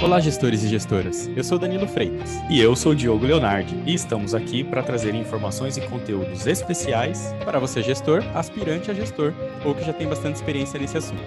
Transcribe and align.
Olá, 0.00 0.20
gestores 0.20 0.62
e 0.62 0.68
gestoras. 0.68 1.28
Eu 1.34 1.42
sou 1.42 1.58
Danilo 1.58 1.88
Freitas. 1.88 2.36
E 2.48 2.60
eu 2.60 2.76
sou 2.76 2.94
Diogo 2.94 3.26
Leonardi. 3.26 3.74
E 3.84 3.92
estamos 3.92 4.32
aqui 4.32 4.62
para 4.62 4.80
trazer 4.80 5.12
informações 5.12 5.76
e 5.76 5.80
conteúdos 5.80 6.46
especiais 6.46 7.34
para 7.44 7.58
você, 7.58 7.82
gestor, 7.82 8.22
aspirante 8.32 8.92
a 8.92 8.94
gestor, 8.94 9.34
ou 9.64 9.74
que 9.74 9.84
já 9.84 9.92
tem 9.92 10.06
bastante 10.06 10.36
experiência 10.36 10.78
nesse 10.78 10.96
assunto. 10.96 11.20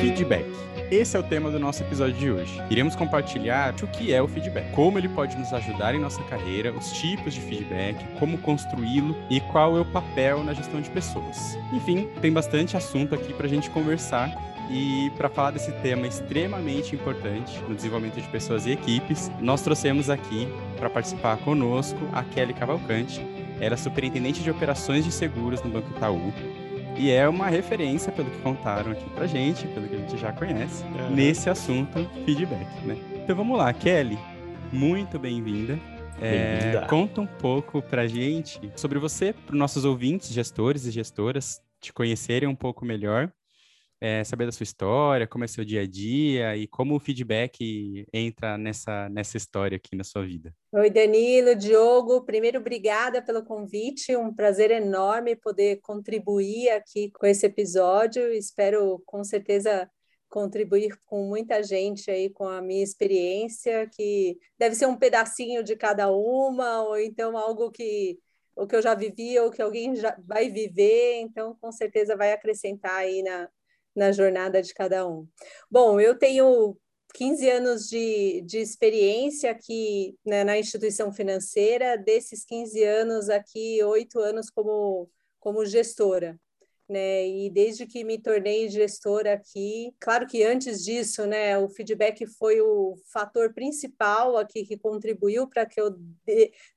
Feedback. 0.00 0.46
Esse 0.88 1.16
é 1.16 1.20
o 1.20 1.22
tema 1.24 1.50
do 1.50 1.58
nosso 1.58 1.82
episódio 1.82 2.14
de 2.14 2.30
hoje. 2.30 2.62
Iremos 2.70 2.94
compartilhar 2.94 3.74
o 3.82 3.88
que 3.88 4.14
é 4.14 4.22
o 4.22 4.28
feedback, 4.28 4.70
como 4.70 4.98
ele 4.98 5.08
pode 5.08 5.36
nos 5.36 5.52
ajudar 5.52 5.96
em 5.96 5.98
nossa 5.98 6.22
carreira, 6.24 6.70
os 6.70 6.92
tipos 6.92 7.34
de 7.34 7.40
feedback, 7.40 7.96
como 8.20 8.38
construí-lo 8.38 9.16
e 9.28 9.40
qual 9.40 9.76
é 9.76 9.80
o 9.80 9.84
papel 9.84 10.44
na 10.44 10.54
gestão 10.54 10.80
de 10.80 10.88
pessoas. 10.90 11.58
Enfim, 11.72 12.08
tem 12.20 12.32
bastante 12.32 12.76
assunto 12.76 13.16
aqui 13.16 13.32
para 13.32 13.46
a 13.46 13.48
gente 13.48 13.68
conversar 13.70 14.30
e 14.70 15.10
para 15.16 15.28
falar 15.28 15.50
desse 15.50 15.72
tema 15.82 16.06
extremamente 16.06 16.94
importante 16.94 17.60
no 17.68 17.74
desenvolvimento 17.74 18.20
de 18.20 18.28
pessoas 18.28 18.66
e 18.66 18.72
equipes, 18.72 19.30
nós 19.40 19.62
trouxemos 19.62 20.08
aqui 20.08 20.48
para 20.76 20.88
participar 20.88 21.36
conosco 21.38 21.98
a 22.12 22.22
Kelly 22.22 22.54
Cavalcante. 22.54 23.20
Ela 23.60 23.74
é 23.74 23.76
superintendente 23.76 24.42
de 24.42 24.50
operações 24.50 25.04
de 25.04 25.12
seguros 25.12 25.62
no 25.62 25.70
Banco 25.70 25.90
Itaú 25.90 26.32
e 26.96 27.10
é 27.10 27.28
uma 27.28 27.48
referência, 27.48 28.12
pelo 28.12 28.30
que 28.30 28.38
contaram 28.38 28.92
aqui 28.92 29.08
para 29.10 29.26
gente, 29.26 29.66
pelo 29.68 29.88
que 29.88 29.96
a 29.96 29.98
gente 29.98 30.16
já 30.16 30.32
conhece, 30.32 30.84
nesse 31.10 31.50
assunto 31.50 32.08
feedback. 32.24 32.66
Né? 32.84 32.96
Então 33.22 33.34
vamos 33.34 33.58
lá, 33.58 33.72
Kelly, 33.72 34.18
muito 34.72 35.18
bem-vinda. 35.18 35.78
É, 36.20 36.86
conta 36.88 37.20
um 37.20 37.26
pouco 37.26 37.82
para 37.82 38.06
gente 38.06 38.60
sobre 38.76 39.00
você, 39.00 39.32
para 39.32 39.52
os 39.52 39.58
nossos 39.58 39.84
ouvintes, 39.84 40.32
gestores 40.32 40.86
e 40.86 40.90
gestoras, 40.92 41.60
te 41.80 41.92
conhecerem 41.92 42.48
um 42.48 42.54
pouco 42.54 42.84
melhor 42.84 43.30
é, 44.04 44.22
saber 44.22 44.44
da 44.44 44.52
sua 44.52 44.64
história, 44.64 45.26
como 45.26 45.44
é 45.44 45.46
seu 45.46 45.64
dia 45.64 45.80
a 45.80 45.86
dia 45.86 46.54
e 46.54 46.66
como 46.66 46.94
o 46.94 47.00
feedback 47.00 48.04
entra 48.12 48.58
nessa, 48.58 49.08
nessa 49.08 49.38
história 49.38 49.76
aqui 49.76 49.96
na 49.96 50.04
sua 50.04 50.26
vida. 50.26 50.54
Oi, 50.72 50.90
Danilo, 50.90 51.54
Diogo. 51.54 52.22
Primeiro, 52.22 52.58
obrigada 52.58 53.22
pelo 53.22 53.42
convite. 53.42 54.14
Um 54.14 54.34
prazer 54.34 54.70
enorme 54.70 55.34
poder 55.34 55.80
contribuir 55.80 56.68
aqui 56.68 57.10
com 57.12 57.24
esse 57.24 57.46
episódio. 57.46 58.30
Espero, 58.30 59.02
com 59.06 59.24
certeza, 59.24 59.90
contribuir 60.28 60.98
com 61.06 61.26
muita 61.26 61.62
gente 61.62 62.10
aí 62.10 62.28
com 62.28 62.46
a 62.46 62.60
minha 62.60 62.84
experiência, 62.84 63.88
que 63.90 64.36
deve 64.58 64.74
ser 64.74 64.84
um 64.84 64.98
pedacinho 64.98 65.64
de 65.64 65.76
cada 65.76 66.10
uma, 66.12 66.82
ou 66.82 66.98
então 66.98 67.38
algo 67.38 67.70
que 67.70 68.18
o 68.54 68.66
que 68.66 68.76
eu 68.76 68.82
já 68.82 68.94
vivi 68.94 69.38
ou 69.38 69.50
que 69.50 69.62
alguém 69.62 69.96
já 69.96 70.14
vai 70.24 70.50
viver, 70.50 71.20
então 71.20 71.56
com 71.58 71.72
certeza 71.72 72.14
vai 72.14 72.32
acrescentar 72.32 72.96
aí 72.96 73.20
na, 73.20 73.48
na 73.94 74.12
jornada 74.12 74.60
de 74.60 74.74
cada 74.74 75.06
um. 75.08 75.26
Bom, 75.70 76.00
eu 76.00 76.18
tenho 76.18 76.76
15 77.14 77.48
anos 77.48 77.88
de, 77.88 78.42
de 78.42 78.58
experiência 78.58 79.50
aqui 79.50 80.18
né, 80.26 80.42
na 80.42 80.58
instituição 80.58 81.12
financeira, 81.12 81.96
desses 81.96 82.44
15 82.44 82.82
anos 82.82 83.30
aqui, 83.30 83.82
oito 83.84 84.18
anos 84.18 84.50
como, 84.50 85.08
como 85.38 85.64
gestora. 85.64 86.38
Né, 86.86 87.26
e 87.26 87.50
desde 87.50 87.86
que 87.86 88.04
me 88.04 88.20
tornei 88.20 88.68
gestora 88.68 89.32
aqui, 89.32 89.94
claro 89.98 90.26
que 90.26 90.42
antes 90.42 90.84
disso, 90.84 91.24
né, 91.24 91.56
o 91.56 91.66
feedback 91.66 92.26
foi 92.26 92.60
o 92.60 92.94
fator 93.10 93.54
principal 93.54 94.36
aqui 94.36 94.66
que 94.66 94.76
contribuiu 94.76 95.48
para 95.48 95.64
que 95.64 95.80
eu 95.80 95.96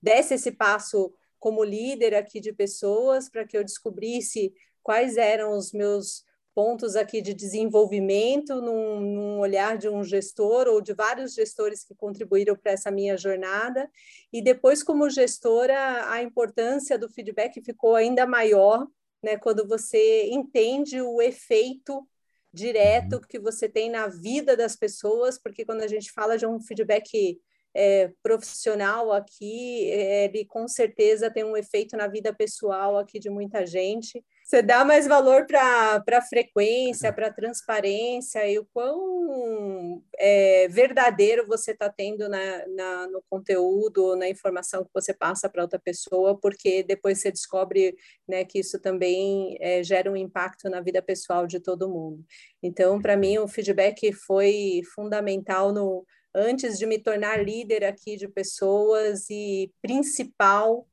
desse 0.02 0.36
esse 0.36 0.52
passo 0.52 1.12
como 1.38 1.62
líder 1.62 2.16
aqui 2.16 2.40
de 2.40 2.54
pessoas, 2.54 3.30
para 3.30 3.46
que 3.46 3.58
eu 3.58 3.66
descobrisse 3.66 4.54
quais 4.82 5.18
eram 5.18 5.58
os 5.58 5.74
meus 5.74 6.24
pontos 6.58 6.96
aqui 6.96 7.22
de 7.22 7.36
desenvolvimento 7.36 8.60
num, 8.60 9.00
num, 9.00 9.40
olhar 9.40 9.78
de 9.78 9.88
um 9.88 10.04
gestor 10.04 10.66
ou 10.68 10.82
de 10.82 10.92
vários 10.92 11.36
gestores 11.36 11.84
que 11.84 11.94
contribuíram 11.94 12.56
para 12.56 12.72
essa 12.72 12.90
minha 12.90 13.16
jornada. 13.16 13.88
E 14.34 14.42
depois, 14.42 14.82
como 14.82 15.08
gestora, 15.08 16.10
a 16.10 16.24
importância 16.24 16.98
do 16.98 17.08
feedback 17.08 17.62
ficou 17.64 17.96
ainda 17.96 18.26
maior, 18.26 18.88
né, 19.22 19.38
quando 19.38 19.68
você 19.68 20.32
entende 20.32 21.00
o 21.00 21.22
efeito 21.22 22.04
direto 22.52 23.18
uhum. 23.18 23.22
que 23.30 23.38
você 23.38 23.70
tem 23.70 23.88
na 23.88 24.08
vida 24.08 24.58
das 24.58 24.76
pessoas, 24.76 25.38
porque 25.38 25.64
quando 25.64 25.84
a 25.84 25.88
gente 25.88 26.12
fala 26.12 26.40
de 26.40 26.48
um 26.48 26.60
feedback 26.60 27.40
é, 27.78 28.12
profissional 28.24 29.14
aqui, 29.14 29.92
é, 29.92 30.26
ele 30.26 30.46
com 30.46 30.68
certeza 30.68 31.30
tem 31.30 31.44
um 31.44 31.56
efeito 31.56 31.96
na 31.96 32.08
vida 32.08 32.34
pessoal 32.34 32.98
aqui 32.98 33.20
de 33.20 33.30
muita 33.30 33.66
gente 33.66 34.24
você 34.48 34.62
dá 34.62 34.86
mais 34.86 35.06
valor 35.06 35.46
para 35.46 36.02
a 36.10 36.22
frequência, 36.22 37.12
para 37.12 37.28
a 37.28 37.34
transparência 37.34 38.50
e 38.50 38.58
o 38.58 38.66
quão 38.74 40.02
é, 40.18 40.70
verdadeiro 40.70 41.46
você 41.46 41.72
está 41.72 41.90
tendo 41.90 42.30
na, 42.30 42.66
na, 42.66 43.08
no 43.08 43.22
conteúdo, 43.30 44.16
na 44.16 44.30
informação 44.30 44.86
que 44.86 44.90
você 44.94 45.14
passa 45.14 45.50
para 45.50 45.64
outra 45.64 45.78
pessoa, 45.78 46.40
porque 46.40 46.82
depois 46.82 47.20
você 47.20 47.30
descobre 47.30 47.98
né, 48.26 48.46
que 48.46 48.60
isso 48.60 48.80
também 48.80 49.58
é, 49.60 49.84
gera 49.84 50.10
um 50.10 50.16
impacto 50.16 50.70
na 50.70 50.80
vida 50.80 51.02
pessoal 51.02 51.46
de 51.46 51.60
todo 51.60 51.90
mundo. 51.90 52.24
Então, 52.64 53.02
para 53.02 53.18
mim, 53.18 53.38
o 53.40 53.50
feedback 53.50 54.14
foi 54.14 54.82
fundamental 54.96 55.74
no 55.74 56.06
antes 56.34 56.78
de 56.78 56.86
me 56.86 57.00
tornar 57.00 57.44
líder 57.44 57.84
aqui 57.84 58.16
de 58.16 58.28
pessoas 58.28 59.30
e 59.30 59.72
principal 59.82 60.88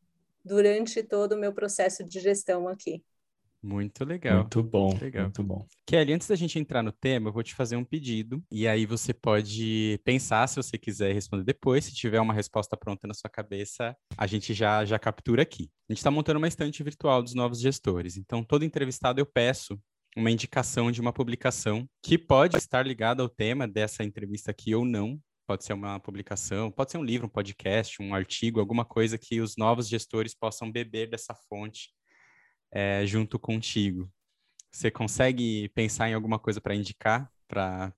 durante 0.44 1.02
todo 1.02 1.32
o 1.32 1.38
meu 1.38 1.52
processo 1.52 2.04
de 2.04 2.20
gestão 2.20 2.68
aqui. 2.68 3.02
Muito 3.64 4.04
legal. 4.04 4.40
Muito 4.40 4.62
bom. 4.62 4.88
Muito 4.88 5.02
legal. 5.02 5.22
Muito 5.24 5.42
bom. 5.42 5.66
Kelly, 5.86 6.12
antes 6.12 6.28
da 6.28 6.36
gente 6.36 6.58
entrar 6.58 6.82
no 6.82 6.92
tema, 6.92 7.30
eu 7.30 7.32
vou 7.32 7.42
te 7.42 7.54
fazer 7.54 7.76
um 7.76 7.84
pedido. 7.84 8.44
E 8.52 8.68
aí 8.68 8.84
você 8.84 9.14
pode 9.14 9.98
pensar 10.04 10.46
se 10.46 10.56
você 10.56 10.76
quiser 10.76 11.14
responder 11.14 11.44
depois. 11.44 11.86
Se 11.86 11.94
tiver 11.94 12.20
uma 12.20 12.34
resposta 12.34 12.76
pronta 12.76 13.08
na 13.08 13.14
sua 13.14 13.30
cabeça, 13.30 13.96
a 14.18 14.26
gente 14.26 14.52
já, 14.52 14.84
já 14.84 14.98
captura 14.98 15.40
aqui. 15.40 15.70
A 15.88 15.92
gente 15.92 15.98
está 15.98 16.10
montando 16.10 16.36
uma 16.36 16.48
estante 16.48 16.82
virtual 16.82 17.22
dos 17.22 17.34
novos 17.34 17.58
gestores. 17.58 18.18
Então, 18.18 18.44
todo 18.44 18.66
entrevistado 18.66 19.18
eu 19.18 19.24
peço 19.24 19.80
uma 20.16 20.30
indicação 20.30 20.90
de 20.90 21.00
uma 21.00 21.12
publicação 21.12 21.88
que 22.02 22.16
pode 22.16 22.56
estar 22.56 22.86
ligada 22.86 23.22
ao 23.22 23.28
tema 23.28 23.66
dessa 23.66 24.04
entrevista 24.04 24.50
aqui 24.50 24.74
ou 24.74 24.84
não. 24.84 25.20
Pode 25.46 25.64
ser 25.64 25.72
uma 25.72 26.00
publicação, 26.00 26.70
pode 26.70 26.90
ser 26.90 26.98
um 26.98 27.04
livro, 27.04 27.26
um 27.26 27.30
podcast, 27.30 28.00
um 28.00 28.14
artigo, 28.14 28.60
alguma 28.60 28.84
coisa 28.84 29.18
que 29.18 29.40
os 29.40 29.56
novos 29.56 29.88
gestores 29.88 30.34
possam 30.34 30.70
beber 30.70 31.10
dessa 31.10 31.34
fonte 31.34 31.90
é, 32.72 33.04
junto 33.04 33.38
contigo. 33.38 34.10
Você 34.72 34.90
consegue 34.90 35.68
pensar 35.70 36.08
em 36.08 36.14
alguma 36.14 36.38
coisa 36.38 36.60
para 36.60 36.74
indicar 36.74 37.30
para 37.46 37.92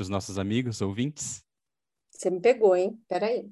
os 0.00 0.08
nossos 0.08 0.38
amigos, 0.38 0.80
ouvintes? 0.80 1.44
Você 2.10 2.30
me 2.30 2.40
pegou, 2.40 2.74
hein? 2.74 2.98
Peraí. 3.08 3.50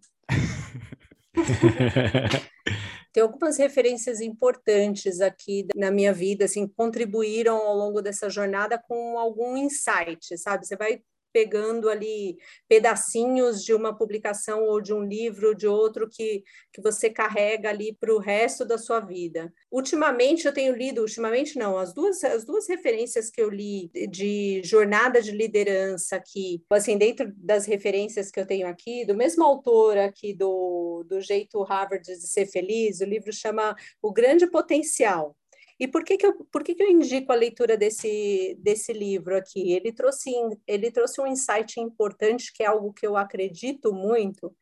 Tem 3.13 3.23
algumas 3.23 3.59
referências 3.59 4.21
importantes 4.21 5.21
aqui 5.21 5.67
na 5.77 5.91
minha 5.91 6.13
vida, 6.13 6.47
assim, 6.47 6.67
contribuíram 6.67 7.57
ao 7.57 7.77
longo 7.77 8.01
dessa 8.01 8.31
jornada 8.31 8.79
com 8.79 9.19
algum 9.19 9.57
insight, 9.57 10.37
sabe? 10.39 10.67
Você 10.67 10.77
vai 10.77 11.03
pegando 11.33 11.89
ali 11.89 12.37
pedacinhos 12.69 13.65
de 13.65 13.73
uma 13.75 13.97
publicação 13.97 14.65
ou 14.65 14.81
de 14.81 14.93
um 14.93 15.03
livro 15.03 15.55
de 15.55 15.67
outro 15.67 16.09
que, 16.09 16.45
que 16.73 16.81
você 16.83 17.09
carrega 17.09 17.71
ali 17.71 17.97
para 17.99 18.15
o 18.15 18.19
resto 18.19 18.65
da 18.65 18.79
sua 18.79 19.01
vida. 19.01 19.53
Ultimamente 19.71 20.47
eu 20.47 20.53
tenho 20.53 20.75
lido, 20.75 21.01
ultimamente 21.01 21.59
não, 21.59 21.79
as 21.79 21.93
duas, 21.93 22.23
as 22.25 22.45
duas 22.45 22.69
referências 22.69 23.31
que 23.31 23.41
eu 23.41 23.49
li 23.49 23.91
de 24.11 24.61
jornada 24.65 25.21
de 25.23 25.33
liderança 25.33 26.17
aqui, 26.17 26.63
assim, 26.71 26.99
dentro 26.99 27.33
das 27.37 27.67
referências 27.67 28.31
que 28.31 28.39
eu 28.39 28.47
tenho 28.47 28.67
aqui, 28.67 29.05
do 29.05 29.15
mesmo 29.15 29.45
autor 29.45 29.99
aqui 29.99 30.35
do, 30.35 31.05
do 31.09 31.21
Jeito 31.21 31.63
Harvard 31.63 32.05
de 32.05 32.27
Ser 32.27 32.47
Feliz, 32.47 33.01
o 33.01 33.05
livro 33.05 33.33
chama 33.33 33.75
O 34.01 34.13
Grande 34.13 34.47
Potencial. 34.47 35.37
E 35.83 35.89
por 35.89 36.05
que, 36.05 36.17
que, 36.17 36.25
eu, 36.25 36.33
por 36.53 36.63
que, 36.63 36.77
que 36.77 36.83
eu 36.85 36.89
indico 36.89 37.33
a 37.33 37.35
leitura 37.35 37.77
desse, 37.77 38.57
desse 38.61 38.93
livro 38.93 39.37
aqui? 39.37 39.73
Ele 39.73 39.91
trouxe, 39.91 40.31
ele 40.65 40.93
trouxe 40.93 41.21
um 41.21 41.27
insight 41.27 41.81
importante, 41.81 42.53
que 42.53 42.63
é 42.63 42.67
algo 42.67 42.93
que 42.93 43.05
eu 43.05 43.17
acredito 43.17 43.93
muito, 43.93 44.55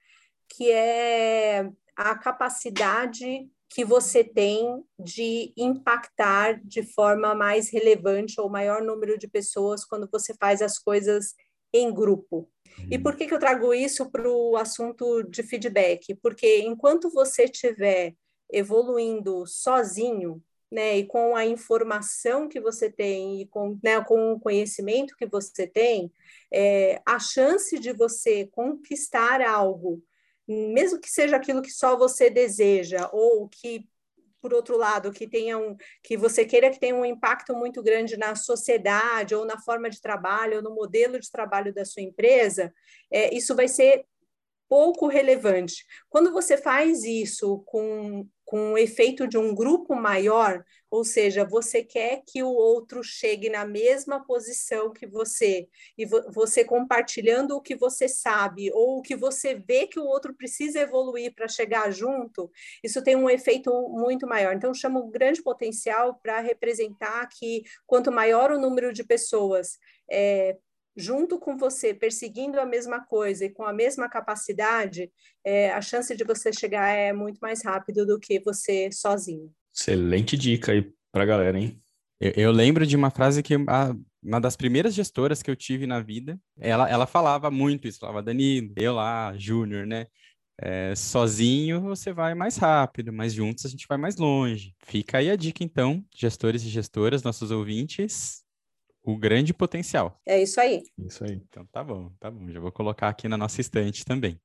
que 0.49 0.71
é 0.71 1.71
a 1.95 2.17
capacidade 2.17 3.47
que 3.69 3.85
você 3.85 4.25
tem 4.25 4.83
de 4.99 5.53
impactar 5.59 6.59
de 6.65 6.83
forma 6.83 7.35
mais 7.35 7.69
relevante 7.69 8.41
ou 8.41 8.49
maior 8.49 8.81
número 8.81 9.19
de 9.19 9.29
pessoas 9.29 9.85
quando 9.85 10.09
você 10.11 10.33
faz 10.41 10.63
as 10.63 10.79
coisas 10.79 11.35
em 11.71 11.93
grupo. 11.93 12.51
E 12.91 12.97
uhum. 12.97 13.03
por 13.03 13.15
que, 13.15 13.27
que 13.27 13.35
eu 13.35 13.39
trago 13.39 13.75
isso 13.75 14.11
para 14.11 14.27
o 14.27 14.57
assunto 14.57 15.23
de 15.25 15.43
feedback? 15.43 16.15
Porque 16.23 16.61
enquanto 16.61 17.11
você 17.11 17.45
estiver 17.45 18.15
evoluindo 18.51 19.47
sozinho, 19.47 20.43
né, 20.71 20.99
e 20.99 21.07
com 21.07 21.35
a 21.35 21.45
informação 21.45 22.49
que 22.49 22.61
você 22.61 22.91
tem 22.91 23.43
e 23.43 23.47
com, 23.47 23.79
né, 23.83 24.03
com 24.05 24.33
o 24.33 24.41
conhecimento 24.41 25.17
que 25.17 25.27
você 25.27 25.67
tem, 25.67 26.13
é, 26.53 27.01
a 27.05 27.19
chance 27.19 27.79
de 27.79 27.93
você 27.93 28.47
conquistar 28.53 29.41
algo, 29.43 30.03
mesmo 30.47 31.01
que 31.01 31.11
seja 31.11 31.37
aquilo 31.37 31.63
que 31.63 31.71
só 31.71 31.97
você 31.97 32.31
deseja 32.31 33.09
ou 33.13 33.49
que 33.49 33.89
por 34.41 34.55
outro 34.55 34.77
lado, 34.77 35.13
que 35.13 35.29
tenha 35.29 35.59
um, 35.59 35.77
que 36.03 36.17
você 36.17 36.45
queira 36.45 36.71
que 36.71 36.81
tenha 36.81 36.95
um 36.95 37.05
impacto 37.05 37.55
muito 37.55 37.83
grande 37.83 38.17
na 38.17 38.35
sociedade 38.35 39.35
ou 39.35 39.45
na 39.45 39.61
forma 39.61 39.91
de 39.91 40.01
trabalho 40.01 40.57
ou 40.57 40.63
no 40.63 40.75
modelo 40.75 41.21
de 41.21 41.31
trabalho 41.31 41.75
da 41.75 41.85
sua 41.85 42.03
empresa, 42.03 42.73
é, 43.11 43.35
isso 43.35 43.55
vai 43.55 43.69
ser 43.69 44.07
pouco 44.69 45.09
relevante. 45.09 45.85
Quando 46.09 46.33
você 46.33 46.57
faz 46.57 47.05
isso 47.05 47.63
com, 47.67 48.27
com 48.51 48.73
o 48.73 48.77
efeito 48.77 49.29
de 49.29 49.39
um 49.39 49.55
grupo 49.55 49.95
maior, 49.95 50.65
ou 50.91 51.05
seja, 51.05 51.45
você 51.45 51.85
quer 51.85 52.21
que 52.27 52.43
o 52.43 52.49
outro 52.49 53.01
chegue 53.01 53.49
na 53.49 53.65
mesma 53.65 54.27
posição 54.27 54.93
que 54.93 55.07
você, 55.07 55.69
e 55.97 56.05
vo 56.05 56.21
você 56.33 56.65
compartilhando 56.65 57.53
o 57.53 57.61
que 57.61 57.77
você 57.77 58.09
sabe, 58.09 58.69
ou 58.73 58.99
o 58.99 59.03
que 59.03 59.15
você 59.15 59.55
vê 59.55 59.87
que 59.87 60.01
o 60.01 60.05
outro 60.05 60.35
precisa 60.35 60.81
evoluir 60.81 61.33
para 61.33 61.47
chegar 61.47 61.93
junto, 61.93 62.51
isso 62.83 63.05
tem 63.05 63.15
um 63.15 63.31
efeito 63.31 63.71
muito 63.89 64.27
maior. 64.27 64.53
Então, 64.53 64.75
chamo 64.75 64.99
o 64.99 65.11
grande 65.13 65.41
potencial 65.45 66.19
para 66.21 66.41
representar 66.41 67.29
que 67.29 67.63
quanto 67.87 68.11
maior 68.11 68.51
o 68.51 68.59
número 68.59 68.93
de 68.93 69.05
pessoas 69.05 69.79
é, 70.11 70.57
junto 70.97 71.39
com 71.39 71.57
você, 71.57 71.95
perseguindo 71.95 72.61
a 72.61 72.67
mesma 72.67 73.05
coisa 73.05 73.45
e 73.45 73.51
com 73.51 73.65
a 73.65 73.73
mesma 73.73 74.09
capacidade, 74.09 75.11
é, 75.45 75.71
a 75.73 75.81
chance 75.81 76.15
de 76.15 76.25
você 76.25 76.53
chegar 76.53 76.89
é 76.89 77.13
muito 77.13 77.39
mais 77.39 77.65
rápido 77.65 78.07
do 78.07 78.19
que 78.19 78.41
você 78.41 78.91
sozinho. 78.93 79.53
Excelente 79.75 80.37
dica 80.37 80.73
aí 80.73 80.93
para 81.13 81.23
a 81.23 81.27
galera, 81.27 81.59
hein? 81.59 81.81
Eu, 82.21 82.33
eu, 82.37 82.53
lembro 82.53 82.87
de 82.87 82.97
uma 82.97 83.11
frase 83.11 83.43
que 83.43 83.55
a, 83.55 83.95
uma 84.23 84.41
das 84.41 84.57
primeiras 84.57 84.95
gestoras 84.95 85.43
que 85.43 85.51
eu 85.51 85.57
tive 85.57 85.87
na 85.87 86.01
vida, 86.01 86.39
ela, 86.59 86.89
ela 86.89 87.07
falava 87.07 87.51
muito 87.51 87.89
isso, 87.89 88.01
falava, 88.01 88.23
Danilo, 88.23 88.75
eu 88.77 88.95
lá, 88.95 89.35
Júnior, 89.37 89.87
né? 89.87 90.07
É, 90.63 90.95
sozinho 90.95 91.81
você 91.81 92.13
vai 92.13 92.35
mais 92.35 92.59
rápido, 92.59 93.11
mas 93.11 93.33
juntos 93.33 93.65
a 93.65 93.69
gente 93.69 93.87
vai 93.89 93.97
mais 93.97 94.17
longe. 94.17 94.75
Fica 94.85 95.17
aí 95.17 95.31
a 95.31 95.37
dica, 95.37 95.65
então, 95.65 96.05
gestores 96.15 96.63
e 96.63 96.69
gestoras, 96.69 97.23
nossos 97.23 97.51
ouvintes, 97.51 98.45
o 99.03 99.17
grande 99.17 99.53
potencial. 99.53 100.19
É 100.27 100.43
isso 100.43 100.61
aí. 100.61 100.83
Isso 100.99 101.25
aí. 101.25 101.41
Então 101.49 101.67
tá 101.67 101.83
bom, 101.83 102.11
tá 102.21 102.31
bom. 102.31 102.49
Já 102.51 102.61
vou 102.61 102.73
colocar 102.73 103.09
aqui 103.09 103.29
na 103.29 103.37
nossa 103.37 103.61
estante 103.61 104.05
também. 104.05 104.39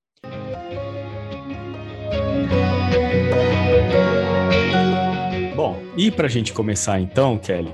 Bom, 5.56 5.82
e 5.98 6.12
para 6.12 6.28
a 6.28 6.30
gente 6.30 6.54
começar 6.54 7.00
então, 7.00 7.38
Kelly, 7.38 7.74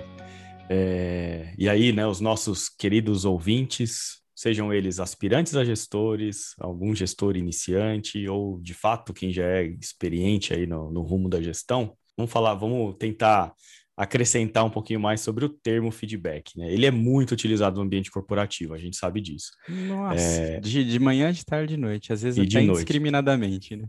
é... 0.69 1.53
e 1.57 1.67
aí, 1.67 1.91
né, 1.91 2.05
os 2.05 2.19
nossos 2.19 2.69
queridos 2.69 3.25
ouvintes, 3.25 4.21
sejam 4.35 4.73
eles 4.73 4.99
aspirantes 4.99 5.55
a 5.55 5.65
gestores, 5.65 6.55
algum 6.59 6.95
gestor 6.95 7.35
iniciante 7.35 8.27
ou 8.27 8.59
de 8.59 8.73
fato 8.73 9.13
quem 9.13 9.31
já 9.31 9.45
é 9.45 9.65
experiente 9.65 10.53
aí 10.53 10.65
no, 10.65 10.91
no 10.91 11.01
rumo 11.01 11.27
da 11.27 11.41
gestão, 11.41 11.95
vamos 12.15 12.31
falar, 12.31 12.53
vamos 12.53 12.95
tentar 12.97 13.53
acrescentar 13.95 14.65
um 14.65 14.69
pouquinho 14.69 14.99
mais 14.99 15.21
sobre 15.21 15.45
o 15.45 15.49
termo 15.49 15.91
feedback. 15.91 16.57
Né? 16.57 16.71
Ele 16.71 16.85
é 16.85 16.91
muito 16.91 17.31
utilizado 17.31 17.77
no 17.77 17.83
ambiente 17.83 18.09
corporativo, 18.09 18.73
a 18.73 18.77
gente 18.77 18.97
sabe 18.97 19.21
disso. 19.21 19.51
Nossa, 19.67 20.23
é... 20.23 20.59
de, 20.59 20.83
de 20.83 20.99
manhã, 20.99 21.31
de 21.31 21.45
tarde, 21.45 21.75
de 21.75 21.79
noite, 21.79 22.11
às 22.11 22.21
vezes 22.21 22.37
e 22.37 22.47
até 22.47 22.63
indiscriminadamente, 22.63 23.75
né? 23.75 23.87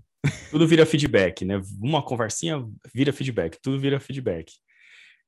Tudo 0.51 0.67
vira 0.67 0.87
feedback, 0.87 1.45
né? 1.45 1.61
Uma 1.81 2.03
conversinha 2.03 2.65
vira 2.95 3.13
feedback, 3.13 3.59
tudo 3.61 3.81
vira 3.81 3.99
feedback. 3.99 4.53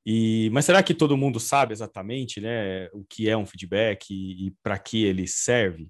E, 0.06 0.50
mas 0.52 0.66
será 0.66 0.82
que 0.82 0.92
todo 0.92 1.16
mundo 1.16 1.40
sabe 1.40 1.72
exatamente 1.72 2.40
né, 2.40 2.88
o 2.92 3.04
que 3.08 3.28
é 3.28 3.36
um 3.36 3.46
feedback 3.46 4.10
e, 4.10 4.48
e 4.48 4.50
para 4.62 4.78
que 4.78 5.02
ele 5.02 5.26
serve? 5.26 5.88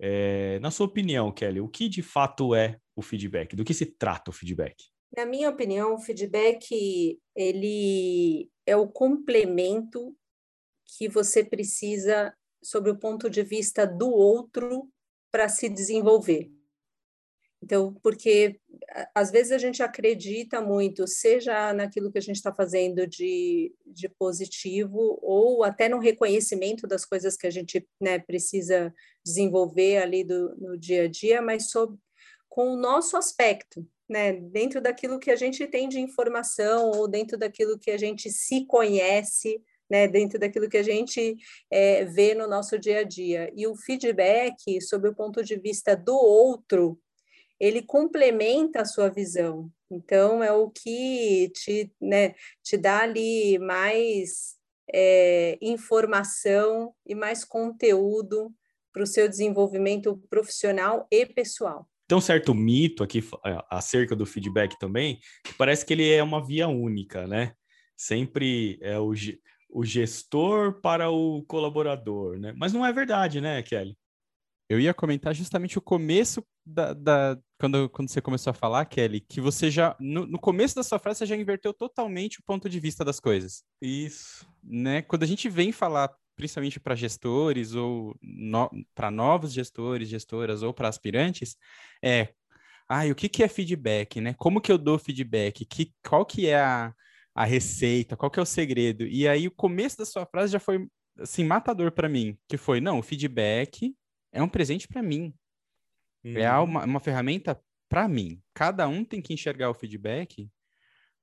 É, 0.00 0.58
na 0.60 0.70
sua 0.70 0.86
opinião, 0.86 1.30
Kelly, 1.30 1.60
o 1.60 1.68
que 1.68 1.88
de 1.88 2.02
fato 2.02 2.54
é 2.54 2.78
o 2.94 3.02
feedback? 3.02 3.54
Do 3.54 3.64
que 3.64 3.72
se 3.72 3.86
trata 3.86 4.30
o 4.30 4.34
feedback? 4.34 4.74
Na 5.16 5.24
minha 5.24 5.48
opinião, 5.48 5.94
o 5.94 5.98
feedback 5.98 7.18
ele 7.34 8.50
é 8.66 8.76
o 8.76 8.86
complemento 8.86 10.14
que 10.84 11.08
você 11.08 11.42
precisa 11.42 12.36
sobre 12.62 12.90
o 12.90 12.98
ponto 12.98 13.30
de 13.30 13.42
vista 13.42 13.86
do 13.86 14.10
outro 14.10 14.90
para 15.32 15.48
se 15.48 15.70
desenvolver. 15.70 16.50
Então, 17.62 17.94
porque 18.02 18.60
às 19.14 19.30
vezes 19.30 19.52
a 19.52 19.58
gente 19.58 19.82
acredita 19.82 20.60
muito, 20.60 21.06
seja 21.06 21.72
naquilo 21.72 22.12
que 22.12 22.18
a 22.18 22.22
gente 22.22 22.36
está 22.36 22.54
fazendo 22.54 23.06
de, 23.06 23.74
de 23.86 24.10
positivo, 24.10 25.18
ou 25.22 25.64
até 25.64 25.88
no 25.88 25.98
reconhecimento 25.98 26.86
das 26.86 27.06
coisas 27.06 27.36
que 27.36 27.46
a 27.46 27.50
gente 27.50 27.88
né, 27.98 28.18
precisa 28.18 28.94
desenvolver 29.24 29.96
ali 29.98 30.22
do, 30.22 30.54
no 30.56 30.78
dia 30.78 31.04
a 31.04 31.08
dia, 31.08 31.40
mas 31.40 31.70
sobre, 31.70 31.98
com 32.48 32.72
o 32.72 32.76
nosso 32.76 33.16
aspecto, 33.16 33.86
né, 34.08 34.32
dentro 34.32 34.80
daquilo 34.80 35.18
que 35.18 35.30
a 35.30 35.36
gente 35.36 35.66
tem 35.66 35.88
de 35.88 36.00
informação 36.00 36.90
ou 36.90 37.08
dentro 37.08 37.36
daquilo 37.36 37.78
que 37.78 37.90
a 37.90 37.98
gente 37.98 38.30
se 38.30 38.64
conhece, 38.66 39.60
né, 39.90 40.06
dentro 40.06 40.38
daquilo 40.38 40.68
que 40.68 40.76
a 40.76 40.82
gente 40.82 41.36
é, 41.70 42.04
vê 42.04 42.34
no 42.34 42.46
nosso 42.46 42.78
dia 42.78 43.00
a 43.00 43.02
dia. 43.04 43.52
E 43.54 43.66
o 43.66 43.76
feedback, 43.76 44.80
sob 44.80 45.08
o 45.08 45.14
ponto 45.14 45.42
de 45.42 45.56
vista 45.56 45.96
do 45.96 46.14
outro, 46.14 46.98
ele 47.58 47.82
complementa 47.82 48.82
a 48.82 48.84
sua 48.84 49.08
visão. 49.08 49.70
Então, 49.90 50.42
é 50.42 50.52
o 50.52 50.70
que 50.70 51.50
te, 51.54 51.92
né, 52.00 52.34
te 52.62 52.76
dá 52.76 53.00
ali 53.00 53.58
mais 53.58 54.56
é, 54.92 55.58
informação 55.60 56.94
e 57.04 57.14
mais 57.14 57.44
conteúdo 57.44 58.52
para 58.92 59.02
o 59.02 59.06
seu 59.06 59.28
desenvolvimento 59.28 60.16
profissional 60.28 61.06
e 61.10 61.26
pessoal 61.26 61.88
tem 62.06 62.16
um 62.16 62.20
certo 62.20 62.54
mito 62.54 63.02
aqui 63.02 63.22
é, 63.44 63.64
acerca 63.70 64.14
do 64.14 64.26
feedback 64.26 64.78
também, 64.78 65.18
que 65.44 65.54
parece 65.54 65.84
que 65.84 65.92
ele 65.92 66.08
é 66.08 66.22
uma 66.22 66.44
via 66.44 66.68
única, 66.68 67.26
né? 67.26 67.52
Sempre 67.96 68.78
é 68.80 68.98
o, 68.98 69.12
o 69.70 69.84
gestor 69.84 70.80
para 70.80 71.10
o 71.10 71.42
colaborador, 71.44 72.38
né? 72.38 72.52
Mas 72.56 72.72
não 72.72 72.84
é 72.84 72.92
verdade, 72.92 73.40
né, 73.40 73.62
Kelly? 73.62 73.96
Eu 74.68 74.80
ia 74.80 74.92
comentar 74.92 75.34
justamente 75.34 75.78
o 75.78 75.82
começo 75.82 76.44
da, 76.64 76.92
da, 76.92 77.38
quando, 77.58 77.88
quando 77.88 78.08
você 78.08 78.20
começou 78.20 78.50
a 78.50 78.54
falar, 78.54 78.84
Kelly, 78.84 79.20
que 79.20 79.40
você 79.40 79.70
já 79.70 79.96
no, 80.00 80.26
no, 80.26 80.38
começo 80.38 80.74
da 80.74 80.82
sua 80.82 80.98
frase 80.98 81.18
você 81.18 81.26
já 81.26 81.36
inverteu 81.36 81.72
totalmente 81.72 82.40
o 82.40 82.42
ponto 82.42 82.68
de 82.68 82.80
vista 82.80 83.04
das 83.04 83.20
coisas. 83.20 83.62
Isso, 83.80 84.44
né? 84.62 85.02
Quando 85.02 85.22
a 85.22 85.26
gente 85.26 85.48
vem 85.48 85.70
falar 85.70 86.12
principalmente 86.36 86.78
para 86.78 86.94
gestores 86.94 87.74
ou 87.74 88.16
no, 88.22 88.70
para 88.94 89.10
novos 89.10 89.52
gestores, 89.52 90.08
gestoras 90.08 90.62
ou 90.62 90.72
para 90.72 90.88
aspirantes, 90.88 91.56
é, 92.02 92.34
ah, 92.88 93.04
o 93.06 93.14
que, 93.14 93.28
que 93.28 93.42
é 93.42 93.48
feedback, 93.48 94.20
né? 94.20 94.34
Como 94.34 94.60
que 94.60 94.70
eu 94.70 94.78
dou 94.78 94.98
feedback? 94.98 95.64
Que, 95.64 95.92
qual 96.06 96.24
que 96.24 96.46
é 96.46 96.60
a, 96.60 96.94
a 97.34 97.44
receita? 97.44 98.16
Qual 98.16 98.30
que 98.30 98.38
é 98.38 98.42
o 98.42 98.46
segredo? 98.46 99.04
E 99.06 99.26
aí 99.26 99.48
o 99.48 99.50
começo 99.50 99.98
da 99.98 100.04
sua 100.04 100.24
frase 100.26 100.52
já 100.52 100.60
foi 100.60 100.86
assim 101.18 101.44
matador 101.44 101.90
para 101.90 102.08
mim, 102.08 102.38
que 102.48 102.56
foi, 102.56 102.80
não, 102.80 102.98
o 102.98 103.02
feedback 103.02 103.96
é 104.30 104.42
um 104.42 104.48
presente 104.48 104.86
para 104.86 105.02
mim. 105.02 105.34
Uhum. 106.24 106.38
É 106.38 106.52
uma, 106.58 106.84
uma 106.84 107.00
ferramenta 107.00 107.60
para 107.88 108.06
mim. 108.06 108.40
Cada 108.54 108.86
um 108.86 109.04
tem 109.04 109.22
que 109.22 109.32
enxergar 109.32 109.70
o 109.70 109.74
feedback 109.74 110.48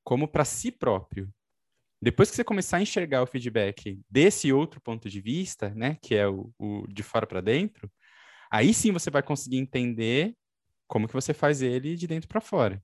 como 0.04 0.28
para 0.28 0.44
si 0.44 0.72
próprio. 0.72 1.30
Depois 2.04 2.30
que 2.30 2.36
você 2.36 2.44
começar 2.44 2.78
a 2.78 2.82
enxergar 2.82 3.24
o 3.24 3.26
feedback 3.26 3.98
desse 4.10 4.52
outro 4.52 4.82
ponto 4.82 5.10
de 5.10 5.22
vista, 5.22 5.70
né, 5.70 5.98
que 6.02 6.14
é 6.14 6.28
o, 6.28 6.52
o 6.60 6.86
de 6.90 7.02
fora 7.02 7.26
para 7.26 7.40
dentro, 7.40 7.90
aí 8.52 8.74
sim 8.74 8.92
você 8.92 9.10
vai 9.10 9.24
conseguir 9.24 9.58
entender 9.58 10.36
como 10.86 11.08
que 11.08 11.14
você 11.14 11.34
faz 11.34 11.62
ele 11.62 11.96
de 11.96 12.06
dentro 12.06 12.28
para 12.28 12.42
fora. 12.42 12.84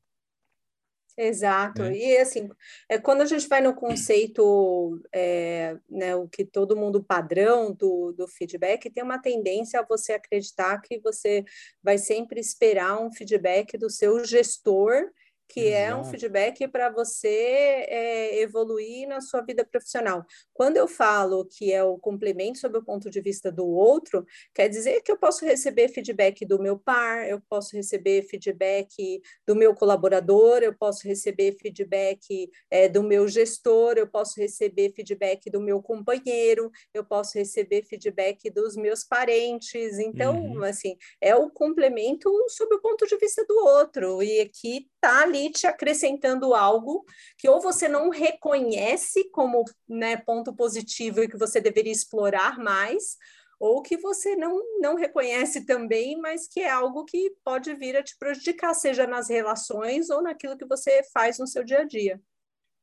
Exato. 1.18 1.82
Né? 1.82 1.98
E 1.98 2.18
assim, 2.18 2.48
é, 2.88 2.98
quando 2.98 3.20
a 3.20 3.26
gente 3.26 3.46
vai 3.50 3.60
no 3.60 3.76
conceito, 3.76 5.02
é, 5.14 5.78
né, 5.90 6.16
o 6.16 6.30
que 6.30 6.46
todo 6.46 6.78
mundo 6.78 7.04
padrão 7.04 7.74
do, 7.74 8.14
do 8.14 8.26
feedback, 8.26 8.90
tem 8.90 9.04
uma 9.04 9.22
tendência 9.22 9.82
a 9.82 9.86
você 9.86 10.14
acreditar 10.14 10.80
que 10.80 10.98
você 10.98 11.44
vai 11.84 11.98
sempre 11.98 12.40
esperar 12.40 13.02
um 13.02 13.12
feedback 13.12 13.78
do 13.78 13.90
seu 13.90 14.24
gestor 14.24 15.12
que 15.50 15.62
Exato. 15.62 15.82
é 15.82 15.96
um 15.96 16.04
feedback 16.04 16.68
para 16.68 16.92
você 16.92 17.28
é, 17.28 18.40
evoluir 18.40 19.08
na 19.08 19.20
sua 19.20 19.42
vida 19.42 19.66
profissional. 19.66 20.24
Quando 20.54 20.78
eu 20.78 20.88
falo 20.88 21.44
que 21.44 21.74
é 21.74 21.84
o 21.84 21.98
complemento 21.98 22.60
sob 22.60 22.78
o 22.78 22.84
ponto 22.84 23.10
de 23.10 23.20
vista 23.20 23.52
do 23.52 23.68
outro, 23.68 24.24
quer 24.54 24.70
dizer 24.70 25.02
que 25.02 25.12
eu 25.12 25.18
posso 25.18 25.44
receber 25.44 25.90
feedback 25.90 26.46
do 26.46 26.62
meu 26.62 26.78
par, 26.78 27.28
eu 27.28 27.42
posso 27.50 27.76
receber 27.76 28.22
feedback 28.24 29.22
do 29.48 29.56
meu 29.56 29.74
colaborador, 29.74 30.60
eu 30.62 30.74
posso 30.78 31.08
receber 31.08 31.58
feedback 31.60 32.50
é, 32.70 32.88
do 32.88 33.02
meu 33.02 33.28
gestor, 33.28 33.96
eu 33.98 34.08
posso 34.08 34.40
receber 34.40 34.94
feedback 34.94 35.50
do 35.50 35.60
meu 35.60 35.82
companheiro, 35.82 36.70
eu 36.94 37.04
posso 37.04 37.40
receber 37.40 37.84
feedback 37.86 38.52
dos 38.52 38.76
meus 38.76 39.04
parentes. 39.04 39.98
Então, 39.98 40.40
uhum. 40.40 40.64
assim, 40.64 40.96
é 41.20 41.36
o 41.36 41.50
complemento 41.50 42.30
sob 42.50 42.76
o 42.76 42.82
ponto 42.82 43.08
de 43.08 43.18
vista 43.18 43.44
do 43.46 43.56
outro. 43.66 44.22
E 44.22 44.42
aqui 44.42 44.88
está 44.96 45.24
ali 45.24 45.39
acrescentando 45.68 46.54
algo 46.54 47.06
que 47.38 47.50
ou 47.50 47.62
você 47.62 47.88
não 47.88 48.10
reconhece 48.10 49.30
como 49.32 49.64
né, 49.88 50.18
ponto 50.18 50.54
positivo 50.54 51.24
e 51.24 51.28
que 51.28 51.38
você 51.38 51.62
deveria 51.62 51.92
explorar 51.92 52.58
mais, 52.58 53.18
ou 53.60 53.82
que 53.82 53.98
você 53.98 54.36
não, 54.36 54.62
não 54.80 54.96
reconhece 54.96 55.66
também, 55.66 56.18
mas 56.18 56.48
que 56.48 56.62
é 56.62 56.70
algo 56.70 57.04
que 57.04 57.34
pode 57.44 57.74
vir 57.76 57.98
a 57.98 58.04
te 58.04 58.18
prejudicar, 58.18 58.74
seja 58.74 59.06
nas 59.06 59.30
relações 59.30 60.10
ou 60.10 60.22
naquilo 60.22 60.58
que 60.58 60.66
você 60.66 61.04
faz 61.14 61.38
no 61.38 61.46
seu 61.46 61.64
dia 61.64 61.80
a 61.80 61.84
dia. 61.84 62.22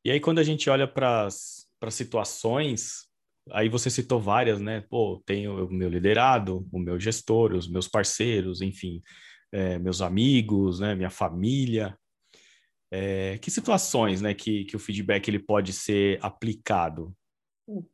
E 0.04 0.10
aí, 0.10 0.20
quando 0.20 0.38
a 0.38 0.44
gente 0.44 0.68
olha 0.68 0.86
para 0.86 1.26
as 1.26 1.66
situações, 1.90 3.08
aí 3.50 3.68
você 3.68 3.90
citou 3.90 4.20
várias, 4.20 4.60
né? 4.60 4.84
Pô, 4.88 5.22
tenho 5.24 5.66
o 5.66 5.72
meu 5.72 5.88
liderado, 5.88 6.68
o 6.70 6.78
meu 6.78 7.00
gestor, 7.00 7.52
os 7.54 7.68
meus 7.68 7.88
parceiros, 7.88 8.60
enfim, 8.60 9.02
é, 9.50 9.78
meus 9.78 10.02
amigos, 10.02 10.78
né? 10.78 10.94
Minha 10.94 11.10
família. 11.10 11.98
É, 12.90 13.38
que 13.38 13.50
situações, 13.50 14.22
né, 14.22 14.32
que, 14.32 14.64
que 14.64 14.76
o 14.76 14.78
feedback 14.78 15.28
ele 15.28 15.40
pode 15.40 15.72
ser 15.72 16.18
aplicado? 16.22 17.14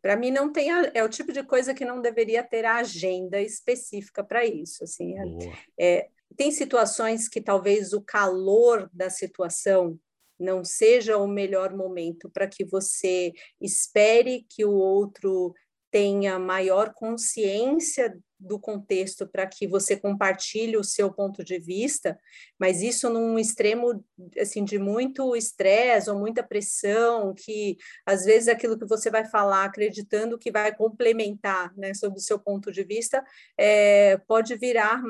Para 0.03 0.17
mim 0.17 0.31
não 0.31 0.53
tem 0.53 0.71
a, 0.71 0.91
é 0.95 1.03
o 1.03 1.09
tipo 1.09 1.33
de 1.33 1.43
coisa 1.43 1.73
que 1.73 1.85
não 1.85 2.03
deveria 2.03 2.43
ter 2.43 2.65
a 2.65 2.77
agenda 2.77 3.41
específica 3.41 4.23
para 4.23 4.45
isso. 4.45 4.85
Assim, 4.85 5.15
é, 5.19 5.55
é, 5.79 6.09
tem 6.37 6.51
situações 6.51 7.27
que 7.27 7.41
talvez 7.41 7.95
o 7.95 8.03
calor 8.03 8.91
da 8.93 9.09
situação 9.09 9.99
não 10.39 10.65
seja 10.65 11.17
o 11.17 11.27
melhor 11.27 11.75
momento 11.75 12.29
para 12.29 12.47
que 12.47 12.65
você 12.65 13.33
espere 13.61 14.45
que 14.49 14.65
o 14.65 14.73
outro 14.73 15.55
tenha 15.93 16.39
maior 16.39 16.95
consciência 16.95 18.19
do 18.41 18.59
contexto 18.59 19.27
para 19.27 19.47
que 19.47 19.69
você 19.69 19.97
compartilhe 19.97 20.77
o 20.77 20.83
seu 20.83 21.13
ponto 21.13 21.45
de 21.45 21.61
vista, 21.61 22.19
mas 22.59 22.83
isso 22.83 23.09
num 23.09 23.39
extremo 23.39 24.05
assim 24.41 24.65
de 24.65 24.79
muito 24.79 25.37
estresse 25.37 26.11
ou 26.11 26.19
muita 26.19 26.43
pressão, 26.43 27.35
que 27.35 27.77
às 28.05 28.25
vezes 28.25 28.49
aquilo 28.49 28.77
que 28.77 28.87
você 28.87 29.11
vai 29.11 29.25
falar 29.27 29.65
acreditando 29.65 30.39
que 30.39 30.51
vai 30.51 30.75
complementar, 30.75 31.73
né, 31.77 31.95
sobre 31.95 32.19
o 32.19 32.23
seu 32.23 32.39
ponto 32.39 32.73
de 32.73 32.83
vista, 32.83 33.23
é, 33.57 34.17
pode 34.27 34.57
virar, 34.57 35.01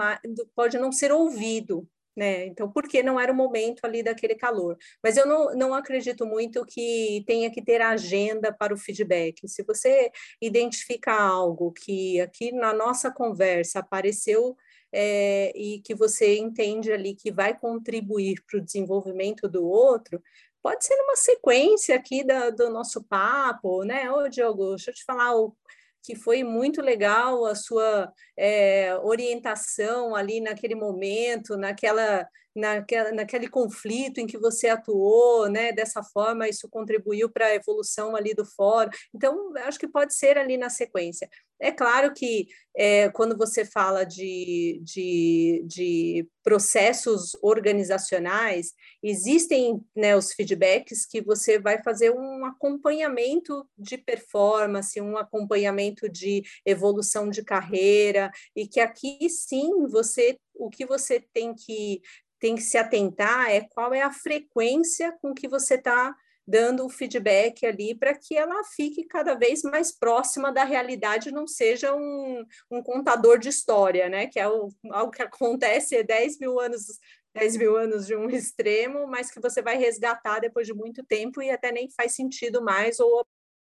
pode 0.54 0.76
não 0.76 0.92
ser 0.92 1.12
ouvido, 1.12 1.88
né? 2.16 2.46
Então, 2.46 2.70
porque 2.70 3.02
não 3.02 3.18
era 3.18 3.32
o 3.32 3.34
momento 3.34 3.84
ali 3.84 4.02
daquele 4.02 4.34
calor. 4.34 4.76
Mas 5.02 5.16
eu 5.16 5.26
não, 5.26 5.54
não 5.54 5.74
acredito 5.74 6.26
muito 6.26 6.64
que 6.64 7.24
tenha 7.26 7.50
que 7.50 7.62
ter 7.62 7.80
agenda 7.80 8.52
para 8.52 8.74
o 8.74 8.78
feedback. 8.78 9.48
Se 9.48 9.62
você 9.62 10.10
identifica 10.40 11.12
algo 11.12 11.72
que 11.72 12.20
aqui 12.20 12.52
na 12.52 12.72
nossa 12.72 13.10
conversa 13.10 13.80
apareceu 13.80 14.56
é, 14.92 15.52
e 15.56 15.80
que 15.80 15.94
você 15.94 16.36
entende 16.38 16.92
ali 16.92 17.14
que 17.14 17.32
vai 17.32 17.58
contribuir 17.58 18.42
para 18.46 18.58
o 18.58 18.62
desenvolvimento 18.62 19.48
do 19.48 19.66
outro, 19.66 20.22
pode 20.62 20.84
ser 20.84 20.94
numa 20.96 21.16
sequência 21.16 21.96
aqui 21.96 22.22
da, 22.24 22.50
do 22.50 22.70
nosso 22.70 23.02
papo, 23.02 23.82
né? 23.84 24.10
Ô, 24.10 24.28
Diogo, 24.28 24.70
deixa 24.70 24.90
eu 24.90 24.94
te 24.94 25.04
falar, 25.04 25.34
o 25.34 25.54
que 26.02 26.14
foi 26.16 26.42
muito 26.42 26.80
legal 26.80 27.44
a 27.44 27.54
sua 27.54 28.12
é, 28.36 28.94
orientação 29.02 30.14
ali 30.14 30.40
naquele 30.40 30.74
momento, 30.74 31.56
naquela, 31.56 32.26
naquela, 32.54 33.12
naquele 33.12 33.48
conflito 33.48 34.18
em 34.18 34.26
que 34.26 34.38
você 34.38 34.68
atuou, 34.68 35.48
né? 35.48 35.72
Dessa 35.72 36.02
forma, 36.02 36.48
isso 36.48 36.68
contribuiu 36.68 37.30
para 37.30 37.46
a 37.46 37.54
evolução 37.54 38.16
ali 38.16 38.34
do 38.34 38.44
fórum. 38.44 38.90
Então, 39.14 39.52
acho 39.64 39.78
que 39.78 39.88
pode 39.88 40.14
ser 40.14 40.38
ali 40.38 40.56
na 40.56 40.70
sequência. 40.70 41.28
É 41.62 41.70
claro 41.70 42.12
que 42.12 42.48
é, 42.76 43.08
quando 43.10 43.36
você 43.36 43.64
fala 43.64 44.04
de, 44.04 44.80
de, 44.82 45.62
de, 45.64 46.28
processos 46.42 47.36
organizacionais, 47.40 48.72
existem 49.00 49.80
né, 49.94 50.16
os 50.16 50.32
feedbacks 50.32 51.06
que 51.06 51.20
você 51.20 51.60
vai 51.60 51.80
fazer 51.80 52.10
um 52.10 52.44
acompanhamento 52.44 53.64
de 53.78 53.96
performance, 53.96 55.00
um 55.00 55.16
acompanhamento 55.16 56.08
de 56.08 56.42
evolução 56.66 57.30
de 57.30 57.44
carreira, 57.44 58.28
e 58.56 58.66
que 58.66 58.80
aqui 58.80 59.28
sim 59.30 59.86
você 59.86 60.36
o 60.54 60.68
que 60.68 60.84
você 60.84 61.18
tem 61.32 61.54
que 61.54 62.00
tem 62.42 62.56
que 62.56 62.62
se 62.62 62.76
atentar 62.76 63.48
é 63.48 63.60
qual 63.60 63.94
é 63.94 64.02
a 64.02 64.10
frequência 64.10 65.16
com 65.22 65.32
que 65.32 65.46
você 65.46 65.76
está 65.76 66.12
dando 66.44 66.84
o 66.84 66.90
feedback 66.90 67.64
ali 67.64 67.94
para 67.94 68.18
que 68.18 68.36
ela 68.36 68.64
fique 68.64 69.04
cada 69.04 69.36
vez 69.36 69.62
mais 69.62 69.92
próxima 69.92 70.50
da 70.50 70.64
realidade, 70.64 71.30
não 71.30 71.46
seja 71.46 71.94
um, 71.94 72.44
um 72.68 72.82
contador 72.82 73.38
de 73.38 73.48
história, 73.48 74.08
né? 74.08 74.26
Que 74.26 74.40
é 74.40 74.48
o, 74.48 74.70
algo 74.90 75.12
que 75.12 75.22
acontece 75.22 75.96
há 75.96 76.02
10 76.02 76.40
mil 76.40 76.58
anos 76.58 76.98
10 77.32 77.56
mil 77.58 77.76
anos 77.76 78.08
de 78.08 78.16
um 78.16 78.28
extremo, 78.34 79.06
mas 79.06 79.30
que 79.30 79.40
você 79.40 79.62
vai 79.62 79.76
resgatar 79.76 80.40
depois 80.40 80.66
de 80.66 80.74
muito 80.74 81.04
tempo 81.04 81.40
e 81.40 81.48
até 81.48 81.70
nem 81.70 81.88
faz 81.92 82.16
sentido 82.16 82.60
mais, 82.60 82.98
ou 82.98 83.20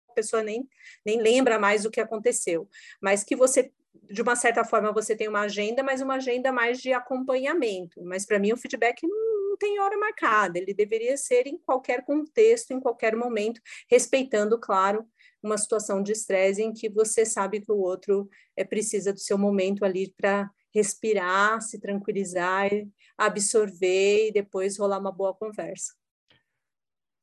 a 0.10 0.14
pessoa 0.14 0.42
nem, 0.42 0.68
nem 1.06 1.22
lembra 1.22 1.60
mais 1.60 1.86
o 1.86 1.92
que 1.92 2.02
aconteceu. 2.02 2.68
Mas 3.00 3.24
que 3.24 3.36
você, 3.36 3.72
de 3.94 4.22
uma 4.22 4.36
certa 4.36 4.64
forma, 4.64 4.92
você 4.92 5.16
tem 5.16 5.28
uma 5.28 5.42
agenda, 5.42 5.84
mas 5.84 6.02
uma 6.02 6.16
agenda 6.16 6.52
mais 6.52 6.80
de 6.80 6.94
acompanhamento. 6.94 8.02
Mas 8.04 8.26
para 8.26 8.40
mim 8.40 8.54
o 8.54 8.58
feedback 8.58 9.06
não 9.08 9.58
tem 9.58 9.80
hora 9.80 9.98
marcada, 9.98 10.58
ele 10.58 10.74
deveria 10.74 11.16
ser 11.18 11.48
em 11.48 11.58
qualquer 11.58 12.04
contexto, 12.04 12.72
em 12.72 12.80
qualquer 12.80 13.16
momento, 13.16 13.62
respeitando, 13.90 14.60
claro, 14.60 15.06
uma 15.44 15.58
situação 15.58 16.02
de 16.02 16.12
estresse 16.12 16.62
em 16.62 16.74
que 16.74 16.90
você 16.90 17.26
sabe 17.26 17.62
que 17.62 17.72
o 17.72 17.78
outro 17.78 18.30
é, 18.56 18.64
precisa 18.64 19.12
do 19.14 19.20
seu 19.20 19.38
momento 19.38 19.84
ali 19.84 20.14
para 20.16 20.50
respirar, 20.74 21.62
se 21.62 21.80
tranquilizar, 21.80 22.70
absorver 23.18 24.28
e 24.28 24.32
depois 24.32 24.78
rolar 24.78 25.00
uma 25.00 25.12
boa 25.12 25.34
conversa. 25.34 26.01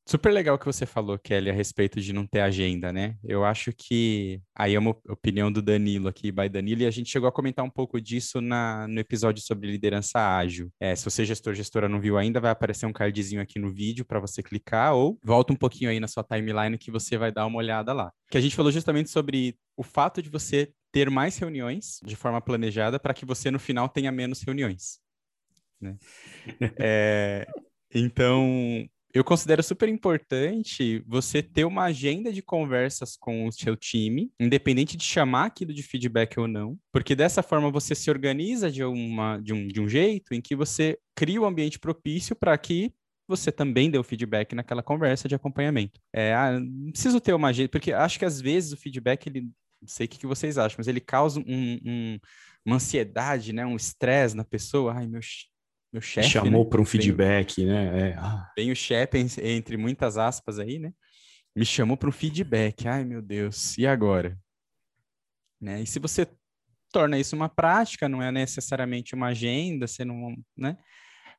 Super 0.09 0.31
legal 0.31 0.57
que 0.57 0.65
você 0.65 0.87
falou, 0.87 1.19
Kelly, 1.19 1.51
a 1.51 1.53
respeito 1.53 2.01
de 2.01 2.11
não 2.11 2.25
ter 2.25 2.39
agenda, 2.39 2.91
né? 2.91 3.15
Eu 3.23 3.45
acho 3.45 3.71
que 3.71 4.41
aí 4.55 4.73
é 4.73 4.79
uma 4.79 4.97
opinião 5.07 5.51
do 5.51 5.61
Danilo 5.61 6.07
aqui, 6.07 6.31
by 6.31 6.49
Danilo, 6.49 6.81
e 6.81 6.87
a 6.87 6.89
gente 6.89 7.11
chegou 7.11 7.29
a 7.29 7.31
comentar 7.31 7.63
um 7.63 7.69
pouco 7.69 8.01
disso 8.01 8.41
na, 8.41 8.87
no 8.87 8.99
episódio 8.99 9.43
sobre 9.43 9.69
liderança 9.69 10.19
ágil. 10.19 10.71
É, 10.79 10.95
se 10.95 11.05
você, 11.05 11.23
gestor, 11.23 11.53
gestora, 11.53 11.87
não 11.87 12.01
viu 12.01 12.17
ainda, 12.17 12.39
vai 12.39 12.49
aparecer 12.49 12.87
um 12.87 12.91
cardzinho 12.91 13.39
aqui 13.39 13.59
no 13.59 13.71
vídeo 13.71 14.03
para 14.03 14.19
você 14.19 14.41
clicar, 14.41 14.95
ou 14.95 15.19
volta 15.23 15.53
um 15.53 15.55
pouquinho 15.55 15.91
aí 15.91 15.99
na 15.99 16.07
sua 16.07 16.23
timeline 16.23 16.75
que 16.79 16.89
você 16.89 17.15
vai 17.15 17.31
dar 17.31 17.45
uma 17.45 17.59
olhada 17.59 17.93
lá. 17.93 18.11
Que 18.31 18.37
a 18.39 18.41
gente 18.41 18.55
falou 18.55 18.71
justamente 18.71 19.11
sobre 19.11 19.55
o 19.77 19.83
fato 19.83 20.23
de 20.23 20.29
você 20.31 20.73
ter 20.91 21.07
mais 21.11 21.37
reuniões 21.37 21.99
de 22.03 22.15
forma 22.15 22.41
planejada 22.41 22.99
para 22.99 23.13
que 23.13 23.27
você 23.27 23.51
no 23.51 23.59
final 23.59 23.87
tenha 23.87 24.11
menos 24.11 24.41
reuniões. 24.41 24.99
Né? 25.79 25.95
é, 26.81 27.45
então, 27.93 28.89
eu 29.13 29.23
considero 29.23 29.63
super 29.63 29.89
importante 29.89 31.03
você 31.07 31.41
ter 31.41 31.65
uma 31.65 31.85
agenda 31.85 32.31
de 32.31 32.41
conversas 32.41 33.17
com 33.17 33.47
o 33.47 33.51
seu 33.51 33.75
time, 33.75 34.31
independente 34.39 34.95
de 34.95 35.03
chamar 35.03 35.45
aquilo 35.45 35.73
de 35.73 35.81
feedback 35.81 36.39
ou 36.39 36.47
não, 36.47 36.77
porque 36.91 37.15
dessa 37.15 37.41
forma 37.41 37.71
você 37.71 37.95
se 37.95 38.09
organiza 38.09 38.71
de, 38.71 38.83
uma, 38.83 39.39
de, 39.39 39.53
um, 39.53 39.67
de 39.67 39.81
um 39.81 39.89
jeito 39.89 40.33
em 40.33 40.41
que 40.41 40.55
você 40.55 40.97
cria 41.15 41.41
o 41.41 41.43
um 41.43 41.47
ambiente 41.47 41.79
propício 41.79 42.35
para 42.35 42.57
que 42.57 42.93
você 43.27 43.51
também 43.51 43.91
dê 43.91 43.97
o 43.97 44.03
feedback 44.03 44.55
naquela 44.55 44.81
conversa 44.81 45.27
de 45.27 45.35
acompanhamento. 45.35 45.99
É, 46.13 46.33
ah, 46.33 46.59
preciso 46.91 47.19
ter 47.21 47.33
uma 47.33 47.49
agenda, 47.49 47.69
porque 47.69 47.93
acho 47.93 48.17
que 48.17 48.25
às 48.25 48.41
vezes 48.41 48.73
o 48.73 48.77
feedback, 48.77 49.27
ele, 49.27 49.41
não 49.81 49.87
sei 49.87 50.05
o 50.05 50.09
que, 50.09 50.25
vocês 50.25 50.57
acham, 50.57 50.77
mas 50.79 50.87
ele 50.87 50.99
causa 50.99 51.39
um, 51.39 51.79
um, 51.85 52.19
uma 52.65 52.77
ansiedade, 52.77 53.53
né, 53.53 53.65
um 53.65 53.75
estresse 53.75 54.35
na 54.35 54.43
pessoa. 54.43 54.93
Ai, 54.95 55.07
meu, 55.07 55.21
meu 55.91 56.01
chefe. 56.01 56.29
Chamou 56.29 56.63
né? 56.63 56.69
para 56.69 56.81
um 56.81 56.85
feedback, 56.85 57.65
né? 57.65 58.09
É. 58.09 58.15
Ah. 58.17 58.51
Tem 58.55 58.71
o 58.71 58.75
chefe, 58.75 59.17
entre 59.41 59.77
muitas 59.77 60.17
aspas 60.17 60.59
aí, 60.59 60.79
né? 60.79 60.93
Me 61.55 61.65
chamou 61.65 61.97
para 61.97 62.09
um 62.09 62.11
feedback. 62.11 62.87
Ai, 62.87 63.03
meu 63.03 63.21
Deus, 63.21 63.77
e 63.77 63.87
agora? 63.87 64.37
Né? 65.59 65.81
E 65.81 65.87
se 65.87 65.99
você 65.99 66.27
torna 66.91 67.19
isso 67.19 67.35
uma 67.35 67.49
prática, 67.49 68.07
não 68.07 68.21
é 68.21 68.31
necessariamente 68.31 69.15
uma 69.15 69.27
agenda, 69.27 69.87
você 69.87 70.05
não, 70.05 70.35
né? 70.57 70.77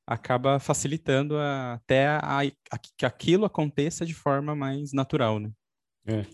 Acaba 0.06 0.58
facilitando 0.58 1.36
a, 1.36 1.74
até 1.74 2.08
a, 2.08 2.40
a, 2.72 2.78
que 2.78 3.06
aquilo 3.06 3.44
aconteça 3.44 4.04
de 4.04 4.14
forma 4.14 4.54
mais 4.54 4.92
natural, 4.92 5.38
né? 5.38 5.50
É. 6.06 6.26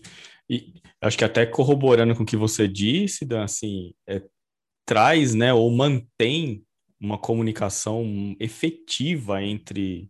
E 0.49 0.81
acho 1.01 1.17
que 1.17 1.25
até 1.25 1.45
corroborando 1.45 2.15
com 2.15 2.23
o 2.23 2.25
que 2.25 2.37
você 2.37 2.67
disse, 2.67 3.25
Dan, 3.25 3.43
assim, 3.43 3.93
é, 4.07 4.23
traz, 4.85 5.35
né, 5.35 5.53
ou 5.53 5.69
mantém 5.69 6.65
uma 6.99 7.17
comunicação 7.17 8.35
efetiva 8.39 9.43
entre 9.43 10.09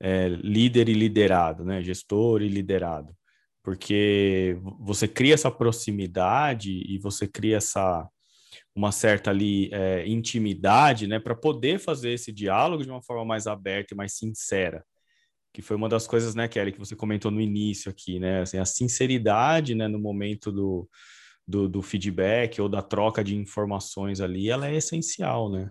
é, 0.00 0.28
líder 0.28 0.88
e 0.88 0.94
liderado, 0.94 1.64
né? 1.64 1.82
gestor 1.82 2.42
e 2.42 2.48
liderado, 2.48 3.14
porque 3.62 4.58
você 4.78 5.06
cria 5.08 5.34
essa 5.34 5.50
proximidade 5.50 6.70
e 6.86 6.98
você 6.98 7.26
cria 7.26 7.58
essa 7.58 8.08
uma 8.74 8.92
certa 8.92 9.30
ali 9.30 9.68
é, 9.72 10.06
intimidade, 10.06 11.06
né, 11.06 11.18
para 11.18 11.34
poder 11.34 11.78
fazer 11.78 12.12
esse 12.12 12.32
diálogo 12.32 12.82
de 12.82 12.90
uma 12.90 13.02
forma 13.02 13.24
mais 13.24 13.46
aberta 13.46 13.94
e 13.94 13.96
mais 13.96 14.14
sincera, 14.14 14.84
que 15.52 15.62
foi 15.62 15.76
uma 15.76 15.88
das 15.88 16.06
coisas, 16.06 16.34
né, 16.34 16.48
Kelly, 16.48 16.72
que 16.72 16.78
você 16.78 16.94
comentou 16.96 17.30
no 17.30 17.40
início 17.40 17.90
aqui, 17.90 18.18
né, 18.18 18.42
assim, 18.42 18.58
a 18.58 18.64
sinceridade, 18.64 19.74
né, 19.74 19.88
no 19.88 19.98
momento 19.98 20.52
do, 20.52 20.88
do, 21.46 21.68
do 21.68 21.82
feedback 21.82 22.60
ou 22.60 22.68
da 22.68 22.82
troca 22.82 23.24
de 23.24 23.36
informações 23.36 24.20
ali, 24.20 24.48
ela 24.48 24.68
é 24.68 24.76
essencial, 24.76 25.50
né? 25.50 25.70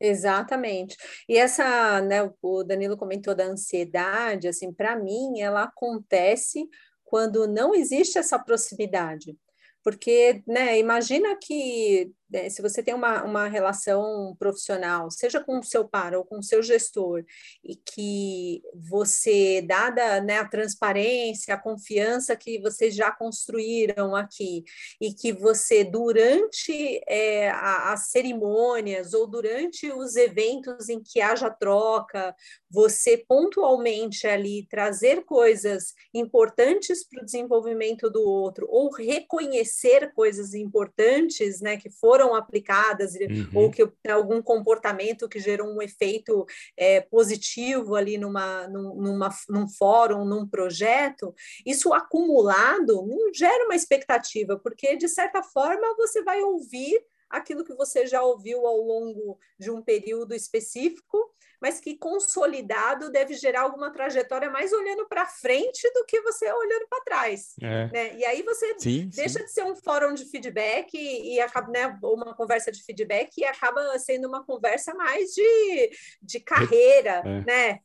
Exatamente. 0.00 0.96
E 1.28 1.36
essa, 1.38 2.00
né, 2.02 2.30
o 2.42 2.62
Danilo 2.62 2.96
comentou 2.96 3.34
da 3.34 3.44
ansiedade, 3.44 4.46
assim, 4.48 4.72
para 4.72 4.96
mim, 4.96 5.40
ela 5.40 5.62
acontece 5.64 6.68
quando 7.04 7.46
não 7.48 7.74
existe 7.74 8.18
essa 8.18 8.38
proximidade. 8.38 9.36
Porque, 9.82 10.42
né, 10.46 10.78
imagina 10.78 11.36
que 11.40 12.10
se 12.50 12.60
você 12.60 12.82
tem 12.82 12.94
uma, 12.94 13.22
uma 13.22 13.46
relação 13.46 14.34
profissional, 14.38 15.10
seja 15.10 15.40
com 15.40 15.58
o 15.58 15.62
seu 15.62 15.86
par 15.86 16.14
ou 16.14 16.24
com 16.24 16.38
o 16.38 16.42
seu 16.42 16.62
gestor, 16.62 17.24
e 17.62 17.76
que 17.76 18.62
você, 18.74 19.62
dada 19.62 20.20
né, 20.20 20.38
a 20.38 20.48
transparência, 20.48 21.54
a 21.54 21.58
confiança 21.58 22.34
que 22.34 22.60
vocês 22.60 22.94
já 22.94 23.12
construíram 23.12 24.16
aqui, 24.16 24.64
e 25.00 25.12
que 25.12 25.32
você, 25.32 25.84
durante 25.84 27.00
é, 27.06 27.50
a, 27.50 27.92
as 27.92 28.08
cerimônias 28.08 29.14
ou 29.14 29.26
durante 29.26 29.90
os 29.92 30.16
eventos 30.16 30.88
em 30.88 31.00
que 31.00 31.20
haja 31.20 31.48
troca, 31.48 32.34
você 32.68 33.16
pontualmente 33.16 34.26
ali 34.26 34.66
trazer 34.68 35.24
coisas 35.24 35.94
importantes 36.12 37.06
para 37.08 37.22
o 37.22 37.24
desenvolvimento 37.24 38.10
do 38.10 38.22
outro, 38.22 38.66
ou 38.68 38.90
reconhecer 38.90 40.12
coisas 40.12 40.54
importantes 40.54 41.60
né, 41.60 41.76
que 41.76 41.90
foram 41.90 42.15
foram 42.16 42.34
aplicadas 42.34 43.14
uhum. 43.14 43.50
ou 43.54 43.70
que 43.70 43.86
algum 44.08 44.40
comportamento 44.40 45.28
que 45.28 45.38
gerou 45.38 45.68
um 45.68 45.82
efeito 45.82 46.46
é, 46.74 47.02
positivo 47.02 47.94
ali 47.94 48.16
numa, 48.16 48.66
numa, 48.68 49.28
num 49.50 49.68
fórum, 49.68 50.24
num 50.24 50.48
projeto, 50.48 51.34
isso 51.64 51.92
acumulado 51.92 53.06
não 53.06 53.34
gera 53.34 53.66
uma 53.66 53.74
expectativa, 53.74 54.58
porque 54.58 54.96
de 54.96 55.08
certa 55.08 55.42
forma 55.42 55.94
você 55.98 56.22
vai 56.22 56.40
ouvir 56.40 56.98
aquilo 57.28 57.64
que 57.64 57.74
você 57.74 58.06
já 58.06 58.22
ouviu 58.22 58.66
ao 58.66 58.78
longo 58.78 59.38
de 59.58 59.70
um 59.70 59.82
período 59.82 60.34
específico 60.34 61.18
mas 61.60 61.80
que 61.80 61.96
consolidado 61.96 63.10
deve 63.10 63.34
gerar 63.34 63.62
alguma 63.62 63.90
trajetória 63.90 64.50
mais 64.50 64.72
olhando 64.72 65.06
para 65.08 65.26
frente 65.26 65.90
do 65.92 66.04
que 66.04 66.20
você 66.20 66.50
olhando 66.52 66.86
para 66.88 67.04
trás. 67.04 67.54
É. 67.62 67.90
Né? 67.92 68.16
E 68.18 68.24
aí 68.24 68.42
você 68.42 68.78
sim, 68.78 69.08
deixa 69.14 69.38
sim. 69.38 69.44
de 69.44 69.50
ser 69.50 69.64
um 69.64 69.74
fórum 69.74 70.14
de 70.14 70.24
feedback 70.26 70.94
e, 70.94 71.34
e 71.34 71.40
acaba, 71.40 71.70
né, 71.70 71.98
uma 72.02 72.34
conversa 72.34 72.70
de 72.70 72.82
feedback 72.82 73.38
e 73.38 73.44
acaba 73.44 73.98
sendo 73.98 74.28
uma 74.28 74.44
conversa 74.44 74.94
mais 74.94 75.30
de, 75.30 75.90
de 76.22 76.40
carreira, 76.40 77.22
é. 77.24 77.44
né? 77.44 77.80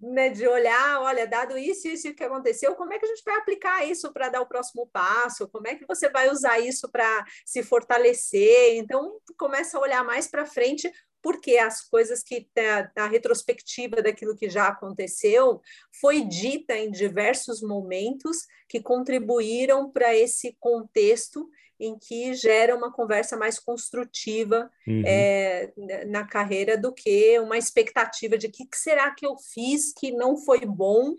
Né, 0.00 0.28
de 0.28 0.46
olhar, 0.46 1.00
olha, 1.00 1.26
dado 1.26 1.56
isso, 1.56 1.88
isso 1.88 2.12
que 2.14 2.24
aconteceu, 2.24 2.74
como 2.74 2.92
é 2.92 2.98
que 2.98 3.06
a 3.06 3.08
gente 3.08 3.22
vai 3.24 3.36
aplicar 3.36 3.88
isso 3.88 4.12
para 4.12 4.28
dar 4.28 4.40
o 4.42 4.46
próximo 4.46 4.86
passo? 4.92 5.48
Como 5.48 5.66
é 5.66 5.76
que 5.76 5.86
você 5.86 6.10
vai 6.10 6.30
usar 6.30 6.58
isso 6.58 6.90
para 6.90 7.24
se 7.46 7.62
fortalecer? 7.62 8.76
Então, 8.76 9.18
começa 9.38 9.78
a 9.78 9.80
olhar 9.80 10.04
mais 10.04 10.26
para 10.26 10.44
frente, 10.44 10.90
porque 11.22 11.56
as 11.56 11.80
coisas 11.80 12.22
que 12.22 12.46
a, 12.58 13.04
a 13.04 13.06
retrospectiva 13.06 14.02
daquilo 14.02 14.36
que 14.36 14.50
já 14.50 14.68
aconteceu 14.68 15.62
foi 15.98 16.22
dita 16.22 16.76
em 16.76 16.90
diversos 16.90 17.62
momentos 17.62 18.38
que 18.68 18.82
contribuíram 18.82 19.90
para 19.90 20.14
esse 20.14 20.54
contexto 20.60 21.48
em 21.78 21.98
que 21.98 22.34
gera 22.34 22.76
uma 22.76 22.92
conversa 22.92 23.36
mais 23.36 23.58
construtiva 23.58 24.70
uhum. 24.86 25.02
é, 25.04 25.72
na 26.06 26.24
carreira 26.26 26.78
do 26.78 26.92
que 26.92 27.38
uma 27.40 27.58
expectativa 27.58 28.38
de 28.38 28.48
que, 28.48 28.66
que 28.66 28.76
será 28.76 29.10
que 29.12 29.26
eu 29.26 29.36
fiz 29.36 29.92
que 29.92 30.12
não 30.12 30.36
foi 30.36 30.60
bom 30.60 31.14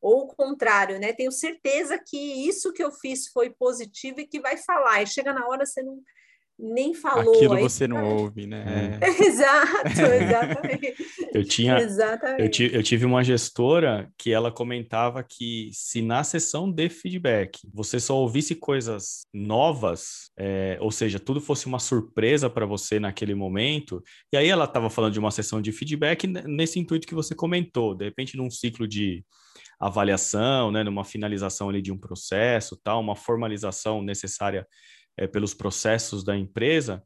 ou 0.00 0.24
o 0.24 0.26
contrário, 0.26 1.00
né? 1.00 1.14
Tenho 1.14 1.32
certeza 1.32 1.98
que 1.98 2.46
isso 2.46 2.74
que 2.74 2.84
eu 2.84 2.92
fiz 2.92 3.28
foi 3.28 3.48
positivo 3.48 4.20
e 4.20 4.26
que 4.26 4.38
vai 4.38 4.58
falar. 4.58 5.02
E 5.02 5.06
chega 5.06 5.32
na 5.32 5.48
hora 5.48 5.64
você 5.64 5.82
não, 5.82 5.98
nem 6.58 6.94
falou. 6.94 7.34
Aquilo 7.34 7.58
você 7.58 7.88
não 7.88 8.16
ouve, 8.16 8.46
né? 8.46 8.98
É. 9.00 9.08
Exato, 9.24 9.88
exatamente. 9.90 10.94
eu 11.32 11.44
tinha, 11.44 11.78
exatamente. 11.78 12.62
Eu, 12.62 12.70
eu, 12.70 12.82
tive 12.82 13.04
uma 13.04 13.24
gestora 13.24 14.10
que 14.16 14.30
ela 14.30 14.52
comentava 14.52 15.22
que 15.22 15.70
se 15.72 16.00
na 16.00 16.22
sessão 16.22 16.70
de 16.70 16.88
feedback 16.88 17.68
você 17.72 17.98
só 17.98 18.16
ouvisse 18.16 18.54
coisas 18.54 19.26
novas, 19.32 20.30
é, 20.38 20.78
ou 20.80 20.90
seja, 20.90 21.18
tudo 21.18 21.40
fosse 21.40 21.66
uma 21.66 21.78
surpresa 21.78 22.48
para 22.48 22.66
você 22.66 23.00
naquele 23.00 23.34
momento, 23.34 24.02
e 24.32 24.36
aí 24.36 24.48
ela 24.48 24.64
estava 24.64 24.88
falando 24.88 25.12
de 25.12 25.18
uma 25.18 25.30
sessão 25.30 25.60
de 25.60 25.72
feedback 25.72 26.26
nesse 26.26 26.78
intuito 26.78 27.06
que 27.06 27.14
você 27.14 27.34
comentou, 27.34 27.94
de 27.94 28.04
repente 28.04 28.36
num 28.36 28.50
ciclo 28.50 28.86
de 28.86 29.24
avaliação, 29.80 30.70
né, 30.70 30.82
numa 30.82 31.04
finalização 31.04 31.68
ali 31.68 31.82
de 31.82 31.92
um 31.92 31.98
processo, 31.98 32.78
tal, 32.82 33.00
uma 33.00 33.16
formalização 33.16 34.02
necessária 34.02 34.66
é, 35.16 35.26
pelos 35.26 35.54
processos 35.54 36.24
da 36.24 36.36
empresa. 36.36 37.02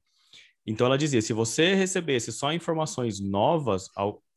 Então 0.67 0.87
ela 0.87 0.99
dizia: 0.99 1.23
se 1.23 1.33
você 1.33 1.75
recebesse 1.75 2.33
só 2.33 2.53
informações 2.53 3.21
novas, 3.21 3.89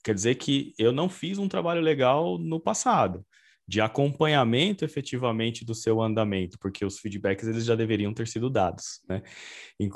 quer 0.04 0.16
dizer 0.16 0.36
que 0.36 0.74
eu 0.78 0.92
não 0.92 1.10
fiz 1.10 1.38
um 1.38 1.48
trabalho 1.48 1.82
legal 1.82 2.38
no 2.38 2.60
passado 2.60 3.26
de 3.72 3.80
acompanhamento 3.80 4.84
efetivamente 4.84 5.64
do 5.64 5.74
seu 5.74 6.02
andamento, 6.02 6.58
porque 6.60 6.84
os 6.84 7.00
feedbacks 7.00 7.48
eles 7.48 7.64
já 7.64 7.74
deveriam 7.74 8.14
ter 8.14 8.28
sido 8.28 8.50
dados, 8.50 9.00
né? 9.08 9.22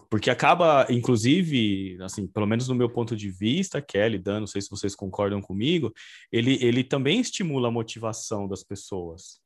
Porque 0.09 0.29
acaba, 0.29 0.87
inclusive, 0.89 1.97
assim, 2.01 2.25
pelo 2.25 2.45
menos 2.45 2.69
no 2.69 2.75
meu 2.75 2.89
ponto 2.89 3.17
de 3.17 3.29
vista, 3.29 3.81
Kelly, 3.81 4.17
Dan, 4.17 4.39
não 4.41 4.47
sei 4.47 4.61
se 4.61 4.69
vocês 4.69 4.95
concordam 4.95 5.41
comigo, 5.41 5.91
ele, 6.31 6.57
ele 6.61 6.85
também 6.85 7.19
estimula 7.19 7.67
a 7.67 7.71
motivação 7.71 8.47
das 8.47 8.63
pessoas, 8.63 9.41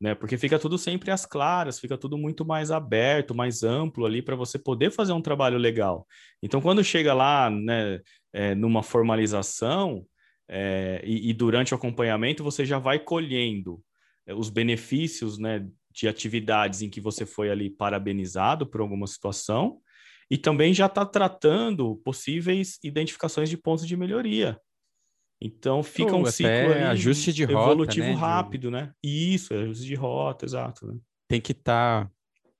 né? 0.00 0.14
Porque 0.14 0.38
fica 0.38 0.58
tudo 0.58 0.78
sempre 0.78 1.10
às 1.10 1.26
claras, 1.26 1.80
fica 1.80 1.96
tudo 1.98 2.16
muito 2.16 2.44
mais 2.44 2.70
aberto, 2.70 3.34
mais 3.34 3.62
amplo 3.62 4.06
ali 4.06 4.22
para 4.22 4.36
você 4.36 4.58
poder 4.58 4.90
fazer 4.90 5.12
um 5.12 5.22
trabalho 5.22 5.58
legal. 5.58 6.06
Então, 6.42 6.60
quando 6.60 6.84
chega 6.84 7.12
lá, 7.12 7.50
né, 7.50 8.00
é, 8.32 8.54
numa 8.54 8.82
formalização 8.82 10.06
é, 10.48 11.02
e, 11.04 11.30
e, 11.30 11.32
durante 11.32 11.74
o 11.74 11.76
acompanhamento, 11.76 12.44
você 12.44 12.64
já 12.64 12.78
vai 12.78 12.98
colhendo 12.98 13.82
é, 14.26 14.34
os 14.34 14.48
benefícios, 14.48 15.38
né, 15.38 15.66
de 15.90 16.06
atividades 16.06 16.80
em 16.82 16.88
que 16.88 17.00
você 17.00 17.26
foi 17.26 17.50
ali 17.50 17.68
parabenizado 17.68 18.66
por 18.66 18.80
alguma 18.80 19.06
situação 19.06 19.80
e 20.30 20.36
também 20.36 20.72
já 20.72 20.86
está 20.86 21.04
tratando 21.04 21.96
possíveis 22.04 22.78
identificações 22.84 23.48
de 23.48 23.56
pontos 23.56 23.86
de 23.86 23.96
melhoria. 23.96 24.60
Então 25.40 25.82
fica 25.82 26.14
um 26.14 26.26
ciclo 26.26 26.50
ali, 26.50 26.82
ajuste 26.84 27.32
de 27.32 27.44
rota, 27.44 27.72
evolutivo 27.72 28.06
né? 28.08 28.14
rápido, 28.14 28.70
né? 28.70 28.92
Isso, 29.02 29.54
é 29.54 29.62
ajuste 29.62 29.86
de 29.86 29.94
rota, 29.94 30.44
exato. 30.44 30.86
Né? 30.86 30.98
Tem 31.28 31.40
que 31.40 31.52
estar 31.52 32.06
tá 32.06 32.10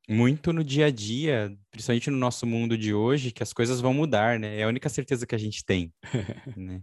muito 0.08 0.52
no 0.52 0.62
dia 0.62 0.86
a 0.86 0.90
dia, 0.90 1.52
principalmente 1.70 2.10
no 2.10 2.16
nosso 2.16 2.46
mundo 2.46 2.78
de 2.78 2.94
hoje, 2.94 3.32
que 3.32 3.42
as 3.42 3.52
coisas 3.52 3.80
vão 3.80 3.92
mudar, 3.92 4.38
né? 4.38 4.60
É 4.60 4.62
a 4.62 4.68
única 4.68 4.88
certeza 4.88 5.26
que 5.26 5.34
a 5.34 5.38
gente 5.38 5.64
tem. 5.64 5.92
né? 6.56 6.82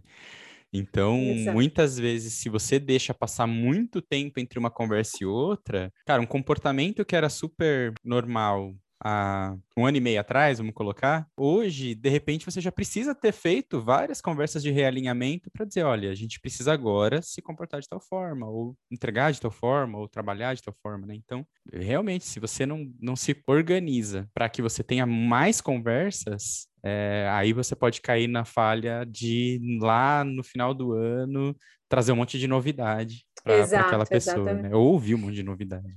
Então, 0.72 1.18
Exato. 1.22 1.54
muitas 1.54 1.98
vezes, 1.98 2.34
se 2.34 2.48
você 2.48 2.78
deixa 2.78 3.14
passar 3.14 3.46
muito 3.46 4.02
tempo 4.02 4.38
entre 4.38 4.58
uma 4.58 4.70
conversa 4.70 5.18
e 5.22 5.24
outra, 5.24 5.90
cara, 6.04 6.20
um 6.20 6.26
comportamento 6.26 7.04
que 7.04 7.16
era 7.16 7.28
super 7.28 7.94
normal 8.04 8.74
há 9.02 9.56
um 9.76 9.86
ano 9.86 9.96
e 9.96 10.00
meio 10.00 10.20
atrás, 10.20 10.58
vamos 10.58 10.74
colocar, 10.74 11.26
hoje, 11.36 11.94
de 11.94 12.08
repente, 12.08 12.44
você 12.44 12.60
já 12.60 12.72
precisa 12.72 13.14
ter 13.14 13.32
feito 13.32 13.80
várias 13.80 14.20
conversas 14.20 14.62
de 14.62 14.70
realinhamento 14.70 15.50
para 15.50 15.64
dizer, 15.66 15.84
olha, 15.84 16.10
a 16.10 16.14
gente 16.14 16.40
precisa 16.40 16.72
agora 16.72 17.20
se 17.22 17.42
comportar 17.42 17.80
de 17.80 17.88
tal 17.88 18.00
forma, 18.00 18.48
ou 18.48 18.76
entregar 18.90 19.32
de 19.32 19.40
tal 19.40 19.50
forma, 19.50 19.98
ou 19.98 20.08
trabalhar 20.08 20.54
de 20.54 20.62
tal 20.62 20.74
forma, 20.74 21.06
né? 21.06 21.14
Então, 21.14 21.46
realmente, 21.72 22.24
se 22.24 22.40
você 22.40 22.64
não, 22.66 22.90
não 23.00 23.16
se 23.16 23.36
organiza 23.46 24.28
para 24.34 24.48
que 24.48 24.62
você 24.62 24.82
tenha 24.82 25.06
mais 25.06 25.60
conversas, 25.60 26.68
é, 26.82 27.28
aí 27.32 27.52
você 27.52 27.74
pode 27.74 28.00
cair 28.00 28.28
na 28.28 28.44
falha 28.44 29.04
de 29.04 29.60
lá 29.80 30.24
no 30.24 30.42
final 30.42 30.72
do 30.74 30.92
ano 30.92 31.56
trazer 31.88 32.12
um 32.12 32.16
monte 32.16 32.38
de 32.38 32.46
novidade 32.46 33.24
para 33.42 33.64
aquela 33.80 34.06
pessoa, 34.06 34.58
né? 34.58 34.74
Ou 34.74 34.92
ouvir 34.92 35.14
um 35.14 35.18
monte 35.18 35.34
de 35.34 35.42
novidade. 35.42 35.96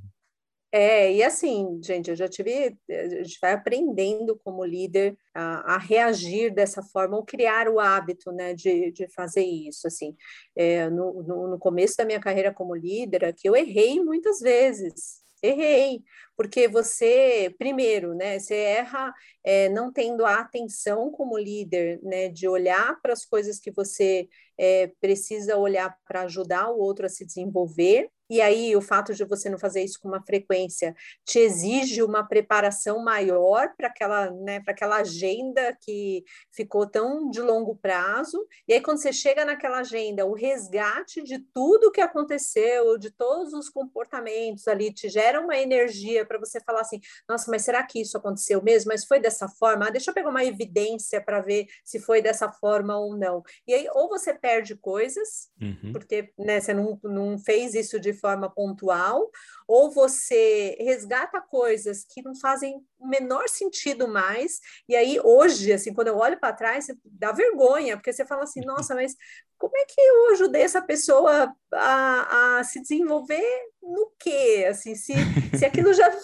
É, 0.71 1.11
e 1.11 1.23
assim, 1.23 1.79
gente, 1.83 2.11
eu 2.11 2.15
já 2.15 2.27
tive, 2.27 2.77
a 2.89 3.23
gente 3.23 3.39
vai 3.41 3.53
aprendendo 3.53 4.37
como 4.43 4.63
líder 4.63 5.17
a, 5.33 5.75
a 5.75 5.77
reagir 5.79 6.53
dessa 6.53 6.83
forma 6.83 7.17
ou 7.17 7.25
criar 7.25 7.67
o 7.67 7.79
hábito, 7.79 8.31
né, 8.31 8.53
de, 8.53 8.91
de 8.91 9.07
fazer 9.09 9.43
isso, 9.43 9.87
assim. 9.87 10.15
É, 10.55 10.87
no, 10.89 11.23
no, 11.23 11.47
no 11.49 11.59
começo 11.59 11.97
da 11.97 12.05
minha 12.05 12.19
carreira 12.19 12.53
como 12.53 12.75
líder, 12.75 13.33
que 13.35 13.49
eu 13.49 13.55
errei 13.55 13.99
muitas 14.03 14.39
vezes, 14.39 15.23
errei, 15.41 16.03
porque 16.37 16.67
você, 16.67 17.53
primeiro, 17.57 18.13
né, 18.13 18.37
você 18.37 18.55
erra 18.55 19.11
é, 19.43 19.69
não 19.69 19.91
tendo 19.91 20.23
a 20.23 20.35
atenção 20.39 21.09
como 21.11 21.37
líder, 21.37 21.99
né, 22.03 22.29
de 22.29 22.47
olhar 22.47 22.99
para 23.01 23.13
as 23.13 23.25
coisas 23.25 23.59
que 23.59 23.71
você 23.71 24.29
é, 24.57 24.91
precisa 25.01 25.57
olhar 25.57 25.97
para 26.05 26.21
ajudar 26.23 26.69
o 26.69 26.77
outro 26.79 27.07
a 27.07 27.09
se 27.09 27.25
desenvolver, 27.25 28.11
e 28.29 28.41
aí 28.41 28.75
o 28.75 28.81
fato 28.81 29.13
de 29.13 29.23
você 29.25 29.49
não 29.49 29.57
fazer 29.57 29.83
isso 29.83 29.99
com 29.99 30.07
uma 30.07 30.21
frequência 30.21 30.95
te 31.25 31.39
exige 31.39 32.03
uma 32.03 32.27
preparação 32.27 33.03
maior 33.03 33.73
para 33.75 33.87
aquela, 33.87 34.29
né, 34.31 34.59
para 34.59 34.73
aquela 34.73 34.97
agenda 34.97 35.75
que 35.81 36.23
ficou 36.51 36.87
tão 36.89 37.29
de 37.29 37.41
longo 37.41 37.75
prazo. 37.75 38.45
E 38.67 38.73
aí 38.73 38.81
quando 38.81 39.01
você 39.01 39.11
chega 39.11 39.43
naquela 39.45 39.79
agenda, 39.79 40.25
o 40.25 40.33
resgate 40.33 41.23
de 41.23 41.39
tudo 41.53 41.91
que 41.91 42.01
aconteceu, 42.01 42.97
de 42.97 43.11
todos 43.11 43.53
os 43.53 43.69
comportamentos 43.69 44.67
ali 44.67 44.93
te 44.93 45.09
gera 45.09 45.41
uma 45.41 45.57
energia 45.57 46.25
para 46.25 46.39
você 46.39 46.59
falar 46.61 46.81
assim: 46.81 46.99
"Nossa, 47.27 47.49
mas 47.49 47.63
será 47.63 47.83
que 47.83 48.01
isso 48.01 48.17
aconteceu 48.17 48.61
mesmo? 48.61 48.89
Mas 48.89 49.05
foi 49.05 49.19
dessa 49.19 49.47
forma? 49.47 49.87
Ah, 49.87 49.89
deixa 49.89 50.11
eu 50.11 50.15
pegar 50.15 50.29
uma 50.29 50.43
evidência 50.43 51.21
para 51.23 51.41
ver 51.41 51.67
se 51.83 51.99
foi 51.99 52.21
dessa 52.21 52.51
forma 52.51 52.97
ou 52.97 53.17
não". 53.17 53.41
E 53.67 53.73
aí 53.73 53.87
ou 53.93 54.09
você 54.09 54.33
perde 54.33 54.75
coisas, 54.75 55.49
uhum. 55.61 55.91
porque 55.91 56.31
né, 56.37 56.59
você 56.59 56.73
não, 56.73 56.99
não 57.03 57.37
fez 57.39 57.73
isso 57.73 57.99
de 57.99 58.13
forma 58.19 58.49
pontual, 58.49 59.29
ou 59.67 59.91
você 59.91 60.75
resgata 60.79 61.41
coisas 61.41 62.03
que 62.03 62.21
não 62.21 62.35
fazem 62.35 62.83
o 62.99 63.07
menor 63.07 63.47
sentido 63.47 64.07
mais, 64.07 64.59
e 64.87 64.95
aí 64.95 65.19
hoje, 65.23 65.71
assim, 65.71 65.93
quando 65.93 66.07
eu 66.07 66.17
olho 66.17 66.39
para 66.39 66.53
trás, 66.53 66.87
dá 67.05 67.31
vergonha, 67.31 67.95
porque 67.97 68.11
você 68.11 68.25
fala 68.25 68.43
assim, 68.43 68.61
nossa, 68.61 68.93
mas 68.93 69.15
como 69.57 69.75
é 69.77 69.85
que 69.85 69.99
eu 69.99 70.31
ajudei 70.31 70.61
essa 70.61 70.81
pessoa 70.81 71.53
a, 71.73 72.59
a 72.59 72.63
se 72.63 72.81
desenvolver 72.81 73.43
no 73.81 74.11
quê? 74.17 74.65
Assim, 74.69 74.95
se, 74.95 75.13
se 75.57 75.65
aquilo 75.65 75.93
já 75.93 76.09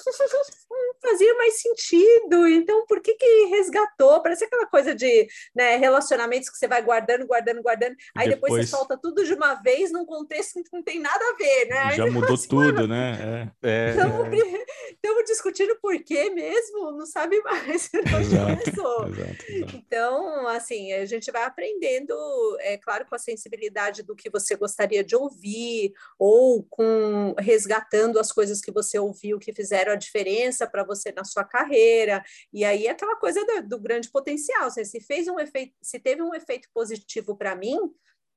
fazia 1.06 1.34
mais 1.36 1.62
sentido, 1.62 2.48
então 2.48 2.86
por 2.88 3.02
que 3.02 3.14
que 3.14 3.46
resgatou? 3.46 4.22
Parece 4.22 4.46
aquela 4.46 4.66
coisa 4.66 4.94
de 4.94 5.28
né, 5.56 5.78
relacionamentos 5.78 6.50
que 6.50 6.58
você 6.58 6.68
vai 6.68 6.82
guardando, 6.82 7.26
guardando, 7.26 7.62
guardando, 7.62 7.96
aí 8.16 8.30
depois... 8.30 8.54
depois, 8.54 8.70
você 8.70 8.76
solta 8.76 8.98
tudo 8.98 9.24
de 9.24 9.34
uma 9.34 9.56
vez 9.56 9.92
num 9.92 10.06
contexto 10.06 10.62
que 10.64 10.74
não 10.74 10.84
tem 10.84 11.00
nada 11.00 11.24
a 11.24 11.36
ver, 11.36 11.66
né? 11.68 11.92
Já 11.96 12.08
mudou 12.08 12.34
assim, 12.34 12.48
tudo, 12.48 12.88
né? 12.88 13.52
É. 13.62 13.90
Estamos 13.90 15.22
é. 15.22 15.24
discutindo 15.26 15.76
por 15.82 15.98
quê 16.04 16.30
mesmo, 16.30 16.92
não 16.92 17.06
sabe 17.06 17.40
mais. 17.42 17.90
Exato, 17.96 18.70
exato, 18.70 19.10
exato. 19.10 19.76
Então, 19.76 20.48
assim, 20.48 20.94
a 20.94 21.06
gente 21.06 21.32
vai 21.32 21.44
aprendendo, 21.44 22.16
é 22.60 22.78
claro, 22.78 23.06
com 23.06 23.16
a 23.16 23.20
sensibilidade 23.20 24.04
do 24.04 24.16
que 24.16 24.30
você 24.30 24.56
gostaria 24.56 25.04
de 25.04 25.16
ouvir, 25.16 25.94
ou 26.18 26.64
com 26.64 27.36
resgatando 27.40 28.20
as 28.20 28.32
coisas 28.32 28.62
que 28.62 28.72
você 28.72 28.98
ouviu 28.98 29.40
que 29.40 29.54
fizeram 29.54 29.94
a 29.94 29.96
diferença 29.96 30.68
para 30.68 30.84
você 30.84 30.95
na 31.16 31.24
sua 31.24 31.44
carreira. 31.44 32.24
E 32.54 32.64
aí 32.64 32.88
aquela 32.88 33.16
coisa 33.18 33.44
do, 33.46 33.70
do 33.70 33.80
grande 33.80 34.10
potencial. 34.10 34.70
Se 34.72 35.00
fez 35.02 35.28
um 35.28 35.40
efeito, 35.40 35.74
se 35.82 36.00
teve 36.00 36.22
um 36.22 36.34
efeito 36.34 36.68
positivo 36.74 37.36
para 37.36 37.56
mim, 37.56 37.78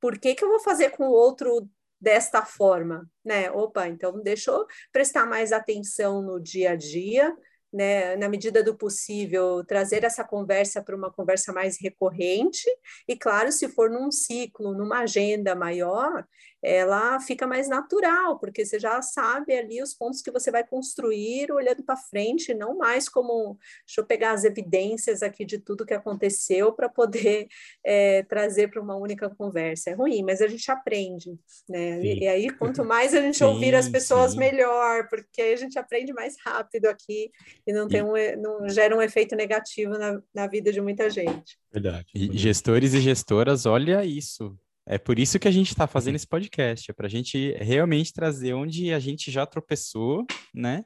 por 0.01 0.19
que, 0.19 0.35
que 0.35 0.45
eu 0.45 0.49
vou 0.49 0.61
fazer 0.61 0.91
com 0.91 1.09
o 1.09 1.13
outro 1.13 1.69
desta 2.01 2.45
forma, 2.45 3.11
né? 3.25 3.51
Opa, 3.51 3.89
então 3.89 4.23
deixa 4.23 4.51
eu 4.51 4.67
prestar 4.93 5.27
mais 5.27 5.53
atenção 5.53 6.23
no 6.23 6.41
dia 6.41 6.73
a 6.73 6.77
dia, 6.77 7.37
né, 7.73 8.17
na 8.17 8.29
medida 8.29 8.63
do 8.63 8.77
possível, 8.77 9.63
trazer 9.65 10.05
essa 10.05 10.25
conversa 10.25 10.83
para 10.83 10.97
uma 10.97 11.13
conversa 11.13 11.53
mais 11.53 11.77
recorrente, 11.81 12.67
e 13.07 13.17
claro, 13.17 13.53
se 13.53 13.69
for 13.69 13.91
num 13.91 14.11
ciclo, 14.11 14.73
numa 14.73 15.01
agenda 15.01 15.55
maior, 15.55 16.27
ela 16.63 17.21
fica 17.21 17.47
mais 17.47 17.69
natural, 17.69 18.39
porque 18.39 18.65
você 18.65 18.79
já 18.79 19.01
sabe 19.01 19.53
ali 19.57 19.83
os 19.83 19.95
pontos 19.95 20.21
que 20.21 20.31
você 20.31 20.51
vai 20.51 20.67
construir 20.67 21.53
olhando 21.53 21.83
para 21.83 21.97
frente, 21.97 22.55
não 22.55 22.77
mais 22.77 23.09
como, 23.09 23.59
deixa 23.87 24.01
eu 24.01 24.05
pegar 24.05 24.33
as 24.33 24.45
evidências 24.45 25.23
aqui 25.23 25.45
de 25.45 25.59
tudo 25.59 25.87
que 25.87 25.95
aconteceu 25.95 26.73
para 26.73 26.89
poder 26.89 27.47
é, 27.85 28.23
trazer 28.29 28.69
para 28.69 28.83
uma 28.83 28.97
única 28.97 29.31
conversa. 29.31 29.91
É 29.91 29.95
ruim, 29.95 30.23
mas 30.23 30.41
a 30.41 30.49
gente 30.49 30.71
aprende, 30.71 31.39
né? 31.69 32.01
E, 32.03 32.21
e, 32.21 32.29
aí, 32.29 32.51
quanto 32.51 32.85
mais 32.85 33.15
a 33.15 33.21
gente 33.21 33.39
sim, 33.39 33.45
ouvir 33.45 33.75
as 33.75 33.89
pessoas, 33.89 34.33
sim. 34.33 34.39
melhor, 34.39 35.09
porque 35.09 35.41
aí 35.41 35.53
a 35.53 35.57
gente 35.57 35.79
aprende 35.79 36.13
mais 36.13 36.37
rápido 36.45 36.87
aqui 36.87 37.31
e 37.67 37.73
não, 37.73 37.87
tem 37.87 38.03
um, 38.03 38.15
não 38.41 38.69
gera 38.69 38.97
um 38.97 39.03
efeito 39.03 39.37
negativo 39.37 39.93
na, 39.93 40.21
na 40.35 40.47
vida 40.47 40.73
de 40.73 40.81
muita 40.81 41.09
gente. 41.09 41.59
Verdade. 41.73 42.07
E 42.15 42.37
gestores 42.37 42.95
e 42.95 43.01
gestoras, 43.01 43.67
olha 43.67 44.05
isso 44.05 44.59
é 44.89 44.97
por 44.97 45.19
isso 45.19 45.39
que 45.39 45.47
a 45.47 45.51
gente 45.51 45.69
está 45.69 45.87
fazendo 45.87 46.17
esse 46.17 46.27
podcast, 46.27 46.91
é 46.91 46.95
para 46.95 47.07
a 47.07 47.11
gente 47.11 47.53
realmente 47.61 48.13
trazer 48.13 48.55
onde 48.55 48.93
a 48.93 48.99
gente 48.99 49.31
já 49.31 49.45
tropeçou, 49.45 50.27
né? 50.55 50.85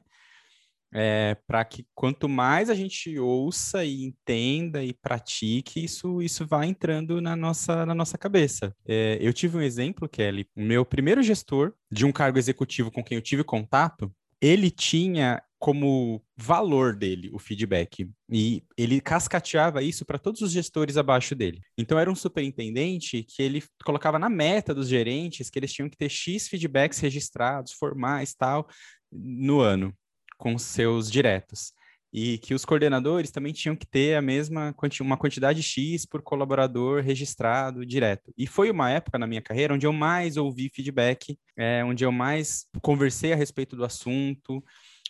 É, 0.95 1.35
para 1.47 1.65
que 1.65 1.87
quanto 1.95 2.29
mais 2.29 2.69
a 2.69 2.75
gente 2.75 3.17
ouça 3.17 3.83
e 3.83 4.03
entenda 4.03 4.83
e 4.83 4.93
pratique, 4.93 5.83
isso, 5.83 6.21
isso 6.21 6.45
vai 6.45 6.67
entrando 6.67 7.19
na 7.19 7.35
nossa, 7.35 7.83
na 7.83 7.95
nossa 7.95 8.15
cabeça. 8.15 8.75
É, 8.85 9.17
eu 9.19 9.33
tive 9.33 9.57
um 9.57 9.61
exemplo, 9.61 10.07
Kelly, 10.07 10.47
o 10.55 10.61
meu 10.61 10.85
primeiro 10.85 11.23
gestor 11.23 11.73
de 11.89 12.05
um 12.05 12.11
cargo 12.11 12.37
executivo 12.37 12.91
com 12.91 13.03
quem 13.03 13.15
eu 13.15 13.23
tive 13.23 13.43
contato, 13.43 14.13
ele 14.39 14.69
tinha 14.69 15.41
como 15.63 16.21
valor 16.35 16.93
dele 16.93 17.29
o 17.31 17.39
feedback 17.39 18.11
e 18.29 18.65
ele 18.77 18.99
cascateava 18.99 19.81
isso 19.81 20.03
para 20.03 20.19
todos 20.19 20.41
os 20.41 20.51
gestores 20.51 20.97
abaixo 20.97 21.33
dele. 21.33 21.61
Então 21.77 21.97
era 21.97 22.11
um 22.11 22.15
superintendente 22.15 23.23
que 23.23 23.41
ele 23.41 23.63
colocava 23.85 24.19
na 24.19 24.29
meta 24.29 24.73
dos 24.73 24.89
gerentes 24.89 25.49
que 25.49 25.57
eles 25.57 25.71
tinham 25.71 25.87
que 25.87 25.95
ter 25.95 26.09
X 26.09 26.49
feedbacks 26.49 26.99
registrados, 26.99 27.71
formais, 27.71 28.33
tal, 28.33 28.67
no 29.09 29.61
ano 29.61 29.95
com 30.37 30.57
seus 30.57 31.09
diretos. 31.09 31.71
E 32.11 32.39
que 32.39 32.53
os 32.53 32.65
coordenadores 32.65 33.31
também 33.31 33.53
tinham 33.53 33.75
que 33.75 33.87
ter 33.87 34.17
a 34.17 34.21
mesma 34.21 34.75
uma 34.99 35.17
quantidade 35.17 35.63
X 35.63 36.05
por 36.05 36.21
colaborador 36.21 37.01
registrado 37.01 37.85
direto. 37.85 38.33
E 38.37 38.45
foi 38.45 38.69
uma 38.69 38.91
época 38.91 39.17
na 39.17 39.25
minha 39.25 39.41
carreira 39.41 39.73
onde 39.73 39.87
eu 39.87 39.93
mais 39.93 40.35
ouvi 40.35 40.69
feedback, 40.69 41.39
é, 41.55 41.85
onde 41.85 42.03
eu 42.03 42.11
mais 42.11 42.65
conversei 42.81 43.31
a 43.31 43.37
respeito 43.37 43.77
do 43.77 43.85
assunto, 43.85 44.61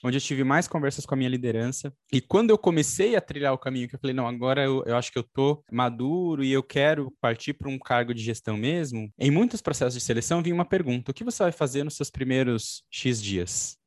onde 0.03 0.17
eu 0.17 0.21
tive 0.21 0.43
mais 0.43 0.67
conversas 0.67 1.05
com 1.05 1.13
a 1.13 1.17
minha 1.17 1.29
liderança. 1.29 1.93
E 2.11 2.19
quando 2.19 2.49
eu 2.49 2.57
comecei 2.57 3.15
a 3.15 3.21
trilhar 3.21 3.53
o 3.53 3.57
caminho, 3.57 3.87
que 3.87 3.95
eu 3.95 3.99
falei, 3.99 4.13
não, 4.13 4.27
agora 4.27 4.63
eu, 4.63 4.83
eu 4.85 4.97
acho 4.97 5.11
que 5.11 5.17
eu 5.17 5.23
tô 5.23 5.63
maduro 5.71 6.43
e 6.43 6.51
eu 6.51 6.61
quero 6.61 7.11
partir 7.21 7.53
para 7.53 7.69
um 7.69 7.79
cargo 7.79 8.13
de 8.13 8.21
gestão 8.21 8.57
mesmo, 8.57 9.11
em 9.17 9.31
muitos 9.31 9.61
processos 9.61 9.93
de 9.93 10.01
seleção 10.01 10.43
vinha 10.43 10.53
uma 10.53 10.65
pergunta: 10.65 11.11
o 11.11 11.13
que 11.13 11.23
você 11.23 11.43
vai 11.43 11.51
fazer 11.51 11.83
nos 11.83 11.95
seus 11.95 12.09
primeiros 12.09 12.83
X 12.91 13.21
dias? 13.21 13.77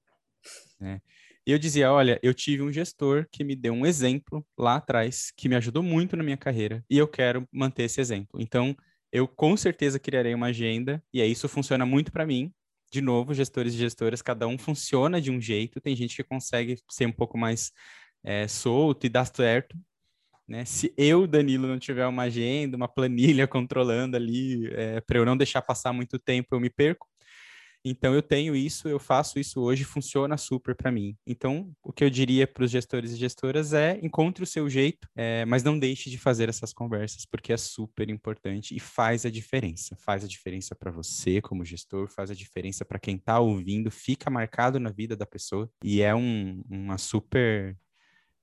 Né? 0.80 1.00
E 1.46 1.52
eu 1.52 1.58
dizia: 1.58 1.92
olha, 1.92 2.18
eu 2.22 2.34
tive 2.34 2.62
um 2.62 2.72
gestor 2.72 3.26
que 3.30 3.44
me 3.44 3.54
deu 3.54 3.72
um 3.72 3.86
exemplo 3.86 4.44
lá 4.58 4.76
atrás, 4.76 5.32
que 5.36 5.48
me 5.48 5.54
ajudou 5.54 5.82
muito 5.82 6.16
na 6.16 6.24
minha 6.24 6.36
carreira, 6.36 6.84
e 6.90 6.98
eu 6.98 7.06
quero 7.06 7.46
manter 7.52 7.84
esse 7.84 8.00
exemplo. 8.00 8.40
Então, 8.40 8.74
eu 9.12 9.28
com 9.28 9.56
certeza 9.56 9.98
criarei 9.98 10.34
uma 10.34 10.46
agenda, 10.46 11.02
e 11.12 11.22
aí 11.22 11.30
isso 11.30 11.48
funciona 11.48 11.86
muito 11.86 12.10
para 12.10 12.26
mim, 12.26 12.52
de 12.96 13.02
novo, 13.02 13.34
gestores 13.34 13.74
e 13.74 13.76
gestoras, 13.76 14.22
cada 14.22 14.46
um 14.46 14.56
funciona 14.56 15.20
de 15.20 15.30
um 15.30 15.38
jeito. 15.38 15.80
Tem 15.82 15.94
gente 15.94 16.16
que 16.16 16.24
consegue 16.24 16.78
ser 16.90 17.06
um 17.06 17.12
pouco 17.12 17.36
mais 17.36 17.72
é, 18.24 18.48
solto 18.48 19.04
e 19.04 19.10
dar 19.10 19.26
certo. 19.26 19.76
Né? 20.48 20.64
Se 20.64 20.94
eu, 20.96 21.26
Danilo, 21.26 21.66
não 21.66 21.78
tiver 21.78 22.06
uma 22.06 22.22
agenda, 22.22 22.76
uma 22.76 22.88
planilha 22.88 23.46
controlando 23.48 24.16
ali, 24.16 24.66
é, 24.72 25.00
para 25.02 25.18
eu 25.18 25.26
não 25.26 25.36
deixar 25.36 25.60
passar 25.60 25.92
muito 25.92 26.18
tempo, 26.18 26.54
eu 26.54 26.60
me 26.60 26.70
perco. 26.70 27.06
Então 27.88 28.12
eu 28.12 28.20
tenho 28.20 28.56
isso, 28.56 28.88
eu 28.88 28.98
faço 28.98 29.38
isso 29.38 29.60
hoje, 29.60 29.84
funciona 29.84 30.36
super 30.36 30.74
para 30.74 30.90
mim. 30.90 31.16
Então 31.24 31.72
o 31.80 31.92
que 31.92 32.02
eu 32.02 32.10
diria 32.10 32.44
para 32.44 32.64
os 32.64 32.70
gestores 32.70 33.12
e 33.12 33.16
gestoras 33.16 33.72
é 33.72 33.96
encontre 34.02 34.42
o 34.42 34.46
seu 34.46 34.68
jeito, 34.68 35.08
é, 35.14 35.44
mas 35.44 35.62
não 35.62 35.78
deixe 35.78 36.10
de 36.10 36.18
fazer 36.18 36.48
essas 36.48 36.72
conversas 36.72 37.24
porque 37.24 37.52
é 37.52 37.56
super 37.56 38.10
importante 38.10 38.74
e 38.74 38.80
faz 38.80 39.24
a 39.24 39.30
diferença. 39.30 39.96
Faz 40.00 40.24
a 40.24 40.26
diferença 40.26 40.74
para 40.74 40.90
você 40.90 41.40
como 41.40 41.64
gestor, 41.64 42.08
faz 42.08 42.28
a 42.28 42.34
diferença 42.34 42.84
para 42.84 42.98
quem 42.98 43.14
está 43.14 43.38
ouvindo, 43.38 43.88
fica 43.88 44.28
marcado 44.28 44.80
na 44.80 44.90
vida 44.90 45.16
da 45.16 45.24
pessoa 45.24 45.70
e 45.84 46.02
é 46.02 46.12
um, 46.12 46.64
uma 46.68 46.98
super 46.98 47.78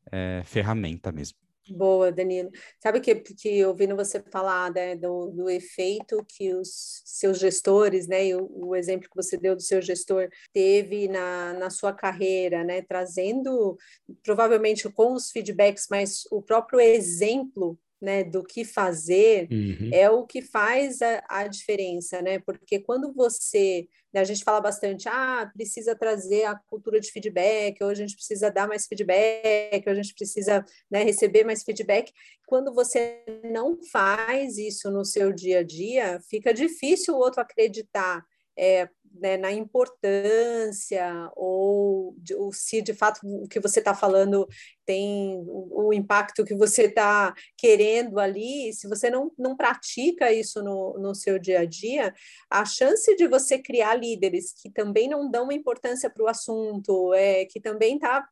é, 0.09 0.41
ferramenta 0.45 1.11
mesmo. 1.11 1.42
Boa, 1.69 2.11
Danilo. 2.11 2.51
Sabe 2.81 2.99
que, 2.99 3.15
que 3.15 3.65
ouvindo 3.65 3.95
você 3.95 4.21
falar 4.31 4.69
né, 4.73 4.97
do, 4.97 5.27
do 5.27 5.49
efeito 5.49 6.23
que 6.27 6.53
os 6.53 7.01
seus 7.05 7.39
gestores, 7.39 8.05
né, 8.05 8.35
o, 8.35 8.67
o, 8.67 8.75
exemplo 8.75 9.09
que 9.09 9.15
você 9.15 9.37
deu 9.37 9.55
do 9.55 9.61
seu 9.61 9.81
gestor 9.81 10.27
teve 10.51 11.07
na, 11.07 11.53
na 11.53 11.69
sua 11.69 11.93
carreira, 11.93 12.65
né, 12.65 12.81
trazendo 12.81 13.77
provavelmente 14.23 14.89
com 14.89 15.13
os 15.13 15.31
feedbacks, 15.31 15.87
mas 15.89 16.23
o 16.31 16.41
próprio 16.41 16.81
exemplo 16.81 17.79
né, 18.03 18.21
do 18.21 18.43
que 18.43 18.65
fazer 18.65 19.47
uhum. 19.49 19.89
é 19.93 20.09
o 20.09 20.25
que 20.25 20.41
faz 20.41 21.01
a, 21.01 21.23
a, 21.29 21.47
diferença, 21.47 22.21
né? 22.21 22.37
Porque 22.37 22.77
quando 22.79 23.13
você, 23.13 23.87
né, 24.13 24.19
a 24.19 24.25
gente 24.25 24.43
fala 24.43 24.59
bastante, 24.59 25.07
ah, 25.07 25.49
precisa 25.55 25.95
trazer 25.95 26.43
a 26.43 26.55
cultura 26.67 26.99
de 26.99 27.09
feedback, 27.09 27.81
ou 27.81 27.89
a 27.89 27.95
gente 27.95 28.13
precisa 28.13 28.51
dar 28.51 28.67
mais 28.67 28.87
feedback, 28.87 29.83
ou 29.87 29.93
a 29.93 29.95
gente 29.95 30.13
precisa 30.13 30.65
né, 30.91 31.01
receber 31.01 31.45
mais 31.45 31.63
feedback. 31.63 32.11
Quando 32.45 32.73
você 32.73 33.23
não 33.49 33.81
faz 33.89 34.57
isso 34.57 34.91
no 34.91 35.05
seu 35.05 35.31
dia 35.31 35.59
a 35.59 35.63
dia, 35.63 36.19
fica 36.29 36.53
difícil 36.53 37.13
o 37.13 37.19
outro 37.19 37.39
acreditar 37.39 38.21
é, 38.57 38.89
né, 39.13 39.37
na 39.37 39.51
importância 39.51 41.31
ou, 41.35 42.15
ou, 42.35 42.51
se 42.51 42.81
de 42.81 42.93
fato 42.93 43.19
o 43.23 43.47
que 43.47 43.59
você 43.59 43.79
está 43.79 43.93
falando 43.93 44.47
tem 44.85 45.37
o, 45.47 45.87
o, 45.87 45.93
impacto 45.93 46.43
que 46.43 46.55
você 46.55 46.83
está 46.83 47.33
querendo 47.57 48.19
ali, 48.19 48.73
se 48.73 48.87
você 48.87 49.09
não, 49.09 49.31
não 49.37 49.55
pratica 49.55 50.31
isso 50.31 50.61
no, 50.61 50.97
no 50.99 51.15
seu 51.15 51.39
dia 51.39 51.61
a 51.61 51.65
dia, 51.65 52.13
a 52.49 52.65
chance 52.65 53.15
de 53.15 53.27
você 53.27 53.57
criar 53.57 53.95
líderes 53.95 54.53
que 54.53 54.69
também 54.69 55.07
não 55.07 55.29
dão 55.29 55.51
importância 55.51 56.09
para 56.09 56.23
o 56.23 56.27
assunto, 56.27 57.13
é, 57.13 57.45
que 57.45 57.59
também 57.59 57.95
está 57.95 58.27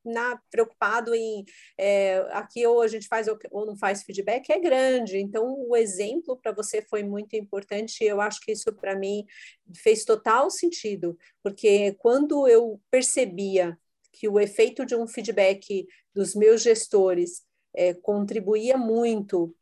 preocupado 0.50 1.16
em 1.16 1.46
é, 1.78 2.18
aqui 2.32 2.66
ou 2.66 2.82
a 2.82 2.88
gente 2.88 3.08
faz 3.08 3.28
ou, 3.28 3.38
ou 3.52 3.66
não 3.66 3.78
faz 3.78 4.04
feedback 4.04 4.50
é 4.50 4.60
grande. 4.60 5.18
Então, 5.18 5.56
o 5.68 5.76
exemplo 5.76 6.38
para 6.38 6.52
você 6.52 6.82
foi 6.82 7.04
muito 7.04 7.36
importante. 7.36 8.04
Eu 8.04 8.20
acho 8.20 8.42
que 8.42 8.52
isso 8.52 8.74
para 8.74 8.96
mim 8.96 9.26
fez 9.76 10.04
total 10.04 10.50
sentido, 10.50 10.71
porque 11.44 11.94
quando 12.00 12.48
eu 12.48 12.80
percebia 12.90 13.78
que 14.12 14.28
o 14.28 14.40
efeito 14.40 14.86
de 14.86 14.96
um 14.96 15.08
feedback 15.08 15.88
dos 16.14 16.36
meus 16.36 16.62
gestores 16.62 17.44
é, 17.74 17.94
contribuía 17.94 18.78
muito 18.78 19.56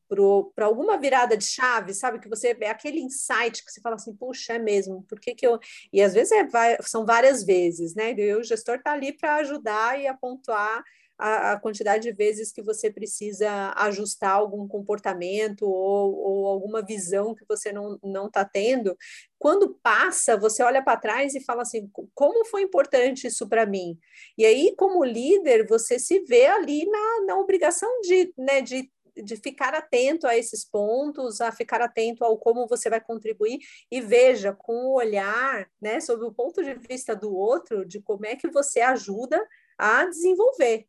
para 0.56 0.66
alguma 0.66 0.98
virada 0.98 1.38
de 1.38 1.46
chave, 1.46 1.94
sabe? 1.94 2.20
Que 2.20 2.28
você 2.28 2.58
é 2.60 2.70
aquele 2.70 3.00
insight 3.00 3.64
que 3.64 3.72
você 3.72 3.80
fala 3.80 3.96
assim, 3.96 4.16
puxa, 4.16 4.54
é 4.54 4.60
mesmo, 4.60 5.04
por 5.04 5.20
que, 5.20 5.36
que 5.36 5.46
eu. 5.46 5.60
E 5.94 6.02
às 6.02 6.14
vezes 6.14 6.32
é, 6.32 6.48
são 6.82 7.06
várias 7.06 7.44
vezes, 7.44 7.94
né? 7.94 8.14
E 8.14 8.36
o 8.36 8.44
gestor 8.44 8.78
está 8.78 8.94
ali 8.94 9.14
para 9.14 9.36
ajudar 9.36 10.00
e 10.00 10.08
apontar 10.08 10.84
a, 11.20 11.52
a, 11.52 11.60
quantidade 11.60 12.04
de 12.04 12.14
vezes 12.14 12.50
que 12.50 12.62
você 12.62 12.90
precisa 12.90 13.74
ajustar 13.76 14.32
algum 14.32 14.66
comportamento 14.66 15.64
ou, 15.64 16.16
ou 16.16 16.48
alguma 16.48 16.82
visão 16.82 17.36
que 17.36 17.44
você 17.48 17.74
não 17.74 18.28
está 18.28 18.46
tendo. 18.46 18.98
Quando 19.38 19.78
passa, 19.84 20.38
você 20.38 20.64
olha 20.64 20.82
para 20.82 21.00
trás 21.00 21.36
e 21.36 21.44
fala 21.44 21.64
assim: 21.64 21.92
como 22.16 22.46
foi 22.46 22.62
importante 22.62 23.28
isso 23.28 23.50
para 23.50 23.66
mim? 23.66 23.98
E 24.38 24.46
aí, 24.46 24.74
como 24.78 25.04
líder, 25.04 25.68
você 25.68 26.00
se 26.00 26.22
vê 26.22 26.46
ali 26.46 26.86
na, 26.86 27.26
na 27.28 27.38
obrigação 27.38 27.90
de, 28.02 28.34
né, 28.38 28.62
de 28.62 28.90
de 29.22 29.36
ficar 29.36 29.74
atento 29.74 30.26
a 30.26 30.38
esses 30.38 30.64
pontos, 30.64 31.42
a 31.42 31.52
ficar 31.52 31.82
atento 31.82 32.24
ao 32.24 32.38
como 32.38 32.68
você 32.68 32.90
vai 32.90 33.02
contribuir 33.02 33.60
e 33.92 34.00
veja 34.00 34.54
com 34.54 34.74
o 34.74 34.94
olhar, 34.94 35.70
né, 35.82 36.00
sob 36.00 36.24
o 36.24 36.32
ponto 36.32 36.64
de 36.64 36.74
vista 36.76 37.14
do 37.14 37.36
outro, 37.36 37.86
de 37.86 38.02
como 38.02 38.26
é 38.26 38.38
que 38.38 38.48
você 38.48 38.80
ajuda 38.80 39.46
a 39.78 40.06
desenvolver. 40.06 40.88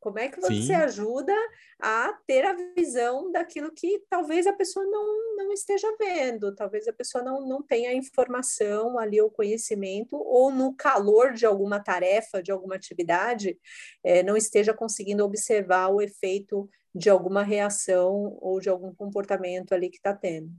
Como 0.00 0.18
é 0.18 0.28
que 0.28 0.40
você 0.40 0.62
Sim. 0.62 0.74
ajuda 0.74 1.34
a 1.78 2.12
ter 2.26 2.44
a 2.44 2.56
visão 2.74 3.30
daquilo 3.30 3.70
que 3.70 4.02
talvez 4.08 4.46
a 4.46 4.52
pessoa 4.52 4.84
não, 4.86 5.36
não 5.36 5.52
esteja 5.52 5.86
vendo, 5.98 6.54
talvez 6.54 6.88
a 6.88 6.92
pessoa 6.92 7.22
não, 7.22 7.46
não 7.46 7.62
tenha 7.62 7.92
informação 7.92 8.98
ali, 8.98 9.20
o 9.20 9.30
conhecimento, 9.30 10.16
ou 10.16 10.50
no 10.50 10.74
calor 10.74 11.34
de 11.34 11.44
alguma 11.44 11.78
tarefa, 11.78 12.42
de 12.42 12.50
alguma 12.50 12.76
atividade, 12.76 13.58
é, 14.02 14.22
não 14.22 14.36
esteja 14.36 14.72
conseguindo 14.72 15.24
observar 15.24 15.88
o 15.88 16.00
efeito 16.00 16.68
de 16.94 17.08
alguma 17.08 17.42
reação 17.42 18.36
ou 18.40 18.58
de 18.58 18.68
algum 18.68 18.94
comportamento 18.94 19.72
ali 19.72 19.90
que 19.90 19.98
está 19.98 20.14
tendo. 20.14 20.50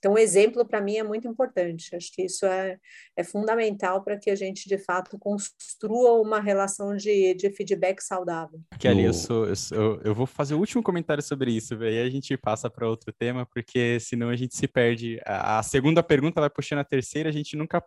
Então, 0.00 0.14
o 0.14 0.18
exemplo 0.18 0.64
para 0.64 0.80
mim 0.80 0.96
é 0.96 1.02
muito 1.02 1.28
importante. 1.28 1.94
Acho 1.94 2.10
que 2.10 2.22
isso 2.22 2.46
é, 2.46 2.78
é 3.14 3.22
fundamental 3.22 4.02
para 4.02 4.18
que 4.18 4.30
a 4.30 4.34
gente, 4.34 4.66
de 4.66 4.78
fato, 4.78 5.18
construa 5.18 6.18
uma 6.18 6.40
relação 6.40 6.96
de, 6.96 7.34
de 7.34 7.50
feedback 7.50 8.00
saudável. 8.00 8.58
Kelly, 8.78 9.04
eu, 9.04 9.12
sou, 9.12 9.46
eu, 9.46 9.54
sou, 9.54 10.00
eu 10.02 10.14
vou 10.14 10.24
fazer 10.24 10.54
o 10.54 10.58
último 10.58 10.82
comentário 10.82 11.22
sobre 11.22 11.52
isso, 11.52 11.74
aí 11.82 12.00
a 12.00 12.08
gente 12.08 12.34
passa 12.38 12.70
para 12.70 12.88
outro 12.88 13.12
tema, 13.12 13.44
porque 13.44 14.00
senão 14.00 14.30
a 14.30 14.36
gente 14.36 14.56
se 14.56 14.66
perde. 14.66 15.20
A, 15.26 15.58
a 15.58 15.62
segunda 15.62 16.02
pergunta 16.02 16.40
vai 16.40 16.48
puxando 16.48 16.78
a 16.78 16.84
terceira, 16.84 17.28
a 17.28 17.32
gente 17.32 17.54
nunca 17.54 17.84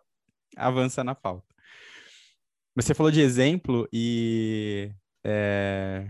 avança 0.56 1.02
na 1.02 1.16
pauta. 1.16 1.52
Você 2.76 2.94
falou 2.94 3.10
de 3.10 3.20
exemplo 3.20 3.88
e 3.92 4.92
é, 5.26 6.08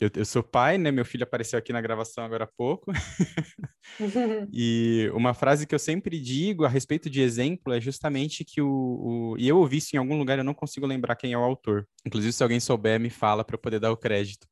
eu, 0.00 0.10
eu, 0.14 0.24
sou 0.24 0.42
pai, 0.42 0.78
né? 0.78 0.90
Meu 0.90 1.04
filho 1.04 1.24
apareceu 1.24 1.58
aqui 1.58 1.72
na 1.72 1.80
gravação 1.80 2.24
agora 2.24 2.44
há 2.44 2.46
pouco. 2.46 2.90
e 4.52 5.10
uma 5.14 5.34
frase 5.34 5.66
que 5.66 5.74
eu 5.74 5.78
sempre 5.78 6.18
digo 6.18 6.64
a 6.64 6.68
respeito 6.68 7.10
de 7.10 7.20
exemplo 7.20 7.72
é 7.72 7.80
justamente 7.80 8.44
que 8.44 8.60
o, 8.60 8.68
o, 8.68 9.36
E 9.38 9.46
eu 9.46 9.58
ouvi 9.58 9.76
isso 9.78 9.94
em 9.94 9.98
algum 9.98 10.16
lugar, 10.16 10.38
eu 10.38 10.44
não 10.44 10.54
consigo 10.54 10.86
lembrar 10.86 11.16
quem 11.16 11.32
é 11.32 11.38
o 11.38 11.42
autor. 11.42 11.86
Inclusive, 12.06 12.32
se 12.32 12.42
alguém 12.42 12.60
souber, 12.60 12.98
me 12.98 13.10
fala 13.10 13.44
para 13.44 13.54
eu 13.54 13.60
poder 13.60 13.78
dar 13.78 13.92
o 13.92 13.96
crédito. 13.96 14.46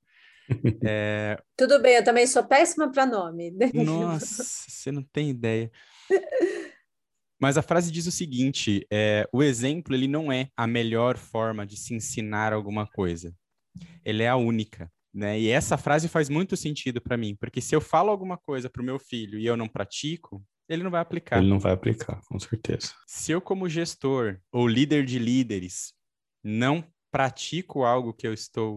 É... 0.86 1.42
Tudo 1.56 1.80
bem, 1.80 1.96
eu 1.96 2.04
também 2.04 2.26
sou 2.26 2.44
péssima 2.44 2.92
para 2.92 3.06
nome. 3.06 3.50
Nossa, 3.72 4.44
você 4.68 4.92
não 4.92 5.02
tem 5.02 5.30
ideia. 5.30 5.70
Mas 7.40 7.56
a 7.56 7.62
frase 7.62 7.90
diz 7.90 8.06
o 8.06 8.12
seguinte: 8.12 8.86
é, 8.92 9.26
o 9.32 9.42
exemplo 9.42 9.94
ele 9.94 10.06
não 10.06 10.30
é 10.30 10.50
a 10.54 10.66
melhor 10.66 11.16
forma 11.16 11.66
de 11.66 11.78
se 11.78 11.94
ensinar 11.94 12.52
alguma 12.52 12.86
coisa. 12.86 13.34
Ele 14.04 14.22
é 14.22 14.28
a 14.28 14.36
única. 14.36 14.90
Né? 15.14 15.38
E 15.38 15.48
essa 15.48 15.78
frase 15.78 16.08
faz 16.08 16.28
muito 16.28 16.56
sentido 16.56 17.00
para 17.00 17.16
mim, 17.16 17.36
porque 17.36 17.60
se 17.60 17.74
eu 17.74 17.80
falo 17.80 18.10
alguma 18.10 18.36
coisa 18.36 18.68
para 18.68 18.82
o 18.82 18.84
meu 18.84 18.98
filho 18.98 19.38
e 19.38 19.46
eu 19.46 19.56
não 19.56 19.68
pratico, 19.68 20.44
ele 20.68 20.82
não 20.82 20.90
vai 20.90 21.00
aplicar. 21.00 21.38
Ele 21.38 21.48
não 21.48 21.60
vai 21.60 21.72
aplicar, 21.72 22.20
com 22.26 22.38
certeza. 22.40 22.92
Se 23.06 23.30
eu, 23.30 23.40
como 23.40 23.68
gestor 23.68 24.40
ou 24.50 24.66
líder 24.66 25.04
de 25.04 25.18
líderes, 25.20 25.92
não 26.42 26.84
pratico 27.12 27.84
algo 27.84 28.12
que 28.12 28.26
eu 28.26 28.32
estou 28.32 28.76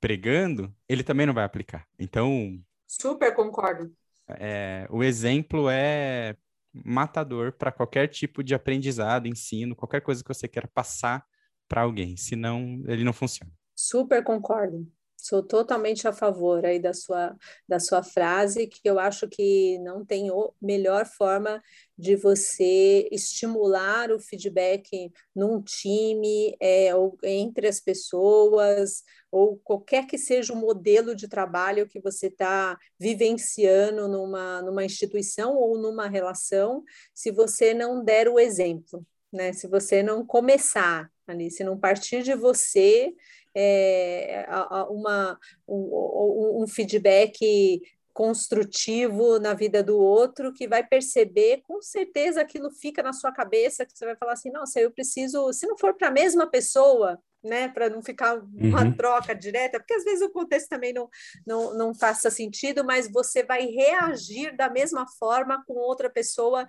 pregando, 0.00 0.74
ele 0.88 1.04
também 1.04 1.24
não 1.24 1.34
vai 1.34 1.44
aplicar. 1.44 1.86
Então. 1.98 2.60
Super 2.86 3.32
concordo. 3.34 3.94
É, 4.28 4.88
o 4.90 5.04
exemplo 5.04 5.68
é 5.70 6.36
matador 6.84 7.52
para 7.52 7.70
qualquer 7.70 8.08
tipo 8.08 8.42
de 8.42 8.54
aprendizado, 8.54 9.28
ensino, 9.28 9.76
qualquer 9.76 10.00
coisa 10.00 10.22
que 10.22 10.28
você 10.28 10.48
queira 10.48 10.68
passar 10.68 11.24
para 11.68 11.82
alguém. 11.82 12.16
Senão, 12.16 12.82
ele 12.86 13.04
não 13.04 13.12
funciona. 13.12 13.52
Super 13.74 14.24
concordo. 14.24 14.90
Sou 15.28 15.42
totalmente 15.42 16.06
a 16.06 16.12
favor 16.12 16.64
aí 16.64 16.78
da 16.78 16.94
sua, 16.94 17.36
da 17.66 17.80
sua 17.80 18.00
frase, 18.00 18.68
que 18.68 18.80
eu 18.84 18.96
acho 18.96 19.26
que 19.28 19.76
não 19.80 20.04
tem 20.04 20.30
melhor 20.62 21.04
forma 21.04 21.60
de 21.98 22.14
você 22.14 23.08
estimular 23.10 24.12
o 24.12 24.20
feedback 24.20 25.10
num 25.34 25.60
time, 25.60 26.56
é, 26.60 26.94
ou 26.94 27.18
entre 27.24 27.66
as 27.66 27.80
pessoas, 27.80 29.02
ou 29.28 29.56
qualquer 29.64 30.06
que 30.06 30.16
seja 30.16 30.52
o 30.52 30.56
modelo 30.56 31.12
de 31.12 31.26
trabalho 31.26 31.88
que 31.88 31.98
você 31.98 32.28
está 32.28 32.78
vivenciando 32.96 34.06
numa, 34.06 34.62
numa 34.62 34.84
instituição 34.84 35.56
ou 35.56 35.76
numa 35.76 36.06
relação, 36.06 36.84
se 37.12 37.32
você 37.32 37.74
não 37.74 38.04
der 38.04 38.28
o 38.28 38.38
exemplo, 38.38 39.04
né? 39.32 39.52
Se 39.52 39.66
você 39.66 40.04
não 40.04 40.24
começar 40.24 41.10
ali, 41.26 41.50
se 41.50 41.64
não 41.64 41.76
partir 41.76 42.22
de 42.22 42.34
você 42.36 43.12
é, 43.56 44.46
uma, 44.90 45.38
um, 45.66 46.62
um 46.62 46.66
feedback 46.68 47.80
construtivo 48.12 49.38
na 49.38 49.52
vida 49.52 49.82
do 49.82 49.98
outro, 49.98 50.52
que 50.52 50.66
vai 50.66 50.82
perceber, 50.82 51.62
com 51.62 51.82
certeza 51.82 52.40
aquilo 52.40 52.70
fica 52.70 53.02
na 53.02 53.12
sua 53.12 53.30
cabeça, 53.30 53.84
que 53.84 53.92
você 53.96 54.06
vai 54.06 54.16
falar 54.16 54.32
assim, 54.32 54.50
nossa, 54.50 54.80
eu 54.80 54.90
preciso, 54.90 55.52
se 55.52 55.66
não 55.66 55.76
for 55.76 55.94
para 55.94 56.08
a 56.08 56.10
mesma 56.10 56.46
pessoa, 56.46 57.18
né, 57.44 57.68
para 57.68 57.88
não 57.88 58.02
ficar 58.02 58.42
uma 58.54 58.84
uhum. 58.84 58.96
troca 58.96 59.34
direta, 59.34 59.78
porque 59.78 59.94
às 59.94 60.04
vezes 60.04 60.22
o 60.22 60.30
contexto 60.30 60.68
também 60.68 60.92
não, 60.92 61.08
não, 61.46 61.74
não 61.74 61.94
faça 61.94 62.30
sentido, 62.30 62.84
mas 62.84 63.10
você 63.10 63.42
vai 63.42 63.66
reagir 63.66 64.56
da 64.56 64.68
mesma 64.68 65.06
forma 65.18 65.62
com 65.66 65.74
outra 65.74 66.10
pessoa 66.10 66.66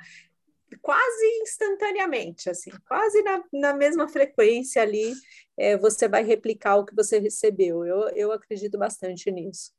quase 0.81 1.25
instantaneamente, 1.41 2.49
assim, 2.49 2.71
quase 2.87 3.21
na, 3.23 3.43
na 3.53 3.73
mesma 3.73 4.07
frequência 4.07 4.81
ali, 4.81 5.13
é, 5.57 5.77
você 5.77 6.07
vai 6.07 6.23
replicar 6.23 6.75
o 6.75 6.85
que 6.85 6.95
você 6.95 7.19
recebeu. 7.19 7.85
Eu, 7.85 8.09
eu 8.09 8.31
acredito 8.31 8.77
bastante 8.77 9.31
nisso. 9.31 9.71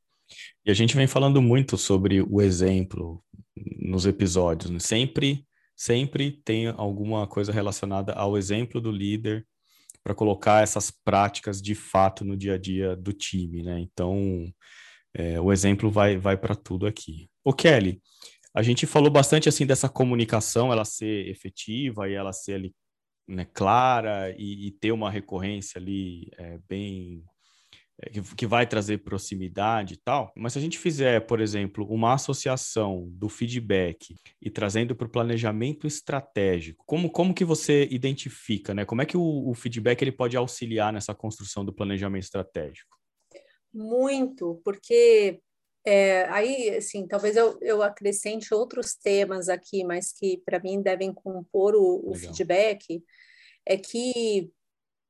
E 0.65 0.71
a 0.71 0.73
gente 0.73 0.95
vem 0.95 1.07
falando 1.07 1.41
muito 1.41 1.77
sobre 1.77 2.21
o 2.21 2.41
exemplo 2.41 3.23
nos 3.55 4.05
episódios, 4.05 4.69
né? 4.69 4.79
sempre, 4.79 5.45
sempre 5.75 6.41
tem 6.43 6.67
alguma 6.67 7.27
coisa 7.27 7.51
relacionada 7.51 8.13
ao 8.13 8.37
exemplo 8.37 8.79
do 8.79 8.91
líder 8.91 9.45
para 10.03 10.15
colocar 10.15 10.63
essas 10.63 10.91
práticas 10.91 11.61
de 11.61 11.75
fato 11.75 12.23
no 12.23 12.37
dia 12.37 12.53
a 12.53 12.57
dia 12.57 12.95
do 12.95 13.11
time, 13.11 13.63
né? 13.63 13.79
Então, 13.79 14.51
é, 15.13 15.39
o 15.41 15.51
exemplo 15.51 15.89
vai, 15.89 16.17
vai 16.17 16.37
para 16.37 16.55
tudo 16.55 16.85
aqui. 16.85 17.29
O 17.43 17.53
Kelly, 17.53 18.01
a 18.53 18.61
gente 18.61 18.85
falou 18.85 19.11
bastante 19.11 19.47
assim 19.47 19.65
dessa 19.65 19.87
comunicação, 19.87 20.71
ela 20.71 20.85
ser 20.85 21.27
efetiva 21.27 22.09
e 22.09 22.13
ela 22.13 22.33
ser 22.33 22.53
ali, 22.53 22.75
né, 23.27 23.45
clara 23.45 24.33
e, 24.37 24.67
e, 24.67 24.71
ter 24.71 24.91
uma 24.91 25.11
recorrência 25.11 25.79
ali 25.79 26.31
é, 26.37 26.57
bem 26.67 27.23
é, 28.01 28.09
que, 28.09 28.21
que 28.35 28.47
vai 28.47 28.65
trazer 28.65 28.99
proximidade 28.99 29.93
e 29.93 29.97
tal. 29.97 30.31
Mas 30.35 30.53
se 30.53 30.59
a 30.59 30.61
gente 30.61 30.79
fizer, 30.79 31.25
por 31.27 31.39
exemplo, 31.39 31.85
uma 31.85 32.13
associação 32.13 33.07
do 33.11 33.29
feedback 33.29 34.15
e 34.41 34.49
trazendo 34.49 34.95
para 34.95 35.05
o 35.05 35.11
planejamento 35.11 35.85
estratégico, 35.85 36.83
como, 36.87 37.09
como 37.11 37.33
que 37.33 37.45
você 37.45 37.87
identifica, 37.91 38.73
né? 38.73 38.83
Como 38.83 39.01
é 39.01 39.05
que 39.05 39.17
o, 39.17 39.49
o 39.49 39.53
feedback 39.53 40.01
ele 40.01 40.11
pode 40.11 40.35
auxiliar 40.35 40.91
nessa 40.91 41.13
construção 41.13 41.63
do 41.63 41.73
planejamento 41.73 42.23
estratégico? 42.23 42.97
Muito, 43.71 44.59
porque 44.63 45.39
é, 45.85 46.25
aí, 46.25 46.75
assim, 46.75 47.07
talvez 47.07 47.35
eu, 47.35 47.57
eu 47.61 47.81
acrescente 47.81 48.53
outros 48.53 48.95
temas 48.95 49.49
aqui, 49.49 49.83
mas 49.83 50.11
que 50.11 50.41
para 50.45 50.59
mim 50.59 50.81
devem 50.81 51.13
compor 51.13 51.75
o, 51.75 52.09
o 52.09 52.15
feedback, 52.15 53.03
é 53.65 53.77
que 53.77 54.51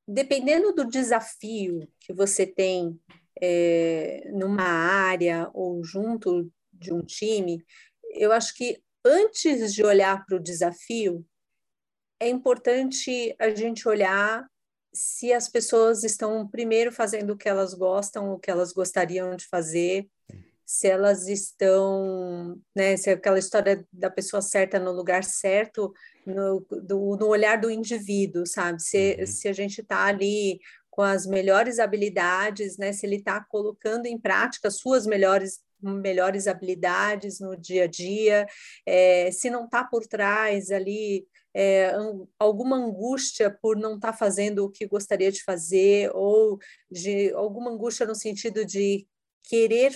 dependendo 0.07 0.73
do 0.73 0.85
desafio 0.85 1.87
que 1.99 2.13
você 2.13 2.45
tem 2.45 2.99
é, 3.41 4.29
numa 4.31 4.63
área 4.63 5.49
ou 5.53 5.83
junto 5.83 6.51
de 6.73 6.93
um 6.93 7.01
time, 7.01 7.63
eu 8.15 8.31
acho 8.31 8.55
que 8.55 8.81
antes 9.05 9.73
de 9.73 9.83
olhar 9.83 10.25
para 10.25 10.37
o 10.37 10.43
desafio, 10.43 11.25
é 12.19 12.27
importante 12.27 13.35
a 13.39 13.49
gente 13.51 13.87
olhar 13.87 14.45
se 14.93 15.31
as 15.31 15.47
pessoas 15.47 16.03
estão 16.03 16.47
primeiro 16.47 16.91
fazendo 16.91 17.33
o 17.33 17.37
que 17.37 17.47
elas 17.47 17.73
gostam, 17.73 18.33
o 18.33 18.39
que 18.39 18.49
elas 18.49 18.73
gostariam 18.73 19.35
de 19.35 19.45
fazer, 19.45 20.09
se 20.69 20.87
elas 20.87 21.27
estão, 21.27 22.55
né, 22.75 22.95
se 22.95 23.09
aquela 23.09 23.39
história 23.39 23.83
da 23.91 24.07
pessoa 24.07 24.39
certa 24.39 24.79
no 24.79 24.91
lugar 24.91 25.23
certo, 25.23 25.91
no, 26.23 26.63
do, 26.83 27.17
no 27.17 27.25
olhar 27.25 27.59
do 27.59 27.71
indivíduo, 27.71 28.45
sabe? 28.45 28.79
Se, 28.79 29.17
uhum. 29.19 29.25
se 29.25 29.47
a 29.47 29.53
gente 29.53 29.81
está 29.81 30.05
ali 30.05 30.59
com 30.91 31.01
as 31.01 31.25
melhores 31.25 31.79
habilidades, 31.79 32.77
né? 32.77 32.93
Se 32.93 33.07
ele 33.07 33.15
está 33.15 33.43
colocando 33.43 34.05
em 34.05 34.15
prática 34.15 34.69
suas 34.69 35.07
melhores 35.07 35.59
melhores 35.81 36.45
habilidades 36.45 37.39
no 37.39 37.55
dia 37.55 37.85
a 37.85 37.87
dia, 37.87 38.45
é, 38.85 39.31
se 39.31 39.49
não 39.49 39.65
está 39.65 39.83
por 39.83 40.05
trás 40.05 40.69
ali 40.71 41.25
é, 41.51 41.93
alguma 42.37 42.75
angústia 42.75 43.49
por 43.49 43.75
não 43.75 43.95
estar 43.95 44.11
tá 44.11 44.17
fazendo 44.17 44.65
o 44.65 44.69
que 44.69 44.85
gostaria 44.85 45.31
de 45.31 45.41
fazer, 45.43 46.11
ou 46.13 46.59
de 46.91 47.31
alguma 47.33 47.71
angústia 47.71 48.05
no 48.05 48.13
sentido 48.13 48.63
de 48.63 49.07
querer 49.41 49.95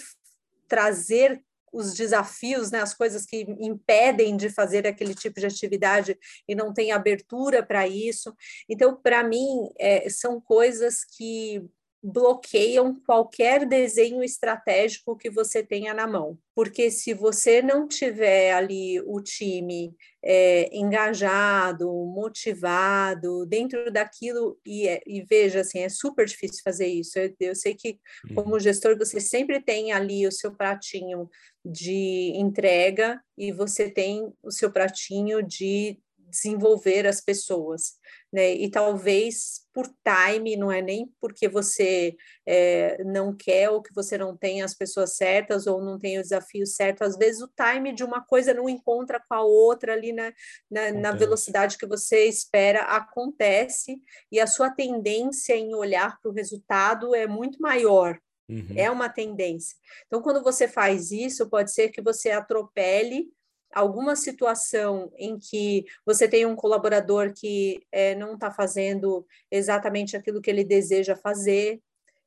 trazer 0.74 1.40
os 1.72 1.94
desafios, 1.94 2.72
né, 2.72 2.82
as 2.82 2.96
coisas 2.96 3.28
que 3.28 3.46
impedem 3.60 4.36
de 4.36 4.50
fazer 4.50 4.88
aquele 4.88 5.14
tipo 5.14 5.40
de 5.40 5.46
atividade 5.46 6.18
e 6.48 6.56
não 6.56 6.74
tem 6.74 6.92
abertura 6.92 7.62
para 7.62 7.88
isso. 7.88 8.36
Então, 8.68 9.00
para 9.00 9.24
mim, 9.24 9.70
é, 9.80 10.10
são 10.10 10.42
coisas 10.42 11.04
que 11.04 11.64
bloqueiam 12.04 13.00
qualquer 13.06 13.66
desenho 13.66 14.22
estratégico 14.22 15.16
que 15.16 15.30
você 15.30 15.64
tenha 15.64 15.94
na 15.94 16.06
mão. 16.06 16.38
Porque 16.54 16.92
se 16.92 17.14
você 17.14 17.62
não 17.62 17.88
tiver 17.88 18.52
ali 18.52 19.00
o 19.02 19.22
time 19.22 19.96
é, 20.22 20.70
engajado, 20.76 21.90
motivado, 21.90 23.46
dentro 23.46 23.90
daquilo, 23.90 24.60
e, 24.66 24.88
é, 24.88 25.02
e, 25.08 25.22
veja, 25.24 25.62
assim, 25.62 25.80
é 25.80 25.90
super 25.90 26.26
difícil 26.26 26.62
fazer 26.62 26.88
isso. 26.88 27.18
Eu, 27.18 27.34
eu 27.40 27.56
sei 27.56 27.74
que, 27.74 27.98
como 28.36 28.54
uhum. 28.54 28.60
gestor, 28.60 28.98
você 28.98 29.22
sempre 29.22 29.62
tem 29.62 29.94
ali 29.94 30.28
o 30.28 30.32
seu 30.32 30.54
pratinho 30.54 31.30
de 31.66 32.34
entrega 32.36 33.22
e 33.38 33.54
você 33.54 33.90
tem 33.90 34.30
o 34.44 34.52
seu 34.52 34.70
pratinho 34.70 35.42
de 35.42 35.98
desenvolver 36.34 37.06
as 37.06 37.22
pessoas, 37.22 37.94
né? 38.32 38.54
E 38.54 38.70
talvez 38.70 39.62
por 39.72 39.88
time, 39.88 40.58
não 40.58 40.72
é 40.72 40.82
nem 40.82 41.12
porque 41.22 41.48
você 41.48 42.16
é, 42.46 43.04
não 43.04 43.36
quer 43.36 43.70
ou 43.70 43.82
que 43.82 43.94
você 43.94 44.18
não 44.18 44.36
tem 44.36 44.62
as 44.62 44.74
pessoas 44.74 45.16
certas 45.16 45.68
ou 45.68 45.84
não 45.84 46.00
tem 46.00 46.18
o 46.18 46.22
desafio 46.22 46.66
certo, 46.66 47.04
às 47.04 47.18
vezes 47.18 47.42
o 47.42 47.52
time 47.56 47.94
de 47.94 48.04
uma 48.04 48.22
coisa 48.22 48.54
não 48.54 48.68
encontra 48.68 49.20
com 49.20 49.34
a 49.34 49.44
outra 49.44 49.94
ali 49.94 50.12
na, 50.12 50.34
na, 50.70 50.92
na 50.92 51.12
velocidade 51.12 51.78
que 51.78 51.86
você 51.86 52.26
espera, 52.26 52.82
acontece, 52.82 54.00
e 54.32 54.40
a 54.40 54.48
sua 54.48 54.70
tendência 54.70 55.56
em 55.56 55.74
olhar 55.76 56.20
para 56.20 56.32
o 56.32 56.34
resultado 56.34 57.16
é 57.16 57.28
muito 57.28 57.62
maior, 57.62 58.20
Uhum. 58.50 58.74
É 58.76 58.92
uma 58.92 59.08
tendência. 59.08 59.76
Então, 60.06 60.22
quando 60.22 60.44
você 60.44 60.68
faz 60.68 61.12
isso, 61.12 61.50
pode 61.50 61.72
ser 61.72 61.90
que 61.90 62.02
você 62.02 62.30
atropele 62.30 63.32
alguma 63.74 64.16
situação 64.16 65.12
em 65.18 65.38
que 65.38 65.86
você 66.06 66.28
tem 66.28 66.46
um 66.46 66.56
colaborador 66.56 67.34
que 67.34 67.86
é, 67.92 68.16
não 68.16 68.36
está 68.36 68.52
fazendo 68.52 69.26
exatamente 69.52 70.16
aquilo 70.16 70.42
que 70.42 70.50
ele 70.50 70.64
deseja 70.64 71.16
fazer, 71.16 71.82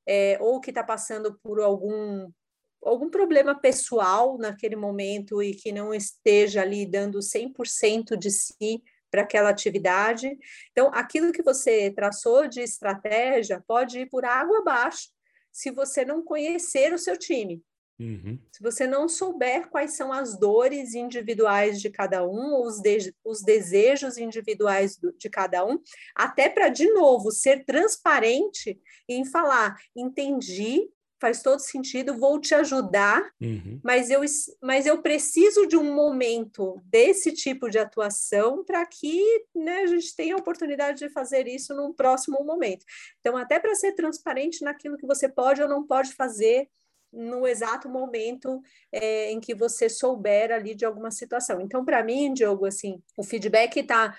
é, 0.06 0.38
ou 0.40 0.60
que 0.60 0.70
está 0.70 0.84
passando 0.84 1.38
por 1.42 1.60
algum 1.60 2.30
algum 2.82 3.10
problema 3.10 3.58
pessoal 3.58 4.38
naquele 4.38 4.76
momento 4.76 5.42
e 5.42 5.54
que 5.54 5.72
não 5.72 5.92
esteja 5.92 6.62
ali 6.62 6.86
dando 6.86 7.18
100% 7.18 8.16
de 8.16 8.30
si 8.30 8.80
para 9.10 9.22
aquela 9.22 9.50
atividade. 9.50 10.38
Então, 10.70 10.90
aquilo 10.94 11.32
que 11.32 11.42
você 11.42 11.90
traçou 11.90 12.46
de 12.46 12.60
estratégia 12.60 13.62
pode 13.66 14.00
ir 14.00 14.06
por 14.06 14.24
água 14.24 14.58
abaixo 14.58 15.08
se 15.50 15.70
você 15.70 16.04
não 16.04 16.22
conhecer 16.22 16.92
o 16.92 16.98
seu 16.98 17.18
time. 17.18 17.60
Uhum. 17.98 18.38
Se 18.52 18.62
você 18.62 18.86
não 18.86 19.08
souber 19.08 19.68
quais 19.68 19.96
são 19.96 20.12
as 20.12 20.38
dores 20.38 20.94
individuais 20.94 21.80
de 21.80 21.88
cada 21.88 22.26
um, 22.26 22.62
os, 22.62 22.80
de, 22.80 23.14
os 23.24 23.42
desejos 23.42 24.18
individuais 24.18 24.96
do, 24.96 25.12
de 25.12 25.30
cada 25.30 25.64
um, 25.64 25.78
até 26.14 26.48
para, 26.48 26.68
de 26.68 26.90
novo, 26.92 27.30
ser 27.30 27.64
transparente 27.64 28.78
em 29.08 29.24
falar: 29.24 29.76
entendi, 29.96 30.90
faz 31.20 31.42
todo 31.42 31.60
sentido, 31.60 32.18
vou 32.18 32.38
te 32.38 32.54
ajudar, 32.54 33.30
uhum. 33.40 33.80
mas, 33.82 34.10
eu, 34.10 34.20
mas 34.62 34.86
eu 34.86 35.00
preciso 35.00 35.66
de 35.66 35.76
um 35.76 35.94
momento 35.94 36.78
desse 36.84 37.32
tipo 37.32 37.70
de 37.70 37.78
atuação 37.78 38.64
para 38.64 38.84
que 38.84 39.22
né, 39.54 39.78
a 39.78 39.86
gente 39.86 40.14
tenha 40.14 40.34
a 40.34 40.38
oportunidade 40.38 40.98
de 40.98 41.08
fazer 41.08 41.48
isso 41.48 41.74
num 41.74 41.92
próximo 41.92 42.44
momento. 42.44 42.84
Então, 43.20 43.36
até 43.36 43.58
para 43.58 43.74
ser 43.74 43.92
transparente 43.94 44.62
naquilo 44.62 44.98
que 44.98 45.06
você 45.06 45.28
pode 45.28 45.62
ou 45.62 45.68
não 45.68 45.86
pode 45.86 46.12
fazer 46.12 46.68
no 47.16 47.46
exato 47.46 47.88
momento 47.88 48.60
é, 48.92 49.32
em 49.32 49.40
que 49.40 49.54
você 49.54 49.88
souber 49.88 50.52
ali 50.52 50.74
de 50.74 50.84
alguma 50.84 51.10
situação. 51.10 51.60
Então, 51.60 51.84
para 51.84 52.04
mim, 52.04 52.34
Diogo, 52.34 52.66
assim, 52.66 53.02
o 53.16 53.24
feedback 53.24 53.78
está 53.80 54.14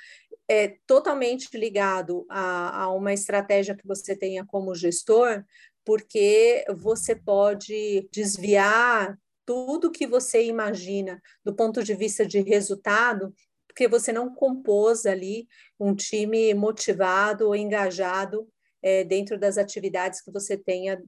é, 0.48 0.78
totalmente 0.88 1.56
ligado 1.56 2.26
a, 2.30 2.84
a 2.84 2.94
uma 2.94 3.14
estratégia 3.14 3.76
que 3.76 3.86
você 3.86 4.16
tenha 4.16 4.44
como 4.46 4.74
gestor, 4.74 5.44
porque 5.86 6.66
você 6.76 7.16
pode 7.16 8.10
desviar 8.12 9.18
tudo 9.46 9.92
que 9.92 10.08
você 10.08 10.44
imagina 10.44 11.22
do 11.46 11.56
ponto 11.56 11.84
de 11.84 11.94
vista 11.94 12.26
de 12.26 12.42
resultado, 12.42 13.34
porque 13.68 13.88
você 13.88 14.12
não 14.12 14.34
compôs 14.34 15.06
ali 15.06 15.48
um 15.80 15.96
time 15.96 16.54
motivado 16.54 17.48
ou 17.48 17.56
engajado 17.56 18.50
é, 18.82 19.04
dentro 19.04 19.40
das 19.40 19.58
atividades 19.58 20.20
que 20.22 20.32
você 20.32 20.58
tenha 20.58 21.02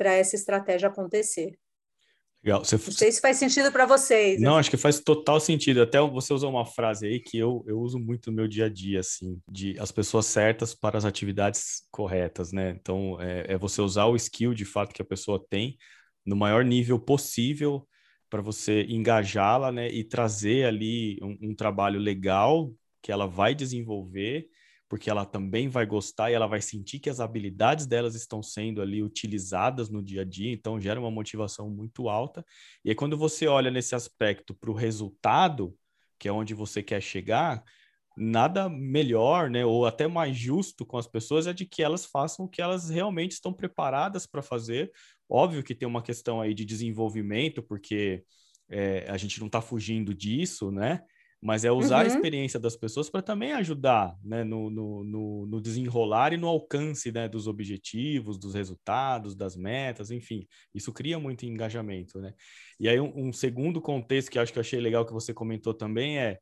para 0.00 0.14
essa 0.14 0.34
estratégia 0.34 0.88
acontecer. 0.88 1.58
Legal. 2.42 2.64
Você, 2.64 2.76
Não 2.76 2.92
sei 2.92 3.12
se 3.12 3.20
faz 3.20 3.36
sentido 3.36 3.70
para 3.70 3.84
vocês. 3.84 4.40
Não, 4.40 4.56
acho 4.56 4.70
que 4.70 4.78
faz 4.78 4.98
total 4.98 5.38
sentido. 5.38 5.82
Até 5.82 6.00
você 6.00 6.32
usou 6.32 6.48
uma 6.48 6.64
frase 6.64 7.06
aí 7.06 7.20
que 7.20 7.36
eu, 7.36 7.62
eu 7.66 7.78
uso 7.78 7.98
muito 7.98 8.30
no 8.30 8.36
meu 8.36 8.48
dia 8.48 8.64
a 8.64 8.68
dia, 8.70 9.00
assim, 9.00 9.38
de 9.46 9.78
as 9.78 9.92
pessoas 9.92 10.24
certas 10.24 10.74
para 10.74 10.96
as 10.96 11.04
atividades 11.04 11.82
corretas, 11.90 12.50
né? 12.50 12.70
Então, 12.80 13.20
é, 13.20 13.44
é 13.52 13.58
você 13.58 13.82
usar 13.82 14.06
o 14.06 14.16
skill 14.16 14.54
de 14.54 14.64
fato 14.64 14.94
que 14.94 15.02
a 15.02 15.04
pessoa 15.04 15.44
tem 15.50 15.76
no 16.24 16.34
maior 16.34 16.64
nível 16.64 16.98
possível 16.98 17.86
para 18.30 18.40
você 18.40 18.84
engajá-la, 18.84 19.70
né? 19.70 19.90
E 19.90 20.02
trazer 20.02 20.64
ali 20.64 21.18
um, 21.20 21.50
um 21.50 21.54
trabalho 21.54 22.00
legal 22.00 22.72
que 23.02 23.12
ela 23.12 23.26
vai 23.26 23.54
desenvolver 23.54 24.48
porque 24.90 25.08
ela 25.08 25.24
também 25.24 25.68
vai 25.68 25.86
gostar 25.86 26.32
e 26.32 26.34
ela 26.34 26.48
vai 26.48 26.60
sentir 26.60 26.98
que 26.98 27.08
as 27.08 27.20
habilidades 27.20 27.86
delas 27.86 28.16
estão 28.16 28.42
sendo 28.42 28.82
ali 28.82 29.04
utilizadas 29.04 29.88
no 29.88 30.02
dia 30.02 30.22
a 30.22 30.24
dia, 30.24 30.52
então 30.52 30.80
gera 30.80 30.98
uma 30.98 31.12
motivação 31.12 31.70
muito 31.70 32.08
alta. 32.08 32.44
E 32.84 32.88
aí, 32.88 32.94
quando 32.96 33.16
você 33.16 33.46
olha 33.46 33.70
nesse 33.70 33.94
aspecto 33.94 34.52
para 34.52 34.68
o 34.68 34.74
resultado, 34.74 35.72
que 36.18 36.26
é 36.26 36.32
onde 36.32 36.54
você 36.54 36.82
quer 36.82 37.00
chegar, 37.00 37.62
nada 38.16 38.68
melhor, 38.68 39.48
né, 39.48 39.64
ou 39.64 39.86
até 39.86 40.08
mais 40.08 40.36
justo 40.36 40.84
com 40.84 40.98
as 40.98 41.06
pessoas 41.06 41.46
é 41.46 41.52
de 41.52 41.64
que 41.64 41.84
elas 41.84 42.04
façam 42.04 42.46
o 42.46 42.48
que 42.48 42.60
elas 42.60 42.90
realmente 42.90 43.32
estão 43.32 43.52
preparadas 43.52 44.26
para 44.26 44.42
fazer. 44.42 44.90
Óbvio 45.28 45.62
que 45.62 45.72
tem 45.72 45.86
uma 45.86 46.02
questão 46.02 46.40
aí 46.40 46.52
de 46.52 46.64
desenvolvimento, 46.64 47.62
porque 47.62 48.24
é, 48.68 49.06
a 49.08 49.16
gente 49.16 49.38
não 49.38 49.46
está 49.46 49.60
fugindo 49.60 50.12
disso, 50.12 50.72
né? 50.72 51.00
Mas 51.42 51.64
é 51.64 51.72
usar 51.72 51.98
uhum. 51.98 52.02
a 52.02 52.06
experiência 52.06 52.60
das 52.60 52.76
pessoas 52.76 53.08
para 53.08 53.22
também 53.22 53.52
ajudar 53.52 54.14
né, 54.22 54.44
no, 54.44 54.68
no, 54.68 55.04
no, 55.04 55.46
no, 55.46 55.60
desenrolar 55.60 56.32
e 56.32 56.36
no 56.36 56.46
alcance 56.46 57.10
né, 57.10 57.28
dos 57.28 57.46
objetivos, 57.46 58.38
dos 58.38 58.54
resultados, 58.54 59.34
das 59.34 59.56
metas, 59.56 60.10
enfim, 60.10 60.46
isso 60.74 60.92
cria 60.92 61.18
muito 61.18 61.46
engajamento. 61.46 62.20
Né? 62.20 62.34
E 62.78 62.88
aí, 62.88 63.00
um, 63.00 63.28
um 63.28 63.32
segundo 63.32 63.80
contexto 63.80 64.30
que 64.30 64.38
acho 64.38 64.52
que 64.52 64.58
eu 64.58 64.62
achei 64.62 64.80
legal 64.80 65.06
que 65.06 65.12
você 65.12 65.32
comentou 65.32 65.72
também 65.72 66.18
é 66.18 66.38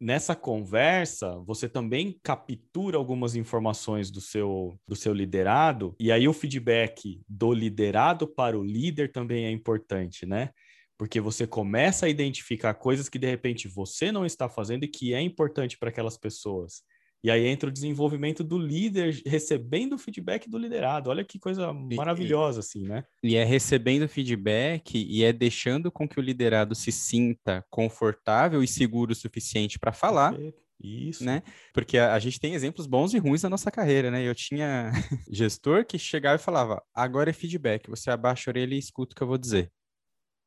nessa 0.00 0.34
conversa, 0.34 1.38
você 1.46 1.68
também 1.68 2.18
captura 2.22 2.96
algumas 2.96 3.36
informações 3.36 4.10
do 4.10 4.20
seu, 4.20 4.78
do 4.88 4.96
seu 4.96 5.12
liderado, 5.12 5.94
e 6.00 6.10
aí 6.10 6.26
o 6.26 6.32
feedback 6.32 7.20
do 7.28 7.52
liderado 7.52 8.26
para 8.26 8.58
o 8.58 8.64
líder 8.64 9.12
também 9.12 9.44
é 9.44 9.50
importante, 9.50 10.24
né? 10.24 10.50
Porque 10.98 11.20
você 11.20 11.46
começa 11.46 12.06
a 12.06 12.08
identificar 12.08 12.74
coisas 12.74 13.08
que 13.08 13.18
de 13.18 13.26
repente 13.26 13.68
você 13.68 14.10
não 14.10 14.26
está 14.26 14.48
fazendo 14.48 14.84
e 14.84 14.88
que 14.88 15.14
é 15.14 15.20
importante 15.20 15.78
para 15.78 15.90
aquelas 15.90 16.18
pessoas. 16.18 16.82
E 17.22 17.30
aí 17.30 17.46
entra 17.46 17.68
o 17.68 17.72
desenvolvimento 17.72 18.44
do 18.44 18.56
líder 18.56 19.20
recebendo 19.26 19.94
o 19.94 19.98
feedback 19.98 20.48
do 20.48 20.58
liderado. 20.58 21.10
Olha 21.10 21.24
que 21.24 21.38
coisa 21.38 21.72
maravilhosa, 21.72 22.60
assim, 22.60 22.86
né? 22.86 23.04
E 23.24 23.34
é 23.34 23.44
recebendo 23.44 24.08
feedback 24.08 24.96
e 24.96 25.24
é 25.24 25.32
deixando 25.32 25.90
com 25.90 26.08
que 26.08 26.20
o 26.20 26.22
liderado 26.22 26.76
se 26.76 26.92
sinta 26.92 27.64
confortável 27.70 28.62
e 28.62 28.68
seguro 28.68 29.12
o 29.12 29.16
suficiente 29.16 29.78
para 29.78 29.92
falar. 29.92 30.36
Isso. 30.80 31.24
Né? 31.24 31.42
Porque 31.74 31.98
a, 31.98 32.14
a, 32.14 32.18
gente 32.20 32.38
tem 32.38 32.54
exemplos 32.54 32.86
bons 32.86 33.12
e 33.12 33.18
ruins 33.18 33.42
na 33.42 33.50
nossa 33.50 33.68
carreira, 33.68 34.12
né? 34.12 34.22
Eu 34.22 34.32
tinha 34.32 34.92
gestor 35.28 35.84
que 35.84 35.98
chegava 35.98 36.36
e 36.36 36.44
falava: 36.44 36.80
agora 36.94 37.30
é 37.30 37.32
feedback, 37.32 37.90
você 37.90 38.12
abaixa 38.12 38.48
a 38.48 38.52
orelha 38.52 38.76
e 38.76 38.78
escuta 38.78 39.12
o 39.12 39.16
que 39.16 39.22
eu 39.22 39.26
vou 39.26 39.38
dizer. 39.38 39.72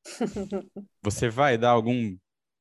Você 1.03 1.29
vai 1.29 1.57
dar 1.57 1.71
algum 1.71 2.17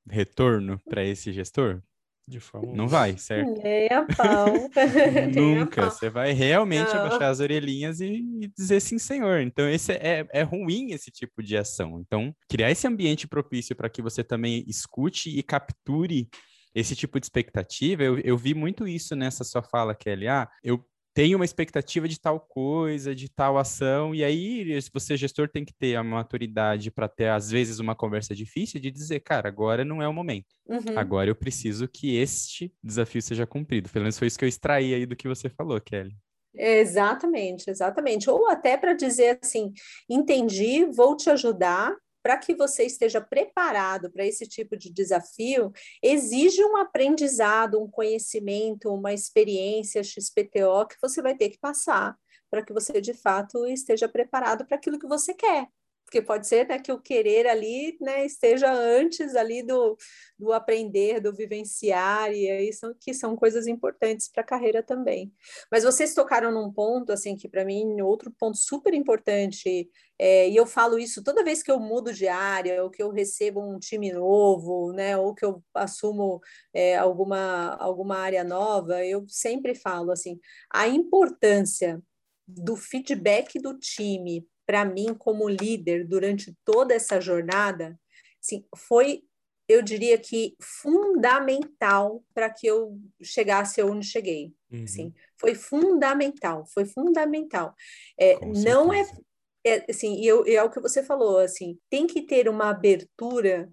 retorno 0.08 0.80
para 0.88 1.04
esse 1.04 1.32
gestor? 1.32 1.82
De 2.28 2.38
forma 2.38 2.72
Não 2.74 2.86
vai, 2.86 3.18
certo? 3.18 3.60
Nem 3.60 3.88
a 3.88 4.06
pau. 4.06 4.54
Nunca. 5.34 5.90
Você 5.90 6.08
vai 6.08 6.32
realmente 6.32 6.94
Não. 6.94 7.00
abaixar 7.00 7.28
as 7.28 7.40
orelhinhas 7.40 8.00
e, 8.00 8.22
e, 8.42 8.48
dizer 8.56 8.78
sim, 8.80 8.98
senhor. 8.98 9.40
Então, 9.40 9.68
esse 9.68 9.92
é, 9.92 10.24
é 10.32 10.42
ruim 10.42 10.92
esse 10.92 11.10
tipo 11.10 11.42
de 11.42 11.56
ação. 11.56 11.98
Então, 12.00 12.32
criar 12.48 12.70
esse 12.70 12.86
ambiente 12.86 13.26
propício 13.26 13.74
para 13.74 13.90
que 13.90 14.00
você 14.00 14.22
também 14.22 14.64
escute 14.68 15.36
e 15.36 15.42
capture 15.42 16.28
esse 16.72 16.94
tipo 16.94 17.18
de 17.18 17.26
expectativa, 17.26 18.04
eu, 18.04 18.18
eu 18.20 18.36
vi 18.36 18.54
muito 18.54 18.86
isso 18.86 19.16
nessa 19.16 19.42
sua 19.42 19.62
fala, 19.62 19.92
Kelly. 19.92 20.28
Ah, 20.28 20.48
eu 20.62 20.84
tem 21.20 21.34
uma 21.34 21.44
expectativa 21.44 22.08
de 22.08 22.18
tal 22.18 22.40
coisa, 22.40 23.14
de 23.14 23.28
tal 23.28 23.58
ação, 23.58 24.14
e 24.14 24.24
aí 24.24 24.80
se 24.80 24.90
você 24.90 25.18
gestor 25.18 25.50
tem 25.50 25.66
que 25.66 25.74
ter 25.74 25.94
a 25.94 26.02
maturidade 26.02 26.90
para 26.90 27.10
ter 27.10 27.28
às 27.28 27.50
vezes 27.50 27.78
uma 27.78 27.94
conversa 27.94 28.34
difícil 28.34 28.80
de 28.80 28.90
dizer, 28.90 29.20
cara, 29.20 29.46
agora 29.46 29.84
não 29.84 30.00
é 30.00 30.08
o 30.08 30.14
momento. 30.14 30.46
Uhum. 30.66 30.96
Agora 30.96 31.28
eu 31.28 31.34
preciso 31.34 31.86
que 31.86 32.16
este 32.16 32.72
desafio 32.82 33.20
seja 33.20 33.46
cumprido. 33.46 33.90
Pelo 33.90 34.04
menos 34.04 34.18
foi 34.18 34.28
isso 34.28 34.38
que 34.38 34.46
eu 34.46 34.48
extraí 34.48 34.94
aí 34.94 35.04
do 35.04 35.14
que 35.14 35.28
você 35.28 35.50
falou, 35.50 35.78
Kelly. 35.78 36.16
Exatamente, 36.54 37.68
exatamente. 37.68 38.30
Ou 38.30 38.48
até 38.48 38.78
para 38.78 38.94
dizer 38.94 39.38
assim, 39.42 39.74
entendi, 40.08 40.86
vou 40.86 41.14
te 41.14 41.28
ajudar, 41.28 41.94
para 42.22 42.36
que 42.36 42.54
você 42.54 42.84
esteja 42.84 43.20
preparado 43.20 44.10
para 44.10 44.26
esse 44.26 44.46
tipo 44.46 44.76
de 44.76 44.92
desafio, 44.92 45.72
exige 46.02 46.62
um 46.64 46.76
aprendizado, 46.76 47.80
um 47.82 47.90
conhecimento, 47.90 48.92
uma 48.92 49.12
experiência 49.12 50.02
XPTO 50.02 50.86
que 50.88 50.96
você 51.00 51.22
vai 51.22 51.34
ter 51.36 51.50
que 51.50 51.58
passar 51.58 52.16
para 52.50 52.64
que 52.64 52.72
você 52.72 53.00
de 53.00 53.14
fato 53.14 53.66
esteja 53.66 54.08
preparado 54.08 54.66
para 54.66 54.76
aquilo 54.76 54.98
que 54.98 55.06
você 55.06 55.32
quer 55.32 55.68
porque 56.10 56.20
pode 56.20 56.48
ser 56.48 56.66
né, 56.66 56.80
que 56.80 56.90
o 56.90 57.00
querer 57.00 57.46
ali 57.46 57.96
né, 58.00 58.26
esteja 58.26 58.72
antes 58.72 59.36
ali 59.36 59.62
do, 59.62 59.96
do 60.36 60.52
aprender, 60.52 61.20
do 61.20 61.32
vivenciar, 61.32 62.32
e 62.32 62.50
aí 62.50 62.72
são, 62.72 62.92
que 63.00 63.14
são 63.14 63.36
coisas 63.36 63.68
importantes 63.68 64.28
para 64.28 64.42
a 64.42 64.46
carreira 64.46 64.82
também. 64.82 65.32
Mas 65.70 65.84
vocês 65.84 66.12
tocaram 66.12 66.50
num 66.50 66.72
ponto, 66.72 67.12
assim, 67.12 67.36
que 67.36 67.48
para 67.48 67.64
mim, 67.64 68.00
outro 68.00 68.34
ponto 68.36 68.58
super 68.58 68.92
importante, 68.92 69.88
é, 70.18 70.48
e 70.48 70.56
eu 70.56 70.66
falo 70.66 70.98
isso 70.98 71.22
toda 71.22 71.44
vez 71.44 71.62
que 71.62 71.70
eu 71.70 71.78
mudo 71.78 72.12
de 72.12 72.26
área, 72.26 72.82
ou 72.82 72.90
que 72.90 73.00
eu 73.00 73.10
recebo 73.10 73.60
um 73.60 73.78
time 73.78 74.12
novo, 74.12 74.92
né, 74.92 75.16
ou 75.16 75.32
que 75.32 75.44
eu 75.44 75.62
assumo 75.72 76.40
é, 76.74 76.96
alguma, 76.96 77.76
alguma 77.76 78.16
área 78.16 78.42
nova, 78.42 79.04
eu 79.06 79.24
sempre 79.28 79.76
falo, 79.76 80.10
assim, 80.10 80.40
a 80.68 80.88
importância 80.88 82.02
do 82.48 82.74
feedback 82.74 83.60
do 83.60 83.78
time 83.78 84.44
para 84.70 84.84
mim, 84.84 85.12
como 85.18 85.48
líder, 85.48 86.06
durante 86.06 86.56
toda 86.64 86.94
essa 86.94 87.20
jornada, 87.20 87.98
assim, 88.40 88.64
foi, 88.76 89.24
eu 89.68 89.82
diria 89.82 90.16
que, 90.16 90.54
fundamental 90.60 92.22
para 92.32 92.48
que 92.48 92.68
eu 92.68 92.96
chegasse 93.20 93.82
onde 93.82 94.06
cheguei. 94.06 94.52
Uhum. 94.70 94.84
Assim, 94.84 95.12
foi 95.36 95.56
fundamental, 95.56 96.64
foi 96.72 96.84
fundamental. 96.84 97.74
É, 98.16 98.38
não 98.46 98.92
é, 98.92 99.04
é 99.66 99.84
assim, 99.90 100.20
e, 100.20 100.26
eu, 100.28 100.46
e 100.46 100.54
é 100.54 100.62
o 100.62 100.70
que 100.70 100.78
você 100.78 101.02
falou, 101.02 101.38
assim, 101.38 101.76
tem 101.90 102.06
que 102.06 102.22
ter 102.22 102.48
uma 102.48 102.70
abertura 102.70 103.68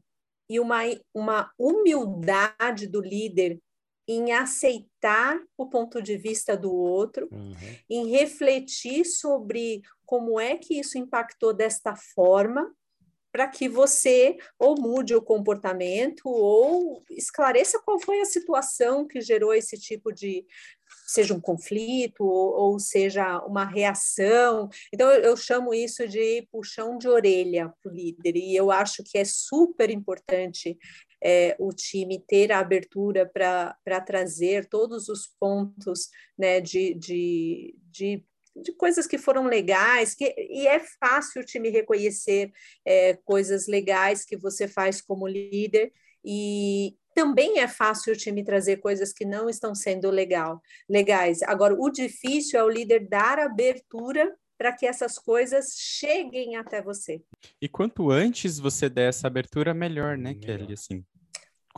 e 0.49 0.59
uma, 0.59 0.79
uma 1.13 1.51
humildade 1.59 2.87
do 2.87 3.01
líder 3.01 3.59
em 4.07 4.31
aceitar 4.31 5.39
o 5.57 5.67
ponto 5.67 6.01
de 6.01 6.17
vista 6.17 6.55
do 6.55 6.73
outro, 6.73 7.27
uhum. 7.31 7.55
em 7.89 8.09
refletir 8.11 9.05
sobre 9.05 9.81
como 10.05 10.39
é 10.39 10.55
que 10.55 10.79
isso 10.79 10.97
impactou 10.97 11.53
desta 11.53 11.95
forma, 11.95 12.73
para 13.31 13.47
que 13.47 13.67
você 13.67 14.37
ou 14.57 14.79
mude 14.79 15.13
o 15.13 15.21
comportamento 15.21 16.23
ou 16.25 17.03
esclareça 17.09 17.79
qual 17.83 17.99
foi 17.99 18.21
a 18.21 18.25
situação 18.25 19.05
que 19.05 19.21
gerou 19.21 19.53
esse 19.53 19.77
tipo 19.77 20.11
de, 20.11 20.45
seja 21.05 21.33
um 21.33 21.39
conflito 21.39 22.23
ou, 22.23 22.71
ou 22.71 22.79
seja 22.79 23.39
uma 23.45 23.65
reação. 23.65 24.69
Então, 24.93 25.11
eu, 25.11 25.21
eu, 25.21 25.37
chamo 25.37 25.73
isso 25.73 26.07
de 26.07 26.47
puxão 26.51 26.97
de 26.97 27.07
orelha 27.07 27.71
para 27.81 27.91
o 27.91 27.95
líder, 27.95 28.35
e 28.37 28.55
eu 28.55 28.71
acho 28.71 29.03
que 29.03 29.17
é 29.17 29.25
super 29.25 29.89
importante 29.89 30.77
é, 31.23 31.55
o 31.59 31.71
time 31.73 32.23
ter 32.27 32.51
a 32.51 32.59
abertura 32.59 33.25
para 33.25 34.01
trazer 34.01 34.67
todos 34.67 35.09
os 35.09 35.27
pontos 35.39 36.09
né, 36.37 36.59
de, 36.61 36.93
de, 36.93 37.75
de 37.91 38.23
de 38.61 38.71
coisas 38.73 39.05
que 39.05 39.17
foram 39.17 39.45
legais, 39.45 40.15
que, 40.15 40.33
e 40.35 40.67
é 40.67 40.79
fácil 40.79 41.41
o 41.41 41.45
time 41.45 41.69
reconhecer 41.69 42.51
é, 42.85 43.13
coisas 43.13 43.67
legais 43.67 44.25
que 44.25 44.35
você 44.35 44.67
faz 44.67 45.01
como 45.01 45.27
líder, 45.27 45.93
e 46.25 46.95
também 47.13 47.59
é 47.59 47.67
fácil 47.67 48.13
o 48.13 48.17
time 48.17 48.43
trazer 48.43 48.77
coisas 48.77 49.13
que 49.13 49.25
não 49.25 49.49
estão 49.49 49.73
sendo 49.73 50.09
legal, 50.09 50.61
legais. 50.89 51.41
Agora, 51.43 51.73
o 51.73 51.89
difícil 51.89 52.59
é 52.59 52.63
o 52.63 52.69
líder 52.69 53.07
dar 53.07 53.39
abertura 53.39 54.35
para 54.57 54.73
que 54.73 54.85
essas 54.85 55.17
coisas 55.19 55.75
cheguem 55.77 56.55
até 56.55 56.81
você. 56.81 57.21
E 57.61 57.67
quanto 57.67 58.09
antes 58.11 58.57
você 58.59 58.89
der 58.89 59.09
essa 59.09 59.27
abertura, 59.27 59.73
melhor, 59.73 60.17
né, 60.17 60.33
Kelly? 60.33 60.73
Assim, 60.73 61.03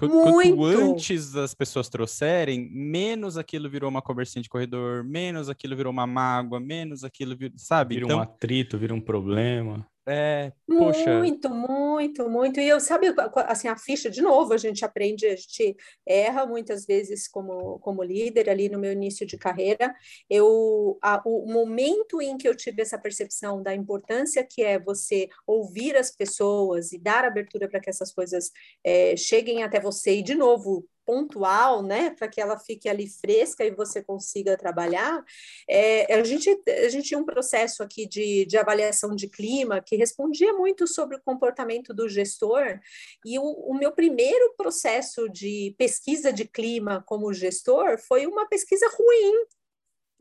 Muito. 0.02 0.56
quanto 0.56 0.66
antes 0.66 1.36
as 1.36 1.54
pessoas 1.54 1.90
trouxerem, 1.90 2.70
menos 2.72 3.38
aquilo 3.38 3.70
virou 3.70 3.90
uma 3.90 4.02
conversinha 4.02 4.42
de 4.42 4.50
corredor, 4.50 5.04
menos 5.04 5.50
aquilo 5.50 5.76
virou 5.76 5.92
uma 5.92 6.08
mágoa, 6.08 6.60
menos 6.60 7.04
aquilo 7.04 7.36
virou, 7.36 7.58
sabe? 7.58 7.96
Vira 7.96 8.06
então, 8.06 8.18
um 8.18 8.22
atrito, 8.22 8.78
vira 8.78 8.94
um 8.94 9.02
problema. 9.02 9.86
É, 10.12 10.52
poxa. 10.68 11.20
Muito, 11.20 11.50
muito, 11.52 12.28
muito. 12.28 12.60
E 12.60 12.68
eu, 12.68 12.80
sabe, 12.80 13.14
assim, 13.46 13.68
a 13.68 13.78
ficha, 13.78 14.10
de 14.10 14.24
novo, 14.24 14.54
a 14.54 14.58
gente 14.58 14.84
aprende, 14.84 15.28
a 15.28 15.36
gente 15.36 15.78
erra 16.04 16.48
muitas 16.48 16.84
vezes 16.84 17.28
como, 17.28 17.78
como 17.78 18.02
líder 18.02 18.50
ali 18.50 18.70
no 18.70 18.80
meu 18.80 18.92
início 18.92 19.24
de 19.24 19.38
carreira. 19.38 19.94
Eu, 20.28 20.98
a, 21.00 21.22
o 21.24 21.46
momento 21.46 22.20
em 22.20 22.38
que 22.38 22.50
eu 22.50 22.56
tive 22.56 22.82
essa 22.82 22.98
percepção 22.98 23.62
da 23.62 23.76
importância 23.76 24.44
que 24.44 24.64
é 24.64 24.80
você 24.80 25.30
ouvir 25.46 25.96
as 25.96 26.10
pessoas 26.10 26.92
e 26.92 26.98
dar 26.98 27.24
abertura 27.24 27.70
para 27.70 27.80
que 27.80 27.90
essas 27.90 28.12
coisas 28.12 28.52
é, 28.84 29.16
cheguem 29.16 29.62
até 29.62 29.80
você, 29.80 30.16
e 30.16 30.24
de 30.24 30.34
novo, 30.34 30.88
pontual, 31.10 31.82
né, 31.82 32.12
para 32.12 32.28
que 32.28 32.40
ela 32.40 32.60
fique 32.60 32.88
ali 32.88 33.10
fresca 33.10 33.66
e 33.66 33.72
você 33.72 34.00
consiga 34.00 34.56
trabalhar, 34.56 35.26
é, 35.68 36.14
a, 36.14 36.24
gente, 36.24 36.48
a 36.68 36.88
gente 36.88 37.08
tinha 37.08 37.20
um 37.20 37.26
processo 37.26 37.82
aqui 37.82 38.08
de, 38.08 38.46
de 38.46 38.56
avaliação 38.60 39.16
de 39.16 39.28
clima 39.28 39.82
que 39.82 39.96
respondia 39.96 40.54
muito 40.54 40.86
sobre 40.86 41.18
o 41.18 41.22
comportamento 41.22 41.96
do 41.96 42.08
gestor, 42.08 42.80
e 43.26 43.40
o, 43.40 43.44
o 43.44 43.74
meu 43.74 43.92
primeiro 43.92 44.54
processo 44.56 45.28
de 45.28 45.74
pesquisa 45.80 46.32
de 46.32 46.46
clima 46.46 47.04
como 47.08 47.34
gestor 47.34 47.98
foi 47.98 48.28
uma 48.28 48.48
pesquisa 48.48 48.88
ruim, 48.96 49.34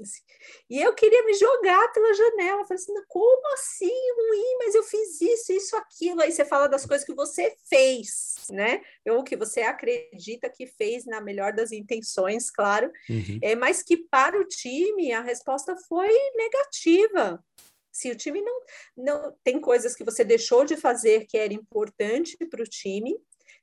Assim. 0.01 0.23
E 0.71 0.81
eu 0.81 0.95
queria 0.95 1.25
me 1.25 1.35
jogar 1.35 1.93
pela 1.93 2.15
janela. 2.15 2.65
falei 2.65 2.83
assim: 2.83 2.93
como 3.09 3.55
assim 3.55 3.87
ruim? 3.87 4.57
Mas 4.59 4.75
eu 4.75 4.83
fiz 4.83 5.21
isso, 5.21 5.53
isso, 5.53 5.77
aquilo. 5.77 6.21
Aí 6.21 6.31
você 6.31 6.45
fala 6.45 6.69
das 6.69 6.87
coisas 6.87 7.07
que 7.07 7.15
você 7.15 7.57
fez, 7.69 8.47
né? 8.51 8.81
Ou 9.09 9.25
que 9.25 9.37
você 9.37 9.63
acredita 9.63 10.49
que 10.49 10.67
fez 10.67 11.05
na 11.05 11.21
melhor 11.21 11.53
das 11.53 11.73
intenções, 11.73 12.51
claro. 12.51 12.93
Uhum. 13.09 13.39
É, 13.43 13.55
mas 13.55 13.83
que 13.83 13.97
para 13.97 14.39
o 14.39 14.45
time 14.45 15.13
a 15.13 15.21
resposta 15.21 15.77
foi 15.89 16.11
negativa. 16.35 17.43
Se 17.91 18.11
o 18.11 18.17
time 18.17 18.41
não, 18.41 18.61
não 18.97 19.37
tem 19.43 19.61
coisas 19.61 19.97
que 19.97 20.05
você 20.05 20.23
deixou 20.23 20.65
de 20.65 20.77
fazer 20.77 21.27
que 21.27 21.37
era 21.37 21.53
importante 21.53 22.37
para 22.49 22.63
o 22.63 22.67
time, 22.67 23.17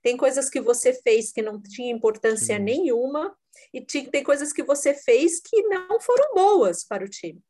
tem 0.06 0.18
coisas 0.18 0.50
que 0.50 0.60
você 0.60 0.94
fez 0.94 1.32
que 1.32 1.42
não 1.42 1.62
tinha 1.62 1.92
importância 1.92 2.60
nenhuma, 2.60 3.36
e 3.76 3.86
tem 3.86 4.24
coisas 4.24 4.54
que 4.54 4.64
você 4.64 4.94
fez 4.94 5.40
que 5.40 5.64
não 5.64 6.00
foram 6.00 6.34
boas 6.34 6.84
para 6.84 7.04
o 7.04 7.10
time. 7.10 7.42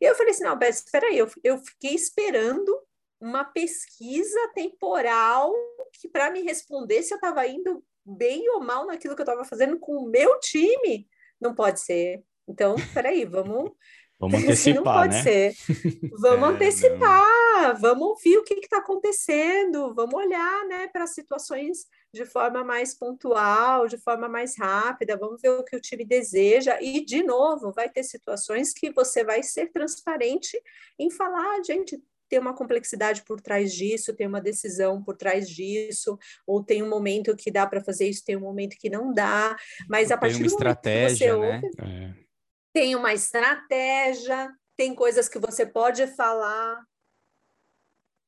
E 0.00 0.04
eu 0.04 0.14
falei 0.14 0.32
assim: 0.32 0.44
não, 0.44 0.58
Beth, 0.58 0.70
espera 0.70 1.06
aí, 1.06 1.18
eu, 1.18 1.30
eu 1.44 1.58
fiquei 1.58 1.94
esperando 1.94 2.76
uma 3.20 3.44
pesquisa 3.44 4.38
temporal 4.54 5.52
que 5.92 6.08
para 6.08 6.30
me 6.30 6.42
responder 6.42 7.02
se 7.02 7.12
eu 7.12 7.16
estava 7.16 7.46
indo 7.46 7.84
bem 8.04 8.48
ou 8.50 8.60
mal 8.60 8.86
naquilo 8.86 9.14
que 9.14 9.20
eu 9.20 9.24
estava 9.24 9.44
fazendo 9.44 9.78
com 9.78 9.92
o 9.96 10.08
meu 10.08 10.38
time. 10.40 11.08
Não 11.40 11.54
pode 11.54 11.80
ser. 11.80 12.22
Então, 12.48 12.74
peraí, 12.92 13.24
vamos 13.24 13.70
Vamos 14.20 14.42
antecipar, 14.42 14.74
não 14.74 14.82
pode 14.82 15.14
né? 15.14 15.22
ser. 15.22 15.54
Vamos 16.18 16.48
é, 16.48 16.52
antecipar, 16.52 17.68
não. 17.68 17.80
vamos 17.80 18.08
ouvir 18.08 18.38
o 18.38 18.42
que 18.42 18.54
está 18.54 18.78
acontecendo, 18.78 19.94
vamos 19.94 20.14
olhar 20.14 20.66
né, 20.66 20.88
para 20.88 21.06
situações 21.06 21.86
de 22.12 22.24
forma 22.24 22.64
mais 22.64 22.94
pontual, 22.94 23.86
de 23.86 23.98
forma 23.98 24.28
mais 24.28 24.56
rápida, 24.56 25.16
vamos 25.16 25.40
ver 25.40 25.50
o 25.50 25.64
que 25.64 25.76
o 25.76 25.80
time 25.80 26.04
deseja. 26.04 26.78
E, 26.80 27.04
de 27.04 27.22
novo, 27.22 27.72
vai 27.72 27.88
ter 27.88 28.02
situações 28.02 28.72
que 28.72 28.90
você 28.90 29.22
vai 29.24 29.42
ser 29.42 29.70
transparente 29.70 30.60
em 30.98 31.10
falar, 31.10 31.62
gente, 31.62 32.02
tem 32.28 32.38
uma 32.38 32.54
complexidade 32.54 33.22
por 33.22 33.40
trás 33.40 33.72
disso, 33.72 34.14
tem 34.14 34.26
uma 34.26 34.40
decisão 34.40 35.02
por 35.02 35.16
trás 35.16 35.48
disso, 35.48 36.18
ou 36.46 36.62
tem 36.62 36.82
um 36.82 36.88
momento 36.88 37.34
que 37.34 37.50
dá 37.50 37.66
para 37.66 37.82
fazer 37.82 38.08
isso, 38.08 38.24
tem 38.24 38.36
um 38.36 38.40
momento 38.40 38.76
que 38.78 38.90
não 38.90 39.12
dá, 39.12 39.56
mas 39.88 40.10
a 40.10 40.18
partir 40.18 40.38
tem 40.38 40.42
uma 40.42 40.48
do 40.48 40.54
estratégia, 40.54 41.36
momento 41.36 41.60
que 41.60 41.76
você 41.76 41.82
né? 41.82 41.88
ouve, 41.88 42.24
é 42.24 42.28
tem 42.72 42.94
uma 42.94 43.12
estratégia, 43.12 44.50
tem 44.76 44.94
coisas 44.94 45.28
que 45.28 45.38
você 45.38 45.66
pode 45.66 46.06
falar. 46.06 46.80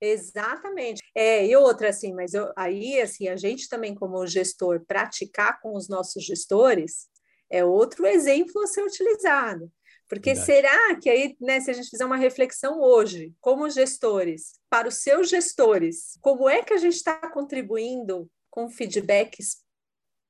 Exatamente. 0.01 1.03
É, 1.15 1.47
e 1.47 1.55
outra, 1.57 1.91
assim, 1.91 2.15
mas 2.15 2.33
eu, 2.33 2.51
aí, 2.57 3.01
assim, 3.01 3.29
a 3.29 3.37
gente 3.37 3.69
também, 3.69 3.95
como 3.95 4.27
gestor, 4.27 4.85
praticar 4.87 5.61
com 5.61 5.77
os 5.77 5.89
nossos 5.89 6.25
gestores 6.25 7.09
é 7.51 7.65
outro 7.65 8.07
exemplo 8.07 8.63
a 8.63 8.67
ser 8.67 8.83
utilizado. 8.83 9.71
Porque 10.09 10.35
Verdade. 10.35 10.47
será 10.47 10.97
que 10.97 11.09
aí, 11.09 11.37
né, 11.41 11.61
se 11.61 11.71
a 11.71 11.75
gente 11.75 11.89
fizer 11.89 12.05
uma 12.05 12.17
reflexão 12.17 12.81
hoje, 12.81 13.33
como 13.41 13.71
gestores, 13.71 14.55
para 14.69 14.89
os 14.89 14.97
seus 14.97 15.29
gestores, 15.29 16.19
como 16.21 16.49
é 16.49 16.63
que 16.63 16.73
a 16.73 16.79
gente 16.79 16.97
está 16.97 17.31
contribuindo 17.31 18.29
com 18.51 18.69
feedbacks 18.69 19.59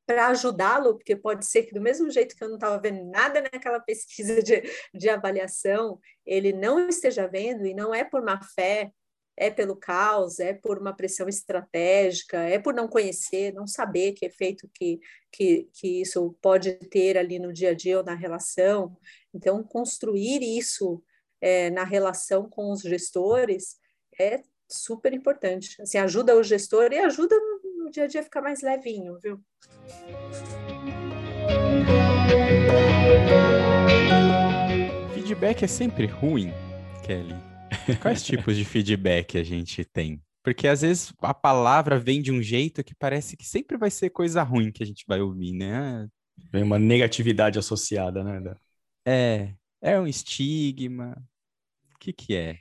para 0.07 0.27
ajudá-lo, 0.29 0.97
porque 0.97 1.15
pode 1.15 1.47
ser 1.47 1.63
que 1.63 1.73
do 1.73 1.81
mesmo 1.81 2.11
jeito 2.11 2.37
que 2.37 2.43
eu 2.43 2.49
não 2.49 2.57
estava 2.57 2.79
vendo 2.81 3.09
nada 3.11 3.41
naquela 3.41 3.81
pesquisa 3.81 4.43
de, 4.43 4.63
de 4.93 5.09
avaliação, 5.09 5.99
ele 6.27 6.53
não 6.53 6.89
esteja 6.89 7.27
vendo 7.27 7.65
e 7.65 7.73
não 7.73 7.95
é 7.95 8.05
por 8.05 8.21
má 8.23 8.41
fé, 8.43 8.93
é 9.41 9.49
pelo 9.49 9.75
caos, 9.75 10.39
é 10.39 10.53
por 10.53 10.79
uma 10.79 10.93
pressão 10.93 11.27
estratégica, 11.27 12.37
é 12.43 12.59
por 12.59 12.75
não 12.75 12.87
conhecer, 12.87 13.55
não 13.55 13.67
saber 13.67 14.13
que 14.13 14.27
efeito 14.27 14.69
que, 14.75 15.01
que, 15.33 15.67
que 15.73 16.03
isso 16.03 16.37
pode 16.43 16.75
ter 16.75 17.17
ali 17.17 17.39
no 17.39 17.51
dia 17.51 17.71
a 17.71 17.75
dia 17.75 17.97
ou 17.97 18.05
na 18.05 18.15
relação. 18.15 18.95
Então, 19.33 19.63
construir 19.63 20.43
isso 20.43 21.03
é, 21.41 21.71
na 21.71 21.85
relação 21.85 22.51
com 22.51 22.71
os 22.71 22.83
gestores 22.83 23.79
é 24.21 24.43
super 24.69 25.15
importante. 25.15 25.81
Assim, 25.81 25.97
ajuda 25.97 26.37
o 26.37 26.43
gestor 26.43 26.93
e 26.93 26.99
ajuda 26.99 27.35
no, 27.35 27.85
no 27.85 27.91
dia 27.91 28.05
a 28.05 28.07
dia 28.07 28.21
a 28.21 28.25
ficar 28.25 28.43
mais 28.43 28.61
levinho, 28.61 29.19
viu? 29.23 29.41
Feedback 35.15 35.65
é 35.65 35.67
sempre 35.67 36.05
ruim, 36.05 36.53
Kelly. 37.07 37.50
Quais 38.01 38.23
tipos 38.23 38.57
de 38.57 38.65
feedback 38.65 39.39
a 39.39 39.43
gente 39.43 39.85
tem? 39.85 40.23
Porque 40.43 40.67
às 40.67 40.83
vezes 40.83 41.13
a 41.21 41.35
palavra 41.35 41.99
vem 41.99 42.23
de 42.23 42.33
um 42.33 42.43
jeito 42.43 42.83
que 42.83 42.95
parece 42.95 43.37
que 43.37 43.45
sempre 43.45 43.77
vai 43.77 43.91
ser 43.91 44.11
coisa 44.11 44.43
ruim 44.43 44.73
que 44.73 44.83
a 44.83 44.87
gente 44.87 45.05
vai 45.07 45.21
ouvir, 45.21 45.53
né? 45.53 46.09
Vem 46.51 46.63
uma 46.63 46.79
negatividade 46.79 47.59
associada, 47.59 48.25
né? 48.25 48.55
É, 49.07 49.55
é 49.83 50.01
um 50.01 50.07
estigma. 50.07 51.17
O 51.95 51.99
que 51.99 52.13
que 52.13 52.35
é? 52.35 52.59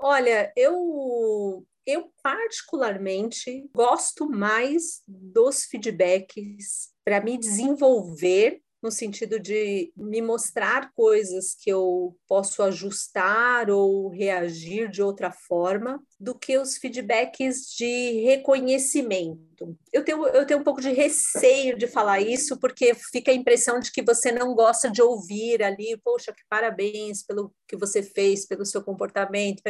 Olha, 0.00 0.52
eu 0.56 1.66
eu 1.84 2.12
particularmente 2.22 3.68
gosto 3.74 4.28
mais 4.28 5.02
dos 5.06 5.64
feedbacks 5.64 6.92
para 7.04 7.20
me 7.20 7.36
desenvolver 7.36 8.62
no 8.82 8.90
sentido 8.90 9.38
de 9.38 9.92
me 9.96 10.20
mostrar 10.20 10.90
coisas 10.92 11.54
que 11.54 11.70
eu 11.70 12.16
posso 12.26 12.62
ajustar 12.64 13.70
ou 13.70 14.08
reagir 14.08 14.90
de 14.90 15.00
outra 15.00 15.30
forma, 15.30 16.02
do 16.18 16.36
que 16.36 16.58
os 16.58 16.76
feedbacks 16.76 17.72
de 17.76 18.22
reconhecimento. 18.22 19.78
Eu 19.92 20.04
tenho, 20.04 20.26
eu 20.26 20.44
tenho 20.44 20.58
um 20.58 20.64
pouco 20.64 20.80
de 20.80 20.90
receio 20.90 21.78
de 21.78 21.86
falar 21.86 22.20
isso, 22.20 22.58
porque 22.58 22.92
fica 22.94 23.30
a 23.30 23.34
impressão 23.34 23.78
de 23.78 23.92
que 23.92 24.02
você 24.02 24.32
não 24.32 24.52
gosta 24.52 24.90
de 24.90 25.00
ouvir 25.00 25.62
ali, 25.62 25.96
poxa, 26.02 26.32
que 26.32 26.42
parabéns 26.48 27.22
pelo 27.22 27.54
que 27.68 27.76
você 27.76 28.02
fez, 28.02 28.46
pelo 28.46 28.66
seu 28.66 28.82
comportamento. 28.82 29.62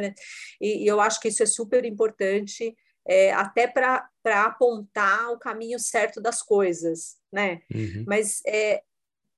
E, 0.59 0.85
e 0.85 0.87
eu 0.87 1.01
acho 1.01 1.21
que 1.21 1.29
isso 1.29 1.43
é 1.43 1.47
super 1.47 1.85
importante. 1.85 2.75
É, 3.05 3.33
até 3.33 3.67
para 3.67 4.09
apontar 4.45 5.33
o 5.33 5.39
caminho 5.39 5.77
certo 5.77 6.21
das 6.21 6.41
coisas, 6.41 7.17
né? 7.33 7.61
Uhum. 7.75 8.05
Mas 8.07 8.41
é, 8.47 8.81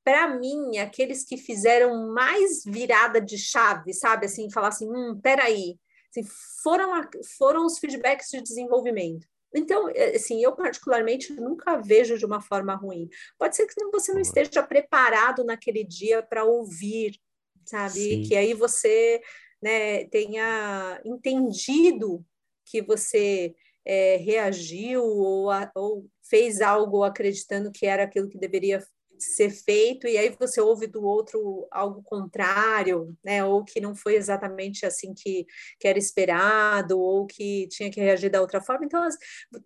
para 0.04 0.28
mim, 0.38 0.76
aqueles 0.76 1.24
que 1.24 1.38
fizeram 1.38 2.08
mais 2.12 2.62
virada 2.64 3.20
de 3.20 3.38
chave, 3.38 3.94
sabe? 3.94 4.26
Assim, 4.26 4.50
falar 4.50 4.68
assim, 4.68 4.86
hum, 4.88 5.18
peraí, 5.20 5.78
assim, 6.10 6.28
foram, 6.62 6.94
a, 6.94 7.08
foram 7.38 7.64
os 7.64 7.78
feedbacks 7.78 8.28
de 8.30 8.42
desenvolvimento. 8.42 9.26
Então, 9.54 9.88
é, 9.88 10.16
assim, 10.16 10.42
eu 10.42 10.52
particularmente 10.52 11.32
nunca 11.32 11.78
vejo 11.78 12.18
de 12.18 12.26
uma 12.26 12.40
forma 12.40 12.74
ruim. 12.74 13.08
Pode 13.38 13.56
ser 13.56 13.66
que 13.66 13.74
você 13.90 14.12
não 14.12 14.20
esteja 14.20 14.62
preparado 14.62 15.42
naquele 15.42 15.82
dia 15.82 16.22
para 16.22 16.44
ouvir, 16.44 17.18
sabe? 17.64 18.00
Sim. 18.00 18.22
Que 18.24 18.36
aí 18.36 18.52
você 18.52 19.22
né, 19.62 20.04
tenha 20.06 21.00
entendido 21.04 22.22
que 22.66 22.82
você 22.82 23.54
é, 23.84 24.16
reagiu 24.16 25.02
ou, 25.02 25.50
a, 25.50 25.70
ou 25.74 26.06
fez 26.22 26.60
algo 26.60 27.04
acreditando 27.04 27.70
que 27.70 27.86
era 27.86 28.04
aquilo 28.04 28.28
que 28.28 28.38
deveria 28.38 28.84
ser 29.30 29.50
feito 29.50 30.06
e 30.06 30.16
aí 30.16 30.34
você 30.38 30.60
ouve 30.60 30.86
do 30.86 31.04
outro 31.04 31.66
algo 31.70 32.02
contrário, 32.02 33.16
né? 33.24 33.44
Ou 33.44 33.64
que 33.64 33.80
não 33.80 33.94
foi 33.94 34.16
exatamente 34.16 34.84
assim 34.84 35.14
que, 35.14 35.46
que 35.78 35.88
era 35.88 35.98
esperado, 35.98 36.98
ou 36.98 37.26
que 37.26 37.66
tinha 37.68 37.90
que 37.90 38.00
reagir 38.00 38.30
da 38.30 38.40
outra 38.40 38.60
forma. 38.60 38.84
Então, 38.84 39.02
as, 39.02 39.16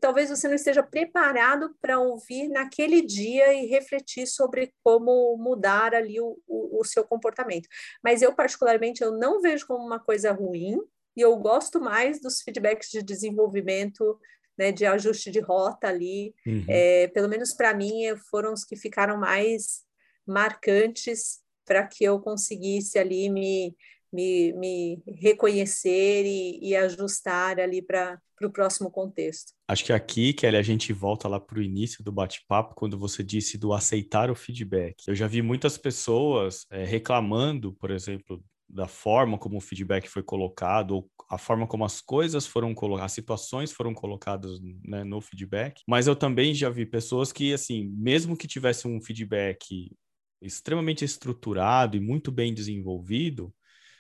talvez 0.01 0.31
você 0.31 0.49
não 0.49 0.55
esteja 0.55 0.83
preparado 0.83 1.75
para 1.81 1.99
ouvir 1.99 2.49
naquele 2.49 3.03
dia 3.03 3.53
e 3.55 3.67
refletir 3.67 4.27
sobre 4.27 4.73
como 4.83 5.37
mudar 5.37 5.95
ali 5.95 6.21
o, 6.21 6.39
o, 6.47 6.81
o 6.81 6.85
seu 6.85 7.05
comportamento. 7.05 7.69
Mas 8.03 8.23
eu, 8.23 8.35
particularmente, 8.35 9.03
eu 9.03 9.13
não 9.13 9.41
vejo 9.41 9.67
como 9.67 9.85
uma 9.85 10.01
coisa 10.01 10.33
ruim, 10.33 10.79
e 11.17 11.21
eu 11.21 11.37
gosto 11.37 11.81
mais 11.81 12.21
dos 12.21 12.43
feedbacks 12.43 12.91
de 12.91 13.03
desenvolvimento 13.03 14.17
né, 14.59 14.73
de 14.73 14.85
ajuste 14.85 15.31
de 15.31 15.41
rota 15.41 15.87
ali, 15.87 16.35
uhum. 16.47 16.65
é, 16.69 17.07
pelo 17.09 17.29
menos 17.29 17.55
para 17.55 17.73
mim, 17.73 18.03
foram 18.31 18.53
os 18.53 18.65
que 18.65 18.77
ficaram 18.77 19.17
mais 19.17 19.85
marcantes 20.27 21.41
para 21.65 21.87
que 21.87 22.03
eu 22.03 22.19
conseguisse 22.19 22.99
ali 22.99 23.31
me, 23.31 23.77
me, 24.13 24.53
me 24.55 25.03
reconhecer 25.07 26.25
e, 26.25 26.59
e 26.63 26.75
ajustar 26.75 27.61
ali 27.61 27.81
para 27.81 28.21
o 28.43 28.51
próximo 28.51 28.91
contexto. 28.91 29.53
Acho 29.69 29.85
que 29.85 29.93
aqui, 29.93 30.33
Kelly, 30.33 30.57
a 30.57 30.63
gente 30.63 30.93
volta 30.93 31.29
lá 31.29 31.39
para 31.39 31.59
o 31.59 31.63
início 31.63 32.03
do 32.03 32.11
bate-papo, 32.11 32.75
quando 32.75 32.99
você 32.99 33.23
disse 33.23 33.59
do 33.59 33.73
aceitar 33.73 34.31
o 34.31 34.35
feedback. 34.35 35.07
Eu 35.07 35.15
já 35.15 35.27
vi 35.27 35.43
muitas 35.43 35.77
pessoas 35.77 36.67
é, 36.71 36.85
reclamando, 36.85 37.73
por 37.75 37.91
exemplo, 37.91 38.43
da 38.69 38.87
forma 38.87 39.39
como 39.39 39.59
o 39.59 39.61
feedback 39.61 40.09
foi 40.09 40.23
colocado, 40.23 40.93
ou 40.93 41.11
a 41.29 41.37
forma 41.37 41.67
como 41.67 41.85
as 41.85 42.01
coisas 42.01 42.47
foram 42.47 42.75
colocadas, 42.75 43.07
as 43.07 43.13
situações 43.13 43.71
foram 43.71 43.93
colocadas 43.93 44.59
né, 44.85 45.05
no 45.05 45.21
feedback. 45.21 45.83
Mas 45.87 46.07
eu 46.07 46.17
também 46.17 46.55
já 46.55 46.71
vi 46.71 46.87
pessoas 46.87 47.33
que, 47.33 47.53
assim, 47.53 47.87
mesmo 47.97 48.37
que 48.37 48.49
tivesse 48.49 48.89
um 48.89 49.01
feedback 49.01 49.95
extremamente 50.41 51.05
estruturado 51.05 51.97
e 51.97 52.01
muito 52.01 52.33
bem 52.33 52.55
desenvolvido, 52.55 53.55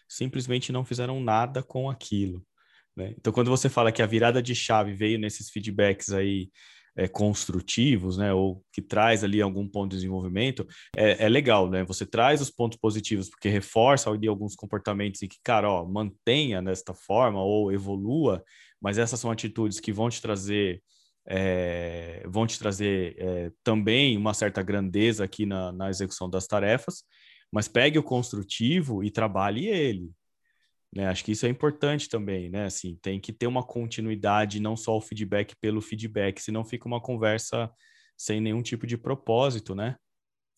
simplesmente 0.08 0.72
não 0.72 0.84
fizeram 0.84 1.20
nada 1.20 1.62
com 1.62 1.90
aquilo. 1.90 2.42
Né? 2.96 3.14
Então, 3.18 3.32
quando 3.32 3.50
você 3.50 3.68
fala 3.68 3.92
que 3.92 4.02
a 4.02 4.06
virada 4.06 4.42
de 4.42 4.54
chave 4.54 4.94
veio 4.94 5.18
nesses 5.18 5.50
feedbacks 5.50 6.10
aí 6.10 6.50
é, 6.99 7.07
construtivos, 7.07 8.18
né, 8.18 8.34
ou 8.34 8.61
que 8.72 8.82
traz 8.82 9.22
ali 9.22 9.40
algum 9.40 9.68
ponto 9.68 9.90
de 9.92 9.96
desenvolvimento, 9.99 10.66
é, 10.96 11.24
é, 11.24 11.28
legal, 11.28 11.70
né? 11.70 11.84
Você 11.84 12.05
traz 12.05 12.40
os 12.40 12.51
pontos 12.51 12.76
positivos 12.76 13.30
porque 13.30 13.49
reforça 13.49 14.11
ali 14.11 14.26
alguns 14.26 14.57
comportamentos 14.57 15.22
e 15.22 15.28
que, 15.28 15.36
cara, 15.44 15.70
ó, 15.70 15.86
mantenha 15.86 16.61
desta 16.61 16.92
forma 16.92 17.40
ou 17.40 17.72
evolua, 17.72 18.42
mas 18.82 18.99
essas 18.99 19.20
são 19.20 19.30
atitudes 19.30 19.78
que 19.78 19.92
vão 19.92 20.11
te 20.11 20.20
trazer 20.20 20.82
é, 21.30 22.22
vão 22.26 22.46
te 22.46 22.59
trazer 22.59 23.14
é, 23.18 23.53
também 23.62 24.16
uma 24.16 24.32
certa 24.32 24.62
grandeza 24.62 25.24
aqui 25.24 25.44
na, 25.44 25.70
na 25.72 25.90
execução 25.90 26.28
das 26.28 26.46
tarefas, 26.46 27.05
mas 27.53 27.68
pegue 27.68 27.99
o 27.99 28.03
construtivo 28.03 29.05
e 29.05 29.11
trabalhe 29.11 29.66
ele, 29.66 30.11
né? 30.95 31.09
Acho 31.09 31.24
que 31.24 31.32
isso 31.32 31.47
é 31.47 31.49
importante 31.49 32.09
também, 32.09 32.49
né? 32.51 32.64
Assim, 32.66 32.97
tem 33.03 33.20
que 33.20 33.32
ter 33.32 33.47
uma 33.47 33.62
continuidade, 33.62 34.61
não 34.61 34.76
só 34.76 34.97
o 34.97 35.01
feedback 35.01 35.55
pelo 35.61 35.80
feedback, 35.80 36.41
senão 36.41 36.64
fica 36.64 36.86
uma 36.89 37.01
conversa 37.01 37.70
sem 38.16 38.41
nenhum 38.41 38.62
tipo 38.62 38.86
de 38.86 38.97
propósito, 38.99 39.74
né? 39.74 39.97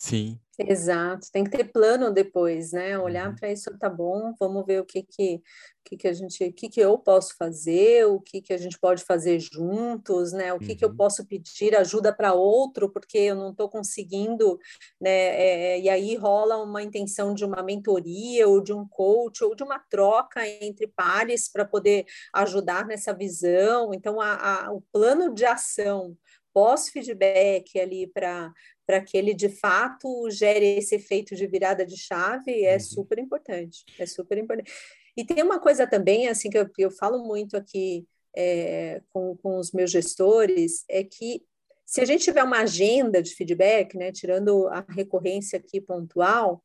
Sim. 0.00 0.40
Exato, 0.58 1.28
tem 1.30 1.44
que 1.44 1.50
ter 1.50 1.64
plano 1.64 2.10
depois, 2.10 2.72
né? 2.72 2.98
Olhar 2.98 3.28
uhum. 3.28 3.34
para 3.34 3.52
isso, 3.52 3.70
tá 3.78 3.88
bom, 3.88 4.34
vamos 4.38 4.64
ver 4.66 4.80
o 4.80 4.84
que 4.84 5.02
que, 5.02 5.42
que, 5.84 5.96
que 5.96 6.08
a 6.08 6.12
gente, 6.12 6.42
o 6.44 6.52
que, 6.52 6.68
que 6.68 6.80
eu 6.80 6.98
posso 6.98 7.34
fazer, 7.36 8.06
o 8.06 8.20
que, 8.20 8.42
que 8.42 8.52
a 8.52 8.58
gente 8.58 8.78
pode 8.78 9.04
fazer 9.04 9.38
juntos, 9.38 10.32
né? 10.32 10.52
O 10.52 10.58
que, 10.58 10.72
uhum. 10.72 10.76
que 10.76 10.84
eu 10.84 10.88
uhum. 10.88 10.96
posso 10.96 11.26
pedir 11.26 11.74
ajuda 11.76 12.14
para 12.14 12.32
outro, 12.32 12.90
porque 12.90 13.18
eu 13.18 13.34
não 13.34 13.50
estou 13.50 13.68
conseguindo, 13.68 14.58
né? 15.00 15.10
É, 15.10 15.80
e 15.80 15.88
aí 15.88 16.16
rola 16.16 16.62
uma 16.62 16.82
intenção 16.82 17.34
de 17.34 17.44
uma 17.44 17.62
mentoria, 17.62 18.48
ou 18.48 18.62
de 18.62 18.72
um 18.72 18.86
coach, 18.88 19.44
ou 19.44 19.54
de 19.54 19.62
uma 19.62 19.78
troca 19.78 20.46
entre 20.46 20.86
pares 20.86 21.50
para 21.50 21.64
poder 21.64 22.06
ajudar 22.34 22.86
nessa 22.86 23.12
visão. 23.14 23.92
Então, 23.94 24.20
a, 24.20 24.66
a, 24.66 24.72
o 24.72 24.82
plano 24.92 25.34
de 25.34 25.44
ação 25.44 26.16
pós-feedback 26.52 27.78
ali 27.78 28.06
para 28.06 28.52
para 28.90 29.00
que 29.00 29.16
ele 29.16 29.32
de 29.32 29.48
fato 29.48 30.28
gere 30.30 30.78
esse 30.78 30.96
efeito 30.96 31.36
de 31.36 31.46
virada 31.46 31.86
de 31.86 31.96
chave 31.96 32.64
é 32.64 32.74
uhum. 32.74 32.80
super 32.80 33.20
importante, 33.20 33.84
é 33.96 34.04
super 34.04 34.36
importante. 34.36 34.72
E 35.16 35.24
tem 35.24 35.44
uma 35.44 35.60
coisa 35.60 35.86
também, 35.86 36.26
assim, 36.26 36.50
que 36.50 36.58
eu, 36.58 36.68
eu 36.76 36.90
falo 36.90 37.24
muito 37.24 37.56
aqui 37.56 38.04
é, 38.36 39.00
com, 39.12 39.36
com 39.36 39.58
os 39.58 39.70
meus 39.70 39.92
gestores, 39.92 40.84
é 40.88 41.04
que 41.04 41.44
se 41.86 42.00
a 42.00 42.04
gente 42.04 42.24
tiver 42.24 42.42
uma 42.42 42.62
agenda 42.62 43.22
de 43.22 43.32
feedback, 43.32 43.96
né, 43.96 44.10
tirando 44.10 44.66
a 44.66 44.84
recorrência 44.88 45.56
aqui 45.56 45.80
pontual, 45.80 46.60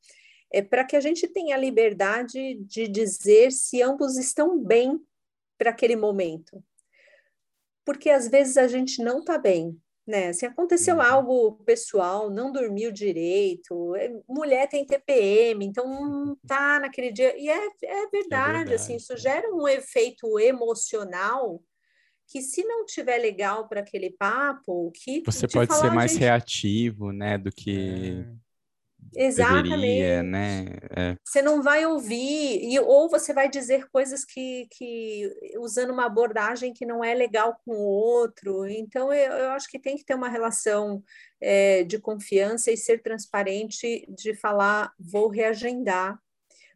é 0.51 0.63
para 0.63 0.84
que 0.84 0.95
a 0.95 0.99
gente 0.99 1.28
tenha 1.28 1.55
a 1.55 1.59
liberdade 1.59 2.55
de 2.55 2.88
dizer 2.88 3.51
se 3.51 3.84
ambos 3.84 4.17
estão 4.17 4.57
bem 4.57 4.99
para 5.59 5.69
aquele 5.69 5.95
momento. 5.95 6.63
Porque 7.86 8.09
às 8.09 8.28
vezes 8.28 8.57
a 8.57 8.67
gente 8.67 9.03
não 9.03 9.19
está 9.19 9.38
bem, 9.38 9.80
né? 10.05 10.31
Se 10.33 10.45
aconteceu 10.45 10.95
uhum. 10.95 11.01
algo 11.01 11.51
pessoal, 11.65 12.29
não 12.29 12.51
dormiu 12.51 12.91
direito, 12.91 13.95
é, 13.95 14.11
mulher 14.27 14.67
tem 14.67 14.85
TPM, 14.85 15.65
então 15.65 15.85
não 15.87 16.35
tá 16.47 16.79
naquele 16.79 17.11
dia. 17.11 17.35
E 17.37 17.49
é, 17.49 17.53
é, 17.53 17.59
verdade, 17.59 17.83
é 17.83 18.09
verdade, 18.11 18.73
assim, 18.73 18.95
isso 18.95 19.17
gera 19.17 19.51
um 19.53 19.67
efeito 19.67 20.39
emocional 20.39 21.61
que 22.27 22.41
se 22.41 22.63
não 22.63 22.85
tiver 22.85 23.19
legal 23.19 23.67
para 23.67 23.81
aquele 23.81 24.09
papo, 24.09 24.91
que 24.91 25.21
você 25.23 25.47
pode 25.47 25.67
falar, 25.67 25.81
ser 25.81 25.91
mais 25.91 26.11
gente... 26.11 26.21
reativo, 26.21 27.11
né, 27.11 27.37
do 27.37 27.51
que 27.51 28.25
é. 28.27 28.44
Exatamente. 29.16 29.70
Deveria, 29.70 30.24
né? 30.24 30.66
É. 30.95 31.16
Você 31.24 31.41
não 31.41 31.61
vai 31.61 31.86
ouvir, 31.86 32.59
e, 32.63 32.80
ou 32.80 33.09
você 33.09 33.34
vai 33.34 33.49
dizer 33.49 33.88
coisas 33.89 34.26
que, 34.26 34.68
que 34.72 35.32
usando 35.57 35.91
uma 35.91 36.05
abordagem 36.05 36.74
que 36.74 36.86
não 36.86 37.03
é 37.03 37.13
legal 37.13 37.59
com 37.66 37.74
o 37.74 37.88
outro. 37.88 38.68
Então, 38.68 39.11
eu, 39.13 39.32
eu 39.32 39.49
acho 39.51 39.70
que 39.70 39.80
tem 39.80 39.95
que 39.95 40.05
ter 40.05 40.16
uma 40.16 40.30
relação 40.30 41.03
é, 41.39 41.84
de 41.84 41.99
confiança 41.99 42.72
e 42.72 42.78
ser 42.78 43.01
transparente 43.01 44.05
de 44.09 44.34
falar, 44.34 44.93
vou 44.99 45.30
reagendar, 45.30 46.20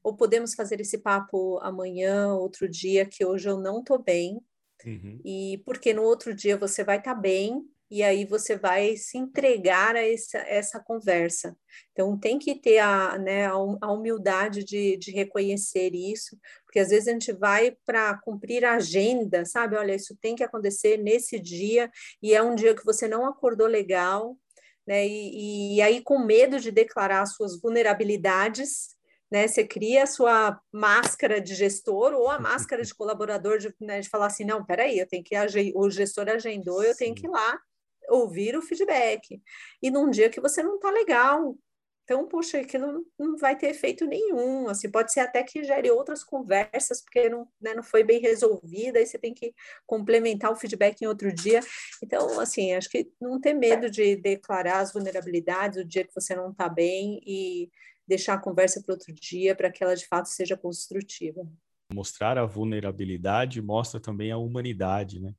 ou 0.04 0.16
podemos 0.16 0.54
fazer 0.54 0.80
esse 0.80 0.98
papo 0.98 1.60
amanhã, 1.62 2.34
outro 2.34 2.68
dia, 2.68 3.06
que 3.06 3.26
hoje 3.26 3.50
eu 3.50 3.58
não 3.58 3.80
estou 3.80 4.02
bem. 4.02 4.40
Uhum. 4.86 5.20
E 5.26 5.62
porque 5.66 5.94
no 5.94 6.04
outro 6.04 6.34
dia 6.34 6.58
você 6.58 6.84
vai 6.84 6.98
estar 6.98 7.16
tá 7.16 7.20
bem, 7.20 7.64
e 7.90 8.04
aí 8.04 8.24
você 8.24 8.56
vai 8.56 8.96
se 8.96 9.18
entregar 9.18 9.96
a 9.96 10.08
essa, 10.08 10.38
essa 10.40 10.80
conversa. 10.80 11.58
Então, 11.92 12.18
tem 12.20 12.38
que 12.38 12.54
ter 12.56 12.78
a, 12.80 13.18
né, 13.18 13.48
a 13.48 13.92
humildade 13.92 14.64
de, 14.64 14.96
de 14.98 15.12
reconhecer 15.12 15.94
isso, 15.96 16.38
porque 16.66 16.80
às 16.80 16.90
vezes 16.90 17.08
a 17.08 17.12
gente 17.12 17.34
vai 17.34 17.76
para 17.86 18.18
cumprir 18.20 18.64
a 18.64 18.76
agenda, 18.76 19.44
sabe? 19.46 19.76
Olha, 19.76 19.96
isso 19.96 20.16
tem 20.22 20.36
que 20.36 20.44
acontecer 20.44 20.98
nesse 20.98 21.40
dia, 21.40 21.90
e 22.22 22.34
é 22.34 22.42
um 22.44 22.54
dia 22.54 22.76
que 22.76 22.86
você 22.86 23.08
não 23.08 23.26
acordou 23.26 23.68
legal, 23.68 24.38
né? 24.86 25.08
E, 25.08 25.78
e 25.78 25.82
aí, 25.82 26.02
com 26.02 26.20
medo 26.20 26.60
de 26.60 26.72
declarar 26.72 27.26
suas 27.26 27.60
vulnerabilidades, 27.60 28.96
né? 29.32 29.48
Você 29.48 29.66
cria 29.66 30.04
a 30.04 30.08
sua 30.08 30.60
máscara 30.72 31.42
de 31.42 31.56
gestor 31.56 32.14
ou 32.14 32.30
a 32.30 32.40
máscara 32.40 32.84
de 32.84 32.94
colaborador 32.96 33.58
de, 33.58 33.74
né, 33.80 34.00
de 34.02 34.10
falar 34.10 34.28
assim, 34.28 34.44
não, 34.46 34.66
peraí, 34.66 35.00
eu 35.00 35.08
tenho 35.08 35.24
que 35.24 35.36
o 35.76 35.90
gestor 35.90 36.30
agendou, 36.30 36.84
eu 36.84 36.96
tenho 36.96 37.16
que 37.16 37.28
ir 37.28 37.30
lá 37.30 37.60
ouvir 38.10 38.56
o 38.56 38.62
feedback. 38.62 39.42
E 39.82 39.92
num 39.92 40.10
dia 40.10 40.30
que 40.30 40.42
você 40.42 40.62
não 40.64 40.76
está 40.76 40.90
legal. 40.90 41.58
Então, 42.04 42.28
puxa, 42.28 42.64
que 42.64 42.76
não, 42.76 43.06
vai 43.40 43.56
ter 43.56 43.68
efeito 43.68 44.04
nenhum. 44.08 44.68
Assim, 44.68 44.90
pode 44.90 45.14
ser 45.14 45.20
até 45.20 45.44
que 45.44 45.64
gere 45.64 45.92
outras 45.92 46.24
conversas, 46.24 47.02
porque 47.04 47.30
não, 47.30 47.48
né, 47.62 47.76
não 47.76 47.84
foi 47.84 48.04
bem 48.04 48.20
resolvida, 48.20 48.98
aí 48.98 49.06
você 49.06 49.20
tem 49.20 49.32
que 49.32 49.54
complementar 49.86 50.52
o 50.52 50.56
feedback 50.56 51.00
em 51.02 51.06
outro 51.06 51.32
dia. 51.32 51.60
Então, 52.02 52.40
assim, 52.40 52.74
acho 52.74 52.90
que 52.90 53.12
não 53.22 53.40
ter 53.40 53.54
medo 53.54 53.92
de 53.92 54.16
declarar 54.16 54.80
as 54.80 54.92
vulnerabilidades 54.92 55.78
o 55.78 55.86
dia 55.86 56.04
que 56.04 56.16
você 56.16 56.36
não 56.36 56.50
está 56.50 56.68
bem 56.68 57.22
e 57.24 57.70
deixar 58.08 58.34
a 58.34 58.40
conversa 58.40 58.82
para 58.82 58.96
outro 58.96 59.14
dia, 59.14 59.54
para 59.54 59.72
que 59.72 59.84
ela 59.84 59.96
de 59.96 60.08
fato 60.08 60.30
seja 60.30 60.58
construtiva. 60.58 61.48
Mostrar 61.94 62.40
a 62.40 62.46
vulnerabilidade 62.46 63.62
mostra 63.62 64.00
também 64.00 64.32
a 64.32 64.38
humanidade, 64.38 65.20
né? 65.20 65.36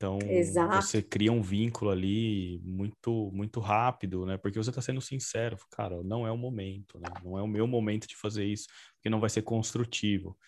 Então, 0.00 0.18
Exato. 0.22 0.80
você 0.80 1.02
cria 1.02 1.30
um 1.30 1.42
vínculo 1.42 1.90
ali 1.90 2.58
muito 2.64 3.30
muito 3.34 3.60
rápido, 3.60 4.24
né? 4.24 4.38
Porque 4.38 4.56
você 4.56 4.70
está 4.70 4.80
sendo 4.80 4.98
sincero, 4.98 5.58
cara, 5.70 6.02
não 6.02 6.26
é 6.26 6.32
o 6.32 6.38
momento, 6.38 6.98
né? 6.98 7.10
Não 7.22 7.38
é 7.38 7.42
o 7.42 7.46
meu 7.46 7.66
momento 7.66 8.08
de 8.08 8.16
fazer 8.16 8.46
isso, 8.46 8.66
porque 8.94 9.10
não 9.10 9.20
vai 9.20 9.28
ser 9.28 9.42
construtivo. 9.42 10.38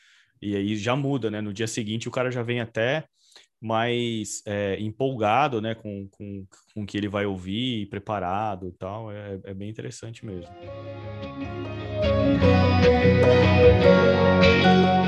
E 0.40 0.56
aí 0.56 0.74
já 0.74 0.96
muda, 0.96 1.30
né? 1.30 1.42
No 1.42 1.52
dia 1.52 1.66
seguinte 1.66 2.08
o 2.08 2.10
cara 2.10 2.30
já 2.30 2.42
vem 2.42 2.60
até 2.60 3.04
mais 3.60 4.42
é, 4.46 4.80
empolgado, 4.80 5.60
né? 5.60 5.74
Com, 5.74 6.08
com, 6.08 6.46
com 6.72 6.82
o 6.82 6.86
que 6.86 6.96
ele 6.96 7.08
vai 7.08 7.26
ouvir, 7.26 7.90
preparado 7.90 8.68
e 8.68 8.72
tal. 8.72 9.12
É, 9.12 9.38
é 9.44 9.52
bem 9.52 9.68
interessante 9.68 10.24
mesmo. 10.24 10.50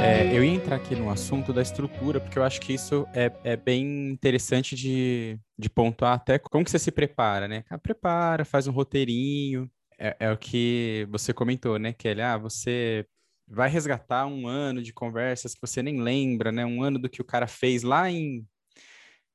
É, 0.02 0.36
eu 0.36 0.44
ia 0.44 0.52
entrar 0.52 0.76
aqui 0.76 0.94
no 0.94 1.10
assunto 1.10 1.52
da 1.52 1.62
estrutura, 1.62 2.20
porque 2.20 2.38
eu 2.38 2.44
acho 2.44 2.60
que 2.60 2.72
isso 2.72 3.06
é, 3.14 3.32
é 3.42 3.56
bem 3.56 4.10
interessante 4.10 4.76
de, 4.76 5.38
de 5.58 5.70
pontuar 5.70 6.14
até 6.14 6.38
como 6.38 6.64
que 6.64 6.70
você 6.70 6.78
se 6.78 6.92
prepara, 6.92 7.48
né? 7.48 7.64
Ah, 7.70 7.78
prepara, 7.78 8.44
faz 8.44 8.66
um 8.66 8.72
roteirinho. 8.72 9.70
É, 9.98 10.16
é, 10.20 10.32
o 10.32 10.36
que 10.36 11.06
você 11.10 11.32
comentou, 11.32 11.78
né, 11.78 11.92
Kelly? 11.92 12.20
Ah, 12.20 12.36
você 12.36 13.06
vai 13.46 13.68
resgatar 13.68 14.26
um 14.26 14.46
ano 14.46 14.82
de 14.82 14.92
conversas 14.92 15.54
que 15.54 15.60
você 15.60 15.82
nem 15.82 16.00
lembra, 16.00 16.50
né? 16.50 16.64
Um 16.64 16.82
ano 16.82 16.98
do 16.98 17.08
que 17.08 17.20
o 17.20 17.24
cara 17.24 17.46
fez 17.46 17.82
lá 17.82 18.10
em, 18.10 18.46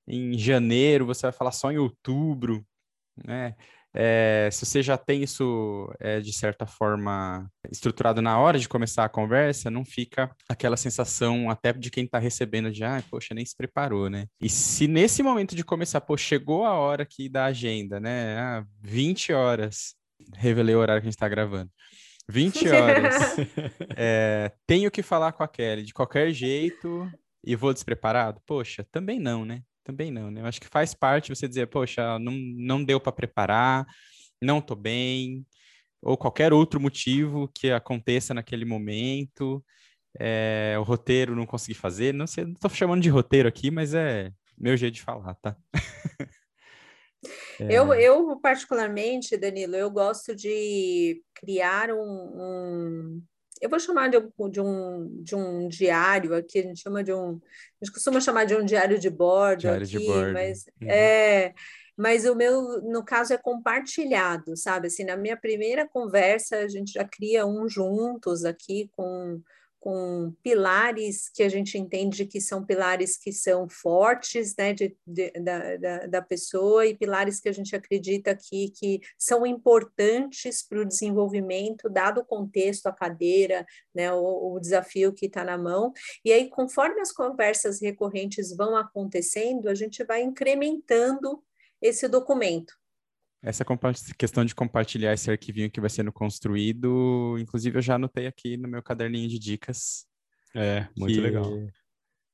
em 0.07 0.37
janeiro, 0.37 1.05
você 1.05 1.23
vai 1.23 1.31
falar 1.31 1.51
só 1.51 1.71
em 1.71 1.77
outubro, 1.77 2.65
né? 3.25 3.55
É, 3.93 4.49
se 4.51 4.65
você 4.65 4.83
já 4.83 4.97
tem 4.97 5.23
isso 5.23 5.91
é, 5.99 6.19
de 6.19 6.31
certa 6.31 6.65
forma 6.65 7.49
estruturado 7.71 8.21
na 8.21 8.37
hora 8.37 8.59
de 8.59 8.69
começar 8.69 9.05
a 9.05 9.09
conversa, 9.09 9.71
não 9.71 9.83
fica 9.83 10.29
aquela 10.47 10.77
sensação 10.77 11.49
até 11.49 11.73
de 11.73 11.89
quem 11.89 12.05
está 12.05 12.19
recebendo 12.19 12.71
de, 12.71 12.83
ah, 12.83 13.03
poxa, 13.09 13.33
nem 13.33 13.45
se 13.45 13.55
preparou, 13.55 14.09
né? 14.09 14.27
E 14.39 14.49
se 14.49 14.87
nesse 14.87 15.23
momento 15.23 15.55
de 15.55 15.63
começar, 15.63 16.01
pô, 16.01 16.15
chegou 16.15 16.65
a 16.65 16.73
hora 16.73 17.03
aqui 17.03 17.27
da 17.27 17.45
agenda, 17.45 17.99
né? 17.99 18.37
Ah, 18.37 18.65
20 18.81 19.33
horas, 19.33 19.95
revelei 20.35 20.75
o 20.75 20.79
horário 20.79 21.01
que 21.01 21.07
a 21.07 21.09
gente 21.09 21.17
está 21.17 21.29
gravando. 21.29 21.71
20 22.27 22.69
horas. 22.69 23.15
é, 23.97 24.51
tenho 24.67 24.91
que 24.91 25.01
falar 25.01 25.31
com 25.31 25.43
a 25.43 25.47
Kelly 25.47 25.83
de 25.83 25.93
qualquer 25.93 26.31
jeito 26.31 27.09
e 27.43 27.55
vou 27.55 27.73
despreparado? 27.73 28.39
Poxa, 28.45 28.85
também 28.91 29.19
não, 29.19 29.43
né? 29.43 29.63
Também 29.83 30.11
não, 30.11 30.29
né? 30.29 30.41
Eu 30.41 30.45
acho 30.45 30.61
que 30.61 30.67
faz 30.67 30.93
parte 30.93 31.33
você 31.33 31.47
dizer, 31.47 31.67
poxa, 31.67 32.19
não, 32.19 32.33
não 32.33 32.83
deu 32.83 32.99
para 32.99 33.11
preparar, 33.11 33.85
não 34.41 34.61
tô 34.61 34.75
bem, 34.75 35.45
ou 36.01 36.17
qualquer 36.17 36.53
outro 36.53 36.79
motivo 36.79 37.49
que 37.53 37.71
aconteça 37.71 38.33
naquele 38.33 38.65
momento, 38.65 39.63
é, 40.17 40.75
o 40.79 40.83
roteiro 40.83 41.35
não 41.35 41.45
consegui 41.45 41.73
fazer, 41.73 42.13
não 42.13 42.27
sei, 42.27 42.45
não 42.45 42.53
tô 42.53 42.69
chamando 42.69 43.01
de 43.01 43.09
roteiro 43.09 43.47
aqui, 43.47 43.69
mas 43.69 43.93
é 43.93 44.31
meu 44.57 44.75
jeito 44.75 44.95
de 44.95 45.01
falar, 45.01 45.35
tá? 45.35 45.55
é... 47.59 47.67
eu, 47.69 47.93
eu, 47.93 48.39
particularmente, 48.39 49.37
Danilo, 49.37 49.75
eu 49.75 49.89
gosto 49.89 50.35
de 50.35 51.21
criar 51.33 51.91
um, 51.91 52.01
um 52.01 53.23
eu 53.61 53.69
vou 53.69 53.79
chamar 53.79 54.09
de, 54.09 54.17
de, 54.49 54.61
um, 54.61 55.23
de 55.23 55.35
um 55.35 55.67
diário 55.67 56.35
aqui, 56.35 56.59
a 56.59 56.63
gente 56.63 56.81
chama 56.81 57.03
de 57.03 57.13
um, 57.13 57.39
a 57.81 57.85
gente 57.85 57.93
costuma 57.93 58.21
chamar 58.21 58.45
de 58.45 58.55
um 58.55 58.63
diário 58.63 58.97
de 58.97 59.09
bordo 59.09 59.61
diário 59.61 59.83
aqui, 59.83 59.97
de 59.97 60.05
bordo. 60.05 60.33
mas 60.33 60.65
uhum. 60.81 60.89
é, 60.89 61.53
mas 61.99 62.23
o 62.23 62.33
meu, 62.33 62.81
no 62.81 63.03
caso, 63.03 63.33
é 63.33 63.37
compartilhado, 63.37 64.55
sabe? 64.55 64.87
Assim, 64.87 65.03
na 65.03 65.17
minha 65.17 65.35
primeira 65.35 65.85
conversa, 65.85 66.59
a 66.59 66.67
gente 66.69 66.93
já 66.93 67.03
cria 67.03 67.45
um 67.45 67.67
juntos 67.67 68.45
aqui 68.45 68.89
com 68.95 69.41
com 69.79 70.33
pilares 70.43 71.29
que 71.29 71.41
a 71.41 71.49
gente 71.49 71.77
entende 71.77 72.25
que 72.25 72.41
são 72.41 72.65
pilares 72.65 73.17
que 73.17 73.31
são 73.31 73.67
fortes 73.69 74.55
né, 74.57 74.73
de, 74.73 74.95
de, 75.05 75.31
da, 75.31 75.77
da, 75.77 76.07
da, 76.07 76.21
pessoa 76.21 76.85
e 76.85 76.97
pilares 76.97 77.39
que 77.39 77.47
a 77.47 77.51
gente 77.51 77.75
acredita 77.75 78.31
aqui 78.31 78.71
que 78.77 78.99
são 79.17 79.45
importantes 79.45 80.61
para 80.61 80.81
o 80.81 80.85
desenvolvimento, 80.85 81.89
dado 81.89 82.21
o 82.21 82.25
contexto, 82.25 82.87
a 82.87 82.93
cadeira, 82.93 83.65
né, 83.93 84.11
o, 84.11 84.55
o 84.55 84.59
desafio 84.59 85.13
que 85.13 85.27
está 85.27 85.43
na 85.43 85.57
mão. 85.57 85.93
E 86.23 86.31
aí, 86.31 86.49
conforme 86.49 86.99
as 87.01 87.11
conversas 87.11 87.81
recorrentes 87.81 88.55
vão 88.55 88.75
acontecendo, 88.75 89.69
a 89.69 89.75
gente 89.75 90.03
vai 90.03 90.21
incrementando 90.21 91.41
esse 91.81 92.07
documento. 92.07 92.78
Essa 93.41 93.65
questão 94.17 94.43
de 94.43 94.53
compartilhar 94.53 95.13
esse 95.13 95.31
arquivinho 95.31 95.71
que 95.71 95.79
vai 95.79 95.89
sendo 95.89 96.11
construído, 96.11 97.37
inclusive 97.39 97.77
eu 97.77 97.81
já 97.81 97.95
anotei 97.95 98.27
aqui 98.27 98.57
no 98.57 98.67
meu 98.67 98.83
caderninho 98.83 99.29
de 99.29 99.39
dicas. 99.39 100.05
É, 100.53 100.87
muito 100.97 101.21
legal. 101.21 101.45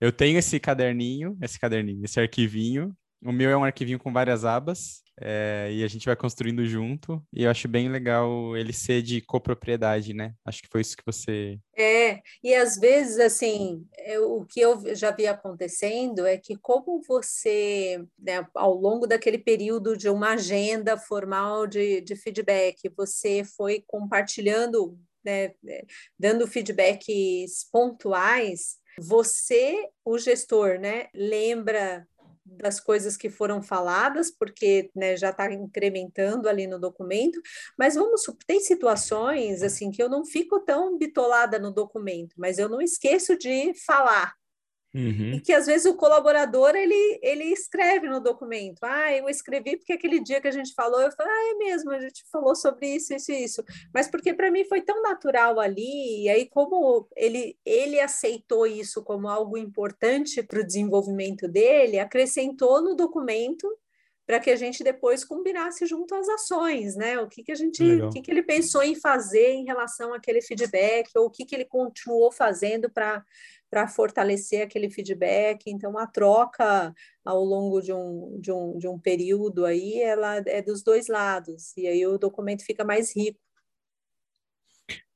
Eu 0.01 0.11
tenho 0.11 0.37
esse 0.39 0.59
caderninho, 0.59 1.37
esse 1.41 1.59
caderninho, 1.59 2.03
esse 2.03 2.19
arquivinho. 2.19 2.95
O 3.21 3.31
meu 3.31 3.49
é 3.49 3.57
um 3.57 3.63
arquivinho 3.63 3.99
com 3.99 4.11
várias 4.11 4.43
abas, 4.43 5.03
é, 5.19 5.69
e 5.71 5.83
a 5.83 5.87
gente 5.87 6.05
vai 6.05 6.15
construindo 6.15 6.65
junto. 6.65 7.23
E 7.31 7.43
eu 7.43 7.51
acho 7.51 7.67
bem 7.67 7.89
legal 7.89 8.55
ele 8.57 8.73
ser 8.73 9.01
de 9.01 9.21
copropriedade, 9.21 10.13
né? 10.13 10.33
Acho 10.43 10.61
que 10.61 10.69
foi 10.69 10.81
isso 10.81 10.97
que 10.97 11.05
você. 11.05 11.59
É, 11.77 12.21
e 12.43 12.53
às 12.53 12.77
vezes, 12.77 13.19
assim, 13.19 13.85
eu, 14.05 14.33
o 14.33 14.45
que 14.45 14.59
eu 14.59 14.95
já 14.95 15.11
vi 15.11 15.27
acontecendo 15.27 16.25
é 16.25 16.37
que, 16.37 16.55
como 16.57 17.01
você, 17.07 18.03
né, 18.17 18.45
ao 18.53 18.73
longo 18.73 19.07
daquele 19.07 19.37
período 19.37 19.97
de 19.97 20.09
uma 20.09 20.33
agenda 20.33 20.97
formal 20.97 21.65
de, 21.65 22.01
de 22.01 22.15
feedback, 22.15 22.89
você 22.95 23.43
foi 23.43 23.83
compartilhando, 23.87 24.97
né, 25.23 25.53
dando 26.19 26.47
feedbacks 26.47 27.67
pontuais. 27.71 28.77
Você, 28.97 29.89
o 30.05 30.17
gestor, 30.17 30.79
né, 30.79 31.07
lembra 31.13 32.07
das 32.45 32.79
coisas 32.79 33.17
que 33.17 33.29
foram 33.29 33.61
faladas, 33.61 34.29
porque 34.29 34.91
né, 34.95 35.17
já 35.17 35.31
está 35.31 35.51
incrementando 35.51 36.47
ali 36.47 36.67
no 36.67 36.79
documento, 36.79 37.41
mas 37.77 37.95
vamos 37.95 38.21
tem 38.45 38.59
situações 38.59 39.63
assim 39.63 39.91
que 39.91 40.01
eu 40.01 40.09
não 40.09 40.23
fico 40.23 40.59
tão 40.59 40.97
bitolada 40.97 41.57
no 41.57 41.71
documento, 41.71 42.35
mas 42.37 42.59
eu 42.59 42.69
não 42.69 42.81
esqueço 42.81 43.37
de 43.37 43.73
falar. 43.85 44.33
Uhum. 44.95 45.33
E 45.33 45.41
que 45.41 45.51
às 45.51 45.65
vezes 45.65 45.85
o 45.85 45.97
colaborador 45.97 46.73
ele, 46.73 47.19
ele 47.21 47.43
escreve 47.51 48.07
no 48.07 48.21
documento, 48.21 48.79
ah, 48.81 49.11
eu 49.13 49.27
escrevi 49.27 49.75
porque 49.75 49.91
aquele 49.91 50.21
dia 50.21 50.39
que 50.39 50.47
a 50.47 50.51
gente 50.51 50.73
falou, 50.73 51.01
eu 51.01 51.11
falei, 51.11 51.33
ah, 51.33 51.51
é 51.51 51.53
mesmo, 51.55 51.91
a 51.91 51.99
gente 51.99 52.23
falou 52.31 52.55
sobre 52.55 52.87
isso, 52.95 53.13
isso 53.13 53.29
e 53.29 53.43
isso. 53.43 53.63
Mas 53.93 54.07
porque 54.07 54.33
para 54.33 54.49
mim 54.49 54.63
foi 54.63 54.81
tão 54.81 55.01
natural 55.01 55.59
ali, 55.59 56.23
e 56.23 56.29
aí 56.29 56.47
como 56.47 57.09
ele, 57.13 57.57
ele 57.65 57.99
aceitou 57.99 58.65
isso 58.65 59.03
como 59.03 59.27
algo 59.27 59.57
importante 59.57 60.41
para 60.41 60.61
o 60.61 60.65
desenvolvimento 60.65 61.45
dele, 61.45 61.99
acrescentou 61.99 62.81
no 62.81 62.95
documento 62.95 63.67
para 64.25 64.39
que 64.39 64.49
a 64.49 64.55
gente 64.55 64.83
depois 64.83 65.23
combinasse 65.23 65.85
junto 65.85 66.15
as 66.15 66.27
ações, 66.27 66.95
né? 66.95 67.19
O 67.19 67.27
que, 67.27 67.43
que 67.43 67.51
a 67.51 67.55
gente, 67.55 67.83
Legal. 67.83 68.09
o 68.09 68.11
que, 68.11 68.21
que 68.21 68.31
ele 68.31 68.41
pensou 68.41 68.81
em 68.81 68.95
fazer 68.95 69.51
em 69.51 69.65
relação 69.65 70.13
àquele 70.13 70.41
feedback, 70.41 71.09
ou 71.15 71.27
o 71.27 71.29
que, 71.29 71.45
que 71.45 71.53
ele 71.53 71.65
continuou 71.65 72.31
fazendo 72.31 72.89
para 72.89 73.23
para 73.75 73.89
fortalecer 73.89 74.61
aquele 74.61 74.89
feedback. 74.89 75.65
Então, 75.67 75.97
a 75.97 76.07
troca 76.07 76.95
ao 77.25 77.43
longo 77.43 77.81
de 77.81 77.91
um, 77.91 78.39
de, 78.39 78.49
um, 78.49 78.77
de 78.77 78.87
um 78.87 78.97
período 78.97 79.65
aí, 79.65 80.01
ela 80.01 80.37
é 80.37 80.61
dos 80.61 80.81
dois 80.81 81.09
lados, 81.09 81.75
e 81.75 81.85
aí 81.85 82.07
o 82.07 82.17
documento 82.17 82.63
fica 82.63 82.85
mais 82.85 83.13
rico. 83.13 83.37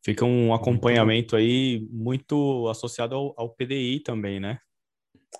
Fica 0.03 0.26
um 0.26 0.53
acompanhamento 0.53 1.38
aí 1.38 1.88
muito 1.89 2.68
associado 2.68 3.16
ao, 3.16 3.34
ao 3.38 3.55
PDI 3.55 4.01
também, 4.01 4.41
né? 4.41 4.60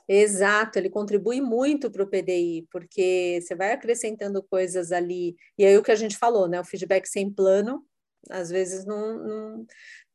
Exato, 0.07 0.80
ele 0.80 0.89
contribui 0.89 1.41
muito 1.41 1.91
para 1.91 2.03
o 2.03 2.07
PDI, 2.07 2.70
porque 2.72 3.39
você 3.41 3.53
vai 3.53 3.74
acrescentando 3.74 4.41
coisas 4.43 4.93
ali, 4.93 5.36
e 5.57 5.65
aí 5.65 5.78
o 5.78 5.84
que 5.84 5.91
a 5.91 5.95
gente 5.95 6.17
falou, 6.17 6.47
né? 6.47 6.57
O 6.61 6.63
feedback 6.63 7.05
sem 7.05 7.30
plano, 7.30 7.84
às 8.30 8.49
vezes 8.49 8.86
não, 8.86 9.17
não, 9.17 9.67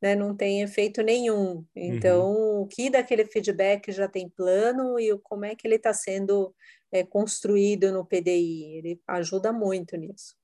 né, 0.05 0.13
não 0.13 0.35
tem 0.35 0.61
efeito 0.61 1.01
nenhum. 1.01 1.65
Então, 1.75 2.31
uhum. 2.31 2.61
o 2.61 2.67
que 2.67 2.91
daquele 2.91 3.25
feedback 3.25 3.91
já 3.91 4.07
tem 4.07 4.29
plano 4.29 4.99
e 4.99 5.17
como 5.23 5.45
é 5.45 5.55
que 5.55 5.65
ele 5.65 5.77
está 5.77 5.91
sendo 5.95 6.53
é, 6.91 7.03
construído 7.03 7.91
no 7.91 8.05
PDI? 8.05 8.77
Ele 8.77 9.01
ajuda 9.07 9.51
muito 9.51 9.97
nisso. 9.97 10.35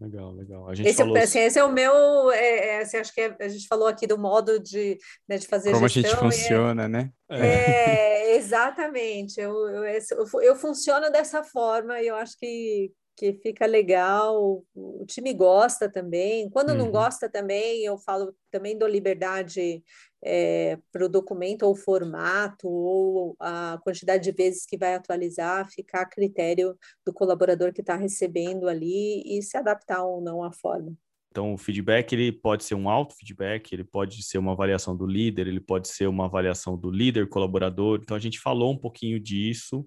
Legal, 0.00 0.32
legal. 0.32 0.66
A 0.66 0.74
gente 0.74 0.88
esse, 0.88 0.96
falou... 0.96 1.18
assim, 1.18 1.40
esse 1.40 1.58
é 1.58 1.64
o 1.64 1.70
meu, 1.70 1.92
é, 2.30 2.68
é, 2.68 2.78
assim, 2.80 2.96
acho 2.96 3.12
que 3.12 3.20
é, 3.20 3.36
a 3.38 3.48
gente 3.48 3.66
falou 3.68 3.86
aqui 3.86 4.06
do 4.06 4.16
modo 4.16 4.58
de, 4.58 4.96
né, 5.28 5.36
de 5.36 5.46
fazer 5.46 5.72
Como 5.72 5.86
gestão. 5.86 6.16
Como 6.16 6.28
a 6.28 6.30
gente 6.30 6.44
funciona, 6.44 6.88
né? 6.88 7.10
É, 7.28 8.34
exatamente. 8.36 9.38
Eu, 9.38 9.52
eu, 9.68 9.84
eu, 9.84 10.40
eu 10.40 10.56
funciono 10.56 11.12
dessa 11.12 11.44
forma 11.44 12.00
e 12.00 12.06
eu 12.06 12.16
acho 12.16 12.38
que, 12.38 12.90
que 13.16 13.34
fica 13.34 13.66
legal, 13.66 14.64
o 14.74 15.04
time 15.06 15.32
gosta 15.34 15.90
também. 15.90 16.48
Quando 16.50 16.70
uhum. 16.70 16.76
não 16.76 16.90
gosta 16.90 17.28
também, 17.28 17.84
eu 17.84 17.98
falo, 17.98 18.34
também 18.50 18.76
dou 18.76 18.88
liberdade 18.88 19.82
é, 20.24 20.78
para 20.90 21.04
o 21.04 21.08
documento 21.08 21.64
ou 21.64 21.76
formato 21.76 22.68
ou 22.68 23.36
a 23.38 23.78
quantidade 23.82 24.24
de 24.24 24.32
vezes 24.32 24.64
que 24.64 24.78
vai 24.78 24.94
atualizar, 24.94 25.70
ficar 25.70 26.02
a 26.02 26.08
critério 26.08 26.76
do 27.04 27.12
colaborador 27.12 27.72
que 27.72 27.80
está 27.80 27.96
recebendo 27.96 28.68
ali 28.68 29.22
e 29.26 29.42
se 29.42 29.56
adaptar 29.56 30.04
ou 30.04 30.20
não 30.20 30.42
à 30.42 30.52
forma. 30.52 30.96
Então, 31.30 31.54
o 31.54 31.58
feedback 31.58 32.12
ele 32.12 32.30
pode 32.30 32.62
ser 32.62 32.74
um 32.74 32.90
auto-feedback, 32.90 33.72
ele 33.72 33.84
pode 33.84 34.22
ser 34.22 34.36
uma 34.36 34.52
avaliação 34.52 34.94
do 34.94 35.06
líder, 35.06 35.46
ele 35.46 35.60
pode 35.60 35.88
ser 35.88 36.06
uma 36.06 36.26
avaliação 36.26 36.76
do 36.76 36.90
líder 36.90 37.26
colaborador. 37.28 38.00
Então, 38.02 38.14
a 38.14 38.20
gente 38.20 38.38
falou 38.38 38.70
um 38.70 38.76
pouquinho 38.76 39.18
disso 39.18 39.86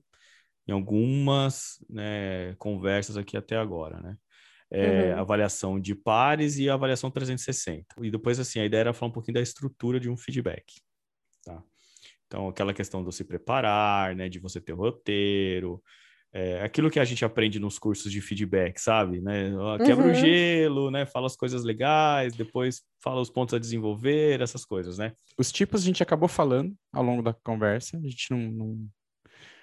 em 0.68 0.72
algumas 0.72 1.84
né, 1.90 2.56
conversas 2.56 3.18
aqui 3.18 3.38
até 3.38 3.56
agora, 3.56 4.00
né? 4.02 4.18
É, 4.72 5.14
uhum. 5.14 5.20
Avaliação 5.20 5.80
de 5.80 5.94
pares 5.94 6.58
e 6.58 6.70
avaliação 6.70 7.12
360. 7.12 7.86
E 8.02 8.10
depois, 8.10 8.40
assim, 8.40 8.60
a 8.60 8.66
ideia 8.66 8.82
era 8.82 8.94
falar 8.94 9.10
um 9.10 9.14
pouquinho 9.14 9.36
da 9.36 9.42
estrutura 9.42 10.00
de 10.00 10.10
um 10.10 10.18
feedback, 10.18 10.66
tá? 11.44 11.64
Então, 12.26 12.50
aquela 12.50 12.74
questão 12.74 13.04
de 13.04 13.14
se 13.14 13.24
preparar, 13.24 14.16
né? 14.16 14.28
De 14.28 14.40
você 14.40 14.60
ter 14.60 14.74
o 14.74 14.78
roteiro, 14.78 15.82
é, 16.36 16.62
aquilo 16.62 16.92
que 16.92 17.00
a 17.00 17.06
gente 17.06 17.24
aprende 17.24 17.60
nos 17.60 17.80
cursos 17.80 18.12
de 18.12 18.20
feedback, 18.20 18.78
sabe? 18.78 19.22
Né? 19.22 19.52
Quebra 19.86 20.08
uhum. 20.08 20.12
o 20.12 20.14
gelo, 20.14 20.92
né? 20.92 21.06
Fala 21.06 21.28
as 21.28 21.36
coisas 21.38 21.64
legais, 21.64 22.36
depois 22.36 22.82
fala 23.02 23.22
os 23.22 23.30
pontos 23.30 23.54
a 23.54 23.60
desenvolver, 23.60 24.42
essas 24.42 24.66
coisas, 24.66 24.98
né? 24.98 25.14
Os 25.38 25.50
tipos 25.50 25.84
a 25.84 25.86
gente 25.86 26.04
acabou 26.04 26.28
falando 26.28 26.76
ao 26.92 27.02
longo 27.02 27.22
da 27.22 27.34
conversa, 27.34 27.98
a 27.98 28.02
gente 28.02 28.32
não, 28.32 28.40
não 28.52 28.90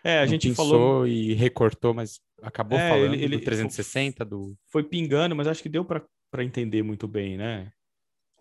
é, 0.05 0.19
a 0.19 0.27
gente 0.27 0.55
falou 0.55 1.07
e 1.07 1.35
recortou, 1.35 1.95
mas 1.95 2.21
acabou 2.43 2.79
é, 2.79 2.89
falando 2.89 3.15
ele, 3.15 3.25
ele, 3.25 3.39
do 3.39 3.45
360 3.45 4.25
do 4.25 4.57
foi 4.67 4.83
pingando, 4.83 5.37
mas 5.37 5.47
acho 5.47 5.63
que 5.63 5.69
deu 5.69 5.85
para 5.85 6.45
entender 6.45 6.83
muito 6.83 7.07
bem, 7.07 7.37
né? 7.37 7.73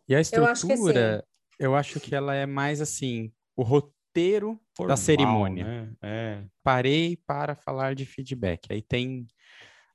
E 0.07 0.15
a 0.15 0.19
estrutura, 0.19 0.45
eu 0.49 1.15
acho, 1.15 1.25
eu 1.59 1.75
acho 1.75 1.99
que 1.99 2.15
ela 2.15 2.33
é 2.33 2.45
mais 2.45 2.81
assim, 2.81 3.31
o 3.55 3.63
roteiro 3.63 4.59
Formal, 4.75 4.95
da 4.95 4.97
cerimônia. 4.97 5.63
Né? 5.63 5.93
É. 6.01 6.43
Parei 6.63 7.17
para 7.25 7.55
falar 7.55 7.95
de 7.95 8.05
feedback. 8.05 8.67
Aí 8.71 8.81
tem 8.81 9.27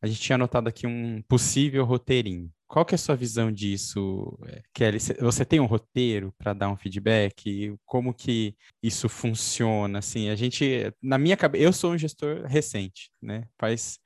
a 0.00 0.06
gente 0.06 0.20
tinha 0.20 0.36
anotado 0.36 0.68
aqui 0.68 0.86
um 0.86 1.22
possível 1.22 1.84
roteirinho. 1.84 2.50
Qual 2.68 2.84
que 2.84 2.94
é 2.94 2.96
a 2.96 2.98
sua 2.98 3.14
visão 3.14 3.52
disso, 3.52 4.36
eh, 4.48 4.62
Kelly? 4.72 4.98
Você 5.20 5.44
tem 5.44 5.60
um 5.60 5.66
roteiro 5.66 6.34
para 6.36 6.52
dar 6.52 6.68
um 6.68 6.76
feedback? 6.76 7.76
Como 7.84 8.12
que 8.12 8.56
isso 8.82 9.08
funciona? 9.08 10.00
Assim, 10.00 10.28
a 10.30 10.34
gente, 10.34 10.92
na 11.00 11.16
minha 11.16 11.36
cabeça, 11.36 11.64
eu 11.64 11.72
sou 11.72 11.92
um 11.92 11.98
gestor 11.98 12.44
recente, 12.44 13.10
né? 13.22 13.44
Faz 13.58 13.98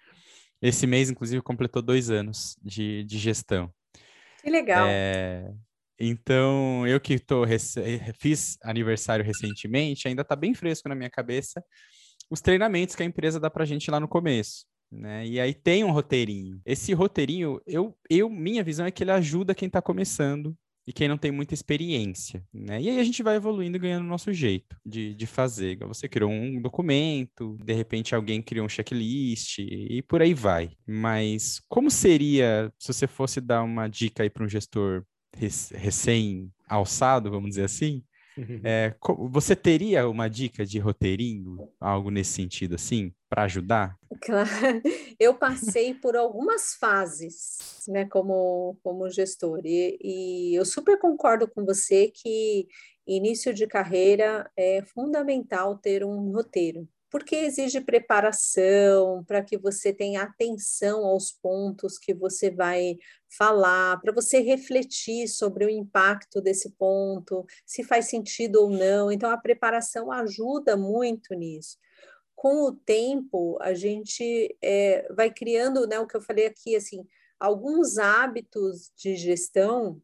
esse 0.60 0.86
mês, 0.86 1.08
inclusive, 1.08 1.42
completou 1.42 1.80
dois 1.80 2.10
anos 2.10 2.54
de, 2.62 3.02
de 3.04 3.18
gestão. 3.18 3.72
Que 4.42 4.50
legal. 4.50 4.86
É, 4.88 5.50
então, 5.98 6.86
eu 6.86 7.00
que 7.00 7.18
tô, 7.18 7.44
fiz 8.18 8.58
aniversário 8.62 9.24
recentemente, 9.24 10.06
ainda 10.06 10.22
está 10.22 10.36
bem 10.36 10.54
fresco 10.54 10.88
na 10.88 10.94
minha 10.94 11.10
cabeça 11.10 11.64
os 12.30 12.40
treinamentos 12.40 12.94
que 12.94 13.02
a 13.02 13.06
empresa 13.06 13.40
dá 13.40 13.50
para 13.50 13.64
a 13.64 13.66
gente 13.66 13.90
lá 13.90 13.98
no 13.98 14.06
começo 14.06 14.69
né? 14.90 15.26
E 15.26 15.40
aí 15.40 15.54
tem 15.54 15.84
um 15.84 15.92
roteirinho. 15.92 16.60
Esse 16.64 16.92
roteirinho, 16.92 17.60
eu, 17.66 17.96
eu 18.08 18.28
minha 18.28 18.64
visão 18.64 18.86
é 18.86 18.90
que 18.90 19.02
ele 19.02 19.12
ajuda 19.12 19.54
quem 19.54 19.66
está 19.66 19.80
começando 19.80 20.56
e 20.86 20.92
quem 20.92 21.08
não 21.08 21.18
tem 21.18 21.30
muita 21.30 21.54
experiência, 21.54 22.44
né? 22.52 22.82
E 22.82 22.88
aí 22.88 22.98
a 22.98 23.04
gente 23.04 23.22
vai 23.22 23.36
evoluindo 23.36 23.76
e 23.76 23.80
ganhando 23.80 24.04
o 24.04 24.08
nosso 24.08 24.32
jeito 24.32 24.76
de, 24.84 25.14
de 25.14 25.26
fazer. 25.26 25.78
Você 25.86 26.08
criou 26.08 26.30
um 26.30 26.60
documento, 26.60 27.56
de 27.62 27.72
repente 27.72 28.14
alguém 28.14 28.42
criou 28.42 28.66
um 28.66 28.68
checklist 28.68 29.58
e 29.58 30.02
por 30.02 30.20
aí 30.20 30.34
vai. 30.34 30.72
Mas 30.86 31.60
como 31.68 31.90
seria 31.90 32.72
se 32.78 32.92
você 32.92 33.06
fosse 33.06 33.40
dar 33.40 33.62
uma 33.62 33.86
dica 33.86 34.22
aí 34.22 34.30
para 34.30 34.44
um 34.44 34.48
gestor 34.48 35.04
recém-alçado, 35.72 37.30
vamos 37.30 37.50
dizer 37.50 37.64
assim? 37.64 38.02
É, 38.64 38.94
você 39.30 39.56
teria 39.56 40.08
uma 40.08 40.28
dica 40.28 40.64
de 40.64 40.78
roteirinho, 40.78 41.68
algo 41.80 42.10
nesse 42.10 42.32
sentido 42.32 42.74
assim, 42.74 43.12
para 43.28 43.44
ajudar? 43.44 43.96
Claro, 44.20 44.48
eu 45.18 45.34
passei 45.34 45.94
por 45.94 46.16
algumas 46.16 46.74
fases, 46.74 47.84
né, 47.88 48.04
como, 48.06 48.76
como 48.82 49.10
gestor, 49.10 49.60
e, 49.64 49.98
e 50.02 50.54
eu 50.54 50.64
super 50.64 50.98
concordo 50.98 51.48
com 51.48 51.64
você 51.64 52.08
que 52.08 52.66
início 53.06 53.52
de 53.52 53.66
carreira 53.66 54.50
é 54.56 54.82
fundamental 54.82 55.76
ter 55.76 56.04
um 56.04 56.32
roteiro, 56.32 56.88
porque 57.10 57.34
exige 57.34 57.80
preparação 57.80 59.24
para 59.24 59.42
que 59.42 59.58
você 59.58 59.92
tenha 59.92 60.22
atenção 60.22 61.04
aos 61.04 61.32
pontos 61.32 61.98
que 61.98 62.14
você 62.14 62.50
vai 62.50 62.96
falar, 63.28 64.00
para 64.00 64.12
você 64.12 64.40
refletir 64.40 65.28
sobre 65.28 65.64
o 65.64 65.68
impacto 65.68 66.40
desse 66.40 66.70
ponto, 66.70 67.44
se 67.66 67.82
faz 67.82 68.06
sentido 68.06 68.62
ou 68.62 68.70
não. 68.70 69.10
Então, 69.10 69.30
a 69.30 69.36
preparação 69.36 70.12
ajuda 70.12 70.76
muito 70.76 71.34
nisso. 71.34 71.76
Com 72.36 72.62
o 72.62 72.72
tempo, 72.72 73.58
a 73.60 73.74
gente 73.74 74.56
é, 74.62 75.12
vai 75.12 75.30
criando, 75.30 75.86
né, 75.86 75.98
o 75.98 76.06
que 76.06 76.16
eu 76.16 76.22
falei 76.22 76.46
aqui, 76.46 76.76
assim, 76.76 77.04
alguns 77.38 77.98
hábitos 77.98 78.90
de 78.96 79.16
gestão 79.16 80.00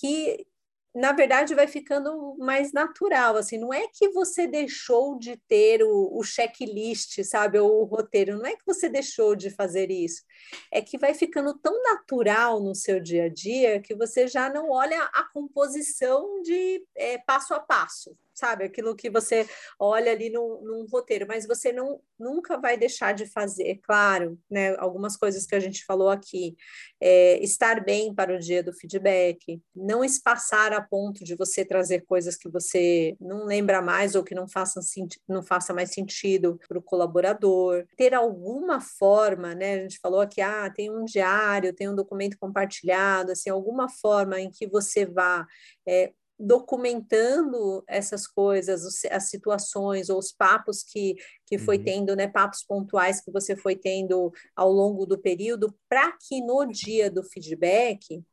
que 0.00 0.46
na 0.94 1.12
verdade 1.12 1.54
vai 1.54 1.66
ficando 1.66 2.36
mais 2.38 2.72
natural, 2.72 3.36
assim, 3.36 3.58
não 3.58 3.72
é 3.72 3.86
que 3.88 4.08
você 4.08 4.46
deixou 4.46 5.18
de 5.18 5.36
ter 5.48 5.82
o, 5.82 6.18
o 6.18 6.22
checklist, 6.22 7.22
sabe, 7.22 7.58
ou 7.58 7.82
o 7.82 7.84
roteiro, 7.84 8.36
não 8.36 8.46
é 8.46 8.56
que 8.56 8.66
você 8.66 8.88
deixou 8.88 9.36
de 9.36 9.50
fazer 9.50 9.90
isso, 9.90 10.22
é 10.70 10.82
que 10.82 10.98
vai 10.98 11.14
ficando 11.14 11.56
tão 11.58 11.80
natural 11.82 12.60
no 12.60 12.74
seu 12.74 13.00
dia 13.00 13.24
a 13.24 13.28
dia 13.28 13.80
que 13.80 13.94
você 13.94 14.26
já 14.26 14.52
não 14.52 14.70
olha 14.70 15.00
a 15.14 15.24
composição 15.32 16.42
de 16.42 16.84
é, 16.96 17.18
passo 17.18 17.54
a 17.54 17.60
passo, 17.60 18.16
sabe? 18.40 18.64
Aquilo 18.64 18.96
que 18.96 19.10
você 19.10 19.46
olha 19.78 20.10
ali 20.10 20.30
num, 20.30 20.62
num, 20.62 20.86
roteiro, 20.90 21.26
mas 21.28 21.46
você 21.46 21.72
não, 21.72 22.00
nunca 22.18 22.58
vai 22.58 22.76
deixar 22.76 23.12
de 23.12 23.26
fazer, 23.26 23.78
claro, 23.82 24.38
né? 24.50 24.74
Algumas 24.78 25.16
coisas 25.16 25.46
que 25.46 25.54
a 25.54 25.60
gente 25.60 25.84
falou 25.84 26.08
aqui, 26.08 26.56
é, 27.00 27.38
estar 27.42 27.84
bem 27.84 28.14
para 28.14 28.34
o 28.34 28.38
dia 28.38 28.62
do 28.62 28.72
feedback, 28.72 29.60
não 29.76 30.02
espaçar 30.02 30.72
a 30.72 30.80
ponto 30.80 31.22
de 31.22 31.36
você 31.36 31.64
trazer 31.64 32.00
coisas 32.06 32.36
que 32.36 32.48
você 32.48 33.14
não 33.20 33.44
lembra 33.44 33.82
mais 33.82 34.14
ou 34.14 34.24
que 34.24 34.34
não 34.34 34.48
façam 34.48 34.82
não 35.28 35.42
faça 35.42 35.74
mais 35.74 35.92
sentido 35.92 36.58
para 36.66 36.78
o 36.78 36.82
colaborador, 36.82 37.84
ter 37.96 38.14
alguma 38.14 38.80
forma, 38.80 39.54
né? 39.54 39.74
A 39.74 39.82
gente 39.82 39.98
falou 39.98 40.20
aqui, 40.20 40.40
ah, 40.40 40.70
tem 40.74 40.90
um 40.90 41.04
diário, 41.04 41.74
tem 41.74 41.88
um 41.88 41.94
documento 41.94 42.38
compartilhado, 42.38 43.32
assim, 43.32 43.50
alguma 43.50 43.88
forma 43.88 44.40
em 44.40 44.50
que 44.50 44.66
você 44.66 45.04
vá 45.04 45.46
é, 45.86 46.12
documentando 46.40 47.84
essas 47.86 48.26
coisas, 48.26 49.04
as 49.10 49.28
situações 49.28 50.08
ou 50.08 50.18
os 50.18 50.32
papos 50.32 50.82
que, 50.82 51.14
que 51.44 51.58
foi 51.58 51.76
uhum. 51.76 51.84
tendo, 51.84 52.16
né, 52.16 52.26
papos 52.26 52.64
pontuais 52.64 53.20
que 53.20 53.30
você 53.30 53.54
foi 53.54 53.76
tendo 53.76 54.32
ao 54.56 54.72
longo 54.72 55.04
do 55.04 55.18
período, 55.18 55.74
para 55.88 56.12
que 56.12 56.40
no 56.40 56.64
dia 56.66 57.10
do 57.10 57.22
feedback 57.22 58.24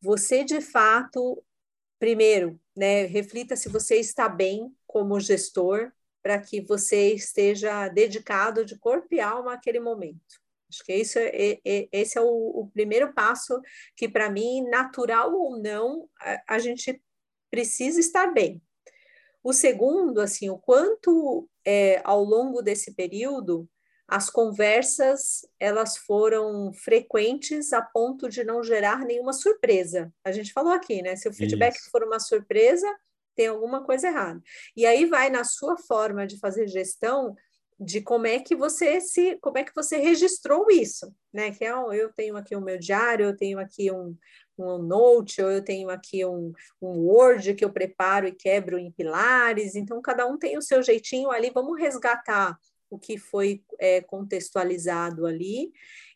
você 0.00 0.42
de 0.42 0.60
fato, 0.60 1.44
primeiro, 1.98 2.58
né, 2.74 3.04
reflita 3.04 3.54
se 3.54 3.68
você 3.68 3.96
está 3.96 4.28
bem 4.28 4.74
como 4.86 5.20
gestor, 5.20 5.92
para 6.22 6.40
que 6.40 6.60
você 6.60 7.12
esteja 7.12 7.88
dedicado 7.88 8.64
de 8.64 8.78
corpo 8.78 9.08
e 9.12 9.20
alma 9.20 9.54
àquele 9.54 9.80
momento. 9.80 10.40
Acho 10.68 10.84
que 10.84 10.94
isso 10.94 11.18
é, 11.18 11.60
é, 11.64 11.88
esse 11.92 12.16
é 12.16 12.20
o, 12.20 12.24
o, 12.26 12.70
primeiro 12.72 13.12
passo 13.12 13.60
que, 13.94 14.08
para 14.08 14.30
mim, 14.30 14.62
natural 14.70 15.34
ou 15.34 15.60
não, 15.60 16.08
a, 16.18 16.54
a, 16.54 16.58
gente 16.58 17.00
precisa 17.52 18.00
estar 18.00 18.32
bem. 18.32 18.62
O 19.44 19.52
segundo, 19.52 20.20
assim, 20.20 20.48
o 20.48 20.56
quanto 20.56 21.46
é, 21.64 22.00
ao 22.02 22.24
longo 22.24 22.62
desse 22.62 22.94
período 22.94 23.68
as 24.08 24.28
conversas 24.28 25.46
elas 25.58 25.96
foram 25.96 26.70
frequentes 26.72 27.72
a 27.72 27.80
ponto 27.80 28.28
de 28.28 28.44
não 28.44 28.62
gerar 28.62 29.06
nenhuma 29.06 29.32
surpresa. 29.32 30.12
A 30.22 30.30
gente 30.30 30.52
falou 30.52 30.72
aqui, 30.72 31.00
né? 31.00 31.16
Se 31.16 31.28
o 31.28 31.32
feedback 31.32 31.76
Isso. 31.76 31.90
for 31.90 32.02
uma 32.02 32.20
surpresa, 32.20 32.86
tem 33.34 33.46
alguma 33.46 33.82
coisa 33.82 34.08
errada. 34.08 34.42
E 34.76 34.84
aí 34.84 35.06
vai 35.06 35.30
na 35.30 35.44
sua 35.44 35.78
forma 35.78 36.26
de 36.26 36.38
fazer 36.38 36.68
gestão 36.68 37.34
de 37.80 38.00
como 38.00 38.26
é 38.26 38.38
que 38.38 38.54
você 38.54 39.00
se, 39.00 39.38
como 39.40 39.58
é 39.58 39.64
que 39.64 39.74
você 39.74 39.96
registrou 39.96 40.66
isso, 40.70 41.12
né? 41.32 41.50
Que 41.50 41.64
é, 41.64 41.70
eu 41.70 42.12
tenho 42.12 42.36
aqui 42.36 42.54
o 42.54 42.60
meu 42.60 42.78
diário, 42.78 43.26
eu 43.26 43.36
tenho 43.36 43.58
aqui 43.58 43.90
um, 43.90 44.16
um 44.62 44.78
note, 44.78 45.42
ou 45.42 45.50
eu 45.50 45.62
tenho 45.62 45.90
aqui 45.90 46.24
um, 46.24 46.52
um 46.80 46.98
Word 47.00 47.54
que 47.54 47.64
eu 47.64 47.72
preparo 47.72 48.26
e 48.26 48.32
quebro 48.32 48.78
em 48.78 48.90
pilares. 48.90 49.74
Então, 49.74 50.00
cada 50.00 50.26
um 50.26 50.38
tem 50.38 50.56
o 50.56 50.62
seu 50.62 50.82
jeitinho 50.82 51.30
ali. 51.30 51.50
Vamos 51.50 51.78
resgatar 51.78 52.58
o 52.90 52.98
que 52.98 53.16
foi 53.16 53.62
é, 53.78 54.00
contextualizado 54.02 55.26
ali 55.26 55.72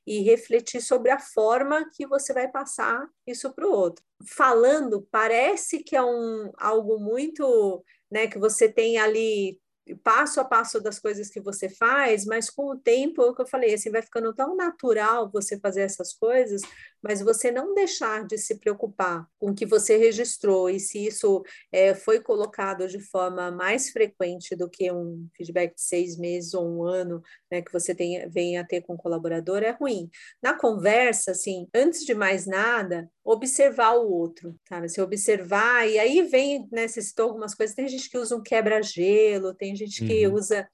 e 0.07 0.20
refletir 0.20 0.80
sobre 0.80 1.11
a 1.11 1.18
forma 1.18 1.90
que 1.92 2.07
você 2.07 2.32
vai 2.32 2.49
passar 2.49 3.09
isso 3.26 3.53
para 3.53 3.66
o 3.66 3.72
outro. 3.72 4.05
Falando, 4.24 5.07
parece 5.11 5.82
que 5.82 5.97
é 5.97 6.03
um, 6.03 6.53
algo 6.57 6.99
muito, 6.99 7.84
né, 8.11 8.28
que 8.28 8.38
você 8.38 8.68
tem 8.68 8.99
ali 8.99 9.61
passo 10.03 10.40
a 10.40 10.44
passo 10.44 10.80
das 10.80 10.99
coisas 10.99 11.28
que 11.28 11.40
você 11.40 11.68
faz, 11.68 12.24
mas 12.24 12.51
com 12.51 12.70
o 12.70 12.78
tempo, 12.78 13.22
é 13.22 13.26
o 13.26 13.34
que 13.34 13.42
eu 13.42 13.47
falei, 13.47 13.74
assim, 13.74 13.90
vai 13.90 14.03
ficando 14.03 14.34
tão 14.34 14.57
natural 14.57 15.30
você 15.30 15.59
fazer 15.61 15.82
essas 15.82 16.12
coisas, 16.12 16.62
mas 17.07 17.20
você 17.20 17.50
não 17.50 17.72
deixar 17.72 18.26
de 18.26 18.36
se 18.36 18.57
preocupar 18.57 19.28
com 19.38 19.50
o 19.50 19.54
que 19.54 19.64
você 19.64 19.96
registrou 19.96 20.68
e 20.68 20.80
se 20.80 21.07
isso 21.07 21.42
é, 21.70 21.94
foi 21.94 22.20
colocado 22.20 22.88
de 22.88 22.98
forma 22.98 23.50
mais 23.50 23.90
frequente 23.90 24.57
do 24.57 24.68
que 24.68 24.90
um 24.90 25.28
feedback 25.36 25.74
de 25.74 25.82
seis 25.82 26.16
meses 26.18 26.52
ou 26.52 26.66
um 26.68 26.82
ano, 26.82 27.22
né, 27.50 27.62
que 27.62 27.72
você 27.72 27.94
tem, 27.94 28.28
venha 28.28 28.62
a 28.62 28.64
ter 28.64 28.80
com 28.82 28.94
o 28.94 28.98
colaborador, 28.98 29.62
é 29.62 29.70
ruim. 29.70 30.11
Na 30.42 30.54
conversa, 30.54 31.30
assim, 31.30 31.68
antes 31.72 32.04
de 32.04 32.14
mais 32.14 32.46
nada, 32.46 33.09
observar 33.24 33.92
o 33.92 34.11
outro, 34.11 34.59
sabe? 34.68 34.88
Se 34.88 35.00
observar, 35.00 35.88
e 35.88 35.98
aí 35.98 36.22
vem, 36.22 36.68
né, 36.72 36.88
você 36.88 37.00
citou 37.00 37.28
algumas 37.28 37.54
coisas, 37.54 37.76
tem 37.76 37.86
gente 37.86 38.11
que 38.11 38.18
usa 38.18 38.36
um 38.36 38.42
quebra-gelo, 38.42 39.54
tem 39.54 39.76
gente 39.76 40.04
que 40.04 40.26
uhum. 40.26 40.34
usa 40.34 40.68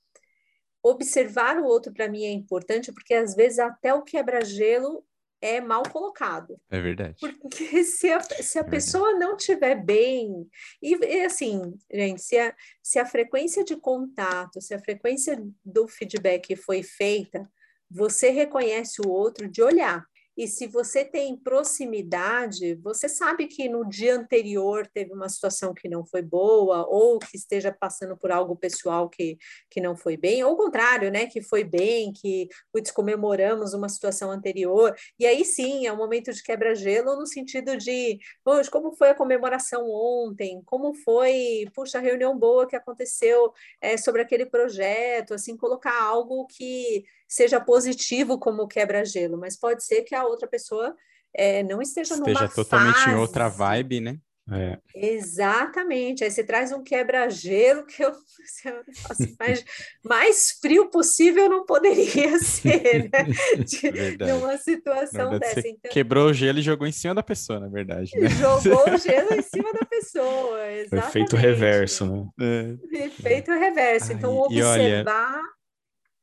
observar 0.82 1.58
o 1.58 1.64
outro 1.64 1.92
para 1.92 2.08
mim 2.08 2.24
é 2.24 2.32
importante 2.32 2.90
porque 2.92 3.14
às 3.14 3.36
vezes 3.36 3.60
até 3.60 3.94
o 3.94 4.02
quebra-gelo 4.02 5.04
é 5.43 5.61
mal 5.61 5.82
colocado. 5.82 6.59
É 6.70 6.80
verdade. 6.80 7.16
Porque 7.20 7.82
se 7.84 8.11
a, 8.11 8.20
se 8.20 8.59
a 8.59 8.62
é 8.62 8.64
pessoa 8.64 9.12
não 9.14 9.36
estiver 9.36 9.74
bem, 9.74 10.49
e, 10.80 10.95
e, 10.95 11.24
assim, 11.24 11.74
gente, 11.93 12.22
se 12.22 12.38
a, 12.38 12.55
se 12.80 12.99
a 13.01 13.05
frequência 13.05 13.64
de 13.64 13.76
contato, 13.76 14.61
se 14.61 14.72
a 14.72 14.78
frequência 14.78 15.43
do 15.64 15.88
feedback 15.88 16.55
foi 16.55 16.82
feita, 16.82 17.51
você 17.90 18.30
reconhece 18.30 19.03
o 19.05 19.11
outro 19.11 19.49
de 19.49 19.61
olhar. 19.62 20.07
E 20.36 20.48
se 20.48 20.66
você 20.66 21.04
tem 21.04 21.36
proximidade, 21.36 22.74
você 22.76 23.08
sabe 23.08 23.46
que 23.46 23.68
no 23.68 23.86
dia 23.86 24.14
anterior 24.16 24.86
teve 24.86 25.12
uma 25.12 25.28
situação 25.28 25.74
que 25.74 25.88
não 25.88 26.06
foi 26.06 26.22
boa, 26.22 26.86
ou 26.88 27.18
que 27.18 27.36
esteja 27.36 27.70
passando 27.70 28.16
por 28.16 28.30
algo 28.30 28.56
pessoal 28.56 29.10
que, 29.10 29.36
que 29.70 29.80
não 29.80 29.94
foi 29.94 30.16
bem, 30.16 30.42
ou 30.42 30.54
o 30.54 30.56
contrário, 30.56 31.10
né? 31.10 31.26
Que 31.26 31.42
foi 31.42 31.64
bem, 31.64 32.12
que 32.12 32.48
putz, 32.72 32.90
comemoramos 32.90 33.74
uma 33.74 33.88
situação 33.88 34.30
anterior. 34.30 34.94
E 35.18 35.26
aí 35.26 35.44
sim, 35.44 35.86
é 35.86 35.92
um 35.92 35.96
momento 35.96 36.32
de 36.32 36.42
quebra-gelo 36.42 37.14
no 37.16 37.26
sentido 37.26 37.76
de, 37.76 38.18
poxa, 38.42 38.70
como 38.70 38.92
foi 38.92 39.10
a 39.10 39.14
comemoração 39.14 39.88
ontem? 39.90 40.62
Como 40.64 40.94
foi, 40.94 41.66
puxa, 41.74 41.98
a 41.98 42.00
reunião 42.00 42.38
boa 42.38 42.66
que 42.66 42.76
aconteceu 42.76 43.52
é, 43.80 43.96
sobre 43.96 44.22
aquele 44.22 44.46
projeto? 44.46 45.34
Assim, 45.34 45.56
colocar 45.56 46.00
algo 46.02 46.46
que 46.46 47.04
seja 47.32 47.58
positivo 47.58 48.38
como 48.38 48.68
quebra-gelo, 48.68 49.38
mas 49.38 49.58
pode 49.58 49.82
ser 49.82 50.02
que 50.02 50.14
a 50.14 50.24
outra 50.24 50.46
pessoa 50.46 50.94
é, 51.34 51.62
não 51.62 51.80
esteja, 51.80 52.14
esteja 52.14 52.38
numa 52.38 52.48
totalmente 52.48 52.98
fase. 52.98 53.10
em 53.10 53.14
outra 53.14 53.48
vibe, 53.48 54.00
né? 54.00 54.18
É. 54.50 54.76
Exatamente. 54.94 56.24
Aí 56.24 56.30
você 56.30 56.44
traz 56.44 56.72
um 56.72 56.82
quebra-gelo 56.82 57.86
que 57.86 58.04
eu, 58.04 58.12
assim, 59.08 59.34
mais, 59.38 59.64
mais 60.04 60.58
frio 60.60 60.90
possível 60.90 61.48
não 61.48 61.64
poderia 61.64 62.36
ser, 62.42 63.08
né? 63.10 63.24
De, 63.64 63.90
de 64.18 64.32
uma 64.32 64.58
situação 64.58 65.30
verdade, 65.30 65.54
dessa. 65.54 65.68
Então, 65.68 65.90
quebrou 65.90 66.26
o 66.26 66.34
gelo 66.34 66.58
e 66.58 66.62
jogou 66.62 66.86
em 66.86 66.92
cima 66.92 67.14
da 67.14 67.22
pessoa, 67.22 67.60
na 67.60 67.68
verdade. 67.68 68.10
Né? 68.14 68.28
Jogou 68.28 68.92
o 68.92 68.98
gelo 68.98 69.32
em 69.32 69.42
cima 69.42 69.72
da 69.72 69.86
pessoa. 69.86 70.70
Exatamente. 70.70 71.08
Efeito 71.08 71.36
reverso, 71.36 72.06
né? 72.06 72.76
É. 72.92 73.04
Efeito 73.06 73.52
reverso. 73.52 74.12
Então, 74.12 74.36
observar 74.36 75.40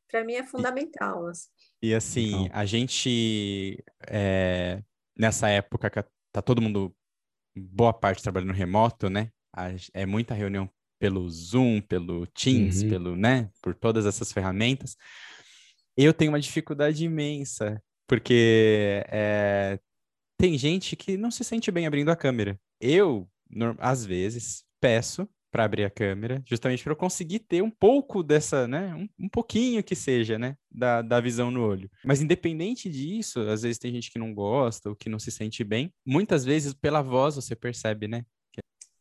para 0.10 0.24
mim 0.24 0.34
é 0.34 0.44
fundamental. 0.44 1.28
Assim. 1.28 1.50
E 1.82 1.94
assim, 1.94 2.50
a 2.52 2.66
gente, 2.66 3.84
é, 4.08 4.82
nessa 5.18 5.50
época 5.50 5.90
que 5.90 6.04
tá 6.32 6.42
todo 6.42 6.62
mundo, 6.62 6.96
boa 7.56 7.94
parte 7.94 8.24
trabalhando 8.24 8.54
remoto, 8.54 9.10
né? 9.10 9.32
É 9.94 10.06
muita 10.06 10.34
reunião 10.34 10.70
pelo 11.00 11.30
Zoom, 11.30 11.82
pelo 11.82 12.28
Teams, 12.28 12.82
uhum. 12.84 12.90
pelo, 12.90 13.16
né? 13.16 13.50
Por 13.62 13.74
todas 13.74 14.06
essas 14.06 14.32
ferramentas. 14.32 14.98
Eu 15.96 16.14
tenho 16.14 16.32
uma 16.32 16.40
dificuldade 16.40 17.04
imensa, 17.06 17.82
porque 18.08 19.04
é, 19.08 19.80
tem 20.38 20.58
gente 20.58 20.96
que 20.96 21.18
não 21.18 21.32
se 21.32 21.44
sente 21.44 21.72
bem 21.72 21.88
abrindo 21.88 22.10
a 22.10 22.16
câmera. 22.16 22.60
Eu, 22.80 23.30
às 23.78 24.06
vezes, 24.06 24.64
peço 24.80 25.28
para 25.52 25.64
abrir 25.64 25.84
a 25.84 25.90
câmera, 25.90 26.42
justamente 26.46 26.84
para 26.84 26.94
eu 26.94 26.98
conseguir 26.98 27.40
ter 27.40 27.62
um 27.62 27.72
pouco 27.72 28.22
dessa, 28.22 28.68
né, 28.68 28.94
um, 28.96 29.26
um, 29.26 29.30
pouquinho 29.30 29.84
que 29.84 29.96
seja, 29.96 30.38
né, 30.38 30.56
da, 30.72 31.02
da 31.02 31.20
visão 31.20 31.50
no 31.50 31.66
olho. 31.66 31.90
Mas 32.04 32.22
independente 32.22 32.90
disso, 32.90 33.42
às 33.42 33.64
vezes 33.64 33.78
tem 33.78 33.92
gente 33.92 34.12
que 34.12 34.20
não 34.20 34.34
gosta 34.34 34.90
ou 34.90 34.96
que 34.96 35.10
não 35.10 35.20
se 35.20 35.32
sente 35.32 35.64
bem, 35.64 35.94
muitas 36.06 36.46
vezes 36.46 36.74
pela 36.74 37.02
voz 37.02 37.36
você 37.36 37.56
percebe, 37.56 38.08
né? 38.08 38.24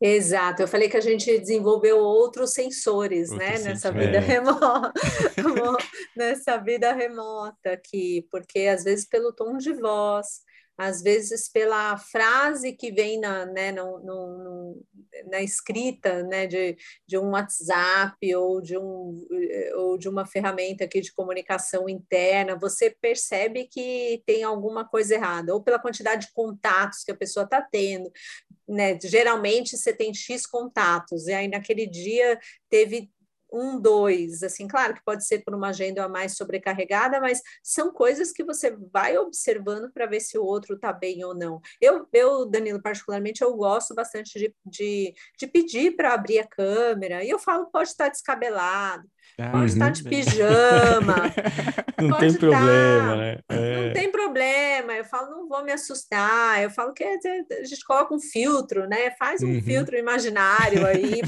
Exato, 0.00 0.62
eu 0.62 0.68
falei 0.68 0.88
que 0.88 0.96
a 0.96 1.00
gente 1.00 1.38
desenvolveu 1.38 1.98
outros 1.98 2.52
sensores, 2.52 3.32
Outro 3.32 3.44
né, 3.44 3.58
nessa 3.58 3.90
vida 3.90 4.18
é. 4.18 4.20
remota, 4.20 4.92
nessa 6.16 6.56
vida 6.56 6.92
remota 6.92 7.72
aqui, 7.72 8.24
porque 8.30 8.60
às 8.60 8.84
vezes 8.84 9.08
pelo 9.08 9.32
tom 9.32 9.56
de 9.56 9.72
voz, 9.72 10.42
às 10.78 11.02
vezes 11.02 11.48
pela 11.48 11.98
frase 11.98 12.72
que 12.72 12.92
vem 12.92 13.18
na, 13.18 13.44
né, 13.44 13.72
no, 13.72 13.98
no, 13.98 14.86
na 15.28 15.42
escrita 15.42 16.22
né, 16.22 16.46
de, 16.46 16.76
de 17.04 17.18
um 17.18 17.30
WhatsApp 17.30 18.34
ou 18.36 18.60
de, 18.60 18.78
um, 18.78 19.26
ou 19.74 19.98
de 19.98 20.08
uma 20.08 20.24
ferramenta 20.24 20.84
aqui 20.84 21.00
de 21.00 21.12
comunicação 21.12 21.88
interna, 21.88 22.56
você 22.56 22.94
percebe 23.00 23.66
que 23.66 24.22
tem 24.24 24.44
alguma 24.44 24.88
coisa 24.88 25.16
errada, 25.16 25.52
ou 25.52 25.60
pela 25.60 25.80
quantidade 25.80 26.26
de 26.26 26.32
contatos 26.32 27.02
que 27.02 27.10
a 27.10 27.16
pessoa 27.16 27.42
está 27.42 27.60
tendo. 27.60 28.12
Né? 28.68 28.96
Geralmente 29.02 29.76
você 29.76 29.92
tem 29.92 30.14
X 30.14 30.46
contatos, 30.46 31.26
e 31.26 31.32
aí 31.32 31.48
naquele 31.48 31.86
dia 31.88 32.38
teve 32.70 33.10
um, 33.52 33.80
dois, 33.80 34.42
assim, 34.42 34.68
claro 34.68 34.94
que 34.94 35.04
pode 35.04 35.26
ser 35.26 35.44
por 35.44 35.54
uma 35.54 35.68
agenda 35.68 36.08
mais 36.08 36.36
sobrecarregada, 36.36 37.20
mas 37.20 37.40
são 37.62 37.92
coisas 37.92 38.32
que 38.32 38.44
você 38.44 38.76
vai 38.92 39.16
observando 39.16 39.90
para 39.92 40.06
ver 40.06 40.20
se 40.20 40.38
o 40.38 40.44
outro 40.44 40.74
está 40.74 40.92
bem 40.92 41.24
ou 41.24 41.34
não. 41.34 41.60
Eu, 41.80 42.06
eu, 42.12 42.46
Danilo, 42.46 42.82
particularmente, 42.82 43.42
eu 43.42 43.54
gosto 43.56 43.94
bastante 43.94 44.38
de, 44.38 44.54
de, 44.64 45.14
de 45.38 45.46
pedir 45.46 45.96
para 45.96 46.14
abrir 46.14 46.40
a 46.40 46.46
câmera, 46.46 47.24
e 47.24 47.30
eu 47.30 47.38
falo, 47.38 47.66
pode 47.70 47.88
estar 47.90 48.08
descabelado, 48.08 49.08
ah, 49.38 49.50
pode 49.50 49.72
estar 49.72 49.90
de 49.90 50.04
pijama. 50.04 51.16
não 52.00 52.18
tem 52.18 52.32
problema, 52.32 53.16
né? 53.16 53.38
É. 53.48 53.86
Não 53.86 53.92
tem 53.92 54.10
problema. 54.10 54.92
Eu 54.94 55.04
falo, 55.04 55.30
não 55.30 55.48
vou 55.48 55.64
me 55.64 55.72
assustar. 55.72 56.62
Eu 56.62 56.70
falo 56.70 56.92
que 56.92 57.04
a 57.04 57.64
gente 57.64 57.84
coloca 57.84 58.14
um 58.14 58.20
filtro, 58.20 58.88
né? 58.88 59.10
Faz 59.12 59.42
um 59.42 59.54
uhum. 59.54 59.62
filtro 59.62 59.96
imaginário 59.96 60.86
aí 60.86 61.20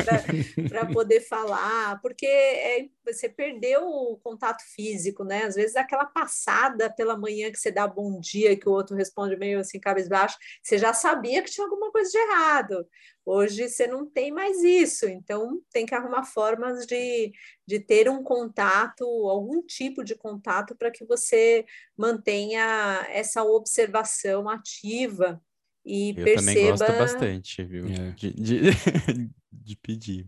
para 0.68 0.86
poder 0.86 1.20
falar, 1.20 2.01
porque 2.01 2.26
é, 2.26 2.86
você 3.12 3.28
perdeu 3.28 3.82
o 3.82 4.16
contato 4.18 4.62
físico, 4.74 5.24
né? 5.24 5.44
Às 5.44 5.54
vezes 5.54 5.76
aquela 5.76 6.06
passada 6.06 6.90
pela 6.90 7.16
manhã 7.16 7.50
que 7.50 7.58
você 7.58 7.70
dá 7.70 7.86
bom 7.86 8.18
dia, 8.20 8.56
que 8.56 8.68
o 8.68 8.72
outro 8.72 8.96
responde 8.96 9.36
meio 9.36 9.61
assim, 9.61 9.78
cabisbaixo, 9.78 10.36
você 10.62 10.78
já 10.78 10.92
sabia 10.92 11.42
que 11.42 11.50
tinha 11.50 11.66
alguma 11.66 11.90
coisa 11.90 12.11
de 12.11 12.18
errado. 12.18 12.86
Hoje 13.24 13.68
você 13.68 13.86
não 13.86 14.06
tem 14.06 14.32
mais 14.32 14.62
isso, 14.64 15.06
então 15.06 15.61
tem 15.70 15.86
que 15.86 15.94
arrumar 15.94 16.24
formas 16.24 16.86
de, 16.86 17.32
de 17.66 17.78
ter 17.78 18.08
um 18.08 18.22
contato, 18.22 19.04
algum 19.28 19.62
tipo 19.62 20.02
de 20.02 20.14
contato, 20.14 20.74
para 20.74 20.90
que 20.90 21.04
você 21.04 21.64
mantenha 21.96 23.06
essa 23.11 23.44
observação 23.44 24.48
ativa 24.48 25.40
e 25.84 26.11
Eu 26.11 26.24
perceba. 26.24 26.40
também 26.40 26.70
gosto 26.70 26.92
bastante, 26.98 27.64
viu? 27.64 27.86
É. 27.86 28.11
De, 28.12 28.32
de, 28.32 28.61
de 29.52 29.76
pedir. 29.76 30.26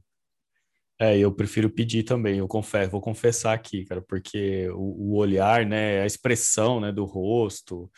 É, 1.02 1.18
eu 1.18 1.32
prefiro 1.34 1.68
pedir 1.68 2.04
também, 2.04 2.38
eu 2.38 2.46
confesso, 2.46 2.92
vou 2.92 3.00
confessar 3.00 3.54
aqui, 3.54 3.84
cara, 3.84 4.00
porque 4.00 4.68
o, 4.70 5.14
o 5.14 5.16
olhar, 5.16 5.66
né, 5.66 6.00
a 6.00 6.06
expressão, 6.06 6.78
né, 6.78 6.92
do 6.92 7.04
rosto, 7.04 7.90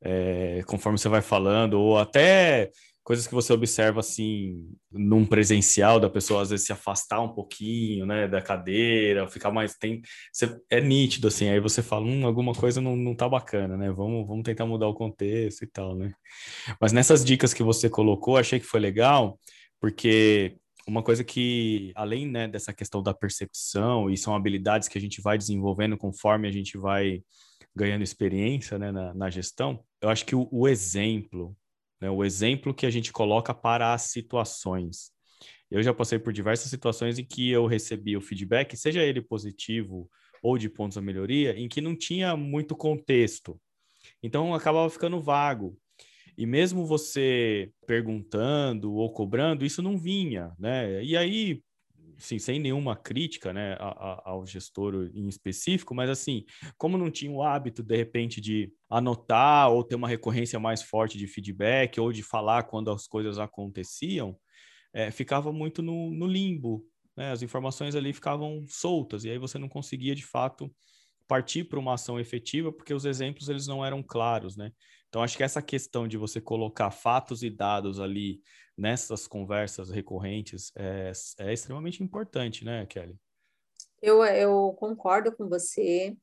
é, 0.00 0.62
conforme 0.64 0.96
você 0.96 1.08
vai 1.08 1.20
falando, 1.20 1.74
ou 1.74 1.98
até 1.98 2.70
coisas 3.02 3.26
que 3.26 3.34
você 3.34 3.52
observa, 3.52 3.98
assim, 3.98 4.64
num 4.92 5.26
presencial, 5.26 5.98
da 5.98 6.08
pessoa 6.08 6.40
às 6.42 6.50
vezes 6.50 6.64
se 6.64 6.72
afastar 6.72 7.20
um 7.20 7.34
pouquinho, 7.34 8.06
né, 8.06 8.28
da 8.28 8.40
cadeira, 8.40 9.26
ficar 9.26 9.50
mais, 9.50 9.74
tem, 9.74 10.00
você, 10.32 10.56
é 10.70 10.80
nítido, 10.80 11.26
assim, 11.26 11.48
aí 11.48 11.58
você 11.58 11.82
fala, 11.82 12.06
hum, 12.06 12.24
alguma 12.24 12.54
coisa 12.54 12.80
não, 12.80 12.94
não 12.94 13.16
tá 13.16 13.28
bacana, 13.28 13.76
né, 13.76 13.90
vamos, 13.90 14.24
vamos 14.24 14.44
tentar 14.44 14.66
mudar 14.66 14.86
o 14.86 14.94
contexto 14.94 15.64
e 15.64 15.66
tal, 15.66 15.96
né. 15.96 16.12
Mas 16.80 16.92
nessas 16.92 17.24
dicas 17.24 17.52
que 17.52 17.64
você 17.64 17.90
colocou, 17.90 18.36
achei 18.36 18.60
que 18.60 18.66
foi 18.66 18.78
legal, 18.78 19.36
porque 19.80 20.58
uma 20.86 21.02
coisa 21.02 21.22
que, 21.22 21.92
além 21.94 22.26
né, 22.26 22.48
dessa 22.48 22.72
questão 22.72 23.02
da 23.02 23.14
percepção, 23.14 24.10
e 24.10 24.16
são 24.16 24.34
habilidades 24.34 24.88
que 24.88 24.98
a 24.98 25.00
gente 25.00 25.20
vai 25.20 25.38
desenvolvendo 25.38 25.96
conforme 25.96 26.48
a 26.48 26.52
gente 26.52 26.76
vai 26.76 27.22
ganhando 27.74 28.02
experiência 28.02 28.78
né, 28.78 28.90
na, 28.90 29.14
na 29.14 29.30
gestão, 29.30 29.84
eu 30.00 30.08
acho 30.08 30.26
que 30.26 30.34
o, 30.34 30.48
o 30.50 30.68
exemplo, 30.68 31.56
né, 32.00 32.10
o 32.10 32.24
exemplo 32.24 32.74
que 32.74 32.86
a 32.86 32.90
gente 32.90 33.12
coloca 33.12 33.54
para 33.54 33.94
as 33.94 34.02
situações. 34.02 35.12
Eu 35.70 35.82
já 35.82 35.94
passei 35.94 36.18
por 36.18 36.32
diversas 36.32 36.68
situações 36.68 37.18
em 37.18 37.24
que 37.24 37.50
eu 37.50 37.66
recebi 37.66 38.16
o 38.16 38.20
feedback, 38.20 38.76
seja 38.76 39.02
ele 39.02 39.22
positivo 39.22 40.10
ou 40.42 40.58
de 40.58 40.68
pontos 40.68 40.98
a 40.98 41.00
melhoria, 41.00 41.58
em 41.58 41.68
que 41.68 41.80
não 41.80 41.96
tinha 41.96 42.36
muito 42.36 42.76
contexto. 42.76 43.58
Então 44.22 44.54
acabava 44.54 44.90
ficando 44.90 45.20
vago. 45.20 45.78
E 46.36 46.46
mesmo 46.46 46.86
você 46.86 47.70
perguntando 47.86 48.94
ou 48.94 49.12
cobrando, 49.12 49.64
isso 49.64 49.82
não 49.82 49.98
vinha, 49.98 50.52
né? 50.58 51.02
E 51.04 51.16
aí, 51.16 51.62
assim, 52.16 52.38
sem 52.38 52.58
nenhuma 52.58 52.96
crítica, 52.96 53.52
né, 53.52 53.76
ao 53.78 54.46
gestor 54.46 55.10
em 55.14 55.28
específico, 55.28 55.94
mas 55.94 56.08
assim, 56.08 56.44
como 56.78 56.96
não 56.96 57.10
tinha 57.10 57.30
o 57.30 57.42
hábito, 57.42 57.82
de 57.82 57.96
repente, 57.96 58.40
de 58.40 58.72
anotar 58.88 59.70
ou 59.70 59.84
ter 59.84 59.94
uma 59.94 60.08
recorrência 60.08 60.58
mais 60.58 60.82
forte 60.82 61.18
de 61.18 61.26
feedback 61.26 62.00
ou 62.00 62.12
de 62.12 62.22
falar 62.22 62.64
quando 62.64 62.90
as 62.90 63.06
coisas 63.06 63.38
aconteciam, 63.38 64.36
é, 64.92 65.10
ficava 65.10 65.52
muito 65.52 65.82
no, 65.82 66.10
no 66.10 66.26
limbo, 66.26 66.84
né? 67.16 67.32
As 67.32 67.42
informações 67.42 67.94
ali 67.94 68.12
ficavam 68.12 68.64
soltas 68.68 69.24
e 69.24 69.30
aí 69.30 69.38
você 69.38 69.58
não 69.58 69.68
conseguia, 69.68 70.14
de 70.14 70.24
fato, 70.24 70.72
partir 71.28 71.64
para 71.64 71.78
uma 71.78 71.94
ação 71.94 72.18
efetiva 72.20 72.72
porque 72.72 72.92
os 72.92 73.04
exemplos 73.04 73.48
eles 73.48 73.66
não 73.66 73.84
eram 73.84 74.02
claros, 74.02 74.56
né? 74.56 74.72
Então, 75.12 75.22
acho 75.22 75.36
que 75.36 75.42
essa 75.42 75.60
questão 75.60 76.08
de 76.08 76.16
você 76.16 76.40
colocar 76.40 76.90
fatos 76.90 77.42
e 77.42 77.50
dados 77.50 78.00
ali 78.00 78.40
nessas 78.74 79.28
conversas 79.28 79.90
recorrentes 79.90 80.72
é, 80.74 81.12
é 81.38 81.52
extremamente 81.52 82.02
importante, 82.02 82.64
né, 82.64 82.86
Kelly? 82.86 83.14
Eu, 84.00 84.24
eu 84.24 84.72
concordo 84.72 85.30
com 85.36 85.50
você, 85.50 86.16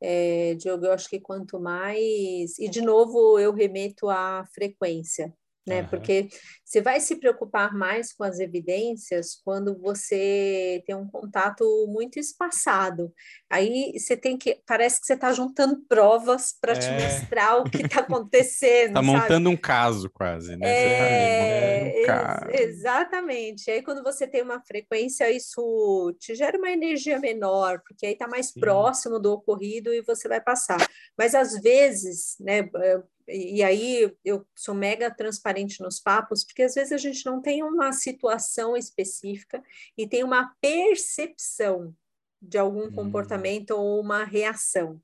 é, 0.00 0.54
Diogo. 0.54 0.86
Eu 0.86 0.92
acho 0.92 1.10
que 1.10 1.18
quanto 1.18 1.58
mais. 1.58 2.56
E, 2.60 2.68
de 2.68 2.80
novo, 2.80 3.36
eu 3.36 3.52
remeto 3.52 4.08
à 4.08 4.46
frequência 4.54 5.34
né? 5.66 5.82
Uhum. 5.82 5.88
Porque 5.88 6.28
você 6.64 6.80
vai 6.80 7.00
se 7.00 7.16
preocupar 7.16 7.74
mais 7.74 8.12
com 8.12 8.24
as 8.24 8.38
evidências 8.38 9.40
quando 9.44 9.76
você 9.78 10.82
tem 10.86 10.94
um 10.94 11.08
contato 11.08 11.64
muito 11.88 12.18
espaçado. 12.18 13.12
Aí 13.50 13.92
você 13.98 14.16
tem 14.16 14.36
que, 14.36 14.60
parece 14.66 15.00
que 15.00 15.06
você 15.06 15.14
está 15.14 15.32
juntando 15.32 15.82
provas 15.88 16.54
para 16.60 16.72
é... 16.72 16.78
te 16.78 16.90
mostrar 16.90 17.56
o 17.56 17.64
que 17.64 17.82
está 17.82 18.00
acontecendo. 18.06 18.88
Está 18.88 19.02
montando 19.02 19.50
um 19.50 19.56
caso 19.56 20.08
quase, 20.10 20.56
né? 20.56 20.66
É, 20.68 22.00
um 22.02 22.06
caso. 22.06 22.50
Ex 22.50 22.76
exatamente. 22.76 23.70
Aí 23.70 23.82
quando 23.82 24.02
você 24.02 24.26
tem 24.26 24.42
uma 24.42 24.60
frequência, 24.60 25.30
isso 25.30 26.14
te 26.18 26.34
gera 26.34 26.58
uma 26.58 26.70
energia 26.70 27.18
menor, 27.18 27.80
porque 27.86 28.06
aí 28.06 28.12
está 28.12 28.28
mais 28.28 28.48
Sim. 28.48 28.60
próximo 28.60 29.18
do 29.18 29.32
ocorrido 29.32 29.92
e 29.92 30.02
você 30.02 30.28
vai 30.28 30.40
passar. 30.40 30.78
Mas 31.16 31.34
às 31.34 31.60
vezes, 31.60 32.36
né? 32.38 32.68
E 33.28 33.62
aí 33.62 34.12
eu 34.24 34.46
sou 34.54 34.74
mega 34.74 35.10
transparente 35.10 35.82
nos 35.82 36.00
papos, 36.00 36.44
porque 36.44 36.62
às 36.62 36.74
vezes 36.74 36.92
a 36.92 36.96
gente 36.96 37.24
não 37.26 37.40
tem 37.40 37.62
uma 37.62 37.92
situação 37.92 38.76
específica 38.76 39.62
e 39.96 40.06
tem 40.06 40.22
uma 40.22 40.54
percepção 40.60 41.94
de 42.40 42.58
algum 42.58 42.86
hum. 42.86 42.92
comportamento 42.92 43.70
ou 43.70 44.00
uma 44.00 44.24
reação. 44.24 45.00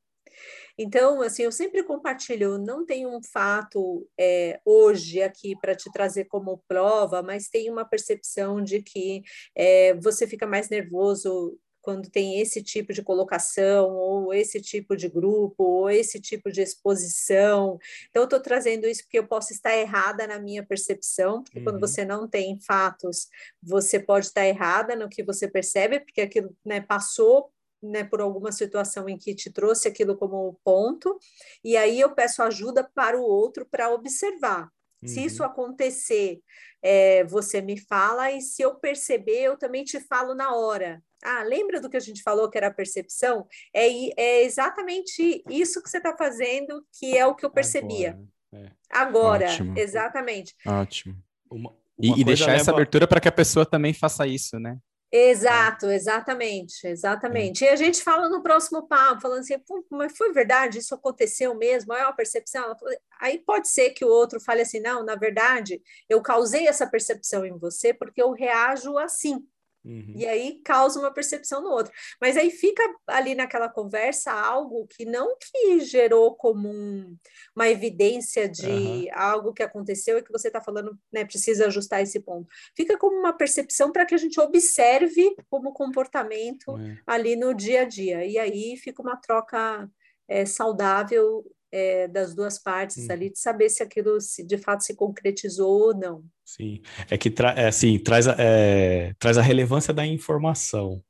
Então, 0.78 1.20
assim, 1.20 1.42
eu 1.42 1.52
sempre 1.52 1.82
compartilho, 1.82 2.58
não 2.58 2.86
tem 2.86 3.06
um 3.06 3.22
fato 3.22 4.08
é, 4.18 4.60
hoje 4.64 5.22
aqui 5.22 5.54
para 5.60 5.74
te 5.74 5.90
trazer 5.92 6.24
como 6.24 6.62
prova, 6.66 7.22
mas 7.22 7.48
tem 7.48 7.70
uma 7.70 7.84
percepção 7.84 8.62
de 8.62 8.82
que 8.82 9.22
é, 9.54 9.94
você 9.94 10.26
fica 10.26 10.46
mais 10.46 10.68
nervoso 10.70 11.58
quando 11.82 12.08
tem 12.08 12.40
esse 12.40 12.62
tipo 12.62 12.92
de 12.92 13.02
colocação, 13.02 13.90
ou 13.90 14.32
esse 14.32 14.60
tipo 14.60 14.96
de 14.96 15.08
grupo, 15.08 15.62
ou 15.62 15.90
esse 15.90 16.20
tipo 16.20 16.50
de 16.50 16.62
exposição. 16.62 17.78
Então, 18.08 18.22
eu 18.22 18.24
estou 18.24 18.40
trazendo 18.40 18.86
isso 18.86 19.02
porque 19.02 19.18
eu 19.18 19.26
posso 19.26 19.52
estar 19.52 19.76
errada 19.76 20.26
na 20.26 20.38
minha 20.38 20.64
percepção, 20.64 21.42
porque 21.42 21.58
uhum. 21.58 21.64
quando 21.64 21.80
você 21.80 22.04
não 22.04 22.28
tem 22.28 22.58
fatos, 22.60 23.28
você 23.62 23.98
pode 23.98 24.26
estar 24.26 24.46
errada 24.46 24.94
no 24.96 25.08
que 25.08 25.22
você 25.22 25.48
percebe, 25.48 26.00
porque 26.00 26.20
aquilo 26.20 26.56
né, 26.64 26.80
passou 26.80 27.52
né, 27.82 28.04
por 28.04 28.20
alguma 28.20 28.52
situação 28.52 29.08
em 29.08 29.18
que 29.18 29.34
te 29.34 29.50
trouxe 29.50 29.88
aquilo 29.88 30.16
como 30.16 30.56
ponto, 30.64 31.18
e 31.64 31.76
aí 31.76 32.00
eu 32.00 32.14
peço 32.14 32.42
ajuda 32.42 32.88
para 32.94 33.18
o 33.18 33.22
outro 33.22 33.66
para 33.66 33.92
observar. 33.92 34.70
Uhum. 35.02 35.08
Se 35.08 35.24
isso 35.24 35.42
acontecer, 35.42 36.40
é, 36.82 37.24
você 37.24 37.60
me 37.60 37.78
fala, 37.78 38.30
e 38.30 38.40
se 38.40 38.62
eu 38.62 38.76
perceber, 38.76 39.42
eu 39.42 39.56
também 39.56 39.84
te 39.84 40.00
falo 40.00 40.34
na 40.34 40.54
hora. 40.54 41.02
Ah, 41.24 41.42
lembra 41.42 41.80
do 41.80 41.88
que 41.88 41.96
a 41.96 42.00
gente 42.00 42.22
falou 42.22 42.50
que 42.50 42.58
era 42.58 42.68
a 42.68 42.74
percepção? 42.74 43.46
É, 43.72 43.86
é 44.20 44.42
exatamente 44.42 45.42
isso 45.48 45.82
que 45.82 45.88
você 45.88 45.98
está 45.98 46.16
fazendo, 46.16 46.84
que 46.98 47.16
é 47.16 47.24
o 47.26 47.34
que 47.34 47.46
eu 47.46 47.50
percebia. 47.50 48.18
Agora, 48.50 48.66
é. 48.66 48.72
Agora 48.90 49.46
Ótimo. 49.46 49.78
exatamente. 49.78 50.54
Ótimo. 50.66 51.16
Uma, 51.50 51.70
uma 51.70 52.16
e, 52.16 52.20
e 52.20 52.24
deixar 52.24 52.46
leva... 52.46 52.56
essa 52.60 52.72
abertura 52.72 53.06
para 53.06 53.20
que 53.20 53.28
a 53.28 53.32
pessoa 53.32 53.64
também 53.64 53.92
faça 53.92 54.26
isso, 54.26 54.58
né? 54.58 54.78
Exato, 55.14 55.90
exatamente, 55.90 56.86
exatamente. 56.86 57.64
É. 57.66 57.68
E 57.68 57.70
a 57.70 57.76
gente 57.76 58.02
fala 58.02 58.30
no 58.30 58.42
próximo 58.42 58.88
papo, 58.88 59.20
falando 59.20 59.40
assim, 59.40 59.56
mas 59.90 60.16
foi 60.16 60.32
verdade, 60.32 60.78
isso 60.78 60.94
aconteceu 60.94 61.54
mesmo, 61.54 61.92
é 61.92 62.02
uma 62.02 62.14
percepção. 62.16 62.74
Aí 63.20 63.38
pode 63.38 63.68
ser 63.68 63.90
que 63.90 64.06
o 64.06 64.08
outro 64.08 64.40
fale 64.40 64.62
assim, 64.62 64.80
não, 64.80 65.04
na 65.04 65.14
verdade, 65.14 65.82
eu 66.08 66.22
causei 66.22 66.66
essa 66.66 66.86
percepção 66.86 67.44
em 67.44 67.58
você 67.58 67.92
porque 67.92 68.22
eu 68.22 68.32
reajo 68.32 68.96
assim. 68.96 69.46
Uhum. 69.84 70.14
E 70.16 70.26
aí 70.26 70.60
causa 70.64 70.98
uma 70.98 71.12
percepção 71.12 71.60
no 71.60 71.70
outro. 71.70 71.92
Mas 72.20 72.36
aí 72.36 72.50
fica 72.50 72.82
ali 73.06 73.34
naquela 73.34 73.68
conversa 73.68 74.32
algo 74.32 74.86
que 74.86 75.04
não 75.04 75.36
que 75.38 75.80
gerou 75.80 76.34
como 76.36 76.68
um, 76.68 77.16
uma 77.54 77.68
evidência 77.68 78.48
de 78.48 78.66
uhum. 78.66 79.08
algo 79.12 79.52
que 79.52 79.62
aconteceu 79.62 80.18
e 80.18 80.22
que 80.22 80.32
você 80.32 80.48
está 80.48 80.60
falando, 80.60 80.98
né, 81.12 81.24
precisa 81.24 81.66
ajustar 81.66 82.02
esse 82.02 82.20
ponto. 82.20 82.48
Fica 82.76 82.96
como 82.96 83.18
uma 83.18 83.32
percepção 83.32 83.90
para 83.90 84.06
que 84.06 84.14
a 84.14 84.18
gente 84.18 84.40
observe 84.40 85.34
como 85.50 85.72
comportamento 85.72 86.72
uhum. 86.72 86.96
ali 87.06 87.36
no 87.36 87.52
dia 87.54 87.82
a 87.82 87.84
dia. 87.84 88.24
E 88.24 88.38
aí 88.38 88.76
fica 88.76 89.02
uma 89.02 89.16
troca 89.16 89.88
é, 90.28 90.44
saudável 90.46 91.44
é, 91.72 92.06
das 92.06 92.34
duas 92.34 92.58
partes 92.58 93.08
ali, 93.08 93.30
de 93.30 93.38
saber 93.38 93.70
se 93.70 93.82
aquilo 93.82 94.20
se, 94.20 94.44
de 94.44 94.58
fato 94.58 94.84
se 94.84 94.94
concretizou 94.94 95.88
ou 95.88 95.96
não. 95.96 96.22
Sim, 96.44 96.82
é 97.10 97.16
que 97.16 97.30
tra 97.30 97.52
é, 97.52 97.68
assim, 97.68 97.98
traz, 97.98 98.28
a, 98.28 98.36
é, 98.38 99.14
traz 99.18 99.38
a 99.38 99.42
relevância 99.42 99.94
da 99.94 100.06
informação. 100.06 101.02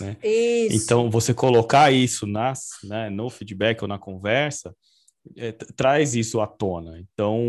Né? 0.00 0.16
Então, 0.70 1.10
você 1.10 1.32
colocar 1.32 1.92
isso 1.92 2.26
nas, 2.26 2.70
né, 2.84 3.08
no 3.08 3.30
feedback 3.30 3.82
ou 3.82 3.88
na 3.88 3.98
conversa, 3.98 4.74
é, 5.36 5.52
traz 5.52 6.14
isso 6.14 6.40
à 6.40 6.46
tona. 6.46 6.98
Então, 6.98 7.40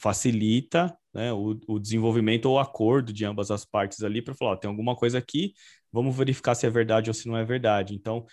facilita 0.00 0.96
né, 1.12 1.32
o, 1.32 1.58
o, 1.66 1.78
desenvolvimento 1.78 2.46
ou 2.46 2.58
acordo 2.58 3.12
de 3.12 3.24
ambas 3.24 3.50
as 3.50 3.64
partes 3.64 4.02
ali 4.02 4.20
para 4.22 4.34
falar: 4.34 4.52
ó, 4.52 4.56
tem 4.56 4.68
alguma 4.68 4.96
coisa 4.96 5.18
aqui, 5.18 5.54
vamos 5.94 6.16
verificar 6.16 6.56
se 6.56 6.66
é 6.66 6.70
verdade 6.70 7.08
ou 7.08 7.14
se 7.14 7.28
não 7.28 7.36
é 7.36 7.44
verdade. 7.44 7.94
Então, 7.94 8.26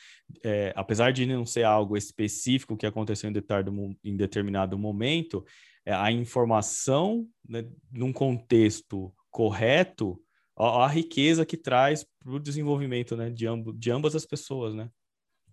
é, 0.43 0.74
apesar 0.76 1.14
de 1.14 1.28
não 1.28 1.45
ser 1.45 1.64
algo 1.64 1.95
específico 1.95 2.76
que 2.76 2.88
aconteceu 2.88 3.30
em, 3.30 3.97
em 4.03 4.18
determinado 4.18 4.80
momento, 4.80 5.45
é, 5.86 5.93
a 5.93 6.12
informação, 6.12 7.28
né, 7.47 7.64
num 7.91 8.12
contexto 8.12 9.14
correto, 9.30 10.20
a, 10.57 10.86
a 10.86 10.88
riqueza 10.88 11.45
que 11.45 11.55
traz 11.55 12.03
para 12.20 12.32
o 12.32 12.39
desenvolvimento 12.39 13.16
né, 13.16 13.30
de, 13.30 13.47
amb 13.47 13.72
de 13.78 13.91
ambas 13.91 14.16
as 14.16 14.26
pessoas, 14.26 14.74
né? 14.74 14.89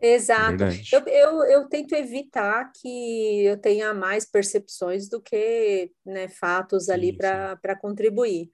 Exato. 0.01 0.63
Eu, 0.93 1.01
eu, 1.09 1.45
eu, 1.45 1.69
tento 1.69 1.93
evitar 1.93 2.71
que 2.73 3.45
eu 3.45 3.57
tenha 3.61 3.93
mais 3.93 4.25
percepções 4.25 5.09
do 5.09 5.21
que 5.21 5.91
né, 6.07 6.29
fatos 6.29 6.89
ali 6.89 7.13
para 7.13 7.77
contribuir. 7.81 8.49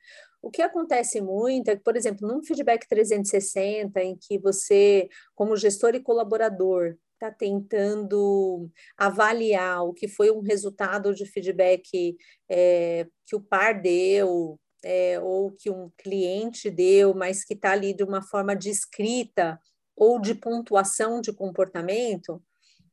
O 0.45 0.51
que 0.51 0.61
acontece 0.61 1.23
muito 1.23 1.71
é 1.71 1.77
que, 1.77 1.83
por 1.83 1.97
exemplo, 1.97 2.29
num 2.29 2.43
feedback 2.45 2.87
360, 2.87 3.99
em 4.03 4.15
que 4.15 4.39
você, 4.39 5.09
como 5.35 5.57
gestor 5.57 5.95
e 5.95 6.03
colaborador, 6.03 6.97
está 7.15 7.31
tentando 7.31 8.71
avaliar 8.95 9.83
o 9.85 9.95
que 9.95 10.07
foi 10.07 10.31
um 10.31 10.43
resultado 10.43 11.15
de 11.15 11.25
feedback 11.25 12.15
é, 12.47 13.07
que 13.25 13.35
o 13.35 13.41
par 13.41 13.81
deu, 13.81 14.61
é, 14.85 15.19
ou 15.19 15.51
que 15.51 15.71
um 15.71 15.91
cliente 15.97 16.71
deu, 16.71 17.15
mas 17.15 17.43
que 17.43 17.55
está 17.55 17.73
ali 17.73 17.95
de 17.95 18.05
uma 18.05 18.21
forma 18.21 18.55
descrita 18.55 19.59
ou 19.97 20.21
de 20.21 20.35
pontuação 20.35 21.23
de 21.23 21.33
comportamento, 21.33 22.43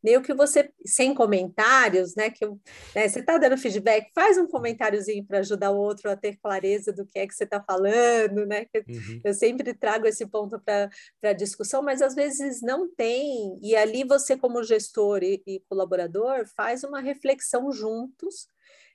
meio 0.03 0.21
que 0.21 0.33
você, 0.33 0.71
sem 0.85 1.13
comentários, 1.13 2.15
né? 2.15 2.29
Que 2.29 2.45
né, 2.45 3.07
você 3.07 3.19
está 3.19 3.37
dando 3.37 3.57
feedback, 3.57 4.11
faz 4.13 4.37
um 4.37 4.47
comentáriozinho 4.47 5.25
para 5.25 5.39
ajudar 5.39 5.71
o 5.71 5.77
outro 5.77 6.09
a 6.09 6.15
ter 6.15 6.37
clareza 6.37 6.91
do 6.91 7.05
que 7.05 7.19
é 7.19 7.27
que 7.27 7.33
você 7.33 7.43
está 7.43 7.61
falando, 7.61 8.45
né? 8.45 8.65
Uhum. 8.87 9.21
Eu 9.23 9.33
sempre 9.33 9.73
trago 9.73 10.07
esse 10.07 10.25
ponto 10.25 10.59
para 10.59 10.89
a 11.23 11.33
discussão, 11.33 11.81
mas 11.81 12.01
às 12.01 12.15
vezes 12.15 12.61
não 12.61 12.89
tem, 12.93 13.59
e 13.61 13.75
ali 13.75 14.03
você, 14.03 14.35
como 14.37 14.63
gestor 14.63 15.23
e, 15.23 15.41
e 15.45 15.59
colaborador, 15.69 16.45
faz 16.55 16.83
uma 16.83 16.99
reflexão 16.99 17.71
juntos 17.71 18.47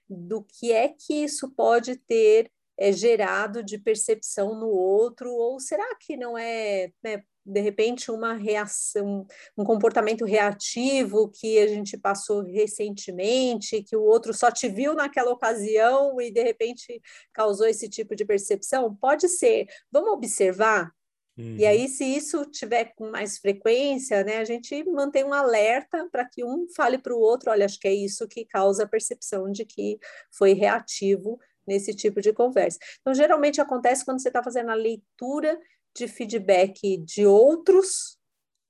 do 0.08 0.42
que 0.42 0.72
é 0.72 0.88
que 0.88 1.24
isso 1.24 1.50
pode 1.50 1.96
ter 1.96 2.50
é, 2.78 2.92
gerado 2.92 3.62
de 3.62 3.78
percepção 3.78 4.54
no 4.58 4.68
outro, 4.68 5.32
ou 5.32 5.58
será 5.58 5.94
que 5.96 6.16
não 6.16 6.36
é 6.36 6.90
né, 7.02 7.22
de 7.46 7.60
repente 7.60 8.10
uma 8.10 8.34
reação, 8.34 9.26
um 9.56 9.64
comportamento 9.64 10.24
reativo 10.24 11.30
que 11.30 11.58
a 11.58 11.68
gente 11.68 11.96
passou 11.96 12.42
recentemente, 12.42 13.82
que 13.82 13.96
o 13.96 14.02
outro 14.02 14.34
só 14.34 14.50
te 14.50 14.68
viu 14.68 14.94
naquela 14.94 15.30
ocasião 15.30 16.20
e 16.20 16.30
de 16.30 16.42
repente 16.42 17.00
causou 17.32 17.66
esse 17.66 17.88
tipo 17.88 18.16
de 18.16 18.24
percepção? 18.24 18.94
Pode 18.96 19.28
ser. 19.28 19.66
Vamos 19.92 20.10
observar? 20.10 20.90
Uhum. 21.38 21.56
E 21.58 21.66
aí, 21.66 21.86
se 21.86 22.04
isso 22.04 22.46
tiver 22.46 22.92
com 22.96 23.10
mais 23.10 23.38
frequência, 23.38 24.24
né, 24.24 24.38
a 24.38 24.44
gente 24.44 24.82
mantém 24.84 25.22
um 25.22 25.34
alerta 25.34 26.08
para 26.10 26.24
que 26.24 26.42
um 26.42 26.66
fale 26.74 26.98
para 26.98 27.14
o 27.14 27.20
outro: 27.20 27.50
olha, 27.50 27.66
acho 27.66 27.78
que 27.78 27.86
é 27.86 27.94
isso 27.94 28.26
que 28.26 28.44
causa 28.44 28.84
a 28.84 28.88
percepção 28.88 29.50
de 29.52 29.64
que 29.64 29.98
foi 30.32 30.54
reativo 30.54 31.38
nesse 31.66 31.94
tipo 31.94 32.20
de 32.20 32.32
conversa. 32.32 32.78
Então, 33.00 33.12
geralmente 33.12 33.60
acontece 33.60 34.04
quando 34.04 34.22
você 34.22 34.28
está 34.28 34.42
fazendo 34.42 34.70
a 34.70 34.74
leitura 34.74 35.58
de 35.96 36.08
feedback 36.08 36.96
de 36.98 37.26
outros, 37.26 38.16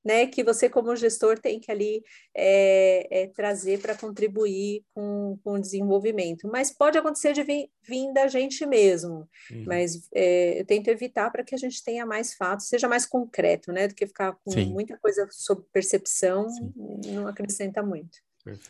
né, 0.04 0.24
que 0.24 0.44
você 0.44 0.70
como 0.70 0.94
gestor 0.94 1.36
tem 1.36 1.58
que 1.58 1.68
ali 1.68 2.00
é, 2.32 3.22
é, 3.22 3.26
trazer 3.26 3.80
para 3.80 3.96
contribuir 3.96 4.84
com, 4.94 5.36
com 5.42 5.54
o 5.54 5.60
desenvolvimento. 5.60 6.46
Mas 6.46 6.70
pode 6.70 6.96
acontecer 6.96 7.32
de 7.32 7.42
vir, 7.42 7.68
vir 7.82 8.12
da 8.12 8.28
gente 8.28 8.64
mesmo, 8.64 9.28
uhum. 9.50 9.64
mas 9.66 10.08
é, 10.14 10.60
eu 10.60 10.64
tento 10.64 10.86
evitar 10.86 11.28
para 11.32 11.42
que 11.42 11.56
a 11.56 11.58
gente 11.58 11.82
tenha 11.82 12.06
mais 12.06 12.34
fatos, 12.34 12.68
seja 12.68 12.86
mais 12.86 13.04
concreto, 13.04 13.72
né, 13.72 13.88
do 13.88 13.96
que 13.96 14.06
ficar 14.06 14.36
com 14.44 14.52
Sim. 14.52 14.72
muita 14.72 14.96
coisa 14.96 15.26
sobre 15.32 15.64
percepção, 15.72 16.48
Sim. 16.50 16.72
não 17.06 17.26
acrescenta 17.26 17.82
muito. 17.82 18.18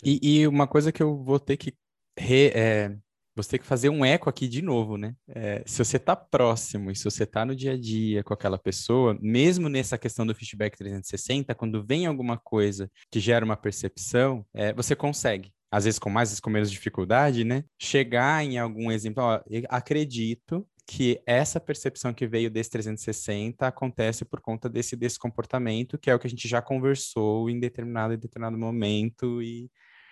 E, 0.03 0.41
e, 0.41 0.49
uma 0.49 0.67
coisa 0.67 0.91
que 0.91 1.03
eu 1.03 1.23
vou 1.23 1.39
ter 1.39 1.59
que 1.59 1.75
re, 2.19 2.51
é, 2.55 2.97
você 3.37 3.51
tem 3.51 3.61
que 3.61 3.67
fazer 3.67 3.91
um 3.91 4.05
eco 4.05 4.31
aqui 4.31 4.49
de 4.49 4.63
novo, 4.63 4.97
né? 4.97 5.15
É, 5.29 5.63
se 5.67 5.85
você 5.85 5.99
está 5.99 6.17
próximo 6.17 6.91
e 6.91 6.97
se 6.97 7.05
você 7.05 7.25
está 7.25 7.45
no 7.45 7.55
dia 7.55 7.73
a 7.73 7.77
dia 7.77 8.25
com 8.25 8.33
aquela 8.33 8.59
pessoa, 8.59 9.17
mesmo 9.21 9.69
nessa 9.69 9.99
questão 9.99 10.27
do 10.27 10.35
feedback 10.35 10.77
360, 10.77 11.55
quando 11.55 11.85
vem 11.85 12.07
alguma 12.07 12.39
coisa 12.39 12.91
que 13.11 13.21
gera 13.21 13.45
uma 13.45 13.57
percepção, 13.57 14.45
é, 14.55 14.73
você 14.73 14.97
consegue. 14.97 15.53
Às 15.71 15.85
vezes 15.85 15.99
com 15.99 16.09
mais, 16.09 16.29
às 16.29 16.33
vezes 16.33 16.41
com 16.41 16.49
menos 16.49 16.71
dificuldade, 16.71 17.45
né? 17.45 17.65
Chegar 17.79 18.43
em 18.43 18.59
algum 18.59 18.91
exemplo, 18.91 19.23
ó, 19.23 19.41
acredito 19.69 20.67
que 20.87 21.21
essa 21.27 21.59
percepção 21.61 22.15
que 22.15 22.27
veio 22.27 22.49
desse 22.49 22.71
360 22.71 23.67
acontece 23.67 24.25
por 24.25 24.41
conta 24.41 24.69
desse, 24.69 24.95
desse 24.95 25.19
comportamento, 25.19 25.99
que 25.99 26.09
é 26.09 26.15
o 26.15 26.19
que 26.19 26.29
a 26.29 26.31
gente 26.31 26.47
já 26.47 26.63
conversou 26.63 27.51
em 27.51 27.59
determinado, 27.59 28.15
em 28.15 28.19
determinado 28.19 28.57
momento 28.57 29.43
e 29.43 29.69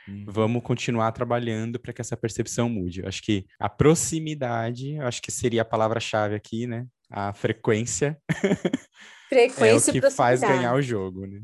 Uhum. 0.09 0.25
Vamos 0.27 0.63
continuar 0.63 1.13
trabalhando 1.13 1.79
para 1.79 1.93
que 1.93 2.01
essa 2.01 2.17
percepção 2.17 2.69
mude. 2.69 3.01
Eu 3.01 3.09
acho 3.09 3.23
que 3.23 3.47
a 3.59 3.69
proximidade, 3.69 4.99
acho 5.01 5.23
que 5.23 5.33
seria 5.33 5.63
a 5.63 5.65
palavra-chave 5.65 6.35
aqui, 6.35 6.67
né? 6.67 6.87
A 7.11 7.33
frequência. 7.33 8.19
Frequência 9.29 9.91
é 9.91 9.99
o 9.99 10.01
que 10.01 10.11
faz 10.11 10.41
ganhar 10.41 10.75
o 10.75 10.83
jogo, 10.83 11.27
né? 11.27 11.43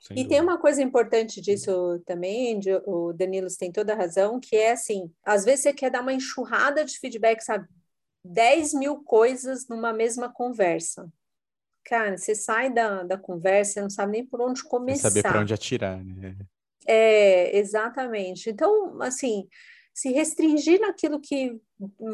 Sem 0.00 0.16
e 0.16 0.22
dúvida. 0.22 0.28
tem 0.28 0.40
uma 0.40 0.58
coisa 0.58 0.82
importante 0.82 1.40
disso 1.40 2.00
também, 2.06 2.60
o 2.86 3.12
Danilo 3.12 3.48
tem 3.58 3.70
toda 3.70 3.92
a 3.92 3.96
razão, 3.96 4.40
que 4.40 4.56
é 4.56 4.72
assim, 4.72 5.12
às 5.24 5.44
vezes 5.44 5.62
você 5.62 5.72
quer 5.72 5.90
dar 5.90 6.02
uma 6.02 6.12
enxurrada 6.12 6.84
de 6.84 6.98
feedback, 6.98 7.42
sabe? 7.42 7.66
10 8.24 8.74
mil 8.74 9.02
coisas 9.02 9.68
numa 9.68 9.92
mesma 9.92 10.32
conversa. 10.32 11.08
Cara, 11.84 12.16
você 12.16 12.34
sai 12.34 12.72
da, 12.72 13.02
da 13.02 13.16
conversa, 13.18 13.80
não 13.80 13.90
sabe 13.90 14.12
nem 14.12 14.26
por 14.26 14.40
onde 14.40 14.62
começar. 14.62 15.10
Sem 15.10 15.22
saber 15.22 15.22
para 15.22 15.40
onde 15.40 15.54
atirar, 15.54 16.04
né? 16.04 16.36
É, 16.86 17.56
exatamente. 17.56 18.50
Então, 18.50 19.00
assim, 19.02 19.48
se 19.92 20.12
restringir 20.12 20.80
naquilo 20.80 21.20
que 21.20 21.58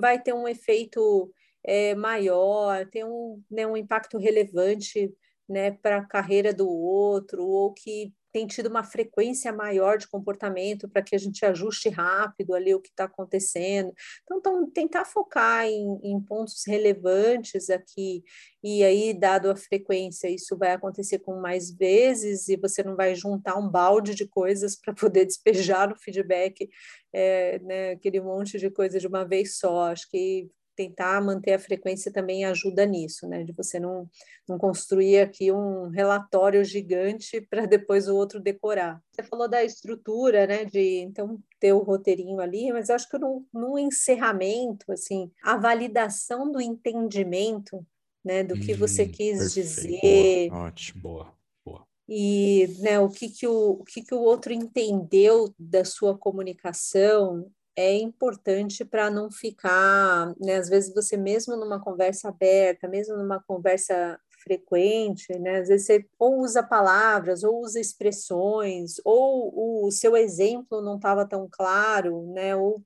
vai 0.00 0.20
ter 0.20 0.32
um 0.32 0.48
efeito 0.48 1.30
é, 1.64 1.94
maior, 1.94 2.86
ter 2.86 3.04
um, 3.04 3.42
né, 3.50 3.66
um 3.66 3.76
impacto 3.76 4.18
relevante 4.18 5.12
né, 5.48 5.72
para 5.72 5.98
a 5.98 6.06
carreira 6.06 6.52
do 6.52 6.68
outro, 6.68 7.44
ou 7.44 7.72
que 7.72 8.12
tem 8.34 8.48
tido 8.48 8.66
uma 8.66 8.82
frequência 8.82 9.52
maior 9.52 9.96
de 9.96 10.08
comportamento 10.08 10.88
para 10.88 11.02
que 11.02 11.14
a 11.14 11.18
gente 11.18 11.46
ajuste 11.46 11.88
rápido 11.88 12.52
ali 12.52 12.74
o 12.74 12.80
que 12.80 12.88
está 12.88 13.04
acontecendo. 13.04 13.94
Então, 14.24 14.38
então, 14.38 14.70
tentar 14.72 15.04
focar 15.04 15.64
em, 15.66 16.00
em, 16.02 16.20
pontos 16.20 16.64
relevantes 16.66 17.70
aqui, 17.70 18.24
e 18.60 18.82
aí, 18.82 19.14
dado 19.14 19.48
a 19.48 19.54
frequência, 19.54 20.28
isso 20.28 20.58
vai 20.58 20.72
acontecer 20.72 21.20
com 21.20 21.40
mais 21.40 21.70
vezes, 21.70 22.48
e 22.48 22.56
você 22.56 22.82
não 22.82 22.96
vai 22.96 23.14
juntar 23.14 23.56
um 23.56 23.68
balde 23.68 24.16
de 24.16 24.26
coisas 24.26 24.74
para 24.74 24.92
poder 24.92 25.26
despejar 25.26 25.88
no 25.88 25.96
feedback 25.96 26.68
é, 27.12 27.60
né, 27.60 27.90
aquele 27.92 28.20
monte 28.20 28.58
de 28.58 28.68
coisa 28.68 28.98
de 28.98 29.06
uma 29.06 29.24
vez 29.24 29.58
só. 29.58 29.92
Acho 29.92 30.10
que 30.10 30.50
tentar 30.74 31.20
manter 31.20 31.54
a 31.54 31.58
frequência 31.58 32.12
também 32.12 32.44
ajuda 32.44 32.84
nisso, 32.84 33.26
né? 33.28 33.44
De 33.44 33.52
você 33.52 33.78
não, 33.78 34.08
não 34.48 34.58
construir 34.58 35.20
aqui 35.20 35.50
um 35.52 35.88
relatório 35.88 36.64
gigante 36.64 37.40
para 37.40 37.66
depois 37.66 38.08
o 38.08 38.16
outro 38.16 38.40
decorar. 38.40 39.00
Você 39.12 39.22
falou 39.22 39.48
da 39.48 39.62
estrutura, 39.64 40.46
né? 40.46 40.64
De 40.64 41.00
então 41.00 41.40
ter 41.60 41.72
o 41.72 41.82
roteirinho 41.82 42.40
ali, 42.40 42.72
mas 42.72 42.90
acho 42.90 43.08
que 43.08 43.18
no, 43.18 43.46
no 43.52 43.78
encerramento, 43.78 44.90
assim, 44.92 45.30
a 45.42 45.56
validação 45.56 46.50
do 46.50 46.60
entendimento, 46.60 47.86
né? 48.24 48.42
Do 48.42 48.54
que 48.58 48.74
hum, 48.74 48.78
você 48.78 49.06
quis 49.06 49.38
perfeito. 49.38 49.54
dizer. 49.54 50.50
Boa, 50.50 50.66
ótimo, 50.66 51.02
boa. 51.02 51.34
boa. 51.64 51.86
E 52.08 52.68
né, 52.80 52.98
o, 52.98 53.08
que, 53.08 53.28
que, 53.28 53.46
o, 53.46 53.70
o 53.80 53.84
que, 53.84 54.02
que 54.02 54.14
o 54.14 54.20
outro 54.20 54.52
entendeu 54.52 55.54
da 55.58 55.84
sua 55.84 56.16
comunicação, 56.16 57.50
é 57.76 57.94
importante 57.96 58.84
para 58.84 59.10
não 59.10 59.30
ficar, 59.30 60.34
né, 60.40 60.56
às 60.56 60.68
vezes 60.68 60.94
você 60.94 61.16
mesmo 61.16 61.56
numa 61.56 61.80
conversa 61.80 62.28
aberta, 62.28 62.88
mesmo 62.88 63.16
numa 63.16 63.42
conversa 63.42 64.18
frequente, 64.42 65.36
né, 65.38 65.60
às 65.60 65.68
vezes 65.68 65.86
você 65.86 66.06
ou 66.18 66.40
usa 66.40 66.62
palavras, 66.62 67.42
ou 67.42 67.60
usa 67.62 67.80
expressões, 67.80 69.00
ou 69.04 69.86
o 69.86 69.90
seu 69.90 70.16
exemplo 70.16 70.80
não 70.82 70.96
estava 70.96 71.26
tão 71.26 71.48
claro, 71.50 72.32
né, 72.32 72.54
ou 72.54 72.82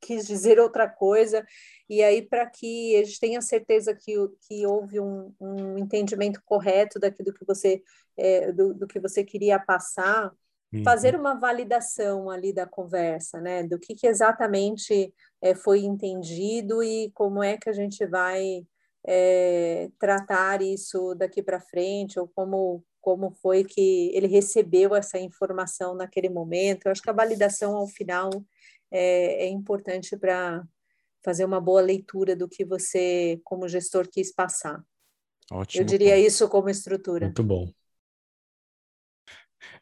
quis 0.00 0.26
dizer 0.26 0.58
outra 0.58 0.88
coisa, 0.88 1.46
e 1.88 2.02
aí 2.02 2.22
para 2.22 2.46
que 2.46 2.96
a 2.96 3.04
gente 3.04 3.20
tenha 3.20 3.42
certeza 3.42 3.94
que, 3.94 4.14
que 4.48 4.66
houve 4.66 4.98
um, 4.98 5.34
um 5.38 5.78
entendimento 5.78 6.40
correto 6.44 6.98
daquilo 6.98 7.34
que 7.34 7.44
você, 7.44 7.82
é, 8.16 8.50
do, 8.52 8.72
do 8.72 8.86
que 8.86 8.98
você 8.98 9.22
queria 9.22 9.58
passar, 9.58 10.32
fazer 10.84 11.14
uhum. 11.14 11.20
uma 11.20 11.34
validação 11.34 12.30
ali 12.30 12.52
da 12.52 12.66
conversa, 12.66 13.40
né? 13.40 13.62
Do 13.64 13.78
que, 13.78 13.94
que 13.94 14.06
exatamente 14.06 15.12
é, 15.42 15.54
foi 15.54 15.80
entendido 15.80 16.82
e 16.82 17.10
como 17.12 17.42
é 17.42 17.56
que 17.56 17.68
a 17.68 17.72
gente 17.72 18.06
vai 18.06 18.64
é, 19.06 19.90
tratar 19.98 20.62
isso 20.62 21.14
daqui 21.14 21.42
para 21.42 21.60
frente, 21.60 22.20
ou 22.20 22.28
como, 22.28 22.84
como 23.00 23.32
foi 23.42 23.64
que 23.64 24.10
ele 24.14 24.26
recebeu 24.26 24.94
essa 24.94 25.18
informação 25.18 25.94
naquele 25.94 26.28
momento. 26.28 26.86
Eu 26.86 26.92
acho 26.92 27.02
que 27.02 27.10
a 27.10 27.14
validação 27.14 27.74
ao 27.76 27.88
final 27.88 28.30
é, 28.90 29.46
é 29.46 29.48
importante 29.48 30.16
para 30.16 30.62
fazer 31.24 31.44
uma 31.44 31.60
boa 31.60 31.80
leitura 31.80 32.34
do 32.34 32.48
que 32.48 32.64
você, 32.64 33.40
como 33.44 33.68
gestor, 33.68 34.08
quis 34.10 34.32
passar. 34.32 34.82
Ótimo. 35.50 35.82
Eu 35.82 35.86
diria 35.86 36.16
isso 36.16 36.48
como 36.48 36.70
estrutura. 36.70 37.26
Muito 37.26 37.42
bom. 37.42 37.68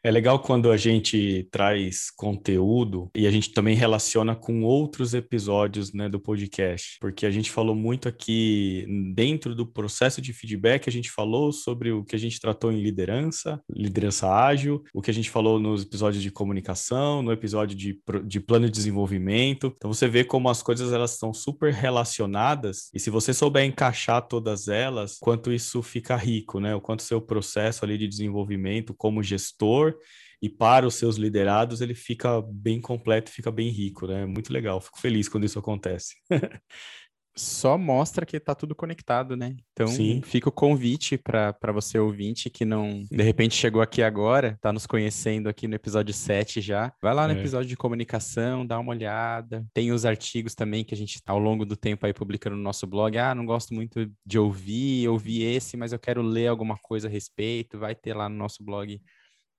É 0.01 0.09
legal 0.09 0.39
quando 0.39 0.71
a 0.71 0.77
gente 0.77 1.45
traz 1.51 2.09
conteúdo 2.09 3.11
e 3.13 3.27
a 3.27 3.31
gente 3.31 3.51
também 3.51 3.75
relaciona 3.75 4.33
com 4.33 4.63
outros 4.63 5.13
episódios 5.13 5.91
né, 5.91 6.07
do 6.07 6.21
podcast, 6.21 6.97
porque 7.01 7.25
a 7.25 7.31
gente 7.31 7.51
falou 7.51 7.75
muito 7.75 8.07
aqui 8.07 8.85
dentro 9.13 9.53
do 9.53 9.65
processo 9.65 10.21
de 10.21 10.31
feedback, 10.31 10.87
a 10.87 10.91
gente 10.91 11.11
falou 11.11 11.51
sobre 11.51 11.91
o 11.91 12.05
que 12.05 12.15
a 12.15 12.19
gente 12.19 12.39
tratou 12.39 12.71
em 12.71 12.81
liderança, 12.81 13.61
liderança 13.69 14.33
ágil, 14.33 14.81
o 14.93 15.01
que 15.01 15.11
a 15.11 15.13
gente 15.13 15.29
falou 15.29 15.59
nos 15.59 15.83
episódios 15.83 16.23
de 16.23 16.31
comunicação, 16.31 17.21
no 17.21 17.33
episódio 17.33 17.75
de, 17.75 17.99
de 18.23 18.39
plano 18.39 18.67
de 18.67 18.71
desenvolvimento. 18.71 19.73
Então 19.75 19.91
você 19.91 20.07
vê 20.07 20.23
como 20.23 20.47
as 20.47 20.63
coisas 20.63 20.93
elas 20.93 21.11
estão 21.11 21.33
super 21.33 21.73
relacionadas 21.73 22.89
e 22.93 23.01
se 23.01 23.09
você 23.09 23.33
souber 23.33 23.65
encaixar 23.65 24.25
todas 24.25 24.69
elas, 24.69 25.17
quanto 25.19 25.51
isso 25.51 25.81
fica 25.81 26.15
rico, 26.15 26.61
né? 26.61 26.73
O 26.73 26.79
quanto 26.79 27.03
seu 27.03 27.19
processo 27.19 27.83
ali 27.83 27.97
de 27.97 28.07
desenvolvimento 28.07 28.93
como 28.93 29.21
gestor 29.21 29.88
e 30.41 30.49
para 30.49 30.87
os 30.87 30.95
seus 30.95 31.17
liderados 31.17 31.81
ele 31.81 31.93
fica 31.93 32.41
bem 32.41 32.79
completo, 32.79 33.29
fica 33.29 33.51
bem 33.51 33.69
rico, 33.69 34.07
né? 34.07 34.25
Muito 34.25 34.53
legal, 34.53 34.79
fico 34.79 34.99
feliz 34.99 35.27
quando 35.27 35.45
isso 35.45 35.59
acontece. 35.59 36.15
Só 37.39 37.77
mostra 37.77 38.25
que 38.25 38.35
está 38.35 38.53
tudo 38.53 38.75
conectado, 38.75 39.37
né? 39.37 39.55
Então, 39.71 39.87
Sim. 39.87 40.21
fica 40.21 40.49
o 40.49 40.51
convite 40.51 41.17
para 41.17 41.71
você 41.71 41.97
ouvinte 41.97 42.49
que 42.49 42.65
não, 42.65 43.01
de 43.09 43.23
repente, 43.23 43.55
chegou 43.55 43.81
aqui 43.81 44.03
agora, 44.03 44.55
está 44.55 44.73
nos 44.73 44.85
conhecendo 44.85 45.47
aqui 45.47 45.65
no 45.65 45.75
episódio 45.75 46.13
7 46.13 46.59
já. 46.59 46.91
Vai 47.01 47.13
lá 47.13 47.27
no 47.27 47.33
é. 47.33 47.39
episódio 47.39 47.69
de 47.69 47.77
comunicação, 47.77 48.65
dá 48.65 48.77
uma 48.77 48.91
olhada. 48.91 49.65
Tem 49.73 49.91
os 49.93 50.05
artigos 50.05 50.53
também 50.53 50.83
que 50.83 50.93
a 50.93 50.97
gente, 50.97 51.21
ao 51.25 51.39
longo 51.39 51.65
do 51.65 51.77
tempo, 51.77 52.05
aí 52.05 52.13
publicando 52.13 52.57
no 52.57 52.63
nosso 52.63 52.85
blog. 52.85 53.17
Ah, 53.17 53.33
não 53.33 53.45
gosto 53.45 53.73
muito 53.73 54.11
de 54.25 54.37
ouvir, 54.37 55.07
ouvi 55.07 55.41
esse, 55.41 55.77
mas 55.77 55.93
eu 55.93 55.99
quero 55.99 56.21
ler 56.21 56.47
alguma 56.47 56.77
coisa 56.77 57.07
a 57.07 57.11
respeito. 57.11 57.79
Vai 57.79 57.95
ter 57.95 58.13
lá 58.13 58.27
no 58.27 58.35
nosso 58.35 58.61
blog 58.61 58.99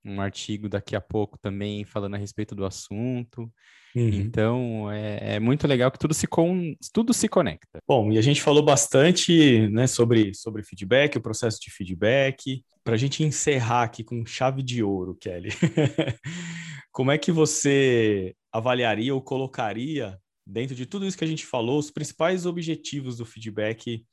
um 0.03 0.19
artigo 0.19 0.67
daqui 0.67 0.95
a 0.95 1.01
pouco 1.01 1.37
também 1.37 1.85
falando 1.85 2.15
a 2.15 2.17
respeito 2.17 2.55
do 2.55 2.65
assunto. 2.65 3.51
Uhum. 3.95 4.09
Então 4.09 4.91
é, 4.91 5.35
é, 5.35 5.39
muito 5.39 5.67
legal 5.67 5.91
que 5.91 5.99
tudo 5.99 6.13
se, 6.13 6.27
con... 6.27 6.73
tudo 6.93 7.13
se 7.13 7.27
conecta. 7.27 7.79
Bom, 7.87 8.11
e 8.11 8.17
a 8.17 8.21
gente 8.21 8.41
falou 8.41 8.63
bastante 8.63 9.67
né, 9.69 9.87
sobre, 9.87 10.33
sobre 10.33 10.63
feedback, 10.63 11.17
o 11.17 11.21
processo 11.21 11.59
de 11.61 11.71
feedback. 11.71 12.63
Para 12.83 12.95
a 12.95 12.97
gente 12.97 13.23
encerrar 13.23 13.83
aqui 13.83 14.03
com 14.03 14.25
chave 14.25 14.63
de 14.63 14.81
ouro, 14.81 15.15
Kelly, 15.15 15.49
como 16.91 17.11
é 17.11 17.17
que 17.17 17.31
você 17.31 18.33
avaliaria 18.51 19.13
ou 19.13 19.21
colocaria, 19.21 20.17
dentro 20.45 20.75
de 20.75 20.85
tudo 20.85 21.05
isso 21.05 21.17
que 21.17 21.23
a 21.23 21.27
gente 21.27 21.45
falou, 21.45 21.77
os 21.77 21.91
principais 21.91 22.45
objetivos 22.45 23.17
do 23.17 23.25
feedback 23.25 24.03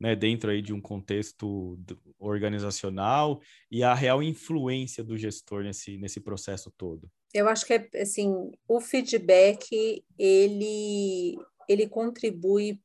né, 0.00 0.14
dentro 0.14 0.50
aí 0.50 0.62
de 0.62 0.72
um 0.72 0.80
contexto 0.80 1.78
organizacional 2.18 3.40
e 3.70 3.82
a 3.82 3.94
real 3.94 4.22
influência 4.22 5.02
do 5.02 5.16
gestor 5.16 5.62
nesse, 5.62 5.96
nesse 5.98 6.20
processo 6.20 6.72
todo? 6.76 7.10
Eu 7.34 7.48
acho 7.48 7.66
que 7.66 7.74
é, 7.74 7.88
assim, 8.00 8.50
o 8.66 8.80
feedback 8.80 10.04
ele 10.18 11.36
ele 11.68 11.86
contribui 11.86 12.80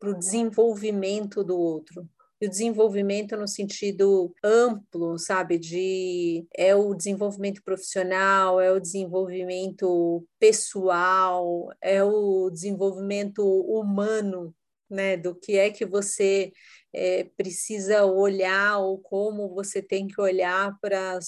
para 0.00 0.10
o 0.10 0.18
desenvolvimento 0.18 1.44
do 1.44 1.58
outro. 1.58 2.08
E 2.40 2.46
o 2.46 2.50
desenvolvimento 2.50 3.36
no 3.36 3.46
sentido 3.46 4.34
amplo, 4.42 5.16
sabe, 5.16 5.58
de 5.58 6.44
é 6.56 6.74
o 6.74 6.92
desenvolvimento 6.92 7.62
profissional, 7.62 8.60
é 8.60 8.72
o 8.72 8.80
desenvolvimento 8.80 10.26
pessoal, 10.40 11.68
é 11.80 12.02
o 12.02 12.50
desenvolvimento 12.50 13.44
humano 13.44 14.52
né, 14.92 15.16
do 15.16 15.34
que 15.34 15.56
é 15.56 15.70
que 15.70 15.84
você 15.84 16.52
é, 16.92 17.24
precisa 17.36 18.04
olhar 18.04 18.78
ou 18.78 18.98
como 18.98 19.54
você 19.54 19.80
tem 19.82 20.06
que 20.06 20.20
olhar 20.20 20.78
para 20.80 21.18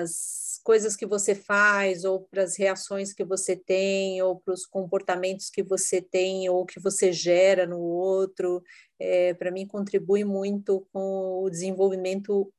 as 0.00 0.60
coisas 0.62 0.96
que 0.96 1.06
você 1.06 1.34
faz, 1.34 2.04
ou 2.04 2.26
para 2.30 2.42
as 2.42 2.56
reações 2.56 3.12
que 3.12 3.24
você 3.24 3.56
tem, 3.56 4.20
ou 4.22 4.38
para 4.40 4.52
os 4.52 4.66
comportamentos 4.66 5.48
que 5.48 5.62
você 5.62 6.02
tem, 6.02 6.48
ou 6.50 6.66
que 6.66 6.80
você 6.80 7.12
gera 7.12 7.66
no 7.66 7.80
outro, 7.80 8.62
é, 8.98 9.32
para 9.34 9.50
mim 9.50 9.66
contribui 9.66 10.24
muito 10.24 10.86
com 10.92 11.42
o 11.42 11.48
desenvolvimento 11.48 12.52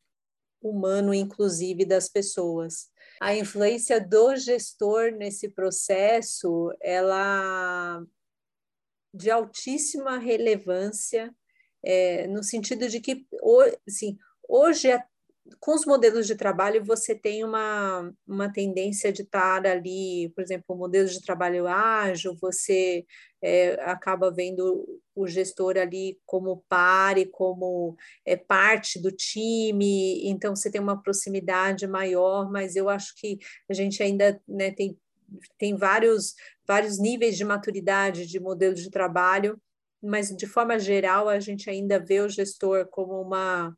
humano, 0.62 1.14
inclusive 1.14 1.86
das 1.86 2.08
pessoas. 2.08 2.90
A 3.20 3.36
influência 3.36 4.00
do 4.00 4.36
gestor 4.36 5.12
nesse 5.12 5.50
processo, 5.50 6.72
ela 6.82 8.04
de 9.14 9.30
altíssima 9.30 10.18
relevância, 10.18 11.34
é, 11.84 12.28
no 12.28 12.44
sentido 12.44 12.88
de 12.88 13.00
que 13.00 13.26
assim, 13.88 14.18
hoje, 14.48 14.90
com 15.60 15.74
os 15.74 15.86
modelos 15.86 16.28
de 16.28 16.36
trabalho, 16.36 16.84
você 16.84 17.16
tem 17.16 17.44
uma, 17.44 18.14
uma 18.28 18.52
tendência 18.52 19.12
de 19.12 19.24
estar 19.24 19.66
ali, 19.66 20.32
por 20.36 20.44
exemplo, 20.44 20.76
modelos 20.76 21.12
de 21.14 21.22
trabalho 21.22 21.68
ágil, 21.68 22.38
você 22.40 23.06
é, 23.42 23.74
acaba 23.84 24.32
vendo 24.32 24.86
o 25.16 25.28
gestor 25.28 25.78
ali 25.78 26.20
como 26.26 26.64
pare, 26.70 27.26
como 27.26 27.96
é, 28.26 28.36
parte 28.38 29.02
do 29.02 29.12
time, 29.12 30.30
então 30.30 30.56
você 30.56 30.72
tem 30.72 30.80
uma 30.80 31.02
proximidade 31.02 31.88
maior, 31.88 32.50
mas 32.52 32.76
eu 32.76 32.88
acho 32.88 33.14
que 33.16 33.40
a 33.70 33.74
gente 33.74 34.02
ainda 34.02 34.40
né, 34.48 34.72
tem 34.72 34.98
tem 35.58 35.76
vários, 35.76 36.36
vários 36.72 36.98
níveis 36.98 37.36
de 37.36 37.44
maturidade 37.44 38.26
de 38.26 38.40
modelo 38.40 38.74
de 38.74 38.90
trabalho, 38.90 39.62
mas 40.02 40.30
de 40.30 40.48
forma 40.48 40.80
geral 40.80 41.28
a 41.28 41.38
gente 41.38 41.70
ainda 41.70 42.00
vê 42.00 42.22
o 42.22 42.30
gestor 42.30 42.88
como 42.88 43.22
uma 43.22 43.76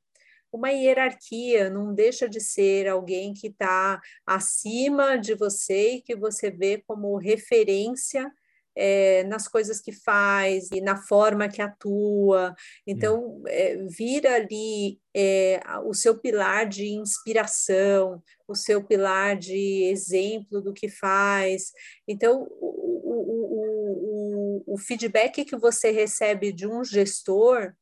uma 0.52 0.70
hierarquia, 0.70 1.72
não 1.72 1.96
deixa 1.96 2.30
de 2.30 2.40
ser 2.40 2.88
alguém 2.88 3.34
que 3.34 3.48
está 3.48 4.00
acima 4.24 5.18
de 5.18 5.34
você 5.34 5.96
e 5.96 6.02
que 6.04 6.16
você 6.16 6.52
vê 6.52 6.84
como 6.86 7.18
referência 7.18 8.32
é, 8.76 9.24
nas 9.24 9.48
coisas 9.48 9.80
que 9.80 9.92
faz 9.92 10.70
e 10.72 10.82
na 10.82 10.98
forma 10.98 11.50
que 11.50 11.62
atua. 11.62 12.56
Então, 12.86 13.42
é, 13.48 13.78
vira 13.88 14.36
ali 14.36 15.00
é, 15.16 15.62
o 15.86 15.94
seu 15.94 16.18
pilar 16.18 16.68
de 16.68 16.88
inspiração, 16.88 18.22
o 18.48 18.56
seu 18.56 18.84
pilar 18.84 19.38
de 19.38 19.84
exemplo 19.92 20.62
do 20.62 20.74
que 20.74 20.90
faz. 20.90 21.72
Então, 22.08 22.48
o, 22.60 23.04
o, 23.06 24.64
o, 24.68 24.74
o 24.74 24.78
feedback 24.78 25.46
que 25.46 25.58
você 25.58 25.92
recebe 25.92 26.52
de 26.52 26.68
um 26.68 26.84
gestor 26.84 27.74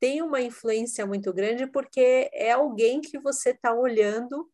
tem 0.00 0.20
uma 0.20 0.40
influência 0.40 1.06
muito 1.06 1.32
grande 1.32 1.64
porque 1.64 2.28
é 2.32 2.50
alguém 2.50 3.00
que 3.00 3.20
você 3.20 3.50
está 3.50 3.72
olhando 3.72 4.50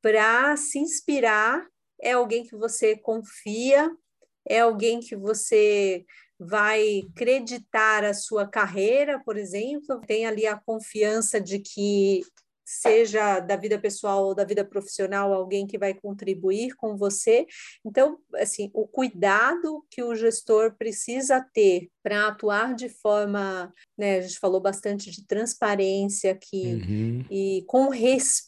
para 0.00 0.56
se 0.56 0.78
inspirar, 0.78 1.66
é 2.00 2.12
alguém 2.12 2.44
que 2.44 2.56
você 2.56 2.96
confia, 2.96 3.90
é 4.48 4.60
alguém 4.60 5.00
que 5.00 5.14
você 5.16 6.04
vai 6.38 7.02
creditar 7.16 8.04
a 8.04 8.14
sua 8.14 8.46
carreira, 8.46 9.20
por 9.24 9.36
exemplo, 9.36 10.00
tem 10.06 10.24
ali 10.24 10.46
a 10.46 10.56
confiança 10.56 11.40
de 11.40 11.58
que 11.58 12.22
seja 12.68 13.40
da 13.40 13.56
vida 13.56 13.78
pessoal 13.78 14.26
ou 14.26 14.34
da 14.34 14.44
vida 14.44 14.62
profissional, 14.62 15.32
alguém 15.32 15.66
que 15.66 15.78
vai 15.78 15.94
contribuir 15.94 16.76
com 16.76 16.98
você. 16.98 17.46
Então, 17.82 18.18
assim, 18.34 18.70
o 18.74 18.86
cuidado 18.86 19.82
que 19.90 20.02
o 20.02 20.14
gestor 20.14 20.76
precisa 20.76 21.40
ter 21.40 21.88
para 22.02 22.28
atuar 22.28 22.74
de 22.74 22.90
forma, 22.90 23.72
né, 23.96 24.18
a 24.18 24.20
gente 24.20 24.38
falou 24.38 24.60
bastante 24.60 25.10
de 25.10 25.26
transparência 25.26 26.30
aqui 26.30 26.74
uhum. 26.74 27.24
e 27.30 27.64
com 27.66 27.88
respeito, 27.88 28.47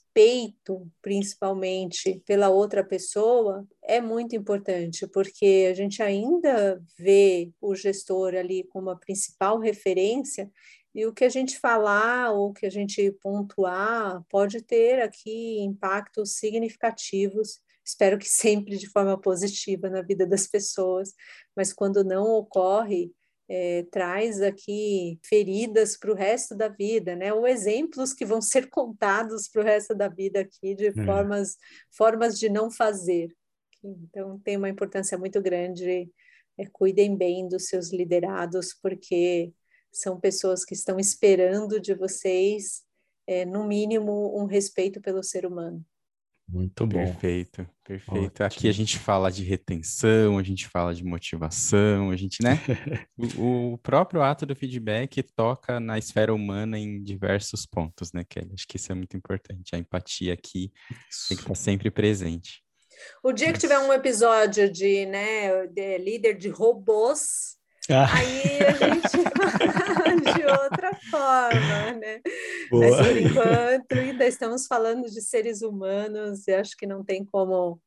principalmente 1.01 2.23
pela 2.27 2.49
outra 2.49 2.85
pessoa, 2.85 3.67
é 3.83 4.01
muito 4.01 4.35
importante, 4.35 5.07
porque 5.07 5.69
a 5.71 5.75
gente 5.75 6.03
ainda 6.03 6.83
vê 6.99 7.51
o 7.61 7.75
gestor 7.75 8.35
ali 8.35 8.65
como 8.65 8.91
a 8.91 8.97
principal 8.97 9.59
referência 9.59 10.51
e 10.95 11.07
o 11.07 11.13
que 11.13 11.25
a 11.25 11.29
gente 11.29 11.59
falar 11.59 12.33
ou 12.33 12.53
que 12.53 12.67
a 12.67 12.71
gente 12.71 13.13
pontuar 13.23 14.25
pode 14.29 14.61
ter 14.63 15.01
aqui 15.01 15.61
impactos 15.61 16.33
significativos, 16.33 17.61
espero 17.85 18.19
que 18.19 18.29
sempre 18.29 18.77
de 18.77 18.89
forma 18.89 19.19
positiva 19.21 19.89
na 19.89 20.03
vida 20.03 20.27
das 20.27 20.47
pessoas, 20.47 21.15
mas 21.57 21.73
quando 21.73 22.05
não 22.05 22.25
ocorre, 22.31 23.13
é, 23.53 23.83
traz 23.91 24.41
aqui 24.41 25.19
feridas 25.25 25.97
para 25.97 26.13
o 26.13 26.15
resto 26.15 26.55
da 26.55 26.69
vida, 26.69 27.17
né? 27.17 27.35
Ou 27.35 27.49
exemplos 27.49 28.13
que 28.15 28.25
vão 28.25 28.41
ser 28.41 28.71
contados 28.71 29.49
para 29.49 29.61
o 29.61 29.65
resto 29.65 29.93
da 29.93 30.07
vida 30.09 30.41
aqui 30.41 30.77
de 30.77 30.87
é. 30.87 30.93
formas, 31.05 31.57
formas 31.91 32.39
de 32.39 32.49
não 32.49 32.71
fazer. 32.71 33.35
Então 33.83 34.39
tem 34.39 34.57
uma 34.57 34.69
importância 34.69 35.19
muito 35.19 35.43
grande. 35.43 36.09
É, 36.57 36.67
cuidem 36.67 37.17
bem 37.17 37.49
dos 37.49 37.67
seus 37.67 37.93
liderados, 37.93 38.73
porque 38.81 39.53
são 39.91 40.21
pessoas 40.21 40.65
que 40.65 40.75
estão 40.75 41.01
esperando 41.01 41.81
de 41.81 41.93
vocês, 41.93 42.85
é, 43.27 43.45
no 43.45 43.67
mínimo, 43.67 44.39
um 44.41 44.45
respeito 44.45 45.01
pelo 45.01 45.25
ser 45.25 45.45
humano. 45.45 45.85
Muito 46.53 46.85
bom. 46.85 47.05
Perfeito, 47.05 47.69
perfeito. 47.85 48.43
Ótimo. 48.43 48.47
Aqui 48.47 48.69
a 48.69 48.73
gente 48.73 48.99
fala 48.99 49.31
de 49.31 49.45
retenção, 49.45 50.37
a 50.37 50.43
gente 50.43 50.67
fala 50.67 50.93
de 50.93 51.05
motivação, 51.05 52.11
a 52.11 52.17
gente, 52.17 52.43
né? 52.43 52.59
o, 53.39 53.75
o, 53.75 53.79
próprio 53.79 54.21
ato 54.21 54.45
do 54.45 54.57
feedback 54.57 55.23
toca 55.23 55.79
na 55.79 55.97
esfera 55.97 56.35
humana 56.35 56.77
em 56.77 57.03
diversos 57.03 57.67
pontos, 57.67 58.13
né, 58.13 58.25
Kelly? 58.29 58.53
Acho 58.55 58.67
que 58.67 58.77
isso 58.77 58.91
é 58.91 58.95
muito 58.95 59.17
importante. 59.17 59.75
A 59.75 59.79
empatia 59.79 60.33
aqui 60.35 60.73
isso. 61.09 61.29
tem 61.29 61.37
que 61.37 61.45
estar 61.45 61.55
sempre 61.55 61.91
presente. 61.91 62.63
O 63.23 63.33
dia 63.33 63.53
que 63.53 63.59
tiver 63.59 63.79
um 63.79 63.93
episódio 63.93 64.71
de, 64.71 65.07
né, 65.07 65.67
de 65.69 65.99
líder 65.99 66.37
de 66.37 66.49
robôs, 66.49 67.57
ah. 67.93 68.07
Aí 68.15 68.59
a 68.67 68.95
gente 68.95 69.19
fala 69.37 70.35
de 70.35 70.45
outra 70.45 70.95
forma, 71.11 71.93
né? 71.99 72.21
Boa. 72.71 72.89
Mas 72.89 73.07
por 73.07 73.17
enquanto 73.17 73.93
ainda 73.93 74.27
estamos 74.27 74.67
falando 74.67 75.09
de 75.09 75.21
seres 75.21 75.63
humanos 75.63 76.47
e 76.47 76.55
acho 76.55 76.77
que 76.77 76.87
não 76.87 77.05
tem 77.05 77.25
como 77.25 77.81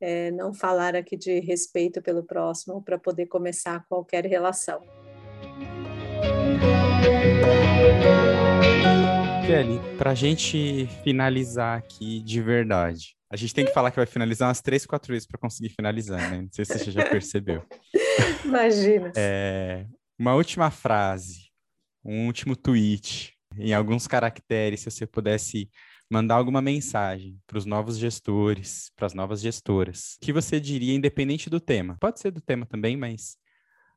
é, 0.00 0.30
não 0.30 0.54
falar 0.54 0.94
aqui 0.94 1.16
de 1.16 1.40
respeito 1.40 2.00
pelo 2.00 2.22
próximo 2.22 2.82
para 2.82 2.98
poder 2.98 3.26
começar 3.26 3.84
qualquer 3.88 4.24
relação. 4.26 4.80
Kelly, 9.46 9.80
para 9.96 10.10
a 10.10 10.14
gente 10.14 10.86
finalizar 11.02 11.78
aqui 11.78 12.20
de 12.20 12.42
verdade, 12.42 13.16
a 13.30 13.36
gente 13.36 13.54
tem 13.54 13.64
que 13.64 13.72
falar 13.72 13.90
que 13.90 13.96
vai 13.96 14.06
finalizar 14.06 14.48
umas 14.48 14.60
três, 14.60 14.86
quatro 14.86 15.12
vezes 15.12 15.26
para 15.26 15.38
conseguir 15.38 15.70
finalizar, 15.70 16.30
né? 16.30 16.42
Não 16.42 16.48
sei 16.50 16.64
se 16.64 16.78
você 16.78 16.90
já 16.90 17.04
percebeu. 17.08 17.62
Imagina. 18.44 19.12
É, 19.16 19.86
uma 20.18 20.34
última 20.34 20.70
frase, 20.70 21.50
um 22.04 22.26
último 22.26 22.56
tweet, 22.56 23.36
em 23.56 23.72
alguns 23.72 24.06
caracteres, 24.06 24.80
se 24.80 24.90
você 24.90 25.06
pudesse 25.06 25.70
mandar 26.10 26.36
alguma 26.36 26.62
mensagem 26.62 27.38
para 27.46 27.58
os 27.58 27.66
novos 27.66 27.98
gestores, 27.98 28.90
para 28.96 29.06
as 29.06 29.14
novas 29.14 29.40
gestoras, 29.40 30.14
o 30.16 30.20
que 30.24 30.32
você 30.32 30.58
diria, 30.58 30.94
independente 30.94 31.50
do 31.50 31.60
tema? 31.60 31.96
Pode 32.00 32.20
ser 32.20 32.30
do 32.30 32.40
tema 32.40 32.64
também, 32.64 32.96
mas 32.96 33.36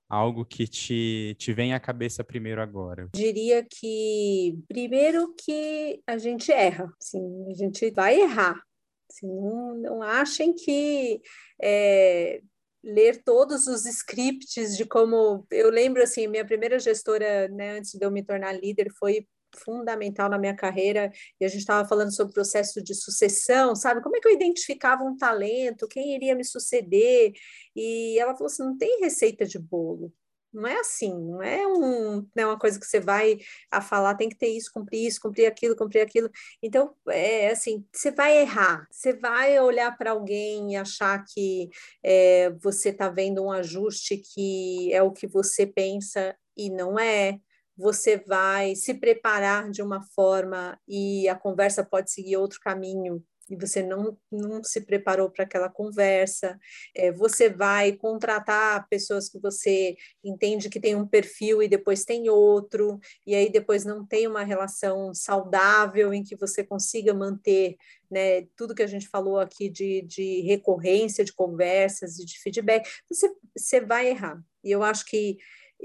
algo 0.10 0.46
que 0.46 0.68
te, 0.68 1.36
te 1.40 1.54
vem 1.54 1.74
à 1.74 1.80
cabeça 1.80 2.24
primeiro 2.24 2.62
agora? 2.62 3.10
Diria 3.16 3.64
que, 3.64 4.60
primeiro, 4.68 5.34
que 5.34 6.02
a 6.06 6.18
gente 6.18 6.52
erra, 6.52 6.92
sim, 7.00 7.50
a 7.50 7.54
gente 7.54 7.90
vai 7.92 8.20
errar. 8.20 8.62
Assim, 9.10 9.28
não, 9.28 9.76
não 9.76 10.02
achem 10.02 10.54
que 10.54 11.22
é, 11.62 12.42
ler 12.84 13.24
todos 13.24 13.68
os 13.68 13.86
scripts 13.86 14.76
de 14.76 14.86
como 14.86 15.46
eu 15.52 15.70
lembro 15.70 16.02
assim 16.02 16.28
minha 16.28 16.46
primeira 16.46 16.80
gestora 16.80 17.48
né, 17.50 17.78
antes 17.78 17.92
de 17.94 18.06
eu 18.06 18.12
me 18.12 18.24
tornar 18.24 18.54
líder 18.54 18.92
foi 18.98 19.28
fundamental 19.58 20.30
na 20.30 20.38
minha 20.38 20.56
carreira 20.56 21.12
e 21.40 21.46
a 21.46 21.48
gente 21.48 21.60
estava 21.60 21.88
falando 21.88 22.14
sobre 22.16 22.32
o 22.32 22.34
processo 22.34 22.82
de 22.82 22.96
sucessão, 22.96 23.76
sabe? 23.76 24.02
Como 24.02 24.16
é 24.16 24.20
que 24.20 24.28
eu 24.28 24.34
identificava 24.34 25.04
um 25.04 25.18
talento, 25.18 25.88
quem 25.88 26.16
iria 26.16 26.36
me 26.36 26.44
suceder? 26.44 27.34
E 27.76 28.18
ela 28.18 28.34
falou 28.34 28.48
assim: 28.48 28.64
não 28.64 28.78
tem 28.78 29.02
receita 29.02 29.46
de 29.46 29.60
bolo. 29.60 30.14
Não 30.54 30.68
é 30.68 30.80
assim, 30.80 31.14
não 31.14 31.42
é 31.42 31.66
um, 31.66 32.28
não 32.36 32.44
é 32.44 32.46
uma 32.46 32.60
coisa 32.60 32.78
que 32.80 32.86
você 32.86 33.00
vai 33.00 33.38
a 33.72 33.80
falar, 33.82 34.16
tem 34.16 34.28
que 34.28 34.38
ter 34.38 34.48
isso, 34.50 34.70
cumprir 34.74 35.08
isso, 35.08 35.22
cumprir 35.22 35.46
aquilo, 35.46 35.76
cumprir 35.76 36.02
aquilo. 36.02 36.30
Então, 36.62 36.94
é 37.08 37.52
assim, 37.52 37.86
você 37.94 38.12
vai 38.12 38.38
errar, 38.40 38.86
você 38.92 39.14
vai 39.14 39.58
olhar 39.60 39.98
para 39.98 40.12
alguém 40.12 40.74
e 40.74 40.76
achar 40.76 41.24
que 41.24 41.70
é, 42.04 42.50
você 42.62 42.90
está 42.90 43.10
vendo 43.10 43.44
um 43.44 43.52
ajuste 43.52 44.18
que 44.18 44.94
é 44.94 45.02
o 45.02 45.12
que 45.12 45.26
você 45.28 45.66
pensa 45.66 46.36
e 46.58 46.70
não 46.70 47.00
é. 47.00 47.40
Você 47.78 48.18
vai 48.18 48.76
se 48.76 48.94
preparar 48.94 49.72
de 49.72 49.82
uma 49.82 50.02
forma 50.14 50.78
e 50.88 51.28
a 51.30 51.36
conversa 51.36 51.84
pode 51.84 52.12
seguir 52.12 52.38
outro 52.38 52.60
caminho 52.60 53.24
e 53.52 53.56
você 53.58 53.84
não, 53.84 54.18
não 54.32 54.64
se 54.64 54.80
preparou 54.80 55.30
para 55.30 55.44
aquela 55.44 55.70
conversa, 55.70 56.58
é, 56.96 57.12
você 57.12 57.50
vai 57.50 57.92
contratar 57.92 58.88
pessoas 58.90 59.28
que 59.28 59.38
você 59.38 59.98
entende 60.24 60.70
que 60.70 60.80
tem 60.80 60.96
um 60.96 61.06
perfil 61.06 61.62
e 61.62 61.68
depois 61.68 62.06
tem 62.06 62.30
outro, 62.30 62.98
e 63.28 63.36
aí 63.36 63.52
depois 63.52 63.84
não 63.84 64.06
tem 64.06 64.26
uma 64.26 64.44
relação 64.44 65.14
saudável 65.14 66.14
em 66.14 66.24
que 66.24 66.38
você 66.38 66.64
consiga 66.64 67.14
manter 67.14 67.76
né, 68.10 68.44
tudo 68.56 68.74
que 68.74 68.84
a 68.84 68.88
gente 68.88 69.10
falou 69.10 69.38
aqui 69.38 69.70
de, 69.70 70.02
de 70.04 70.42
recorrência 70.42 71.26
de 71.26 71.34
conversas 71.34 72.20
e 72.20 72.26
de 72.26 72.40
feedback, 72.40 72.90
você, 73.10 73.30
você 73.56 73.82
vai 73.82 74.08
errar. 74.08 74.42
E 74.64 74.72
eu 74.72 74.82
acho 74.82 75.06
que 75.06 75.38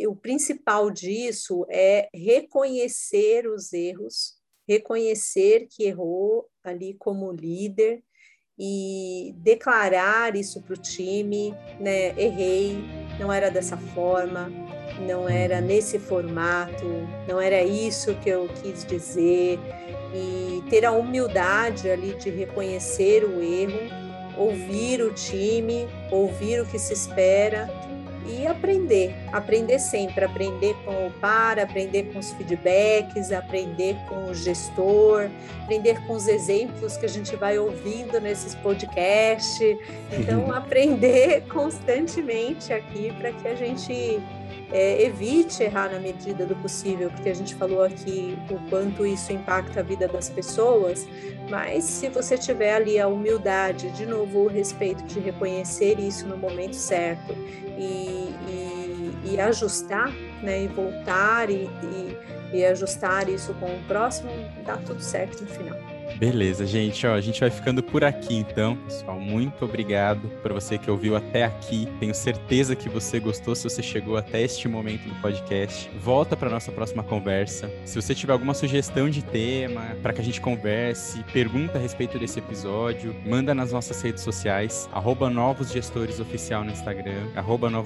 o 0.07 0.15
principal 0.15 0.91
disso 0.91 1.67
é 1.71 2.09
reconhecer 2.15 3.49
os 3.49 3.73
erros, 3.73 4.36
reconhecer 4.67 5.67
que 5.71 5.85
errou 5.85 6.49
ali 6.65 6.95
como 6.95 7.33
líder 7.33 8.03
e 8.59 9.35
declarar 9.39 10.35
isso 10.35 10.63
para 10.63 10.75
o 10.75 10.77
time, 10.77 11.55
né? 11.79 12.19
Errei, 12.19 12.79
não 13.21 13.33
era 13.33 13.51
dessa 13.51 13.77
forma, 13.77 14.51
não 15.07 15.29
era 15.29 15.61
nesse 15.61 15.99
formato, 15.99 16.85
não 17.29 17.41
era 17.41 17.63
isso 17.63 18.15
que 18.17 18.31
eu 18.31 18.49
quis 18.63 18.85
dizer 18.85 19.59
e 20.15 20.63
ter 20.71 20.85
a 20.85 20.93
humildade 20.93 21.91
ali 21.91 22.15
de 22.15 22.31
reconhecer 22.31 23.25
o 23.25 23.43
erro, 23.43 23.79
ouvir 24.39 25.03
o 25.03 25.13
time, 25.13 25.87
ouvir 26.11 26.61
o 26.61 26.67
que 26.67 26.79
se 26.79 26.95
espera 26.95 27.69
e 28.29 28.47
aprender, 28.47 29.15
aprender 29.33 29.79
sempre, 29.79 30.25
aprender 30.25 30.75
com 30.85 31.07
o 31.07 31.11
par, 31.13 31.59
aprender 31.59 32.13
com 32.13 32.19
os 32.19 32.33
feedbacks, 32.33 33.33
aprender 33.33 33.97
com 34.09 34.31
o 34.31 34.35
gestor, 34.35 35.29
aprender 35.63 36.01
com 36.07 36.15
os 36.15 36.27
exemplos 36.29 36.97
que 36.97 37.07
a 37.07 37.09
gente 37.09 37.37
vai 37.37 37.59
ouvindo 37.59 38.21
nesses 38.21 38.55
podcasts. 38.57 39.77
Então, 40.13 40.51
aprender 40.55 41.43
constantemente 41.49 42.73
aqui 42.73 43.13
para 43.19 43.33
que 43.33 43.49
a 43.49 43.55
gente 43.55 44.21
é, 44.73 45.03
evite 45.03 45.63
errar 45.63 45.91
na 45.91 45.99
medida 45.99 46.45
do 46.45 46.57
possível, 46.57 47.11
porque 47.11 47.29
a 47.29 47.35
gente 47.35 47.55
falou 47.55 47.83
aqui 47.83 48.37
o 48.51 48.59
quanto 48.69 49.07
isso 49.07 49.33
impacta 49.33 49.81
a 49.81 49.83
vida 49.83 50.09
das 50.09 50.29
pessoas, 50.29 51.07
mas 51.49 51.85
se 51.85 52.09
você 52.09 52.37
tiver 52.37 52.75
ali 52.75 52.99
a 52.99 53.07
humildade, 53.07 53.91
de 53.91 54.05
novo 54.07 54.45
o 54.45 54.47
respeito 54.49 55.05
de 55.05 55.21
reconhecer 55.21 55.99
isso 56.01 56.27
no 56.27 56.37
momento 56.37 56.75
certo 56.75 57.33
e, 57.79 58.35
e, 58.49 59.13
e 59.25 59.41
ajustar, 59.41 60.11
né, 60.43 60.65
e 60.65 60.69
voltar 60.69 61.49
e, 61.51 61.71
e, 61.83 62.17
e 62.53 62.65
ajustar 62.65 63.29
isso 63.29 63.55
com 63.55 63.67
o 63.67 63.83
próximo, 63.87 64.31
dá 64.65 64.77
tudo 64.77 65.01
certo 65.01 65.43
no 65.43 65.49
final. 65.49 65.96
Beleza, 66.19 66.67
gente. 66.67 67.07
Ó, 67.07 67.15
a 67.15 67.21
gente 67.21 67.41
vai 67.41 67.51
ficando 67.51 67.83
por 67.83 68.03
aqui 68.03 68.35
então, 68.35 68.75
pessoal. 68.77 69.21
Muito 69.21 69.65
obrigado 69.65 70.29
por 70.43 70.53
você 70.53 70.79
que 70.79 70.91
ouviu 70.91 71.15
até 71.15 71.45
aqui. 71.45 71.87
Tenho 72.01 72.15
certeza 72.15 72.75
que 72.75 72.89
você 72.89 73.21
gostou 73.21 73.55
se 73.55 73.65
você 73.65 73.83
chegou 73.83 74.17
até 74.17 74.41
este 74.41 74.67
momento 74.67 75.07
do 75.07 75.15
podcast. 75.21 75.91
Volta 76.03 76.35
para 76.35 76.49
nossa 76.49 76.73
próxima 76.73 77.03
conversa. 77.03 77.71
Se 77.85 78.01
você 78.01 78.15
tiver 78.15 78.33
alguma 78.33 78.55
sugestão 78.55 79.11
de 79.11 79.23
tema 79.23 79.95
para 80.03 80.15
que 80.15 80.21
a 80.23 80.25
gente 80.25 80.41
converse, 80.41 81.23
pergunta 81.33 81.77
a 81.77 81.81
respeito 81.81 82.19
desse 82.19 82.39
episódio, 82.39 83.15
manda 83.27 83.55
nas 83.55 83.73
nossas 83.73 84.01
redes 84.01 84.23
sociais, 84.23 84.89
arroba 84.93 85.29
no 85.29 85.55
Instagram, 86.71 87.29
arroba 87.37 87.69
no 87.69 87.83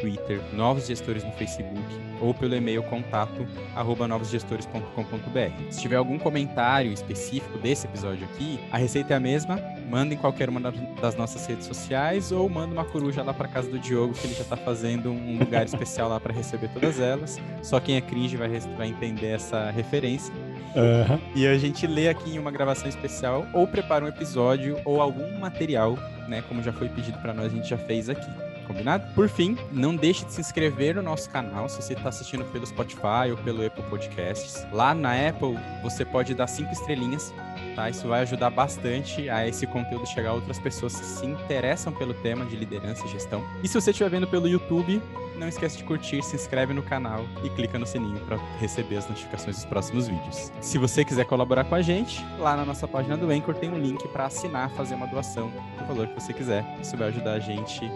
Twitter, 0.00 0.40
Novos 0.52 0.86
Gestores 0.86 1.24
no 1.24 1.32
Facebook, 1.32 1.80
ou 2.20 2.34
pelo 2.34 2.54
e-mail 2.54 2.82
contato 2.82 3.46
arroba 3.74 4.06
novosgestores.com.br. 4.06 5.70
Se 5.70 5.80
tiver 5.80 5.96
algum 5.96 6.18
comentário 6.18 6.92
específico 6.92 7.53
desse 7.58 7.86
episódio 7.86 8.24
aqui, 8.24 8.58
a 8.70 8.78
receita 8.78 9.14
é 9.14 9.16
a 9.16 9.20
mesma. 9.20 9.60
Manda 9.88 10.14
em 10.14 10.16
qualquer 10.16 10.48
uma 10.48 10.60
das 11.00 11.14
nossas 11.14 11.46
redes 11.46 11.66
sociais 11.66 12.32
ou 12.32 12.48
manda 12.48 12.72
uma 12.72 12.84
coruja 12.84 13.22
lá 13.22 13.34
para 13.34 13.48
casa 13.48 13.70
do 13.70 13.78
Diogo, 13.78 14.14
que 14.14 14.26
ele 14.26 14.34
já 14.34 14.44
tá 14.44 14.56
fazendo 14.56 15.10
um 15.10 15.38
lugar 15.38 15.64
especial 15.64 16.08
lá 16.08 16.18
para 16.18 16.32
receber 16.32 16.68
todas 16.68 17.00
elas. 17.00 17.40
Só 17.62 17.78
quem 17.80 17.96
é 17.96 18.00
cringe 18.00 18.36
vai, 18.36 18.48
vai 18.76 18.88
entender 18.88 19.28
essa 19.28 19.70
referência. 19.70 20.32
Uhum. 20.74 21.20
E 21.34 21.46
a 21.46 21.56
gente 21.56 21.86
lê 21.86 22.08
aqui 22.08 22.34
em 22.34 22.38
uma 22.38 22.50
gravação 22.50 22.88
especial 22.88 23.46
ou 23.52 23.66
prepara 23.66 24.04
um 24.04 24.08
episódio 24.08 24.80
ou 24.84 25.00
algum 25.00 25.38
material, 25.38 25.96
né? 26.28 26.42
Como 26.48 26.62
já 26.62 26.72
foi 26.72 26.88
pedido 26.88 27.18
para 27.18 27.32
nós, 27.32 27.46
a 27.46 27.56
gente 27.56 27.68
já 27.68 27.78
fez 27.78 28.08
aqui 28.08 28.28
combinado? 28.64 29.12
Por 29.14 29.28
fim, 29.28 29.56
não 29.70 29.94
deixe 29.94 30.24
de 30.24 30.32
se 30.32 30.40
inscrever 30.40 30.94
no 30.96 31.02
nosso 31.02 31.30
canal 31.30 31.68
se 31.68 31.80
você 31.80 31.92
está 31.92 32.08
assistindo 32.08 32.44
pelo 32.46 32.66
Spotify 32.66 33.30
ou 33.30 33.36
pelo 33.36 33.64
Apple 33.64 33.84
Podcasts. 33.84 34.66
Lá 34.72 34.94
na 34.94 35.12
Apple, 35.28 35.58
você 35.82 36.04
pode 36.04 36.34
dar 36.34 36.46
cinco 36.46 36.72
estrelinhas, 36.72 37.32
tá? 37.76 37.88
Isso 37.88 38.08
vai 38.08 38.22
ajudar 38.22 38.50
bastante 38.50 39.28
a 39.28 39.46
esse 39.46 39.66
conteúdo 39.66 40.06
chegar 40.06 40.30
a 40.30 40.34
outras 40.34 40.58
pessoas 40.58 40.98
que 40.98 41.04
se 41.04 41.26
interessam 41.26 41.92
pelo 41.92 42.14
tema 42.14 42.44
de 42.44 42.56
liderança 42.56 43.04
e 43.06 43.08
gestão. 43.08 43.44
E 43.62 43.68
se 43.68 43.80
você 43.80 43.90
estiver 43.90 44.10
vendo 44.10 44.26
pelo 44.26 44.48
YouTube, 44.48 45.00
não 45.36 45.48
esquece 45.48 45.78
de 45.78 45.84
curtir, 45.84 46.22
se 46.22 46.36
inscreve 46.36 46.72
no 46.72 46.82
canal 46.82 47.24
e 47.42 47.50
clica 47.50 47.78
no 47.78 47.86
sininho 47.86 48.20
para 48.20 48.36
receber 48.58 48.96
as 48.96 49.08
notificações 49.08 49.56
dos 49.56 49.64
próximos 49.64 50.06
vídeos. 50.06 50.52
Se 50.60 50.78
você 50.78 51.04
quiser 51.04 51.24
colaborar 51.24 51.64
com 51.64 51.74
a 51.74 51.82
gente, 51.82 52.24
lá 52.38 52.56
na 52.56 52.64
nossa 52.64 52.86
página 52.86 53.16
do 53.16 53.30
Anchor 53.30 53.54
tem 53.54 53.70
um 53.70 53.78
link 53.78 54.06
para 54.08 54.26
assinar, 54.26 54.70
fazer 54.70 54.94
uma 54.94 55.06
doação 55.06 55.50
do 55.78 55.84
valor 55.86 56.06
que 56.08 56.14
você 56.20 56.32
quiser. 56.32 56.64
Isso 56.80 56.96
vai 56.96 57.08
ajudar 57.08 57.32
a 57.32 57.38
gente 57.40 57.90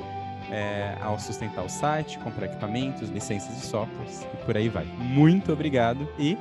é, 0.51 0.97
ao 1.01 1.19
sustentar 1.19 1.65
o 1.65 1.69
site, 1.69 2.19
comprar 2.19 2.47
equipamentos, 2.47 3.09
licenças 3.09 3.55
de 3.55 3.67
softwares 3.67 4.27
e 4.33 4.37
por 4.45 4.57
aí 4.57 4.69
vai. 4.69 4.85
Muito 4.85 5.53
obrigado 5.53 6.09
e 6.19 6.37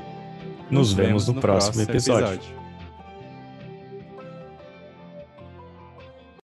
nos, 0.70 0.90
nos 0.90 0.94
vemos 0.94 1.28
no, 1.28 1.34
no 1.34 1.42
próximo, 1.42 1.74
próximo 1.74 1.96
episódio. 1.96 2.34
episódio. 2.36 2.67